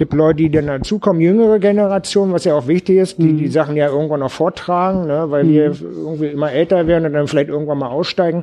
gibt 0.00 0.14
Leute, 0.14 0.36
die 0.38 0.50
dann 0.50 0.66
dazukommen, 0.66 1.20
jüngere 1.20 1.58
Generationen, 1.58 2.32
was 2.32 2.44
ja 2.44 2.54
auch 2.54 2.66
wichtig 2.66 2.96
ist, 2.96 3.18
die 3.18 3.34
die 3.34 3.48
Sachen 3.48 3.76
ja 3.76 3.88
irgendwann 3.88 4.20
noch 4.20 4.30
vortragen, 4.30 5.06
ne, 5.06 5.26
weil 5.28 5.46
wir 5.46 5.64
irgendwie 5.64 6.28
immer 6.28 6.50
älter 6.50 6.86
werden 6.86 7.04
und 7.04 7.12
dann 7.12 7.26
vielleicht 7.26 7.50
irgendwann 7.50 7.76
mal 7.76 7.88
aussteigen. 7.88 8.42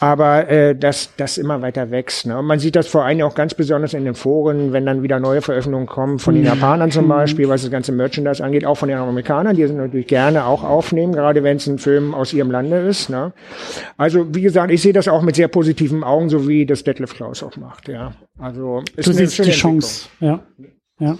Aber 0.00 0.48
äh, 0.48 0.74
das, 0.74 1.10
das 1.18 1.36
immer 1.36 1.60
weiter 1.60 1.90
wächst. 1.90 2.24
Ne? 2.24 2.38
Und 2.38 2.46
man 2.46 2.60
sieht 2.60 2.76
das 2.76 2.86
vor 2.86 3.04
allem 3.04 3.20
auch 3.20 3.34
ganz 3.34 3.52
besonders 3.52 3.92
in 3.92 4.06
den 4.06 4.14
Foren, 4.14 4.72
wenn 4.72 4.86
dann 4.86 5.02
wieder 5.02 5.20
neue 5.20 5.42
Veröffentlichungen 5.42 5.86
kommen, 5.86 6.18
von 6.18 6.34
den 6.34 6.44
Japanern 6.44 6.90
zum 6.90 7.08
Beispiel, 7.08 7.46
was 7.46 7.60
das 7.60 7.70
ganze 7.70 7.92
Merchandise 7.92 8.42
angeht, 8.42 8.64
auch 8.64 8.76
von 8.76 8.88
den 8.88 8.96
Amerikanern, 8.96 9.54
die 9.54 9.62
es 9.62 9.72
natürlich 9.72 10.06
gerne 10.06 10.46
auch 10.46 10.64
aufnehmen, 10.64 11.12
gerade 11.12 11.42
wenn 11.42 11.58
es 11.58 11.66
ein 11.66 11.76
Film 11.76 12.14
aus 12.14 12.32
ihrem 12.32 12.50
Lande 12.50 12.78
ist. 12.78 13.10
Ne? 13.10 13.34
Also 13.98 14.34
wie 14.34 14.40
gesagt, 14.40 14.72
ich 14.72 14.80
sehe 14.80 14.94
das 14.94 15.08
auch 15.08 15.20
mit 15.20 15.36
sehr 15.36 15.48
positiven 15.48 16.02
Augen, 16.02 16.30
so 16.30 16.48
wie 16.48 16.64
das 16.64 16.84
Detlef 16.84 17.12
Klaus 17.12 17.42
auch 17.42 17.58
macht. 17.58 17.88
Ja, 17.88 18.12
also 18.38 18.82
ist 18.96 19.06
Du 19.06 19.10
eine 19.10 19.26
siehst 19.26 19.44
die 19.44 19.50
Chance. 19.50 20.08
Ja. 20.20 20.40
Ja. 20.98 21.18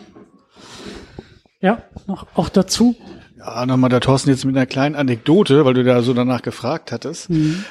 Ja, 1.60 1.82
noch 2.06 2.26
auch 2.34 2.48
dazu. 2.48 2.96
Ja, 3.38 3.66
nochmal 3.66 3.90
der 3.90 4.00
Thorsten 4.00 4.30
jetzt 4.30 4.44
mit 4.44 4.56
einer 4.56 4.66
kleinen 4.66 4.94
Anekdote, 4.94 5.64
weil 5.64 5.74
du 5.74 5.84
da 5.84 6.02
so 6.02 6.14
danach 6.14 6.42
gefragt 6.42 6.90
hattest. 6.90 7.28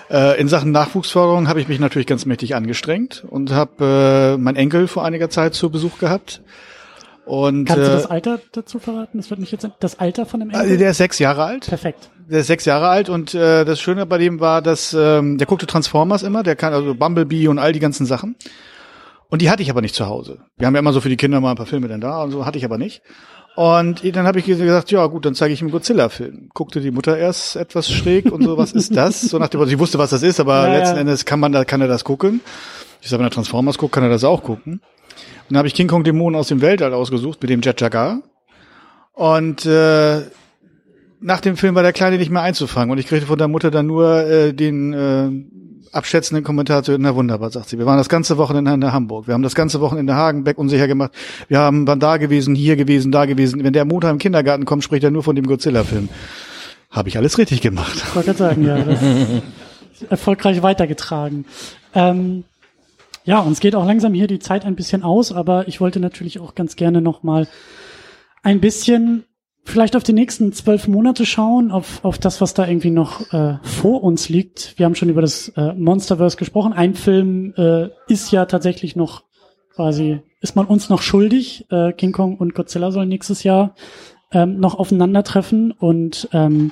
Äh, 0.10 0.39
in 0.39 0.47
Sachen 0.47 0.72
Nachwuchsförderung 0.72 1.47
habe 1.47 1.60
ich 1.60 1.68
mich 1.68 1.80
natürlich 1.80 2.08
ganz 2.08 2.26
mächtig 2.26 2.56
angestrengt 2.56 3.26
und 3.28 3.51
habe 3.51 4.36
äh, 4.36 4.38
meinen 4.38 4.56
Enkel 4.56 4.88
vor 4.88 5.03
einiger 5.03 5.30
Zeit 5.30 5.53
zu 5.53 5.70
Besuch 5.70 5.97
gehabt. 5.97 6.41
Und 7.26 7.66
Kannst 7.66 7.88
du 7.88 7.91
äh, 7.91 7.95
das 7.95 8.06
Alter 8.06 8.39
dazu 8.51 8.80
verraten? 8.80 9.18
Das 9.18 9.30
wird 9.32 9.39
mich 9.39 9.51
jetzt 9.51 9.68
das 9.80 9.99
Alter 9.99 10.26
von 10.26 10.39
dem 10.39 10.49
also 10.51 10.62
Enkel. 10.62 10.78
der 10.78 10.91
ist 10.91 10.97
sechs 10.97 11.18
Jahre 11.20 11.43
alt. 11.43 11.68
Perfekt. 11.68 12.10
Der 12.30 12.41
ist 12.41 12.47
sechs 12.47 12.66
Jahre 12.66 12.88
alt 12.88 13.10
und 13.10 13.34
äh, 13.34 13.66
das 13.66 13.82
Schöne 13.82 14.06
bei 14.06 14.18
dem 14.18 14.39
war, 14.39 14.62
dass 14.62 14.95
ähm, 14.97 15.38
der 15.38 15.47
guckte 15.47 15.66
Transformers 15.66 16.24
immer, 16.24 16.43
der 16.43 16.56
kann 16.56 16.74
also 16.74 16.93
Bumblebee 16.95 17.47
und 17.47 17.60
all 17.60 17.74
die 17.74 17.80
ganzen 17.80 18.06
Sachen. 18.06 18.36
Und 19.36 19.41
die 19.41 19.49
hatte 19.49 19.61
ich 19.61 19.69
aber 19.69 19.81
nicht 19.81 19.95
zu 19.95 20.05
Hause. 20.05 20.45
Wir 20.55 20.65
haben 20.65 20.75
ja 20.75 20.79
immer 20.79 20.93
so 20.93 21.01
für 21.01 21.09
die 21.09 21.17
Kinder 21.17 21.41
mal 21.41 21.49
ein 21.49 21.57
paar 21.57 21.65
Filme 21.65 21.89
dann 21.89 21.99
da 21.99 22.23
und 22.23 22.31
so 22.31 22.45
hatte 22.45 22.57
ich 22.57 22.63
aber 22.63 22.77
nicht. 22.77 23.01
Und 23.57 24.15
dann 24.15 24.25
habe 24.25 24.39
ich 24.39 24.45
gesagt, 24.45 24.91
ja 24.91 25.05
gut, 25.07 25.25
dann 25.25 25.36
zeige 25.36 25.53
ich 25.53 25.59
ihm 25.59 25.65
einen 25.65 25.73
Godzilla-Film. 25.73 26.51
Guckte 26.53 26.79
die 26.79 26.89
Mutter 26.89 27.17
erst 27.17 27.57
etwas 27.57 27.91
schräg 27.91 28.31
und 28.31 28.45
so, 28.45 28.57
was 28.57 28.71
ist 28.71 28.95
das? 28.95 29.19
So 29.19 29.38
nach 29.38 29.49
dem 29.49 29.59
Motto, 29.59 29.67
sie 29.69 29.77
wusste, 29.77 29.97
was 29.97 30.11
das 30.11 30.23
ist, 30.23 30.39
aber 30.39 30.53
Ja, 30.67 30.71
ja. 30.71 30.79
letzten 30.79 30.97
Endes 30.99 31.25
kann 31.25 31.41
man 31.41 31.51
da, 31.51 31.65
kann 31.65 31.81
er 31.81 31.89
das 31.89 32.05
gucken. 32.05 32.39
Ich 33.01 33.09
sage, 33.09 33.19
wenn 33.19 33.27
er 33.27 33.31
Transformers 33.31 33.77
guckt, 33.77 33.93
kann 33.93 34.03
er 34.03 34.09
das 34.09 34.23
auch 34.23 34.41
gucken. 34.41 34.75
Und 34.75 34.81
dann 35.49 35.57
habe 35.57 35.67
ich 35.67 35.73
King 35.73 35.89
Kong 35.89 36.05
Dämonen 36.05 36.39
aus 36.39 36.47
dem 36.47 36.61
Weltall 36.61 36.93
ausgesucht 36.93 37.41
mit 37.41 37.49
dem 37.49 37.59
Jet 37.59 37.81
Jaguar. 37.81 38.21
Und 39.11 39.65
äh, 39.65 40.21
nach 41.22 41.41
dem 41.41 41.57
Film 41.57 41.76
war 41.76 41.84
der 41.84 41.93
Kleine 41.93 42.18
nicht 42.18 42.32
mehr 42.32 42.41
einzufangen 42.41 42.91
und 42.91 42.97
ich 42.97 43.07
kriegte 43.07 43.26
von 43.26 43.38
der 43.38 43.47
Mutter 43.47 43.72
dann 43.72 43.88
nur 43.88 44.26
äh, 44.26 44.53
den 44.53 44.93
äh, 44.93 45.30
abschätzenden 45.95 46.43
Kommentar 46.43 46.84
zu, 46.84 46.97
na 46.97 47.16
wunderbar, 47.16 47.49
sagt 47.49 47.70
sie. 47.70 47.78
Wir 47.78 47.86
waren 47.86 47.97
das 47.97 48.09
ganze 48.09 48.38
Wochenende 48.38 48.74
in 48.74 48.91
Hamburg. 48.91 49.28
Wir 49.28 49.34
haben 49.34 49.43
das 49.43 49.55
ganze 49.55 49.80
Wochenende 49.80 50.13
in 50.13 50.18
Hagenbeck 50.18 50.57
unsicher 50.57 50.88
gemacht. 50.88 51.11
Wir 51.47 51.59
haben, 51.59 51.88
waren 51.88 51.99
da 51.99 52.18
gewesen, 52.18 52.53
hier 52.53 52.76
gewesen, 52.76 53.11
da 53.11 53.26
gewesen. 53.26 53.63
Wenn 53.63 53.74
der 53.74 53.86
Montag 53.86 54.11
im 54.11 54.18
Kindergarten 54.18 54.66
kommt, 54.66 54.84
spricht 54.84 55.03
er 55.03 55.11
nur 55.11 55.24
von 55.24 55.36
dem 55.36 55.47
Godzilla-Film. 55.47 56.09
Habe 56.91 57.09
ich 57.09 57.18
alles 57.18 57.38
richtig 57.38 57.61
gemacht. 57.61 58.03
Ich 58.07 58.16
wollte 58.16 58.34
sagen, 58.34 58.66
ja. 58.66 58.78
Erfolgreich 60.09 60.61
weitergetragen. 60.61 61.45
Ähm, 61.93 62.43
ja, 63.24 63.39
uns 63.39 63.59
geht 63.59 63.76
auch 63.76 63.86
langsam 63.86 64.13
hier 64.13 64.28
die 64.28 64.39
Zeit 64.39 64.66
ein 64.66 64.76
bisschen 64.76 65.01
aus, 65.01 65.32
aber 65.32 65.68
ich 65.68 65.80
wollte 65.80 65.99
natürlich 65.99 66.39
auch 66.39 66.55
ganz 66.55 66.76
gerne 66.76 67.01
noch 67.01 67.24
mal 67.24 67.47
ein 68.43 68.59
bisschen 68.59 69.24
vielleicht 69.66 69.95
auf 69.95 70.03
die 70.03 70.13
nächsten 70.13 70.53
zwölf 70.53 70.88
Monate 70.88 71.26
schauen, 71.26 71.72
auf, 71.72 72.03
auf 72.05 72.18
das, 72.18 72.39
was 72.39 72.53
da 72.53 72.68
irgendwie 72.68 72.91
noch 72.91 73.34
äh, 73.34 73.57
vor 73.63 74.03
uns 74.03 74.30
liegt. 74.30 74.74
Wir 74.78 74.86
haben 74.86 74.95
schon 74.95 75.09
über 75.09 75.22
das 75.22 75.49
äh, 75.57 75.74
Monsterverse 75.74 76.38
gesprochen. 76.38 76.72
Ein 76.72 76.93
Film 76.93 77.53
äh, 77.57 77.89
ist 78.07 78.32
ja 78.32 78.45
tatsächlich 78.45 78.95
noch 78.95 79.24
quasi, 79.76 80.22
ist 80.39 80.55
man 80.55 80.66
uns 80.66 80.89
noch 80.89 81.01
schuldig. 81.01 81.66
Äh, 81.70 81.91
King 81.93 82.11
Kong 82.11 82.38
und 82.38 82.55
Godzilla 82.55 82.91
sollen 82.91 83.09
nächstes 83.09 83.43
Jahr 83.43 83.76
ähm, 84.32 84.59
noch 84.59 84.76
aufeinandertreffen 84.76 85.72
und 85.72 86.30
ähm, 86.32 86.72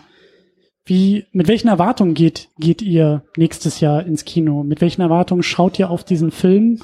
wie, 0.86 1.26
mit 1.32 1.48
welchen 1.48 1.70
Erwartungen 1.70 2.14
geht, 2.14 2.50
geht 2.60 2.82
ihr 2.82 3.24
nächstes 3.38 3.80
Jahr 3.80 4.06
ins 4.06 4.26
Kino? 4.26 4.64
Mit 4.64 4.82
welchen 4.82 5.02
Erwartungen 5.02 5.42
schaut 5.42 5.80
ihr 5.80 5.90
auf 5.90 6.04
diesen 6.04 6.32
Film? 6.32 6.80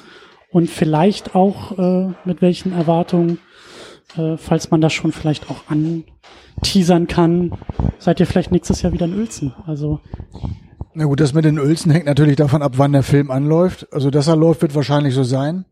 Und 0.50 0.68
vielleicht 0.68 1.34
auch 1.34 1.78
äh, 1.78 2.12
mit 2.24 2.42
welchen 2.42 2.72
Erwartungen, 2.72 3.38
äh, 4.16 4.36
falls 4.36 4.70
man 4.70 4.80
das 4.80 4.92
schon 4.92 5.12
vielleicht 5.12 5.50
auch 5.50 5.62
anteasern 5.68 7.06
kann, 7.06 7.52
seid 7.98 8.20
ihr 8.20 8.26
vielleicht 8.26 8.52
nächstes 8.52 8.82
Jahr 8.82 8.92
wieder 8.92 9.06
in 9.06 9.16
Uelzen? 9.16 9.54
Also 9.66 10.00
Na 10.94 11.04
gut, 11.04 11.20
das 11.20 11.34
mit 11.34 11.44
den 11.44 11.58
Uelzen 11.58 11.90
hängt 11.92 12.06
natürlich 12.06 12.36
davon 12.36 12.62
ab, 12.62 12.72
wann 12.76 12.92
der 12.92 13.02
Film 13.02 13.30
anläuft. 13.30 13.86
Also, 13.92 14.10
dass 14.10 14.26
er 14.26 14.36
läuft, 14.36 14.62
wird 14.62 14.74
wahrscheinlich 14.74 15.14
so 15.14 15.22
sein. 15.22 15.64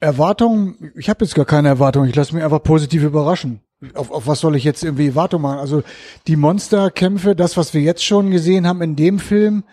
Erwartungen, 0.00 0.92
ich 0.96 1.08
habe 1.08 1.24
jetzt 1.24 1.34
gar 1.34 1.44
keine 1.44 1.68
Erwartungen. 1.68 2.08
Ich 2.08 2.16
lasse 2.16 2.34
mich 2.34 2.42
einfach 2.42 2.62
positiv 2.62 3.02
überraschen. 3.02 3.60
Auf, 3.94 4.10
auf 4.10 4.26
was 4.26 4.40
soll 4.40 4.56
ich 4.56 4.64
jetzt 4.64 4.84
irgendwie 4.84 5.08
Erwartungen 5.08 5.42
machen? 5.42 5.58
Also 5.58 5.82
die 6.26 6.36
Monsterkämpfe, 6.36 7.34
das, 7.34 7.56
was 7.56 7.72
wir 7.74 7.80
jetzt 7.80 8.04
schon 8.04 8.30
gesehen 8.30 8.66
haben 8.66 8.82
in 8.82 8.96
dem 8.96 9.18
Film, 9.18 9.64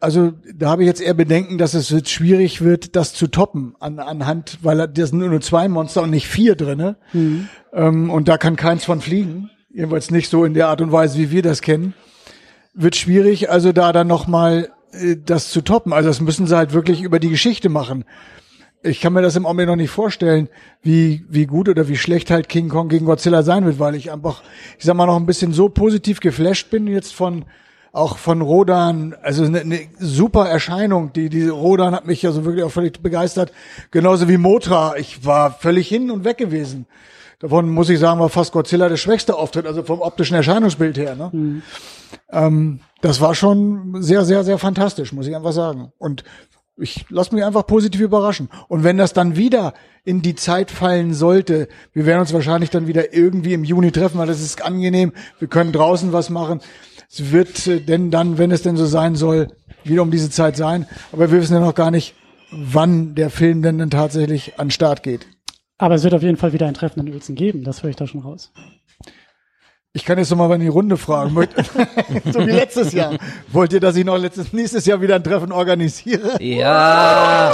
also 0.00 0.32
da 0.54 0.70
habe 0.70 0.82
ich 0.82 0.86
jetzt 0.86 1.00
eher 1.00 1.14
Bedenken, 1.14 1.58
dass 1.58 1.74
es 1.74 1.90
jetzt 1.90 2.10
schwierig 2.10 2.62
wird, 2.62 2.94
das 2.96 3.14
zu 3.14 3.26
toppen 3.26 3.74
an, 3.80 3.98
anhand, 3.98 4.58
weil 4.62 4.88
da 4.88 5.06
sind 5.06 5.18
nur 5.18 5.40
zwei 5.40 5.68
Monster 5.68 6.02
und 6.02 6.10
nicht 6.10 6.28
vier 6.28 6.54
drinne. 6.54 6.96
Ähm, 7.72 8.10
und 8.10 8.28
da 8.28 8.38
kann 8.38 8.56
keins 8.56 8.84
von 8.84 9.00
fliegen. 9.00 9.50
Jedenfalls 9.70 10.10
nicht 10.10 10.30
so 10.30 10.44
in 10.44 10.54
der 10.54 10.68
Art 10.68 10.80
und 10.80 10.92
Weise, 10.92 11.18
wie 11.18 11.30
wir 11.30 11.42
das 11.42 11.62
kennen 11.62 11.94
wird 12.78 12.94
schwierig, 12.94 13.50
also 13.50 13.72
da 13.72 13.92
dann 13.92 14.06
nochmal 14.06 14.70
äh, 14.92 15.16
das 15.22 15.50
zu 15.50 15.60
toppen. 15.60 15.92
Also 15.92 16.08
das 16.08 16.20
müssen 16.20 16.46
sie 16.46 16.56
halt 16.56 16.72
wirklich 16.72 17.02
über 17.02 17.18
die 17.18 17.28
Geschichte 17.28 17.68
machen. 17.68 18.04
Ich 18.82 19.00
kann 19.00 19.12
mir 19.12 19.22
das 19.22 19.34
im 19.34 19.44
Augenblick 19.44 19.66
noch 19.66 19.76
nicht 19.76 19.90
vorstellen, 19.90 20.48
wie, 20.82 21.24
wie 21.28 21.46
gut 21.46 21.68
oder 21.68 21.88
wie 21.88 21.96
schlecht 21.96 22.30
halt 22.30 22.48
King 22.48 22.68
Kong 22.68 22.88
gegen 22.88 23.06
Godzilla 23.06 23.42
sein 23.42 23.64
wird, 23.64 23.80
weil 23.80 23.96
ich 23.96 24.12
einfach, 24.12 24.44
ich 24.78 24.84
sag 24.84 24.94
mal, 24.94 25.06
noch 25.06 25.16
ein 25.16 25.26
bisschen 25.26 25.52
so 25.52 25.68
positiv 25.68 26.20
geflasht 26.20 26.70
bin 26.70 26.86
jetzt 26.86 27.12
von, 27.12 27.44
auch 27.92 28.18
von 28.18 28.40
Rodan, 28.42 29.14
also 29.22 29.44
eine, 29.44 29.60
eine 29.60 29.80
super 29.98 30.48
Erscheinung, 30.48 31.12
die, 31.12 31.28
die 31.28 31.48
Rodan 31.48 31.94
hat 31.94 32.06
mich 32.06 32.22
ja 32.22 32.32
so 32.32 32.44
wirklich 32.44 32.64
auch 32.64 32.70
völlig 32.70 33.00
begeistert, 33.02 33.52
genauso 33.90 34.28
wie 34.28 34.36
Motra, 34.36 34.96
ich 34.96 35.24
war 35.24 35.52
völlig 35.52 35.88
hin 35.88 36.10
und 36.10 36.24
weg 36.24 36.38
gewesen. 36.38 36.86
Davon 37.40 37.70
muss 37.70 37.88
ich 37.88 38.00
sagen, 38.00 38.18
war 38.18 38.30
fast 38.30 38.52
Godzilla 38.52 38.88
der 38.88 38.96
schwächste 38.96 39.36
Auftritt, 39.36 39.66
also 39.66 39.84
vom 39.84 40.00
optischen 40.00 40.34
Erscheinungsbild 40.34 40.98
her. 40.98 41.14
Ne? 41.14 41.62
Ähm, 42.30 42.80
das 43.00 43.20
war 43.20 43.36
schon 43.36 44.02
sehr, 44.02 44.24
sehr, 44.24 44.42
sehr 44.42 44.58
fantastisch, 44.58 45.12
muss 45.12 45.28
ich 45.28 45.36
einfach 45.36 45.52
sagen. 45.52 45.92
Und 45.98 46.24
ich 46.76 47.06
lasse 47.10 47.34
mich 47.34 47.44
einfach 47.44 47.66
positiv 47.66 48.00
überraschen. 48.00 48.48
Und 48.66 48.82
wenn 48.82 48.98
das 48.98 49.12
dann 49.12 49.36
wieder 49.36 49.74
in 50.04 50.22
die 50.22 50.34
Zeit 50.34 50.70
fallen 50.70 51.14
sollte, 51.14 51.68
wir 51.92 52.06
werden 52.06 52.20
uns 52.20 52.32
wahrscheinlich 52.32 52.70
dann 52.70 52.86
wieder 52.86 53.14
irgendwie 53.14 53.52
im 53.52 53.64
Juni 53.64 53.92
treffen, 53.92 54.18
weil 54.18 54.26
das 54.26 54.40
ist 54.40 54.62
angenehm. 54.62 55.12
Wir 55.38 55.48
können 55.48 55.72
draußen 55.72 56.12
was 56.12 56.30
machen. 56.30 56.60
Es 57.10 57.32
wird 57.32 57.66
äh, 57.66 57.80
denn 57.80 58.10
dann, 58.10 58.38
wenn 58.38 58.50
es 58.50 58.62
denn 58.62 58.76
so 58.76 58.86
sein 58.86 59.16
soll, 59.16 59.48
wieder 59.84 60.02
um 60.02 60.10
diese 60.10 60.30
Zeit 60.30 60.56
sein. 60.56 60.86
Aber 61.12 61.30
wir 61.30 61.40
wissen 61.40 61.54
ja 61.54 61.60
noch 61.60 61.74
gar 61.74 61.90
nicht, 61.90 62.14
wann 62.50 63.14
der 63.14 63.30
Film 63.30 63.62
denn 63.62 63.78
dann 63.78 63.90
tatsächlich 63.90 64.58
an 64.58 64.66
den 64.66 64.72
Start 64.72 65.02
geht. 65.02 65.26
Aber 65.78 65.94
es 65.94 66.02
wird 66.02 66.14
auf 66.14 66.22
jeden 66.22 66.36
Fall 66.36 66.52
wieder 66.52 66.66
ein 66.66 66.74
Treffen 66.74 67.00
in 67.00 67.12
Uelzen 67.12 67.34
geben, 67.34 67.62
das 67.62 67.82
höre 67.82 67.90
ich 67.90 67.96
da 67.96 68.06
schon 68.06 68.20
raus. 68.20 68.52
Ich 69.92 70.04
kann 70.04 70.18
jetzt 70.18 70.30
noch 70.30 70.36
mal 70.36 70.52
in 70.54 70.60
die 70.60 70.68
Runde 70.68 70.96
fragen. 70.96 71.34
So 72.32 72.46
wie 72.46 72.50
letztes 72.50 72.92
Jahr. 72.92 73.16
Wollt 73.52 73.72
ihr, 73.72 73.80
dass 73.80 73.96
ich 73.96 74.04
noch 74.04 74.18
letztes, 74.18 74.52
nächstes 74.52 74.84
Jahr 74.86 75.00
wieder 75.00 75.16
ein 75.16 75.24
Treffen 75.24 75.50
organisiere? 75.50 76.42
Ja. 76.42 77.52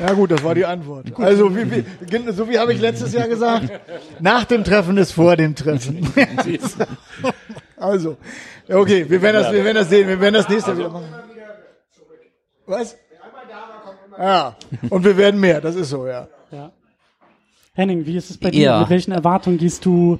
Ja 0.00 0.12
gut, 0.14 0.30
das 0.30 0.42
war 0.42 0.54
die 0.54 0.64
Antwort. 0.64 1.06
Also 1.18 1.54
wie, 1.54 1.70
wie, 1.70 2.32
so 2.32 2.48
wie 2.48 2.58
habe 2.58 2.72
ich 2.72 2.80
letztes 2.80 3.12
Jahr 3.12 3.28
gesagt, 3.28 3.70
nach 4.18 4.44
dem 4.44 4.64
Treffen 4.64 4.96
ist 4.96 5.12
vor 5.12 5.36
dem 5.36 5.54
Treffen. 5.54 6.10
also, 7.76 8.16
okay, 8.68 9.08
wir 9.08 9.20
werden 9.20 9.42
das, 9.42 9.52
wir 9.52 9.64
werden 9.64 9.76
das 9.76 9.90
sehen, 9.90 10.08
wir 10.08 10.20
werden 10.20 10.34
das 10.34 10.48
nächste 10.48 10.70
Jahr 10.70 10.78
wieder 10.78 10.90
machen. 10.90 11.08
Was? 12.66 12.96
Ja, 14.18 14.56
und 14.88 15.04
wir 15.04 15.16
werden 15.16 15.40
mehr, 15.40 15.60
das 15.60 15.76
ist 15.76 15.90
so, 15.90 16.06
ja. 16.06 16.28
Ja. 16.50 16.72
Henning, 17.74 18.06
wie 18.06 18.16
ist 18.16 18.30
es 18.30 18.38
bei 18.38 18.50
dir? 18.50 18.62
Ja. 18.62 18.80
Mit 18.80 18.90
welchen 18.90 19.12
Erwartungen 19.12 19.58
gehst 19.58 19.84
du 19.84 20.18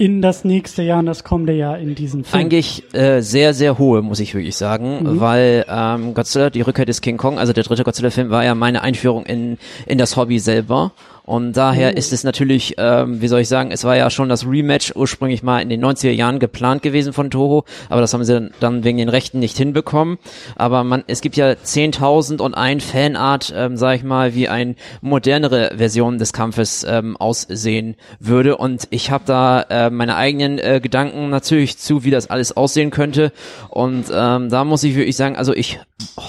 in 0.00 0.22
das 0.22 0.44
nächste 0.44 0.82
Jahr 0.82 0.98
und 1.00 1.06
das 1.06 1.24
kommende 1.24 1.52
Jahr 1.52 1.78
in 1.78 1.94
diesen 1.94 2.24
Film? 2.24 2.40
Eigentlich 2.40 2.82
äh, 2.94 3.20
sehr, 3.20 3.52
sehr 3.52 3.78
hohe, 3.78 4.00
muss 4.00 4.18
ich 4.18 4.34
wirklich 4.34 4.56
sagen, 4.56 5.02
Mhm. 5.02 5.20
weil 5.20 5.66
ähm, 5.68 6.14
Godzilla, 6.14 6.48
die 6.48 6.62
Rückkehr 6.62 6.86
des 6.86 7.02
King 7.02 7.18
Kong, 7.18 7.38
also 7.38 7.52
der 7.52 7.64
dritte 7.64 7.84
Godzilla-Film, 7.84 8.30
war 8.30 8.42
ja 8.42 8.54
meine 8.54 8.80
Einführung 8.82 9.26
in, 9.26 9.58
in 9.84 9.98
das 9.98 10.16
Hobby 10.16 10.38
selber. 10.38 10.92
Und 11.30 11.52
daher 11.52 11.96
ist 11.96 12.12
es 12.12 12.24
natürlich, 12.24 12.74
ähm, 12.78 13.22
wie 13.22 13.28
soll 13.28 13.42
ich 13.42 13.48
sagen, 13.48 13.70
es 13.70 13.84
war 13.84 13.96
ja 13.96 14.10
schon 14.10 14.28
das 14.28 14.44
Rematch 14.44 14.96
ursprünglich 14.96 15.44
mal 15.44 15.60
in 15.60 15.68
den 15.68 15.80
90er 15.80 16.10
Jahren 16.10 16.40
geplant 16.40 16.82
gewesen 16.82 17.12
von 17.12 17.30
Toho, 17.30 17.62
aber 17.88 18.00
das 18.00 18.12
haben 18.12 18.24
sie 18.24 18.50
dann- 18.58 18.82
wegen 18.82 18.98
den 18.98 19.08
Rechten 19.08 19.38
nicht 19.38 19.56
hinbekommen. 19.56 20.18
Aber 20.56 20.82
man, 20.82 21.04
es 21.06 21.20
gibt 21.20 21.36
ja 21.36 21.54
10.000 21.54 22.40
und 22.40 22.54
ein 22.54 22.80
Fanart, 22.80 23.54
ähm, 23.56 23.76
sag 23.76 23.94
ich 23.94 24.02
mal, 24.02 24.34
wie 24.34 24.48
ein 24.48 24.74
modernere 25.02 25.70
Version 25.76 26.18
des 26.18 26.32
Kampfes 26.32 26.84
ähm, 26.88 27.16
aussehen 27.16 27.94
würde. 28.18 28.56
Und 28.56 28.88
ich 28.90 29.12
habe 29.12 29.22
da 29.24 29.62
äh, 29.70 29.88
meine 29.88 30.16
eigenen 30.16 30.58
äh, 30.58 30.80
Gedanken 30.82 31.30
natürlich 31.30 31.78
zu, 31.78 32.02
wie 32.02 32.10
das 32.10 32.28
alles 32.28 32.56
aussehen 32.56 32.90
könnte. 32.90 33.30
Und 33.68 34.06
ähm, 34.12 34.48
da 34.48 34.64
muss 34.64 34.82
ich 34.82 34.96
wirklich 34.96 35.14
sagen, 35.14 35.36
also 35.36 35.54
ich 35.54 35.78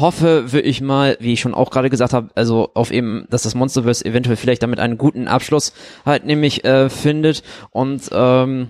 hoffe 0.01 0.51
wirklich 0.51 0.81
mal, 0.81 1.17
wie 1.19 1.33
ich 1.33 1.39
schon 1.39 1.53
auch 1.53 1.69
gerade 1.69 1.89
gesagt 1.89 2.13
habe, 2.13 2.29
also 2.35 2.71
auf 2.73 2.91
eben, 2.91 3.25
dass 3.29 3.43
das 3.43 3.55
Monsterverse 3.55 4.05
eventuell 4.05 4.35
vielleicht 4.35 4.63
damit 4.63 4.79
einen 4.79 4.97
guten 4.97 5.27
Abschluss 5.27 5.73
halt 6.05 6.25
nämlich 6.25 6.65
äh, 6.65 6.89
findet. 6.89 7.43
Und 7.69 8.09
ähm, 8.11 8.69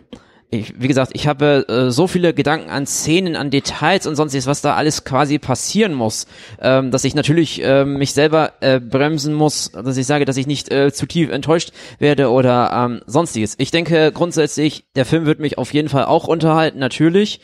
ich, 0.52 0.74
wie 0.82 0.90
gesagt, 0.90 1.12
ich 1.14 1.28
habe 1.28 1.66
äh, 1.70 1.92
so 1.92 2.08
viele 2.08 2.34
Gedanken 2.34 2.70
an 2.70 2.86
Szenen, 2.86 3.38
an 3.38 3.50
Details 3.50 4.06
und 4.06 4.18
sonstiges, 4.18 4.48
was 4.48 4.62
da 4.62 4.76
alles 4.76 5.06
quasi 5.06 5.40
passieren 5.40 5.94
muss, 5.94 6.28
ähm, 6.62 6.92
dass 6.92 7.06
ich 7.06 7.16
natürlich 7.16 7.64
äh, 7.64 7.86
mich 7.86 8.12
selber 8.12 8.52
äh, 8.60 8.82
bremsen 8.82 9.34
muss, 9.34 9.72
dass 9.72 9.96
ich 9.96 10.06
sage, 10.06 10.26
dass 10.26 10.36
ich 10.36 10.48
nicht 10.48 10.70
äh, 10.70 10.92
zu 10.92 11.06
tief 11.06 11.32
enttäuscht 11.32 11.72
werde 12.00 12.30
oder 12.30 12.72
ähm, 12.74 13.02
sonstiges. 13.06 13.56
Ich 13.60 13.72
denke 13.72 14.12
grundsätzlich, 14.12 14.84
der 14.98 15.06
Film 15.06 15.26
wird 15.26 15.40
mich 15.40 15.58
auf 15.58 15.74
jeden 15.74 15.88
Fall 15.88 16.04
auch 16.04 16.28
unterhalten, 16.28 16.80
natürlich. 16.80 17.40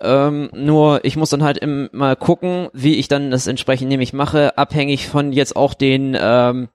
Ähm, 0.00 0.50
nur 0.54 1.04
ich 1.04 1.16
muss 1.16 1.30
dann 1.30 1.42
halt 1.42 1.60
mal 1.92 2.16
gucken, 2.16 2.68
wie 2.72 2.96
ich 2.96 3.08
dann 3.08 3.30
das 3.30 3.46
entsprechend 3.46 3.88
nämlich 3.88 4.12
mache, 4.12 4.56
abhängig 4.56 5.08
von 5.08 5.32
jetzt 5.32 5.54
auch 5.54 5.74
den 5.74 6.16
ähm, 6.20 6.68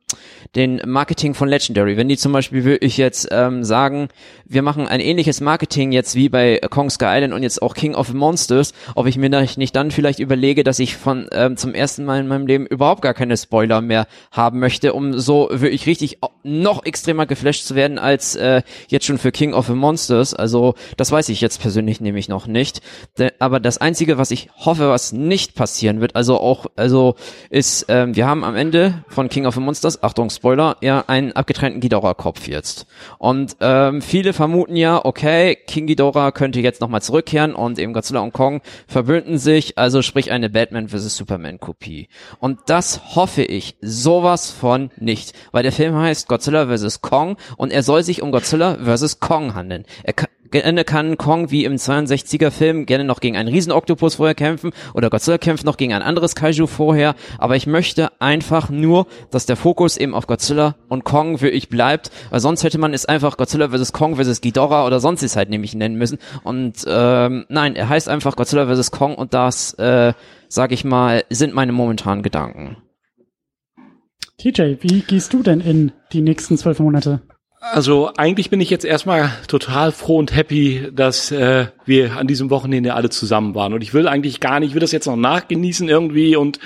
den 0.55 0.81
Marketing 0.85 1.33
von 1.33 1.49
Legendary. 1.49 1.97
Wenn 1.97 2.07
die 2.07 2.17
zum 2.17 2.31
Beispiel 2.31 2.63
wirklich 2.63 2.97
jetzt 2.97 3.27
ähm, 3.31 3.63
sagen, 3.63 4.07
wir 4.45 4.61
machen 4.61 4.87
ein 4.87 4.99
ähnliches 4.99 5.41
Marketing 5.41 5.76
jetzt 5.77 6.15
wie 6.15 6.29
bei 6.29 6.59
Kong 6.69 6.89
Sky 6.89 7.05
Island 7.07 7.33
und 7.33 7.43
jetzt 7.43 7.61
auch 7.61 7.73
King 7.73 7.95
of 7.95 8.13
Monsters, 8.13 8.73
ob 8.95 9.07
ich 9.07 9.17
mir 9.17 9.29
nicht 9.29 9.75
dann 9.75 9.91
vielleicht 9.91 10.19
überlege, 10.19 10.63
dass 10.63 10.79
ich 10.79 10.97
von 10.97 11.27
ähm, 11.31 11.57
zum 11.57 11.73
ersten 11.73 12.05
Mal 12.05 12.19
in 12.19 12.27
meinem 12.27 12.47
Leben 12.47 12.65
überhaupt 12.65 13.01
gar 13.01 13.13
keine 13.13 13.37
Spoiler 13.37 13.81
mehr 13.81 14.07
haben 14.31 14.59
möchte, 14.59 14.93
um 14.93 15.17
so 15.19 15.49
wirklich 15.51 15.85
richtig 15.85 16.19
noch 16.43 16.85
extremer 16.85 17.25
geflasht 17.25 17.65
zu 17.65 17.75
werden 17.75 17.99
als 17.99 18.35
äh, 18.35 18.61
jetzt 18.87 19.05
schon 19.05 19.17
für 19.17 19.31
King 19.31 19.53
of 19.53 19.69
Monsters. 19.69 20.33
Also 20.33 20.75
das 20.97 21.11
weiß 21.11 21.29
ich 21.29 21.41
jetzt 21.41 21.61
persönlich 21.61 22.01
nämlich 22.01 22.29
noch 22.29 22.47
nicht. 22.47 22.81
Aber 23.39 23.59
das 23.59 23.77
Einzige, 23.77 24.17
was 24.17 24.31
ich 24.31 24.49
hoffe, 24.57 24.89
was 24.89 25.11
nicht 25.11 25.55
passieren 25.55 26.01
wird, 26.01 26.15
also 26.15 26.39
auch, 26.39 26.65
also 26.75 27.15
ist, 27.49 27.85
ähm, 27.89 28.15
wir 28.15 28.25
haben 28.25 28.43
am 28.43 28.55
Ende 28.55 29.03
von 29.07 29.29
King 29.29 29.45
of 29.45 29.55
the 29.55 29.61
Monsters, 29.61 30.03
Achtung, 30.03 30.29
Spoiler, 30.29 30.77
ja, 30.81 31.03
einen 31.07 31.33
abgetrennten 31.33 31.81
Ghidorah-Kopf 31.81 32.47
jetzt. 32.47 32.87
Und 33.17 33.57
ähm, 33.59 34.01
viele 34.01 34.33
vermuten 34.33 34.75
ja, 34.75 35.03
okay, 35.03 35.57
King 35.67 35.85
Ghidorah 35.85 36.31
könnte 36.31 36.59
jetzt 36.59 36.81
nochmal 36.81 37.01
zurückkehren 37.01 37.53
und 37.53 37.77
eben 37.77 37.93
Godzilla 37.93 38.21
und 38.21 38.33
Kong 38.33 38.61
verbünden 38.87 39.37
sich, 39.37 39.77
also 39.77 40.01
sprich 40.01 40.31
eine 40.31 40.49
Batman 40.49 40.89
vs. 40.89 41.17
Superman-Kopie. 41.17 42.07
Und 42.39 42.59
das 42.67 43.15
hoffe 43.15 43.43
ich 43.43 43.77
sowas 43.81 44.49
von 44.49 44.89
nicht, 44.97 45.33
weil 45.51 45.63
der 45.63 45.71
Film 45.71 45.95
heißt 45.95 46.27
Godzilla 46.27 46.65
vs. 46.67 47.01
Kong 47.01 47.37
und 47.57 47.71
er 47.71 47.83
soll 47.83 48.03
sich 48.03 48.21
um 48.21 48.31
Godzilla 48.31 48.77
vs. 48.83 49.19
Kong 49.19 49.53
handeln. 49.53 49.85
Er 50.03 50.13
Gerne 50.51 50.83
kann 50.83 51.17
Kong 51.17 51.51
wie 51.51 51.65
im 51.65 51.75
62er 51.75 52.51
Film 52.51 52.85
gerne 52.85 53.03
noch 53.03 53.19
gegen 53.19 53.35
einen 53.35 53.49
Riesenoktopus 53.49 54.15
vorher 54.15 54.35
kämpfen 54.35 54.71
oder 54.93 55.09
Godzilla 55.09 55.37
kämpft 55.37 55.65
noch 55.65 55.77
gegen 55.77 55.93
ein 55.93 56.01
anderes 56.01 56.35
Kaiju 56.35 56.67
vorher, 56.67 57.15
aber 57.37 57.55
ich 57.55 57.67
möchte 57.67 58.11
einfach 58.21 58.69
nur, 58.69 59.07
dass 59.31 59.45
der 59.45 59.55
Fokus 59.55 59.97
eben 59.97 60.13
auf 60.13 60.27
Godzilla 60.27 60.75
und 60.87 61.03
Kong 61.03 61.37
für 61.37 61.49
ich 61.49 61.69
bleibt, 61.69 62.11
weil 62.29 62.39
sonst 62.39 62.63
hätte 62.63 62.77
man 62.77 62.93
es 62.93 63.05
einfach 63.05 63.37
Godzilla 63.37 63.69
vs. 63.69 63.93
Kong 63.93 64.15
vs. 64.15 64.41
Ghidorah 64.41 64.85
oder 64.85 64.99
sonst 64.99 65.23
ist 65.23 65.35
halt 65.35 65.49
nämlich 65.49 65.75
nennen 65.75 65.95
müssen 65.95 66.19
und 66.43 66.85
ähm, 66.87 67.45
nein, 67.49 67.75
er 67.75 67.89
heißt 67.89 68.07
einfach 68.07 68.35
Godzilla 68.35 68.73
vs. 68.73 68.91
Kong 68.91 69.15
und 69.15 69.33
das, 69.33 69.73
äh, 69.73 70.13
sag 70.47 70.71
ich 70.71 70.85
mal, 70.85 71.23
sind 71.29 71.53
meine 71.53 71.71
momentanen 71.71 72.23
Gedanken. 72.23 72.77
TJ, 74.37 74.77
wie 74.81 75.01
gehst 75.01 75.33
du 75.33 75.41
denn 75.41 75.61
in 75.61 75.91
die 76.13 76.21
nächsten 76.21 76.57
zwölf 76.57 76.79
Monate? 76.79 77.21
Also 77.59 78.11
eigentlich 78.17 78.51
bin 78.51 78.61
ich 78.61 78.69
jetzt 78.69 78.85
erstmal 78.85 79.31
total 79.47 79.91
froh 79.91 80.17
und 80.17 80.35
happy, 80.35 80.89
dass 80.93 81.31
äh, 81.31 81.67
wir 81.85 82.15
an 82.15 82.27
diesem 82.27 82.51
Wochenende 82.51 82.93
alle 82.93 83.09
zusammen 83.09 83.55
waren. 83.55 83.73
Und 83.73 83.81
ich 83.81 83.93
will 83.93 84.07
eigentlich 84.07 84.39
gar 84.39 84.59
nicht, 84.59 84.69
ich 84.69 84.73
will 84.75 84.81
das 84.81 84.91
jetzt 84.91 85.07
noch 85.07 85.15
nachgenießen 85.15 85.89
irgendwie 85.89 86.35
und, 86.35 86.59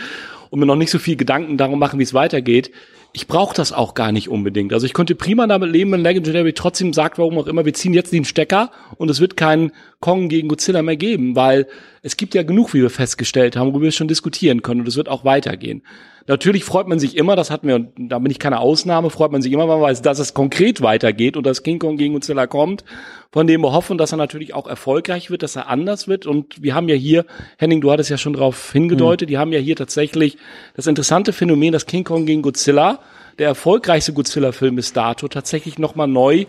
und 0.50 0.60
mir 0.60 0.66
noch 0.66 0.76
nicht 0.76 0.92
so 0.92 1.00
viel 1.00 1.16
Gedanken 1.16 1.58
darum 1.58 1.80
machen, 1.80 1.98
wie 1.98 2.04
es 2.04 2.14
weitergeht. 2.14 2.72
Ich 3.14 3.28
brauche 3.28 3.56
das 3.56 3.72
auch 3.72 3.94
gar 3.94 4.12
nicht 4.12 4.30
unbedingt. 4.30 4.74
Also 4.74 4.86
ich 4.86 4.94
könnte 4.94 5.16
prima 5.16 5.48
damit 5.48 5.72
leben, 5.72 5.92
wenn 5.94 6.02
Legendary 6.02 6.54
trotzdem 6.54 6.94
sagt, 6.94 7.18
warum 7.18 7.38
auch 7.38 7.48
immer, 7.48 7.66
wir 7.66 7.74
ziehen 7.74 7.94
jetzt 7.94 8.12
den 8.12 8.26
Stecker 8.26 8.72
und 8.98 9.10
es 9.10 9.22
wird 9.22 9.38
keinen 9.38 9.72
Kong 10.02 10.28
gegen 10.28 10.50
Godzilla 10.50 10.82
mehr 10.82 10.98
geben, 10.98 11.36
weil 11.36 11.68
es 12.02 12.18
gibt 12.18 12.36
ja 12.36 12.44
genug, 12.44 12.74
wie 12.74 12.82
wir 12.82 12.90
festgestellt 12.90 13.56
haben, 13.56 13.68
worüber 13.68 13.86
wir 13.86 13.92
schon 13.92 14.08
diskutieren 14.08 14.62
können 14.62 14.82
und 14.82 14.88
es 14.88 14.98
wird 14.98 15.10
auch 15.10 15.24
weitergehen. 15.26 15.84
Natürlich 16.28 16.64
freut 16.64 16.88
man 16.88 17.00
sich 17.00 17.18
immer, 17.18 17.36
das 17.36 17.50
hatten 17.50 17.68
wir, 17.68 17.76
und 17.76 17.92
da 17.98 18.20
bin 18.20 18.32
ich 18.32 18.40
keine 18.40 18.60
Ausnahme, 18.60 19.10
freut 19.10 19.32
man 19.32 19.42
sich 19.42 19.52
immer, 19.52 19.64
wenn 19.64 19.80
man 19.80 19.82
weiß, 19.82 20.02
dass 20.02 20.20
es 20.20 20.34
konkret 20.34 20.82
weitergeht 20.82 21.36
und 21.36 21.46
dass 21.46 21.64
King 21.64 21.80
Kong 21.80 21.98
gegen 21.98 22.14
Godzilla 22.14 22.48
kommt, 22.48 22.84
von 23.32 23.48
dem 23.48 23.62
wir 23.62 23.72
hoffen, 23.72 23.98
dass 23.98 24.12
er 24.12 24.18
natürlich 24.18 24.54
auch 24.54 24.68
erfolgreich 24.68 25.32
wird, 25.32 25.44
dass 25.44 25.56
er 25.56 25.68
anders 25.68 26.08
wird. 26.08 26.28
Und 26.28 26.62
wir 26.62 26.76
haben 26.76 26.90
ja 26.90 26.96
hier, 26.96 27.26
Henning, 27.58 27.82
du 27.82 27.92
hattest 27.92 28.10
ja 28.10 28.18
schon 28.18 28.34
darauf 28.34 28.72
hingedeutet, 28.72 29.30
die 29.30 29.38
haben 29.38 29.52
ja 29.52 29.60
hier 29.60 29.76
tatsächlich 29.76 30.38
das 30.76 30.88
interessante 30.88 31.34
Phänomen, 31.34 31.72
dass 31.72 31.86
King 31.86 32.04
Kong 32.04 32.26
gegen 32.26 32.42
Godzilla, 32.42 33.00
der 33.40 33.48
erfolgreichste 33.48 34.14
Godzilla-Film 34.14 34.76
bis 34.76 34.94
dato, 34.94 35.28
tatsächlich 35.28 35.80
nochmal 35.80 36.08
neu 36.08 36.46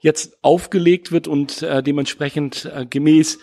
jetzt 0.00 0.36
aufgelegt 0.42 1.12
wird 1.12 1.28
und 1.28 1.62
äh, 1.62 1.82
dementsprechend 1.82 2.70
äh, 2.74 2.86
gemäß 2.86 3.38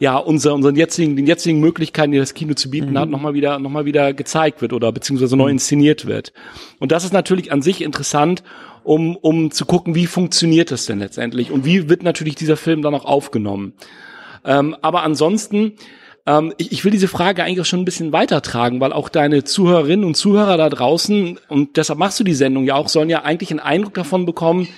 ja, 0.00 0.16
unser, 0.16 0.54
unseren 0.54 0.76
jetzigen, 0.76 1.16
den 1.16 1.26
jetzigen 1.26 1.60
Möglichkeiten, 1.60 2.12
die 2.12 2.18
das 2.18 2.34
Kino 2.34 2.54
zu 2.54 2.70
bieten 2.70 2.98
hat, 2.98 3.08
nochmal 3.08 3.34
wieder, 3.34 3.58
noch 3.58 3.70
mal 3.70 3.84
wieder 3.84 4.12
gezeigt 4.12 4.62
wird 4.62 4.72
oder 4.72 4.92
beziehungsweise 4.92 5.36
neu 5.36 5.48
inszeniert 5.48 6.06
wird. 6.06 6.32
Und 6.78 6.92
das 6.92 7.04
ist 7.04 7.12
natürlich 7.12 7.50
an 7.50 7.62
sich 7.62 7.82
interessant, 7.82 8.44
um, 8.84 9.16
um 9.16 9.50
zu 9.50 9.66
gucken, 9.66 9.94
wie 9.94 10.06
funktioniert 10.06 10.70
das 10.70 10.86
denn 10.86 11.00
letztendlich 11.00 11.50
und 11.50 11.64
wie 11.64 11.88
wird 11.88 12.02
natürlich 12.02 12.36
dieser 12.36 12.56
Film 12.56 12.80
dann 12.82 12.94
auch 12.94 13.04
aufgenommen. 13.04 13.72
Ähm, 14.44 14.76
aber 14.82 15.02
ansonsten, 15.02 15.72
ähm, 16.26 16.54
ich, 16.58 16.70
ich 16.70 16.84
will 16.84 16.92
diese 16.92 17.08
Frage 17.08 17.42
eigentlich 17.42 17.60
auch 17.60 17.66
schon 17.66 17.80
ein 17.80 17.84
bisschen 17.84 18.12
weitertragen, 18.12 18.80
weil 18.80 18.92
auch 18.92 19.08
deine 19.08 19.42
Zuhörerinnen 19.42 20.04
und 20.04 20.16
Zuhörer 20.16 20.56
da 20.56 20.68
draußen, 20.70 21.40
und 21.48 21.76
deshalb 21.76 21.98
machst 21.98 22.20
du 22.20 22.24
die 22.24 22.34
Sendung 22.34 22.64
ja 22.64 22.76
auch, 22.76 22.88
sollen 22.88 23.10
ja 23.10 23.24
eigentlich 23.24 23.50
einen 23.50 23.60
Eindruck 23.60 23.94
davon 23.94 24.26
bekommen, 24.26 24.68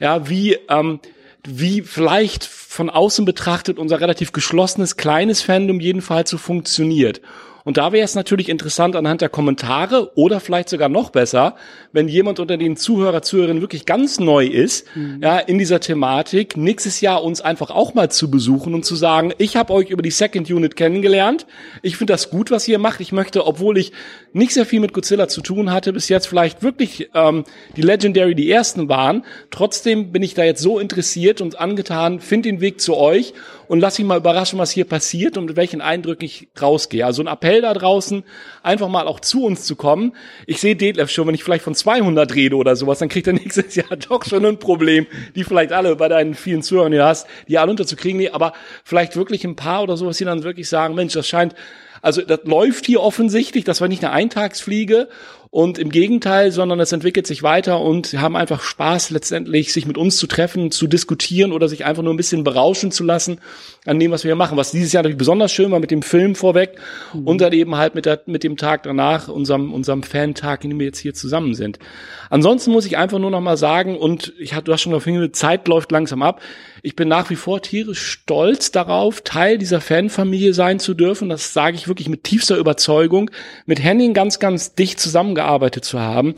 ja, 0.00 0.28
wie, 0.28 0.58
ähm, 0.68 1.00
wie 1.46 1.82
vielleicht 1.82 2.44
von 2.44 2.90
außen 2.90 3.24
betrachtet 3.24 3.78
unser 3.78 4.00
relativ 4.00 4.32
geschlossenes, 4.32 4.96
kleines 4.96 5.42
Fandom 5.42 5.80
jedenfalls 5.80 6.30
so 6.30 6.38
funktioniert. 6.38 7.20
Und 7.66 7.78
da 7.78 7.90
wäre 7.90 8.04
es 8.04 8.14
natürlich 8.14 8.48
interessant 8.48 8.94
anhand 8.94 9.22
der 9.22 9.28
Kommentare 9.28 10.12
oder 10.14 10.38
vielleicht 10.38 10.68
sogar 10.68 10.88
noch 10.88 11.10
besser, 11.10 11.56
wenn 11.90 12.06
jemand 12.06 12.38
unter 12.38 12.56
den 12.56 12.76
Zuhörer, 12.76 13.22
Zuhörerinnen 13.22 13.60
wirklich 13.60 13.86
ganz 13.86 14.20
neu 14.20 14.46
ist, 14.46 14.86
ja, 15.20 15.40
in 15.40 15.58
dieser 15.58 15.80
Thematik, 15.80 16.56
nächstes 16.56 17.00
Jahr 17.00 17.24
uns 17.24 17.40
einfach 17.40 17.70
auch 17.70 17.92
mal 17.92 18.08
zu 18.08 18.30
besuchen 18.30 18.72
und 18.72 18.84
zu 18.84 18.94
sagen, 18.94 19.32
ich 19.38 19.56
habe 19.56 19.72
euch 19.72 19.90
über 19.90 20.02
die 20.02 20.12
Second 20.12 20.48
Unit 20.48 20.76
kennengelernt, 20.76 21.44
ich 21.82 21.96
finde 21.96 22.12
das 22.12 22.30
gut, 22.30 22.52
was 22.52 22.68
ihr 22.68 22.78
macht, 22.78 23.00
ich 23.00 23.10
möchte, 23.10 23.44
obwohl 23.44 23.78
ich 23.78 23.90
nicht 24.32 24.52
sehr 24.52 24.64
viel 24.64 24.78
mit 24.78 24.92
Godzilla 24.92 25.26
zu 25.26 25.40
tun 25.40 25.72
hatte, 25.72 25.92
bis 25.92 26.08
jetzt 26.08 26.28
vielleicht 26.28 26.62
wirklich 26.62 27.10
ähm, 27.14 27.42
die 27.76 27.82
Legendary 27.82 28.36
die 28.36 28.48
ersten 28.48 28.88
waren, 28.88 29.24
trotzdem 29.50 30.12
bin 30.12 30.22
ich 30.22 30.34
da 30.34 30.44
jetzt 30.44 30.62
so 30.62 30.78
interessiert 30.78 31.40
und 31.40 31.58
angetan, 31.58 32.20
find 32.20 32.44
den 32.44 32.60
Weg 32.60 32.80
zu 32.80 32.96
euch 32.96 33.34
und 33.68 33.80
lass 33.80 33.98
mich 33.98 34.06
mal 34.06 34.18
überraschen, 34.18 34.58
was 34.58 34.70
hier 34.70 34.84
passiert 34.84 35.36
und 35.36 35.46
mit 35.46 35.56
welchen 35.56 35.80
Eindrücken 35.80 36.24
ich 36.24 36.48
rausgehe. 36.60 37.04
Also 37.04 37.22
ein 37.22 37.26
Appell 37.26 37.60
da 37.62 37.74
draußen, 37.74 38.24
einfach 38.62 38.88
mal 38.88 39.06
auch 39.06 39.20
zu 39.20 39.44
uns 39.44 39.64
zu 39.64 39.76
kommen. 39.76 40.14
Ich 40.46 40.60
sehe 40.60 40.76
Detlef 40.76 41.10
schon, 41.10 41.26
wenn 41.26 41.34
ich 41.34 41.44
vielleicht 41.44 41.64
von 41.64 41.74
200 41.74 42.34
rede 42.34 42.56
oder 42.56 42.76
sowas, 42.76 42.98
dann 42.98 43.08
kriegt 43.08 43.26
er 43.26 43.32
nächstes 43.34 43.74
Jahr 43.74 43.96
doch 43.96 44.24
schon 44.24 44.44
ein 44.44 44.58
Problem, 44.58 45.06
die 45.34 45.44
vielleicht 45.44 45.72
alle 45.72 45.96
bei 45.96 46.08
deinen 46.08 46.34
vielen 46.34 46.62
Zuhörern, 46.62 46.92
die 46.92 46.98
du 46.98 47.04
hast, 47.04 47.26
die 47.48 47.58
alle 47.58 47.70
unterzukriegen. 47.70 48.18
Nee, 48.18 48.30
aber 48.30 48.52
vielleicht 48.84 49.16
wirklich 49.16 49.44
ein 49.44 49.56
paar 49.56 49.82
oder 49.82 49.96
sowas, 49.96 50.18
die 50.18 50.24
dann 50.24 50.42
wirklich 50.42 50.68
sagen, 50.68 50.94
Mensch, 50.94 51.14
das 51.14 51.28
scheint, 51.28 51.54
also 52.02 52.22
das 52.22 52.40
läuft 52.44 52.86
hier 52.86 53.00
offensichtlich, 53.00 53.64
das 53.64 53.80
war 53.80 53.88
nicht 53.88 54.04
eine 54.04 54.12
Eintagsfliege 54.12 55.08
Und 55.56 55.78
im 55.78 55.88
Gegenteil, 55.88 56.52
sondern 56.52 56.80
es 56.80 56.92
entwickelt 56.92 57.26
sich 57.26 57.42
weiter 57.42 57.80
und 57.80 58.08
sie 58.08 58.18
haben 58.18 58.36
einfach 58.36 58.60
Spaß 58.60 59.08
letztendlich, 59.08 59.72
sich 59.72 59.86
mit 59.86 59.96
uns 59.96 60.18
zu 60.18 60.26
treffen, 60.26 60.70
zu 60.70 60.86
diskutieren 60.86 61.50
oder 61.50 61.66
sich 61.66 61.86
einfach 61.86 62.02
nur 62.02 62.12
ein 62.12 62.18
bisschen 62.18 62.44
berauschen 62.44 62.90
zu 62.90 63.04
lassen 63.04 63.38
an 63.86 63.98
dem, 63.98 64.10
was 64.10 64.22
wir 64.22 64.28
hier 64.28 64.36
machen. 64.36 64.58
Was 64.58 64.72
dieses 64.72 64.92
Jahr 64.92 65.02
natürlich 65.02 65.16
besonders 65.16 65.50
schön 65.52 65.70
war 65.70 65.80
mit 65.80 65.90
dem 65.90 66.02
Film 66.02 66.34
vorweg 66.34 66.78
mhm. 67.14 67.26
und 67.26 67.40
dann 67.40 67.54
eben 67.54 67.74
halt 67.74 67.94
mit, 67.94 68.04
der, 68.04 68.20
mit 68.26 68.44
dem 68.44 68.58
Tag 68.58 68.82
danach, 68.82 69.28
unserem, 69.28 69.72
unserem 69.72 70.02
Fan-Tag, 70.02 70.62
in 70.62 70.68
dem 70.68 70.78
wir 70.78 70.88
jetzt 70.88 70.98
hier 70.98 71.14
zusammen 71.14 71.54
sind. 71.54 71.78
Ansonsten 72.28 72.70
muss 72.70 72.84
ich 72.84 72.98
einfach 72.98 73.18
nur 73.18 73.30
noch 73.30 73.40
mal 73.40 73.56
sagen, 73.56 73.96
und 73.96 74.34
ich 74.38 74.52
hatte, 74.52 74.64
du 74.64 74.74
hast 74.74 74.82
schon 74.82 74.92
darauf 74.92 75.04
hingewiesen, 75.04 75.32
Zeit 75.32 75.68
läuft 75.68 75.90
langsam 75.90 76.20
ab. 76.20 76.42
Ich 76.86 76.94
bin 76.94 77.08
nach 77.08 77.30
wie 77.30 77.34
vor 77.34 77.62
tierisch 77.62 78.00
stolz 78.00 78.70
darauf, 78.70 79.22
Teil 79.22 79.58
dieser 79.58 79.80
Fanfamilie 79.80 80.54
sein 80.54 80.78
zu 80.78 80.94
dürfen. 80.94 81.28
Das 81.28 81.52
sage 81.52 81.74
ich 81.74 81.88
wirklich 81.88 82.08
mit 82.08 82.22
tiefster 82.22 82.56
Überzeugung, 82.56 83.28
mit 83.64 83.82
Henning 83.82 84.14
ganz, 84.14 84.38
ganz 84.38 84.76
dicht 84.76 85.00
zusammengearbeitet 85.00 85.84
zu 85.84 85.98
haben, 85.98 86.36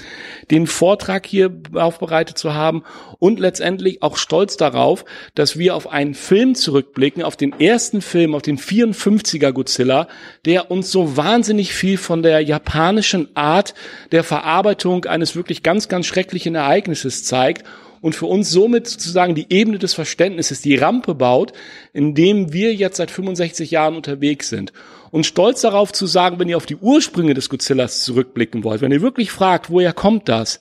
den 0.51 0.67
Vortrag 0.67 1.27
hier 1.27 1.55
aufbereitet 1.75 2.39
zu 2.39 2.55
haben 2.55 2.83
und 3.19 3.39
letztendlich 3.39 4.03
auch 4.03 4.17
stolz 4.17 4.57
darauf, 4.57 5.05
dass 5.35 5.59
wir 5.59 5.77
auf 5.77 5.87
einen 5.87 6.15
Film 6.15 6.55
zurückblicken, 6.55 7.23
auf 7.25 7.37
den 7.37 7.61
ersten 7.61 8.01
Film, 8.01 8.35
auf 8.35 8.41
den 8.41 8.57
54er 8.57 9.53
Godzilla, 9.53 10.09
der 10.47 10.71
uns 10.71 10.91
so 10.91 11.19
wahnsinnig 11.19 11.75
viel 11.75 11.99
von 11.99 12.23
der 12.23 12.41
japanischen 12.41 13.29
Art 13.37 13.75
der 14.13 14.25
Verarbeitung 14.25 15.05
eines 15.05 15.37
wirklich 15.37 15.63
ganz, 15.63 15.89
ganz 15.89 16.07
schrecklichen 16.07 16.55
Ereignisses 16.55 17.25
zeigt 17.25 17.67
und 18.01 18.15
für 18.15 18.27
uns 18.27 18.51
somit 18.51 18.87
sozusagen 18.87 19.35
die 19.35 19.47
Ebene 19.51 19.79
des 19.79 19.95
Verständnisses, 19.95 20.61
die 20.61 20.77
Rampe 20.77 21.15
baut, 21.15 21.53
in 21.93 22.15
dem 22.15 22.53
wir 22.53 22.75
jetzt 22.75 22.97
seit 22.97 23.11
65 23.11 23.71
Jahren 23.71 23.97
unterwegs 23.97 24.49
sind. 24.49 24.73
Und 25.11 25.25
stolz 25.25 25.63
darauf 25.63 25.93
zu 25.93 26.07
sagen, 26.07 26.39
wenn 26.39 26.49
ihr 26.49 26.57
auf 26.57 26.67
die 26.67 26.77
Ursprünge 26.77 27.35
des 27.35 27.49
Godzillas 27.49 28.05
zurückblicken 28.05 28.65
wollt, 28.65 28.83
wenn 28.83 28.93
ihr 28.93 29.03
wirklich 29.03 29.31
fragt, 29.31 29.71
woher 29.71 29.93
kommt 29.93 30.29
das, 30.29 30.61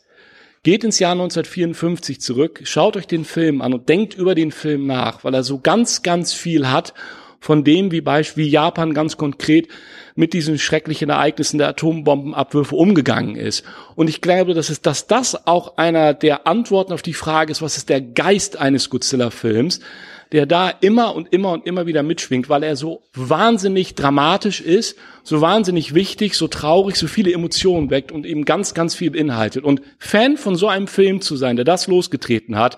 geht 0.64 0.84
ins 0.84 1.00
Jahr 1.00 1.14
1954 1.14 2.22
zurück, 2.22 2.62
schaut 2.64 2.98
euch 2.98 3.08
den 3.08 3.26
Film 3.26 3.62
an 3.62 3.74
und 3.74 3.90
denkt 3.90 4.14
über 4.16 4.36
den 4.36 4.52
Film 4.52 4.86
nach, 4.88 5.24
weil 5.24 5.34
er 5.34 5.44
so 5.44 5.60
ganz, 5.60 6.02
ganz 6.02 6.34
viel 6.34 6.70
hat 6.70 6.94
von 7.40 7.64
dem, 7.64 7.92
wie 7.92 8.02
Beispiel 8.02 8.46
wie 8.46 8.50
Japan 8.50 8.94
ganz 8.94 9.18
konkret 9.18 9.68
mit 10.16 10.34
diesen 10.34 10.58
schrecklichen 10.58 11.10
Ereignissen 11.10 11.60
der 11.60 11.70
Atombombenabwürfe 11.70 12.76
umgegangen 12.76 13.36
ist. 13.36 13.64
Und 13.96 14.10
ich 14.10 14.22
glaube, 14.22 14.54
dass, 14.54 14.70
es, 14.70 14.82
dass 14.82 15.08
das 15.08 15.48
auch 15.48 15.78
einer 15.78 16.14
der 16.14 16.48
Antworten 16.48 16.94
auf 16.94 17.04
die 17.04 17.14
Frage 17.14 17.52
ist, 17.52 17.62
was 17.62 17.78
ist 17.78 17.90
der 17.90 18.02
Geist 18.02 18.58
eines 18.58 18.90
Godzilla-Films, 18.90 19.80
der 20.32 20.46
da 20.46 20.70
immer 20.70 21.16
und 21.16 21.32
immer 21.32 21.52
und 21.52 21.66
immer 21.66 21.86
wieder 21.86 22.04
mitschwingt, 22.04 22.50
weil 22.50 22.64
er 22.64 22.76
so 22.76 23.04
wahnsinnig 23.14 23.96
dramatisch 23.96 24.60
ist, 24.60 24.98
so 25.24 25.40
wahnsinnig 25.42 25.94
wichtig, 25.94 26.34
so 26.34 26.48
traurig, 26.48 26.96
so 26.96 27.08
viele 27.08 27.32
Emotionen 27.32 27.90
weckt 27.90 28.12
und 28.12 28.26
eben 28.26 28.44
ganz, 28.44 28.74
ganz 28.74 28.96
viel 28.96 29.12
beinhaltet. 29.12 29.64
Und 29.64 29.82
Fan 30.00 30.38
von 30.38 30.56
so 30.56 30.68
einem 30.68 30.88
Film 30.88 31.22
zu 31.22 31.38
sein, 31.38 31.56
der 31.56 31.66
das 31.66 31.88
losgetreten 31.88 32.58
hat, 32.58 32.78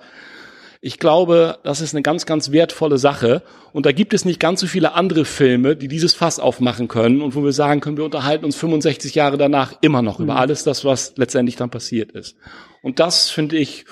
ich 0.81 0.97
glaube, 0.97 1.59
das 1.63 1.81
ist 1.81 1.93
eine 1.93 2.01
ganz, 2.01 2.25
ganz 2.25 2.51
wertvolle 2.51 2.97
Sache. 2.97 3.43
Und 3.73 3.85
da 3.85 3.91
gibt 3.91 4.13
es 4.13 4.23
nicht 4.23 4.39
ganz 4.39 4.61
so 4.61 4.67
viele 4.67 4.93
andere 4.93 5.25
Filme, 5.25 5.75
die 5.75 5.89
dieses 5.89 6.13
Fass 6.13 6.39
aufmachen 6.39 6.87
können 6.87 7.21
und 7.21 7.35
wo 7.35 7.43
wir 7.43 7.51
sagen 7.51 7.81
können, 7.81 7.97
wir 7.97 8.05
unterhalten 8.05 8.45
uns 8.45 8.55
65 8.55 9.13
Jahre 9.13 9.37
danach 9.37 9.73
immer 9.81 10.01
noch 10.01 10.19
mhm. 10.19 10.25
über 10.25 10.35
alles 10.37 10.63
das, 10.63 10.85
was 10.85 11.17
letztendlich 11.17 11.57
dann 11.57 11.69
passiert 11.69 12.11
ist. 12.11 12.37
Und 12.81 12.99
das 12.99 13.29
finde 13.29 13.57
ich, 13.57 13.85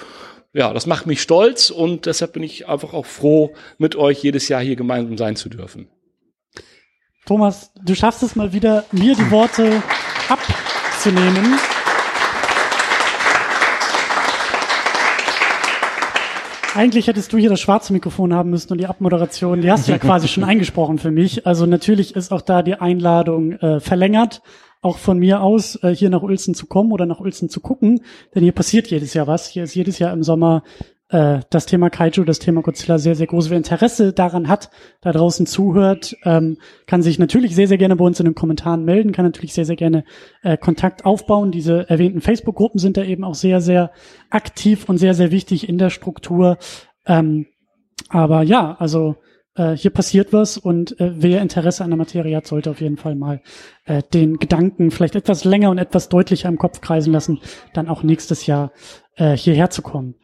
ja, 0.53 0.73
das 0.73 0.85
macht 0.85 1.07
mich 1.07 1.22
stolz 1.22 1.69
und 1.69 2.05
deshalb 2.05 2.34
bin 2.34 2.43
ich 2.43 2.69
einfach 2.69 2.93
auch 2.93 3.05
froh, 3.05 3.53
mit 3.77 3.95
euch 3.95 4.23
jedes 4.23 4.47
Jahr 4.47 4.61
hier 4.61 4.77
gemeinsam 4.77 5.18
sein 5.18 5.35
zu 5.35 5.49
dürfen. 5.49 5.89
Thomas, 7.26 7.73
du 7.84 7.93
schaffst 7.93 8.23
es 8.23 8.38
mal 8.38 8.53
wieder, 8.53 8.85
mir 8.93 9.14
die 9.14 9.30
Worte 9.30 9.84
abzunehmen. 10.30 11.59
Eigentlich 16.78 17.08
hättest 17.08 17.34
du 17.34 17.40
hier 17.40 17.49
das 17.49 17.60
schwarze 17.60 17.91
Mikrofon 17.91 18.36
haben 18.36 18.52
müssen 18.52 18.72
und 18.72 18.78
die 18.78 18.86
Abmoderation, 18.86 19.62
die 19.62 19.72
hast 19.72 19.88
du 19.88 19.91
ja 19.91 19.98
quasi 19.98 20.28
schon 20.28 20.44
eingesprochen 20.44 20.99
für 20.99 21.10
mich. 21.10 21.48
Also 21.48 21.66
natürlich 21.66 22.16
ist 22.16 22.32
auch 22.32 22.41
da 22.41 22.62
die 22.62 22.76
Einladung 22.76 23.54
äh, 23.54 23.80
verlängert, 23.80 24.44
auch 24.84 24.99
von 24.99 25.18
mir 25.18 25.41
aus, 25.41 25.82
äh, 25.82 25.90
hier 25.95 26.12
nach 26.12 26.22
Uelzen 26.22 26.54
zu 26.54 26.68
kommen 26.68 26.91
oder 26.91 27.08
nach 27.08 27.20
Uelzen 27.20 27.49
zu 27.49 27.62
gucken. 27.62 28.02
Denn 28.36 28.44
hier 28.44 28.52
passiert 28.52 28.86
jedes 28.91 29.16
Jahr 29.16 29.26
was. 29.26 29.48
Hier 29.48 29.64
ist 29.64 29.74
jedes 29.74 29.98
Jahr 29.98 30.14
im 30.14 30.22
Sommer 30.22 30.62
äh, 31.09 31.39
das 31.49 31.65
Thema 31.65 31.89
Kaiju, 31.89 32.23
das 32.23 32.39
Thema 32.39 32.61
Godzilla 32.61 32.97
sehr, 32.97 33.15
sehr 33.15 33.27
groß. 33.27 33.49
Wer 33.49 33.57
Interesse 33.57 34.13
daran 34.13 34.47
hat, 34.47 34.69
da 35.01 35.11
draußen 35.11 35.45
zuhört, 35.45 36.15
ähm, 36.23 36.57
kann 36.85 37.01
sich 37.01 37.19
natürlich 37.19 37.55
sehr, 37.55 37.67
sehr 37.67 37.77
gerne 37.77 37.95
bei 37.95 38.05
uns 38.05 38.19
in 38.19 38.25
den 38.25 38.35
Kommentaren 38.35 38.84
melden, 38.84 39.11
kann 39.13 39.25
natürlich 39.25 39.53
sehr, 39.53 39.65
sehr 39.65 39.75
gerne 39.75 40.03
äh, 40.43 40.57
Kontakt 40.57 41.05
aufbauen. 41.05 41.51
Diese 41.51 41.89
erwähnten 41.89 42.21
Facebook-Gruppen 42.21 42.79
sind 42.79 42.97
da 42.97 43.03
eben 43.03 43.23
auch 43.23 43.35
sehr, 43.35 43.61
sehr 43.61 43.91
aktiv 44.29 44.89
und 44.89 44.97
sehr, 44.97 45.13
sehr 45.13 45.31
wichtig 45.31 45.69
in 45.69 45.77
der 45.77 45.89
Struktur. 45.89 46.57
Ähm, 47.05 47.47
aber 48.09 48.43
ja, 48.43 48.75
also 48.79 49.15
äh, 49.55 49.75
hier 49.75 49.91
passiert 49.91 50.34
was 50.34 50.57
und 50.57 50.99
äh, 50.99 51.11
wer 51.15 51.41
Interesse 51.41 51.84
an 51.84 51.89
der 51.89 51.97
Materie 51.97 52.35
hat, 52.35 52.47
sollte 52.47 52.69
auf 52.69 52.81
jeden 52.81 52.97
Fall 52.97 53.15
mal 53.15 53.41
äh, 53.85 54.03
den 54.13 54.38
Gedanken 54.38 54.91
vielleicht 54.91 55.15
etwas 55.15 55.43
länger 55.43 55.71
und 55.71 55.77
etwas 55.77 56.09
deutlicher 56.09 56.49
im 56.49 56.57
Kopf 56.57 56.81
kreisen 56.81 57.11
lassen, 57.11 57.39
dann 57.73 57.88
auch 57.88 58.03
nächstes 58.03 58.45
Jahr 58.45 58.71
äh, 59.15 59.35
hierher 59.35 59.69
zu 59.69 59.81
kommen. 59.81 60.15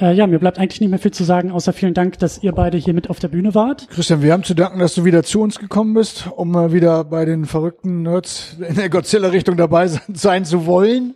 Äh, 0.00 0.14
ja, 0.14 0.26
mir 0.26 0.38
bleibt 0.38 0.58
eigentlich 0.58 0.80
nicht 0.80 0.90
mehr 0.90 0.98
viel 0.98 1.12
zu 1.12 1.24
sagen, 1.24 1.50
außer 1.50 1.72
vielen 1.72 1.94
Dank, 1.94 2.18
dass 2.18 2.42
ihr 2.42 2.52
beide 2.52 2.78
hier 2.78 2.94
mit 2.94 3.10
auf 3.10 3.18
der 3.18 3.28
Bühne 3.28 3.54
wart. 3.54 3.88
Christian, 3.90 4.22
wir 4.22 4.32
haben 4.32 4.42
zu 4.42 4.54
danken, 4.54 4.78
dass 4.78 4.94
du 4.94 5.04
wieder 5.04 5.22
zu 5.22 5.40
uns 5.40 5.58
gekommen 5.58 5.94
bist, 5.94 6.28
um 6.34 6.50
mal 6.50 6.72
wieder 6.72 7.04
bei 7.04 7.24
den 7.24 7.44
verrückten 7.44 8.02
Nerds 8.02 8.56
in 8.66 8.76
der 8.76 8.88
Godzilla-Richtung 8.88 9.56
dabei 9.56 9.86
sein 10.12 10.44
zu 10.44 10.66
wollen. 10.66 11.14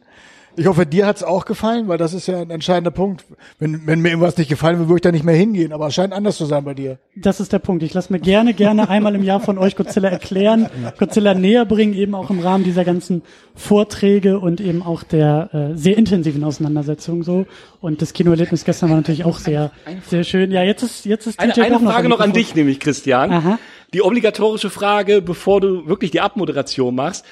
Ich 0.59 0.67
hoffe, 0.67 0.87
dir 0.87 1.07
hat's 1.07 1.23
auch 1.23 1.45
gefallen, 1.45 1.87
weil 1.89 1.99
das 1.99 2.15
ist 2.15 2.27
ja 2.27 2.41
ein 2.41 2.51
entscheidender 2.51 2.91
Punkt. 2.91 3.25
Wenn, 3.59 3.87
wenn 3.87 4.01
mir 4.01 4.09
irgendwas 4.09 4.39
nicht 4.39 4.49
gefallen 4.49 4.79
würde, 4.79 4.89
würde 4.89 4.99
ich 4.99 5.03
da 5.03 5.13
nicht 5.13 5.25
mehr 5.25 5.35
hingehen. 5.35 5.73
Aber 5.73 5.89
es 5.89 5.95
scheint 5.95 6.15
anders 6.15 6.39
zu 6.39 6.47
sein 6.47 6.65
bei 6.65 6.73
dir. 6.73 6.99
Das 7.15 7.41
ist 7.41 7.53
der 7.53 7.59
Punkt. 7.59 7.83
Ich 7.83 7.93
lasse 7.93 8.13
mir 8.13 8.21
gerne, 8.21 8.55
gerne 8.55 8.89
einmal 8.89 9.15
im 9.15 9.23
Jahr 9.23 9.41
von 9.41 9.59
euch 9.59 9.77
Godzilla 9.77 10.09
erklären, 10.09 10.69
Godzilla 10.99 11.35
näher 11.35 11.67
bringen, 11.67 11.93
eben 11.93 12.15
auch 12.15 12.31
im 12.31 12.41
Rahmen 12.41 12.65
dieser 12.65 12.85
ganzen 12.85 13.23
Vorträge 13.55 14.39
und 14.39 14.61
eben 14.61 14.83
auch 14.83 15.03
der 15.03 15.51
äh, 15.53 15.77
sehr 15.77 15.99
intensiven 15.99 16.43
Auseinandersetzung 16.43 17.23
so. 17.23 17.47
Und 17.83 18.01
das 18.01 18.15
Kinoerlebnis 18.15 18.65
gestern 18.65 18.89
war 18.89 18.97
natürlich 18.97 19.25
auch 19.25 19.39
sehr, 19.39 19.71
sehr 20.09 20.25
schön. 20.25 20.51
Ja, 20.51 20.63
jetzt 20.63 20.83
ist 20.83 21.05
jetzt 21.05 21.27
ist 21.27 21.39
eine, 21.39 21.55
eine 21.55 21.81
Frage 21.81 22.09
noch 22.09 22.21
an 22.21 22.33
dich, 22.33 22.55
nämlich 22.55 22.81
Christian. 22.81 23.31
Aha. 23.31 23.59
Die 23.93 24.03
obligatorische 24.03 24.71
Frage, 24.71 25.21
bevor 25.21 25.61
du 25.61 25.87
wirklich 25.87 26.11
die 26.11 26.21
Abmoderation 26.21 26.95
machst. 26.95 27.25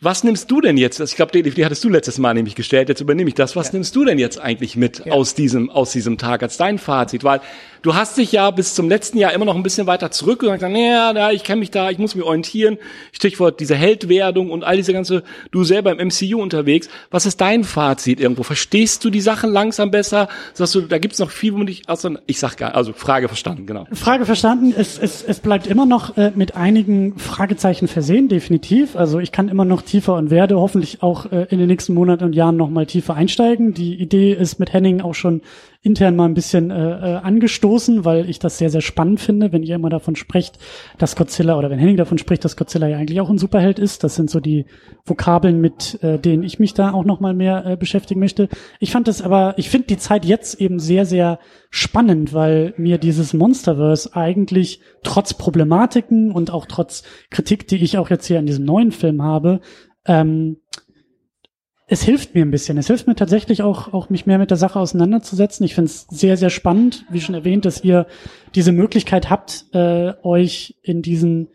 Was 0.00 0.24
nimmst 0.24 0.50
du 0.50 0.60
denn 0.60 0.76
jetzt? 0.76 0.98
Ich 0.98 1.14
glaube, 1.14 1.30
die, 1.30 1.48
die 1.48 1.64
hattest 1.64 1.84
du 1.84 1.88
letztes 1.88 2.18
Mal 2.18 2.34
nämlich 2.34 2.56
gestellt, 2.56 2.88
jetzt 2.88 3.00
übernehme 3.00 3.28
ich 3.28 3.34
das. 3.34 3.54
Was 3.54 3.68
ja. 3.68 3.74
nimmst 3.74 3.94
du 3.94 4.04
denn 4.04 4.18
jetzt 4.18 4.40
eigentlich 4.40 4.76
mit 4.76 5.06
ja. 5.06 5.12
aus 5.12 5.34
diesem, 5.34 5.70
aus 5.70 5.92
diesem 5.92 6.18
Tag 6.18 6.42
als 6.42 6.56
dein 6.56 6.78
Fazit? 6.78 7.22
Weil 7.22 7.40
du 7.82 7.94
hast 7.94 8.18
dich 8.18 8.32
ja 8.32 8.50
bis 8.50 8.74
zum 8.74 8.88
letzten 8.88 9.18
Jahr 9.18 9.32
immer 9.32 9.44
noch 9.44 9.54
ein 9.54 9.62
bisschen 9.62 9.86
weiter 9.86 10.10
zurück 10.10 10.42
und 10.42 10.52
gesagt, 10.52 10.72
naja, 10.72 11.12
ja, 11.14 11.30
ich 11.30 11.44
kenne 11.44 11.60
mich 11.60 11.70
da, 11.70 11.90
ich 11.90 11.98
muss 11.98 12.16
mich 12.16 12.24
orientieren. 12.24 12.76
Stichwort 13.12 13.60
diese 13.60 13.76
Heldwerdung 13.76 14.50
und 14.50 14.64
all 14.64 14.76
diese 14.76 14.92
ganze, 14.92 15.22
du 15.52 15.62
selber 15.62 15.92
im 15.92 16.08
MCU 16.08 16.42
unterwegs. 16.42 16.88
Was 17.12 17.24
ist 17.24 17.40
dein 17.40 17.62
Fazit 17.62 18.18
irgendwo? 18.18 18.42
Verstehst 18.42 19.04
du 19.04 19.10
die 19.10 19.20
Sachen 19.20 19.52
langsam 19.52 19.92
besser? 19.92 20.28
Sagst 20.54 20.74
du, 20.74 20.80
da 20.80 20.98
gibt's 20.98 21.20
noch 21.20 21.30
viel, 21.30 21.54
wo 21.54 21.62
dich, 21.62 21.82
also 21.86 22.10
ich 22.26 22.40
sag 22.40 22.56
gar, 22.56 22.74
also 22.74 22.92
Frage 22.92 23.28
verstanden, 23.28 23.64
genau. 23.64 23.86
Frage 23.92 24.26
verstanden. 24.26 24.74
Es, 24.76 24.98
es, 24.98 25.22
es 25.22 25.38
bleibt 25.38 25.68
immer 25.68 25.86
noch 25.86 26.16
äh, 26.16 26.32
mit 26.34 26.56
einigen 26.56 27.16
Fragezeichen 27.16 27.86
versehen, 27.86 28.28
definitiv. 28.28 28.96
Also 28.96 29.20
ich 29.20 29.30
kann 29.30 29.48
immer 29.48 29.64
noch 29.64 29.84
tiefer 29.94 30.14
und 30.16 30.30
werde 30.30 30.58
hoffentlich 30.58 31.04
auch 31.04 31.30
äh, 31.30 31.46
in 31.50 31.58
den 31.60 31.68
nächsten 31.68 31.94
Monaten 31.94 32.24
und 32.24 32.34
Jahren 32.34 32.56
noch 32.56 32.68
mal 32.68 32.84
tiefer 32.84 33.14
einsteigen. 33.14 33.74
Die 33.74 33.94
Idee 33.94 34.32
ist 34.32 34.58
mit 34.58 34.72
Henning 34.72 35.00
auch 35.00 35.14
schon 35.14 35.40
intern 35.84 36.16
mal 36.16 36.24
ein 36.24 36.34
bisschen 36.34 36.70
äh, 36.70 36.74
äh, 36.74 37.16
angestoßen, 37.16 38.06
weil 38.06 38.28
ich 38.28 38.38
das 38.38 38.56
sehr, 38.56 38.70
sehr 38.70 38.80
spannend 38.80 39.20
finde, 39.20 39.52
wenn 39.52 39.62
ihr 39.62 39.74
immer 39.74 39.90
davon 39.90 40.16
sprecht, 40.16 40.58
dass 40.96 41.14
Godzilla 41.14 41.58
oder 41.58 41.68
wenn 41.68 41.78
Henning 41.78 41.98
davon 41.98 42.16
spricht, 42.16 42.42
dass 42.44 42.56
Godzilla 42.56 42.88
ja 42.88 42.96
eigentlich 42.96 43.20
auch 43.20 43.28
ein 43.28 43.36
Superheld 43.36 43.78
ist. 43.78 44.02
Das 44.02 44.14
sind 44.14 44.30
so 44.30 44.40
die 44.40 44.64
Vokabeln, 45.04 45.60
mit 45.60 46.02
äh, 46.02 46.18
denen 46.18 46.42
ich 46.42 46.58
mich 46.58 46.72
da 46.72 46.92
auch 46.92 47.04
noch 47.04 47.20
mal 47.20 47.34
mehr 47.34 47.66
äh, 47.66 47.76
beschäftigen 47.76 48.18
möchte. 48.18 48.48
Ich 48.80 48.92
fand 48.92 49.08
das 49.08 49.20
aber, 49.20 49.54
ich 49.58 49.68
finde 49.68 49.88
die 49.88 49.98
Zeit 49.98 50.24
jetzt 50.24 50.58
eben 50.58 50.78
sehr, 50.78 51.04
sehr 51.04 51.38
spannend, 51.68 52.32
weil 52.32 52.72
mir 52.78 52.96
dieses 52.96 53.34
Monsterverse 53.34 54.16
eigentlich 54.16 54.80
trotz 55.02 55.34
Problematiken 55.34 56.32
und 56.32 56.50
auch 56.50 56.64
trotz 56.64 57.02
Kritik, 57.28 57.68
die 57.68 57.76
ich 57.76 57.98
auch 57.98 58.08
jetzt 58.08 58.26
hier 58.26 58.38
in 58.38 58.46
diesem 58.46 58.64
neuen 58.64 58.90
Film 58.90 59.22
habe, 59.22 59.60
ähm, 60.06 60.56
es 61.86 62.02
hilft 62.02 62.34
mir 62.34 62.44
ein 62.44 62.50
bisschen. 62.50 62.78
Es 62.78 62.86
hilft 62.86 63.06
mir 63.06 63.14
tatsächlich 63.14 63.62
auch, 63.62 63.92
auch 63.92 64.08
mich 64.08 64.24
mehr 64.24 64.38
mit 64.38 64.50
der 64.50 64.56
Sache 64.56 64.78
auseinanderzusetzen. 64.78 65.64
Ich 65.64 65.74
finde 65.74 65.90
es 65.90 66.06
sehr, 66.08 66.36
sehr 66.36 66.50
spannend, 66.50 67.04
wie 67.10 67.20
schon 67.20 67.34
erwähnt, 67.34 67.66
dass 67.66 67.84
ihr 67.84 68.06
diese 68.54 68.72
Möglichkeit 68.72 69.28
habt, 69.28 69.66
äh, 69.72 70.14
euch 70.22 70.76
in 70.82 71.02
diesen 71.02 71.48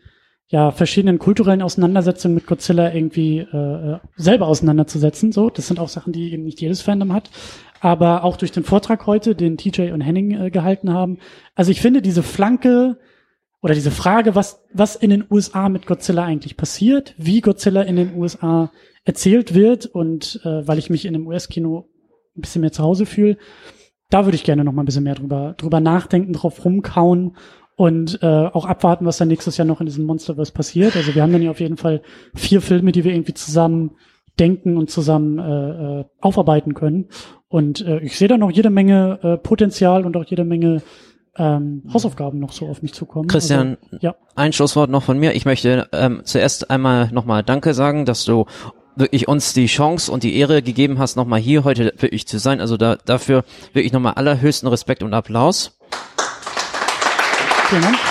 ja 0.46 0.70
verschiedenen 0.72 1.18
kulturellen 1.18 1.62
Auseinandersetzungen 1.62 2.34
mit 2.34 2.46
Godzilla 2.46 2.92
irgendwie 2.92 3.38
äh, 3.38 3.98
selber 4.16 4.46
auseinanderzusetzen. 4.46 5.32
So, 5.32 5.50
das 5.50 5.66
sind 5.66 5.80
auch 5.80 5.88
Sachen, 5.88 6.12
die 6.12 6.32
eben 6.32 6.44
nicht 6.44 6.60
jedes 6.60 6.82
Fandom 6.82 7.12
hat. 7.12 7.30
Aber 7.80 8.24
auch 8.24 8.36
durch 8.36 8.52
den 8.52 8.64
Vortrag 8.64 9.06
heute, 9.06 9.34
den 9.34 9.56
TJ 9.56 9.90
und 9.92 10.00
Henning 10.00 10.32
äh, 10.32 10.50
gehalten 10.50 10.92
haben. 10.92 11.18
Also 11.54 11.70
ich 11.70 11.80
finde 11.80 12.02
diese 12.02 12.22
Flanke 12.22 12.98
oder 13.62 13.74
diese 13.74 13.90
Frage, 13.90 14.34
was, 14.34 14.62
was 14.72 14.96
in 14.96 15.10
den 15.10 15.24
USA 15.30 15.68
mit 15.68 15.86
Godzilla 15.86 16.24
eigentlich 16.24 16.56
passiert, 16.56 17.14
wie 17.16 17.40
Godzilla 17.40 17.82
in 17.82 17.96
den 17.96 18.16
USA 18.16 18.70
erzählt 19.04 19.54
wird 19.54 19.86
und 19.86 20.40
äh, 20.44 20.66
weil 20.66 20.78
ich 20.78 20.90
mich 20.90 21.04
in 21.04 21.12
dem 21.12 21.26
US-Kino 21.26 21.88
ein 22.36 22.40
bisschen 22.42 22.60
mehr 22.60 22.72
zu 22.72 22.82
Hause 22.82 23.06
fühle, 23.06 23.36
da 24.10 24.24
würde 24.24 24.36
ich 24.36 24.44
gerne 24.44 24.64
noch 24.64 24.72
mal 24.72 24.82
ein 24.82 24.86
bisschen 24.86 25.04
mehr 25.04 25.14
drüber, 25.14 25.54
drüber 25.56 25.80
nachdenken, 25.80 26.32
drauf 26.32 26.64
rumkauen 26.64 27.36
und 27.76 28.22
äh, 28.22 28.26
auch 28.26 28.66
abwarten, 28.66 29.06
was 29.06 29.16
dann 29.16 29.28
nächstes 29.28 29.56
Jahr 29.56 29.66
noch 29.66 29.80
in 29.80 29.86
diesem 29.86 30.04
Monsterverse 30.04 30.52
passiert. 30.52 30.96
Also 30.96 31.14
wir 31.14 31.22
haben 31.22 31.32
dann 31.32 31.42
ja 31.42 31.50
auf 31.50 31.60
jeden 31.60 31.76
Fall 31.76 32.02
vier 32.34 32.60
Filme, 32.60 32.92
die 32.92 33.04
wir 33.04 33.12
irgendwie 33.12 33.34
zusammen 33.34 33.92
denken 34.38 34.76
und 34.76 34.90
zusammen 34.90 35.38
äh, 35.38 36.00
äh, 36.00 36.04
aufarbeiten 36.20 36.74
können. 36.74 37.08
Und 37.48 37.80
äh, 37.80 38.00
ich 38.00 38.18
sehe 38.18 38.28
da 38.28 38.36
noch 38.36 38.50
jede 38.50 38.70
Menge 38.70 39.18
äh, 39.22 39.36
Potenzial 39.38 40.04
und 40.04 40.16
auch 40.16 40.24
jede 40.24 40.44
Menge 40.44 40.82
ähm, 41.36 41.84
Hausaufgaben 41.92 42.38
noch 42.38 42.52
so 42.52 42.66
auf 42.66 42.82
mich 42.82 42.92
zukommen. 42.92 43.28
Christian, 43.28 43.76
also, 43.84 43.98
ja. 44.00 44.14
ein 44.34 44.52
Schlusswort 44.52 44.90
noch 44.90 45.02
von 45.02 45.18
mir. 45.18 45.34
Ich 45.34 45.46
möchte 45.46 45.88
ähm, 45.92 46.22
zuerst 46.24 46.70
einmal 46.70 47.10
nochmal 47.12 47.42
Danke 47.42 47.72
sagen, 47.74 48.04
dass 48.04 48.24
du 48.24 48.46
wirklich 49.00 49.28
uns 49.28 49.52
die 49.52 49.66
Chance 49.66 50.12
und 50.12 50.22
die 50.22 50.36
Ehre 50.36 50.62
gegeben 50.62 50.98
hast, 50.98 51.16
nochmal 51.16 51.40
hier 51.40 51.64
heute 51.64 51.92
wirklich 51.98 52.28
zu 52.28 52.38
sein. 52.38 52.60
Also 52.60 52.76
da, 52.76 52.96
dafür 52.96 53.44
wirklich 53.72 53.92
nochmal 53.92 54.14
allerhöchsten 54.14 54.68
Respekt 54.68 55.02
und 55.02 55.14
Applaus. 55.14 55.76
Vielen 57.68 57.82
Dank. 57.82 58.09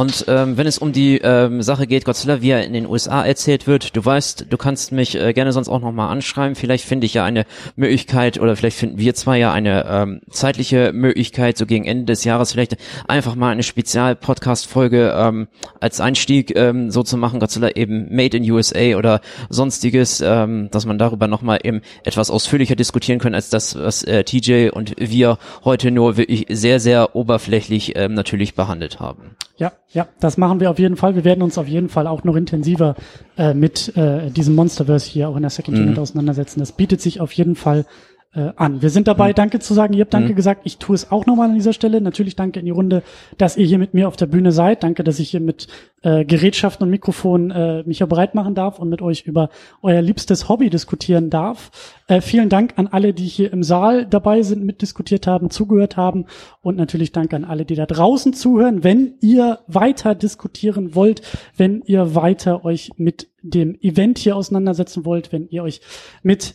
Und 0.00 0.24
ähm, 0.28 0.56
wenn 0.56 0.66
es 0.66 0.78
um 0.78 0.92
die 0.92 1.18
ähm, 1.18 1.60
Sache 1.60 1.86
geht, 1.86 2.06
Godzilla, 2.06 2.40
wie 2.40 2.48
er 2.48 2.64
in 2.64 2.72
den 2.72 2.86
USA 2.86 3.22
erzählt 3.22 3.66
wird, 3.66 3.94
du 3.94 4.02
weißt, 4.02 4.46
du 4.48 4.56
kannst 4.56 4.92
mich 4.92 5.14
äh, 5.14 5.34
gerne 5.34 5.52
sonst 5.52 5.68
auch 5.68 5.82
nochmal 5.82 6.08
anschreiben. 6.08 6.54
Vielleicht 6.54 6.86
finde 6.86 7.04
ich 7.04 7.12
ja 7.12 7.26
eine 7.26 7.44
Möglichkeit 7.76 8.40
oder 8.40 8.56
vielleicht 8.56 8.78
finden 8.78 8.96
wir 8.96 9.14
zwei 9.14 9.38
ja 9.38 9.52
eine 9.52 9.84
ähm, 9.86 10.22
zeitliche 10.30 10.94
Möglichkeit, 10.94 11.58
so 11.58 11.66
gegen 11.66 11.84
Ende 11.84 12.06
des 12.06 12.24
Jahres 12.24 12.52
vielleicht 12.52 12.78
einfach 13.08 13.34
mal 13.34 13.50
eine 13.50 13.62
Spezial-Podcast-Folge 13.62 15.14
ähm, 15.14 15.48
als 15.80 16.00
Einstieg 16.00 16.56
ähm, 16.56 16.90
so 16.90 17.02
zu 17.02 17.18
machen, 17.18 17.38
Godzilla 17.38 17.68
eben 17.74 18.08
Made 18.08 18.38
in 18.38 18.50
USA 18.50 18.96
oder 18.96 19.20
sonstiges, 19.50 20.22
ähm, 20.24 20.70
dass 20.70 20.86
man 20.86 20.96
darüber 20.96 21.26
nochmal 21.26 21.58
eben 21.62 21.82
etwas 22.04 22.30
ausführlicher 22.30 22.74
diskutieren 22.74 23.18
können, 23.18 23.34
als 23.34 23.50
das, 23.50 23.76
was 23.78 24.02
äh, 24.04 24.24
TJ 24.24 24.70
und 24.70 24.94
wir 24.96 25.36
heute 25.62 25.90
nur 25.90 26.16
wirklich 26.16 26.46
sehr, 26.48 26.80
sehr 26.80 27.14
oberflächlich 27.14 27.96
ähm, 27.96 28.14
natürlich 28.14 28.54
behandelt 28.54 28.98
haben. 28.98 29.36
Ja, 29.60 29.72
ja, 29.92 30.08
das 30.20 30.38
machen 30.38 30.58
wir 30.58 30.70
auf 30.70 30.78
jeden 30.78 30.96
Fall. 30.96 31.14
Wir 31.16 31.24
werden 31.24 31.42
uns 31.42 31.58
auf 31.58 31.68
jeden 31.68 31.90
Fall 31.90 32.06
auch 32.06 32.24
noch 32.24 32.34
intensiver 32.34 32.94
äh, 33.36 33.52
mit 33.52 33.94
äh, 33.94 34.30
diesem 34.30 34.54
Monsterverse 34.54 35.10
hier 35.10 35.28
auch 35.28 35.36
in 35.36 35.42
der 35.42 35.50
Second 35.50 35.76
Unit 35.76 35.98
auseinandersetzen. 35.98 36.60
Das 36.60 36.72
bietet 36.72 37.02
sich 37.02 37.20
auf 37.20 37.30
jeden 37.32 37.56
Fall 37.56 37.84
äh, 38.32 38.52
an. 38.54 38.80
Wir 38.80 38.90
sind 38.90 39.08
dabei, 39.08 39.32
Danke 39.32 39.58
zu 39.58 39.74
sagen. 39.74 39.92
Ihr 39.92 40.02
habt 40.02 40.14
Danke 40.14 40.34
gesagt. 40.34 40.62
Ich 40.64 40.78
tue 40.78 40.94
es 40.94 41.10
auch 41.10 41.26
nochmal 41.26 41.48
an 41.48 41.54
dieser 41.56 41.72
Stelle. 41.72 42.00
Natürlich 42.00 42.36
Danke 42.36 42.60
in 42.60 42.66
die 42.66 42.70
Runde, 42.70 43.02
dass 43.38 43.56
ihr 43.56 43.66
hier 43.66 43.78
mit 43.78 43.92
mir 43.92 44.06
auf 44.06 44.16
der 44.16 44.26
Bühne 44.26 44.52
seid. 44.52 44.84
Danke, 44.84 45.02
dass 45.02 45.18
ich 45.18 45.30
hier 45.30 45.40
mit 45.40 45.66
äh, 46.02 46.24
Gerätschaften 46.24 46.84
und 46.84 46.90
Mikrofon 46.90 47.50
äh, 47.50 47.82
mich 47.84 47.98
hier 47.98 48.06
bereit 48.06 48.36
machen 48.36 48.54
darf 48.54 48.78
und 48.78 48.88
mit 48.88 49.02
euch 49.02 49.22
über 49.22 49.50
euer 49.82 50.00
liebstes 50.00 50.48
Hobby 50.48 50.70
diskutieren 50.70 51.28
darf. 51.28 51.72
Äh, 52.06 52.20
vielen 52.20 52.48
Dank 52.48 52.74
an 52.76 52.86
alle, 52.86 53.12
die 53.12 53.26
hier 53.26 53.52
im 53.52 53.64
Saal 53.64 54.06
dabei 54.06 54.42
sind, 54.42 54.64
mitdiskutiert 54.64 55.26
haben, 55.26 55.50
zugehört 55.50 55.96
haben 55.96 56.26
und 56.62 56.76
natürlich 56.76 57.10
Danke 57.10 57.34
an 57.34 57.44
alle, 57.44 57.64
die 57.64 57.74
da 57.74 57.86
draußen 57.86 58.32
zuhören. 58.32 58.84
Wenn 58.84 59.14
ihr 59.20 59.58
weiter 59.66 60.14
diskutieren 60.14 60.94
wollt, 60.94 61.22
wenn 61.56 61.82
ihr 61.84 62.14
weiter 62.14 62.64
euch 62.64 62.92
mit 62.96 63.28
dem 63.42 63.76
Event 63.80 64.18
hier 64.18 64.36
auseinandersetzen 64.36 65.04
wollt, 65.04 65.32
wenn 65.32 65.48
ihr 65.48 65.62
euch 65.62 65.80
mit 66.22 66.54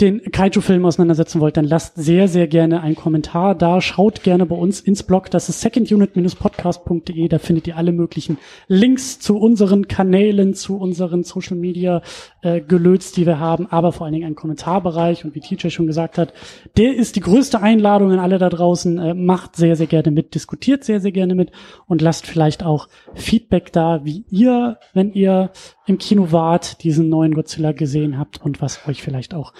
den 0.00 0.22
Kaiju-Film 0.32 0.84
auseinandersetzen 0.86 1.40
wollt, 1.40 1.56
dann 1.56 1.66
lasst 1.66 1.96
sehr, 1.96 2.26
sehr 2.26 2.46
gerne 2.46 2.80
einen 2.80 2.94
Kommentar 2.94 3.54
da. 3.54 3.80
Schaut 3.80 4.22
gerne 4.22 4.46
bei 4.46 4.56
uns 4.56 4.80
ins 4.80 5.02
Blog. 5.02 5.30
Das 5.30 5.48
ist 5.48 5.60
secondunit-podcast.de. 5.60 7.28
Da 7.28 7.38
findet 7.38 7.66
ihr 7.66 7.76
alle 7.76 7.92
möglichen 7.92 8.38
Links 8.66 9.18
zu 9.18 9.36
unseren 9.36 9.88
Kanälen, 9.88 10.54
zu 10.54 10.78
unseren 10.78 11.22
Social 11.22 11.56
Media 11.56 12.02
äh, 12.42 12.60
Gelöts, 12.60 13.12
die 13.12 13.26
wir 13.26 13.38
haben, 13.38 13.66
aber 13.66 13.92
vor 13.92 14.06
allen 14.06 14.14
Dingen 14.14 14.26
einen 14.26 14.36
Kommentarbereich. 14.36 15.24
Und 15.24 15.34
wie 15.34 15.40
TJ 15.40 15.68
schon 15.68 15.86
gesagt 15.86 16.16
hat, 16.16 16.32
der 16.76 16.94
ist 16.96 17.16
die 17.16 17.20
größte 17.20 17.60
Einladung 17.60 18.12
an 18.12 18.18
alle 18.18 18.38
da 18.38 18.48
draußen. 18.48 18.98
Äh, 18.98 19.14
macht 19.14 19.56
sehr, 19.56 19.76
sehr 19.76 19.86
gerne 19.86 20.10
mit, 20.10 20.34
diskutiert 20.34 20.84
sehr, 20.84 21.00
sehr 21.00 21.12
gerne 21.12 21.34
mit 21.34 21.52
und 21.86 22.00
lasst 22.00 22.26
vielleicht 22.26 22.64
auch 22.64 22.88
Feedback 23.14 23.72
da, 23.72 24.04
wie 24.04 24.24
ihr, 24.30 24.78
wenn 24.94 25.12
ihr 25.12 25.50
im 25.86 25.98
Kino 25.98 26.32
wart, 26.32 26.82
diesen 26.84 27.08
neuen 27.08 27.34
Godzilla 27.34 27.72
gesehen 27.72 28.18
habt 28.18 28.40
und 28.40 28.62
was 28.62 28.86
euch 28.88 29.02
vielleicht 29.02 29.34
auch 29.34 29.52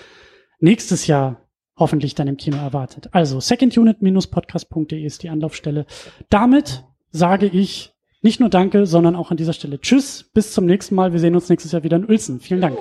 nächstes 0.61 1.07
Jahr 1.07 1.49
hoffentlich 1.77 2.15
dann 2.15 2.29
im 2.29 2.37
Kino 2.37 2.59
erwartet. 2.59 3.09
Also 3.13 3.41
secondunit-podcast.de 3.41 5.03
ist 5.03 5.23
die 5.23 5.31
Anlaufstelle. 5.31 5.87
Damit 6.29 6.85
sage 7.11 7.47
ich 7.47 7.93
nicht 8.23 8.39
nur 8.39 8.51
Danke, 8.51 8.87
sondern 8.87 9.17
auch 9.17 9.31
an 9.31 9.39
dieser 9.39 9.55
Stelle 9.55 9.81
Tschüss, 9.81 10.31
bis 10.35 10.53
zum 10.53 10.67
nächsten 10.67 10.95
Mal. 10.95 11.13
Wir 11.13 11.21
sehen 11.21 11.35
uns 11.35 11.49
nächstes 11.49 11.73
Jahr 11.73 11.83
wieder 11.83 11.97
in 11.97 12.09
Uelzen. 12.09 12.41
Vielen 12.41 12.61
Dank. 12.61 12.77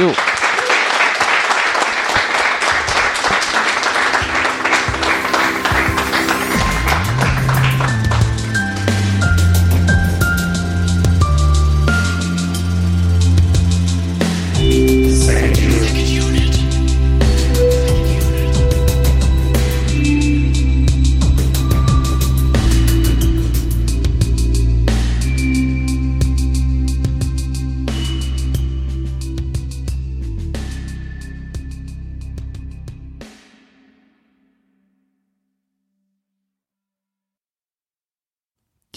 Jo. 0.00 0.12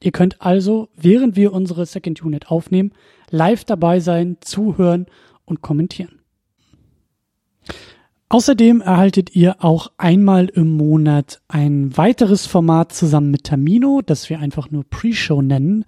Ihr 0.00 0.12
könnt 0.12 0.40
also, 0.40 0.88
während 0.96 1.36
wir 1.36 1.52
unsere 1.52 1.86
Second 1.86 2.22
Unit 2.22 2.50
aufnehmen, 2.50 2.92
live 3.30 3.64
dabei 3.64 4.00
sein, 4.00 4.36
zuhören 4.40 5.06
und 5.44 5.60
kommentieren. 5.60 6.20
Außerdem 8.30 8.82
erhaltet 8.82 9.34
ihr 9.34 9.64
auch 9.64 9.90
einmal 9.96 10.50
im 10.50 10.76
Monat 10.76 11.40
ein 11.48 11.96
weiteres 11.96 12.46
Format 12.46 12.92
zusammen 12.92 13.30
mit 13.30 13.44
Tamino, 13.44 14.02
das 14.04 14.28
wir 14.28 14.38
einfach 14.38 14.70
nur 14.70 14.84
Pre-Show 14.84 15.40
nennen. 15.40 15.86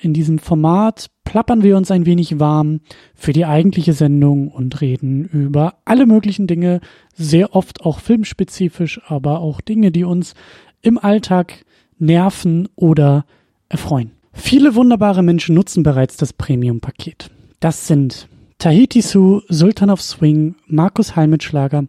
In 0.00 0.14
diesem 0.14 0.38
Format 0.38 1.10
plappern 1.24 1.62
wir 1.62 1.76
uns 1.76 1.90
ein 1.90 2.06
wenig 2.06 2.40
warm 2.40 2.80
für 3.14 3.34
die 3.34 3.44
eigentliche 3.44 3.92
Sendung 3.92 4.48
und 4.48 4.80
reden 4.80 5.26
über 5.26 5.74
alle 5.84 6.06
möglichen 6.06 6.46
Dinge, 6.46 6.80
sehr 7.12 7.54
oft 7.54 7.82
auch 7.82 8.00
filmspezifisch, 8.00 8.98
aber 9.06 9.40
auch 9.40 9.60
Dinge, 9.60 9.92
die 9.92 10.04
uns 10.04 10.32
im 10.80 10.96
Alltag 10.96 11.66
nerven 11.98 12.70
oder 12.74 13.26
erfreuen. 13.72 14.12
Viele 14.32 14.74
wunderbare 14.74 15.22
Menschen 15.22 15.54
nutzen 15.54 15.82
bereits 15.82 16.16
das 16.16 16.32
Premium-Paket. 16.32 17.30
Das 17.60 17.86
sind 17.86 18.28
Tahiti 18.58 19.02
Su, 19.02 19.40
Sultan 19.48 19.90
of 19.90 20.00
Swing, 20.00 20.54
Markus 20.66 21.16
Halmitschlager, 21.16 21.84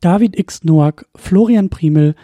David 0.00 0.38
X. 0.38 0.64
Noack, 0.64 1.06
Florian 1.14 1.68
Primel, 1.68 2.14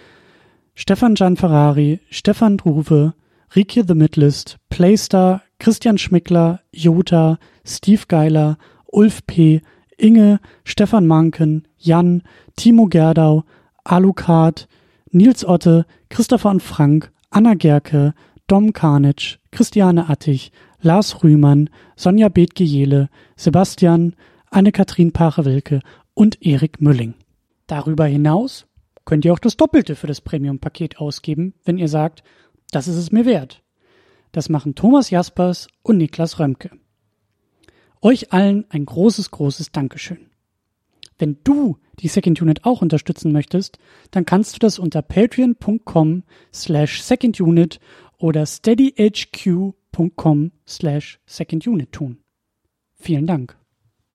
Stefan 0.75 1.15
Gian 1.15 1.37
Ferrari, 1.37 2.01
Stefan 2.11 2.57
Druwe, 2.57 3.15
Rike 3.55 3.85
The 3.87 3.95
Midlist, 3.95 4.59
Playstar, 4.69 5.43
Christian 5.59 5.99
Schmickler, 5.99 6.61
Jota, 6.73 7.39
Steve 7.65 8.03
Geiler, 8.09 8.59
Ulf 8.87 9.27
P., 9.27 9.63
Inge, 9.99 10.41
Stefan 10.65 11.07
Manken, 11.07 11.67
Jan, 11.79 12.23
Timo 12.57 12.87
Gerdau, 12.87 13.45
Alucard, 13.85 14.69
Nils 15.11 15.45
Otte, 15.45 15.87
Christopher 16.11 16.51
und 16.51 16.63
Frank, 16.63 17.11
Anna 17.31 17.55
Gerke, 17.55 18.15
Dom 18.47 18.73
Karnitsch, 18.73 19.39
Christiane 19.51 20.09
Attich, 20.09 20.53
Lars 20.81 21.25
Rühmann, 21.25 21.69
Sonja 21.97 22.29
Bethge-Jele, 22.29 23.09
Sebastian, 23.37 24.15
Anne-Kathrin 24.51 25.13
Pache-Wilke 25.13 25.81
und 26.15 26.45
Erik 26.47 26.81
Mülling. 26.81 27.15
Darüber 27.67 28.07
hinaus 28.07 28.67
könnt 29.05 29.25
ihr 29.25 29.33
auch 29.33 29.41
das 29.41 29.57
Doppelte 29.57 29.97
für 29.97 30.07
das 30.07 30.21
Premium-Paket 30.21 30.99
ausgeben, 30.99 31.55
wenn 31.65 31.79
ihr 31.79 31.89
sagt, 31.89 32.23
das 32.71 32.87
ist 32.87 32.97
es 32.97 33.11
mir 33.11 33.25
wert. 33.25 33.63
Das 34.33 34.49
machen 34.49 34.75
Thomas 34.75 35.11
Jaspers 35.11 35.67
und 35.83 35.97
Niklas 35.97 36.39
Römke. 36.39 36.71
Euch 38.01 38.33
allen 38.33 38.65
ein 38.69 38.85
großes, 38.85 39.31
großes 39.31 39.73
Dankeschön. 39.73 40.31
Wenn 41.19 41.39
du 41.45 41.79
die 42.01 42.09
Second 42.09 42.43
Unit 42.43 42.65
auch 42.65 42.83
unterstützen 42.83 43.33
möchtest, 43.33 43.79
dann 44.11 44.27
kannst 44.27 44.55
du 44.55 44.59
das 44.59 44.79
unter 44.79 45.01
patreon.com 45.01 46.25
slash 46.53 47.03
secondunit 47.03 47.81
oder 48.19 48.47
steadyhq.com 48.47 50.53
slash 50.67 51.21
secondunit 51.27 51.93
tun. 51.93 52.19
Vielen 52.95 53.27
Dank. 53.27 53.57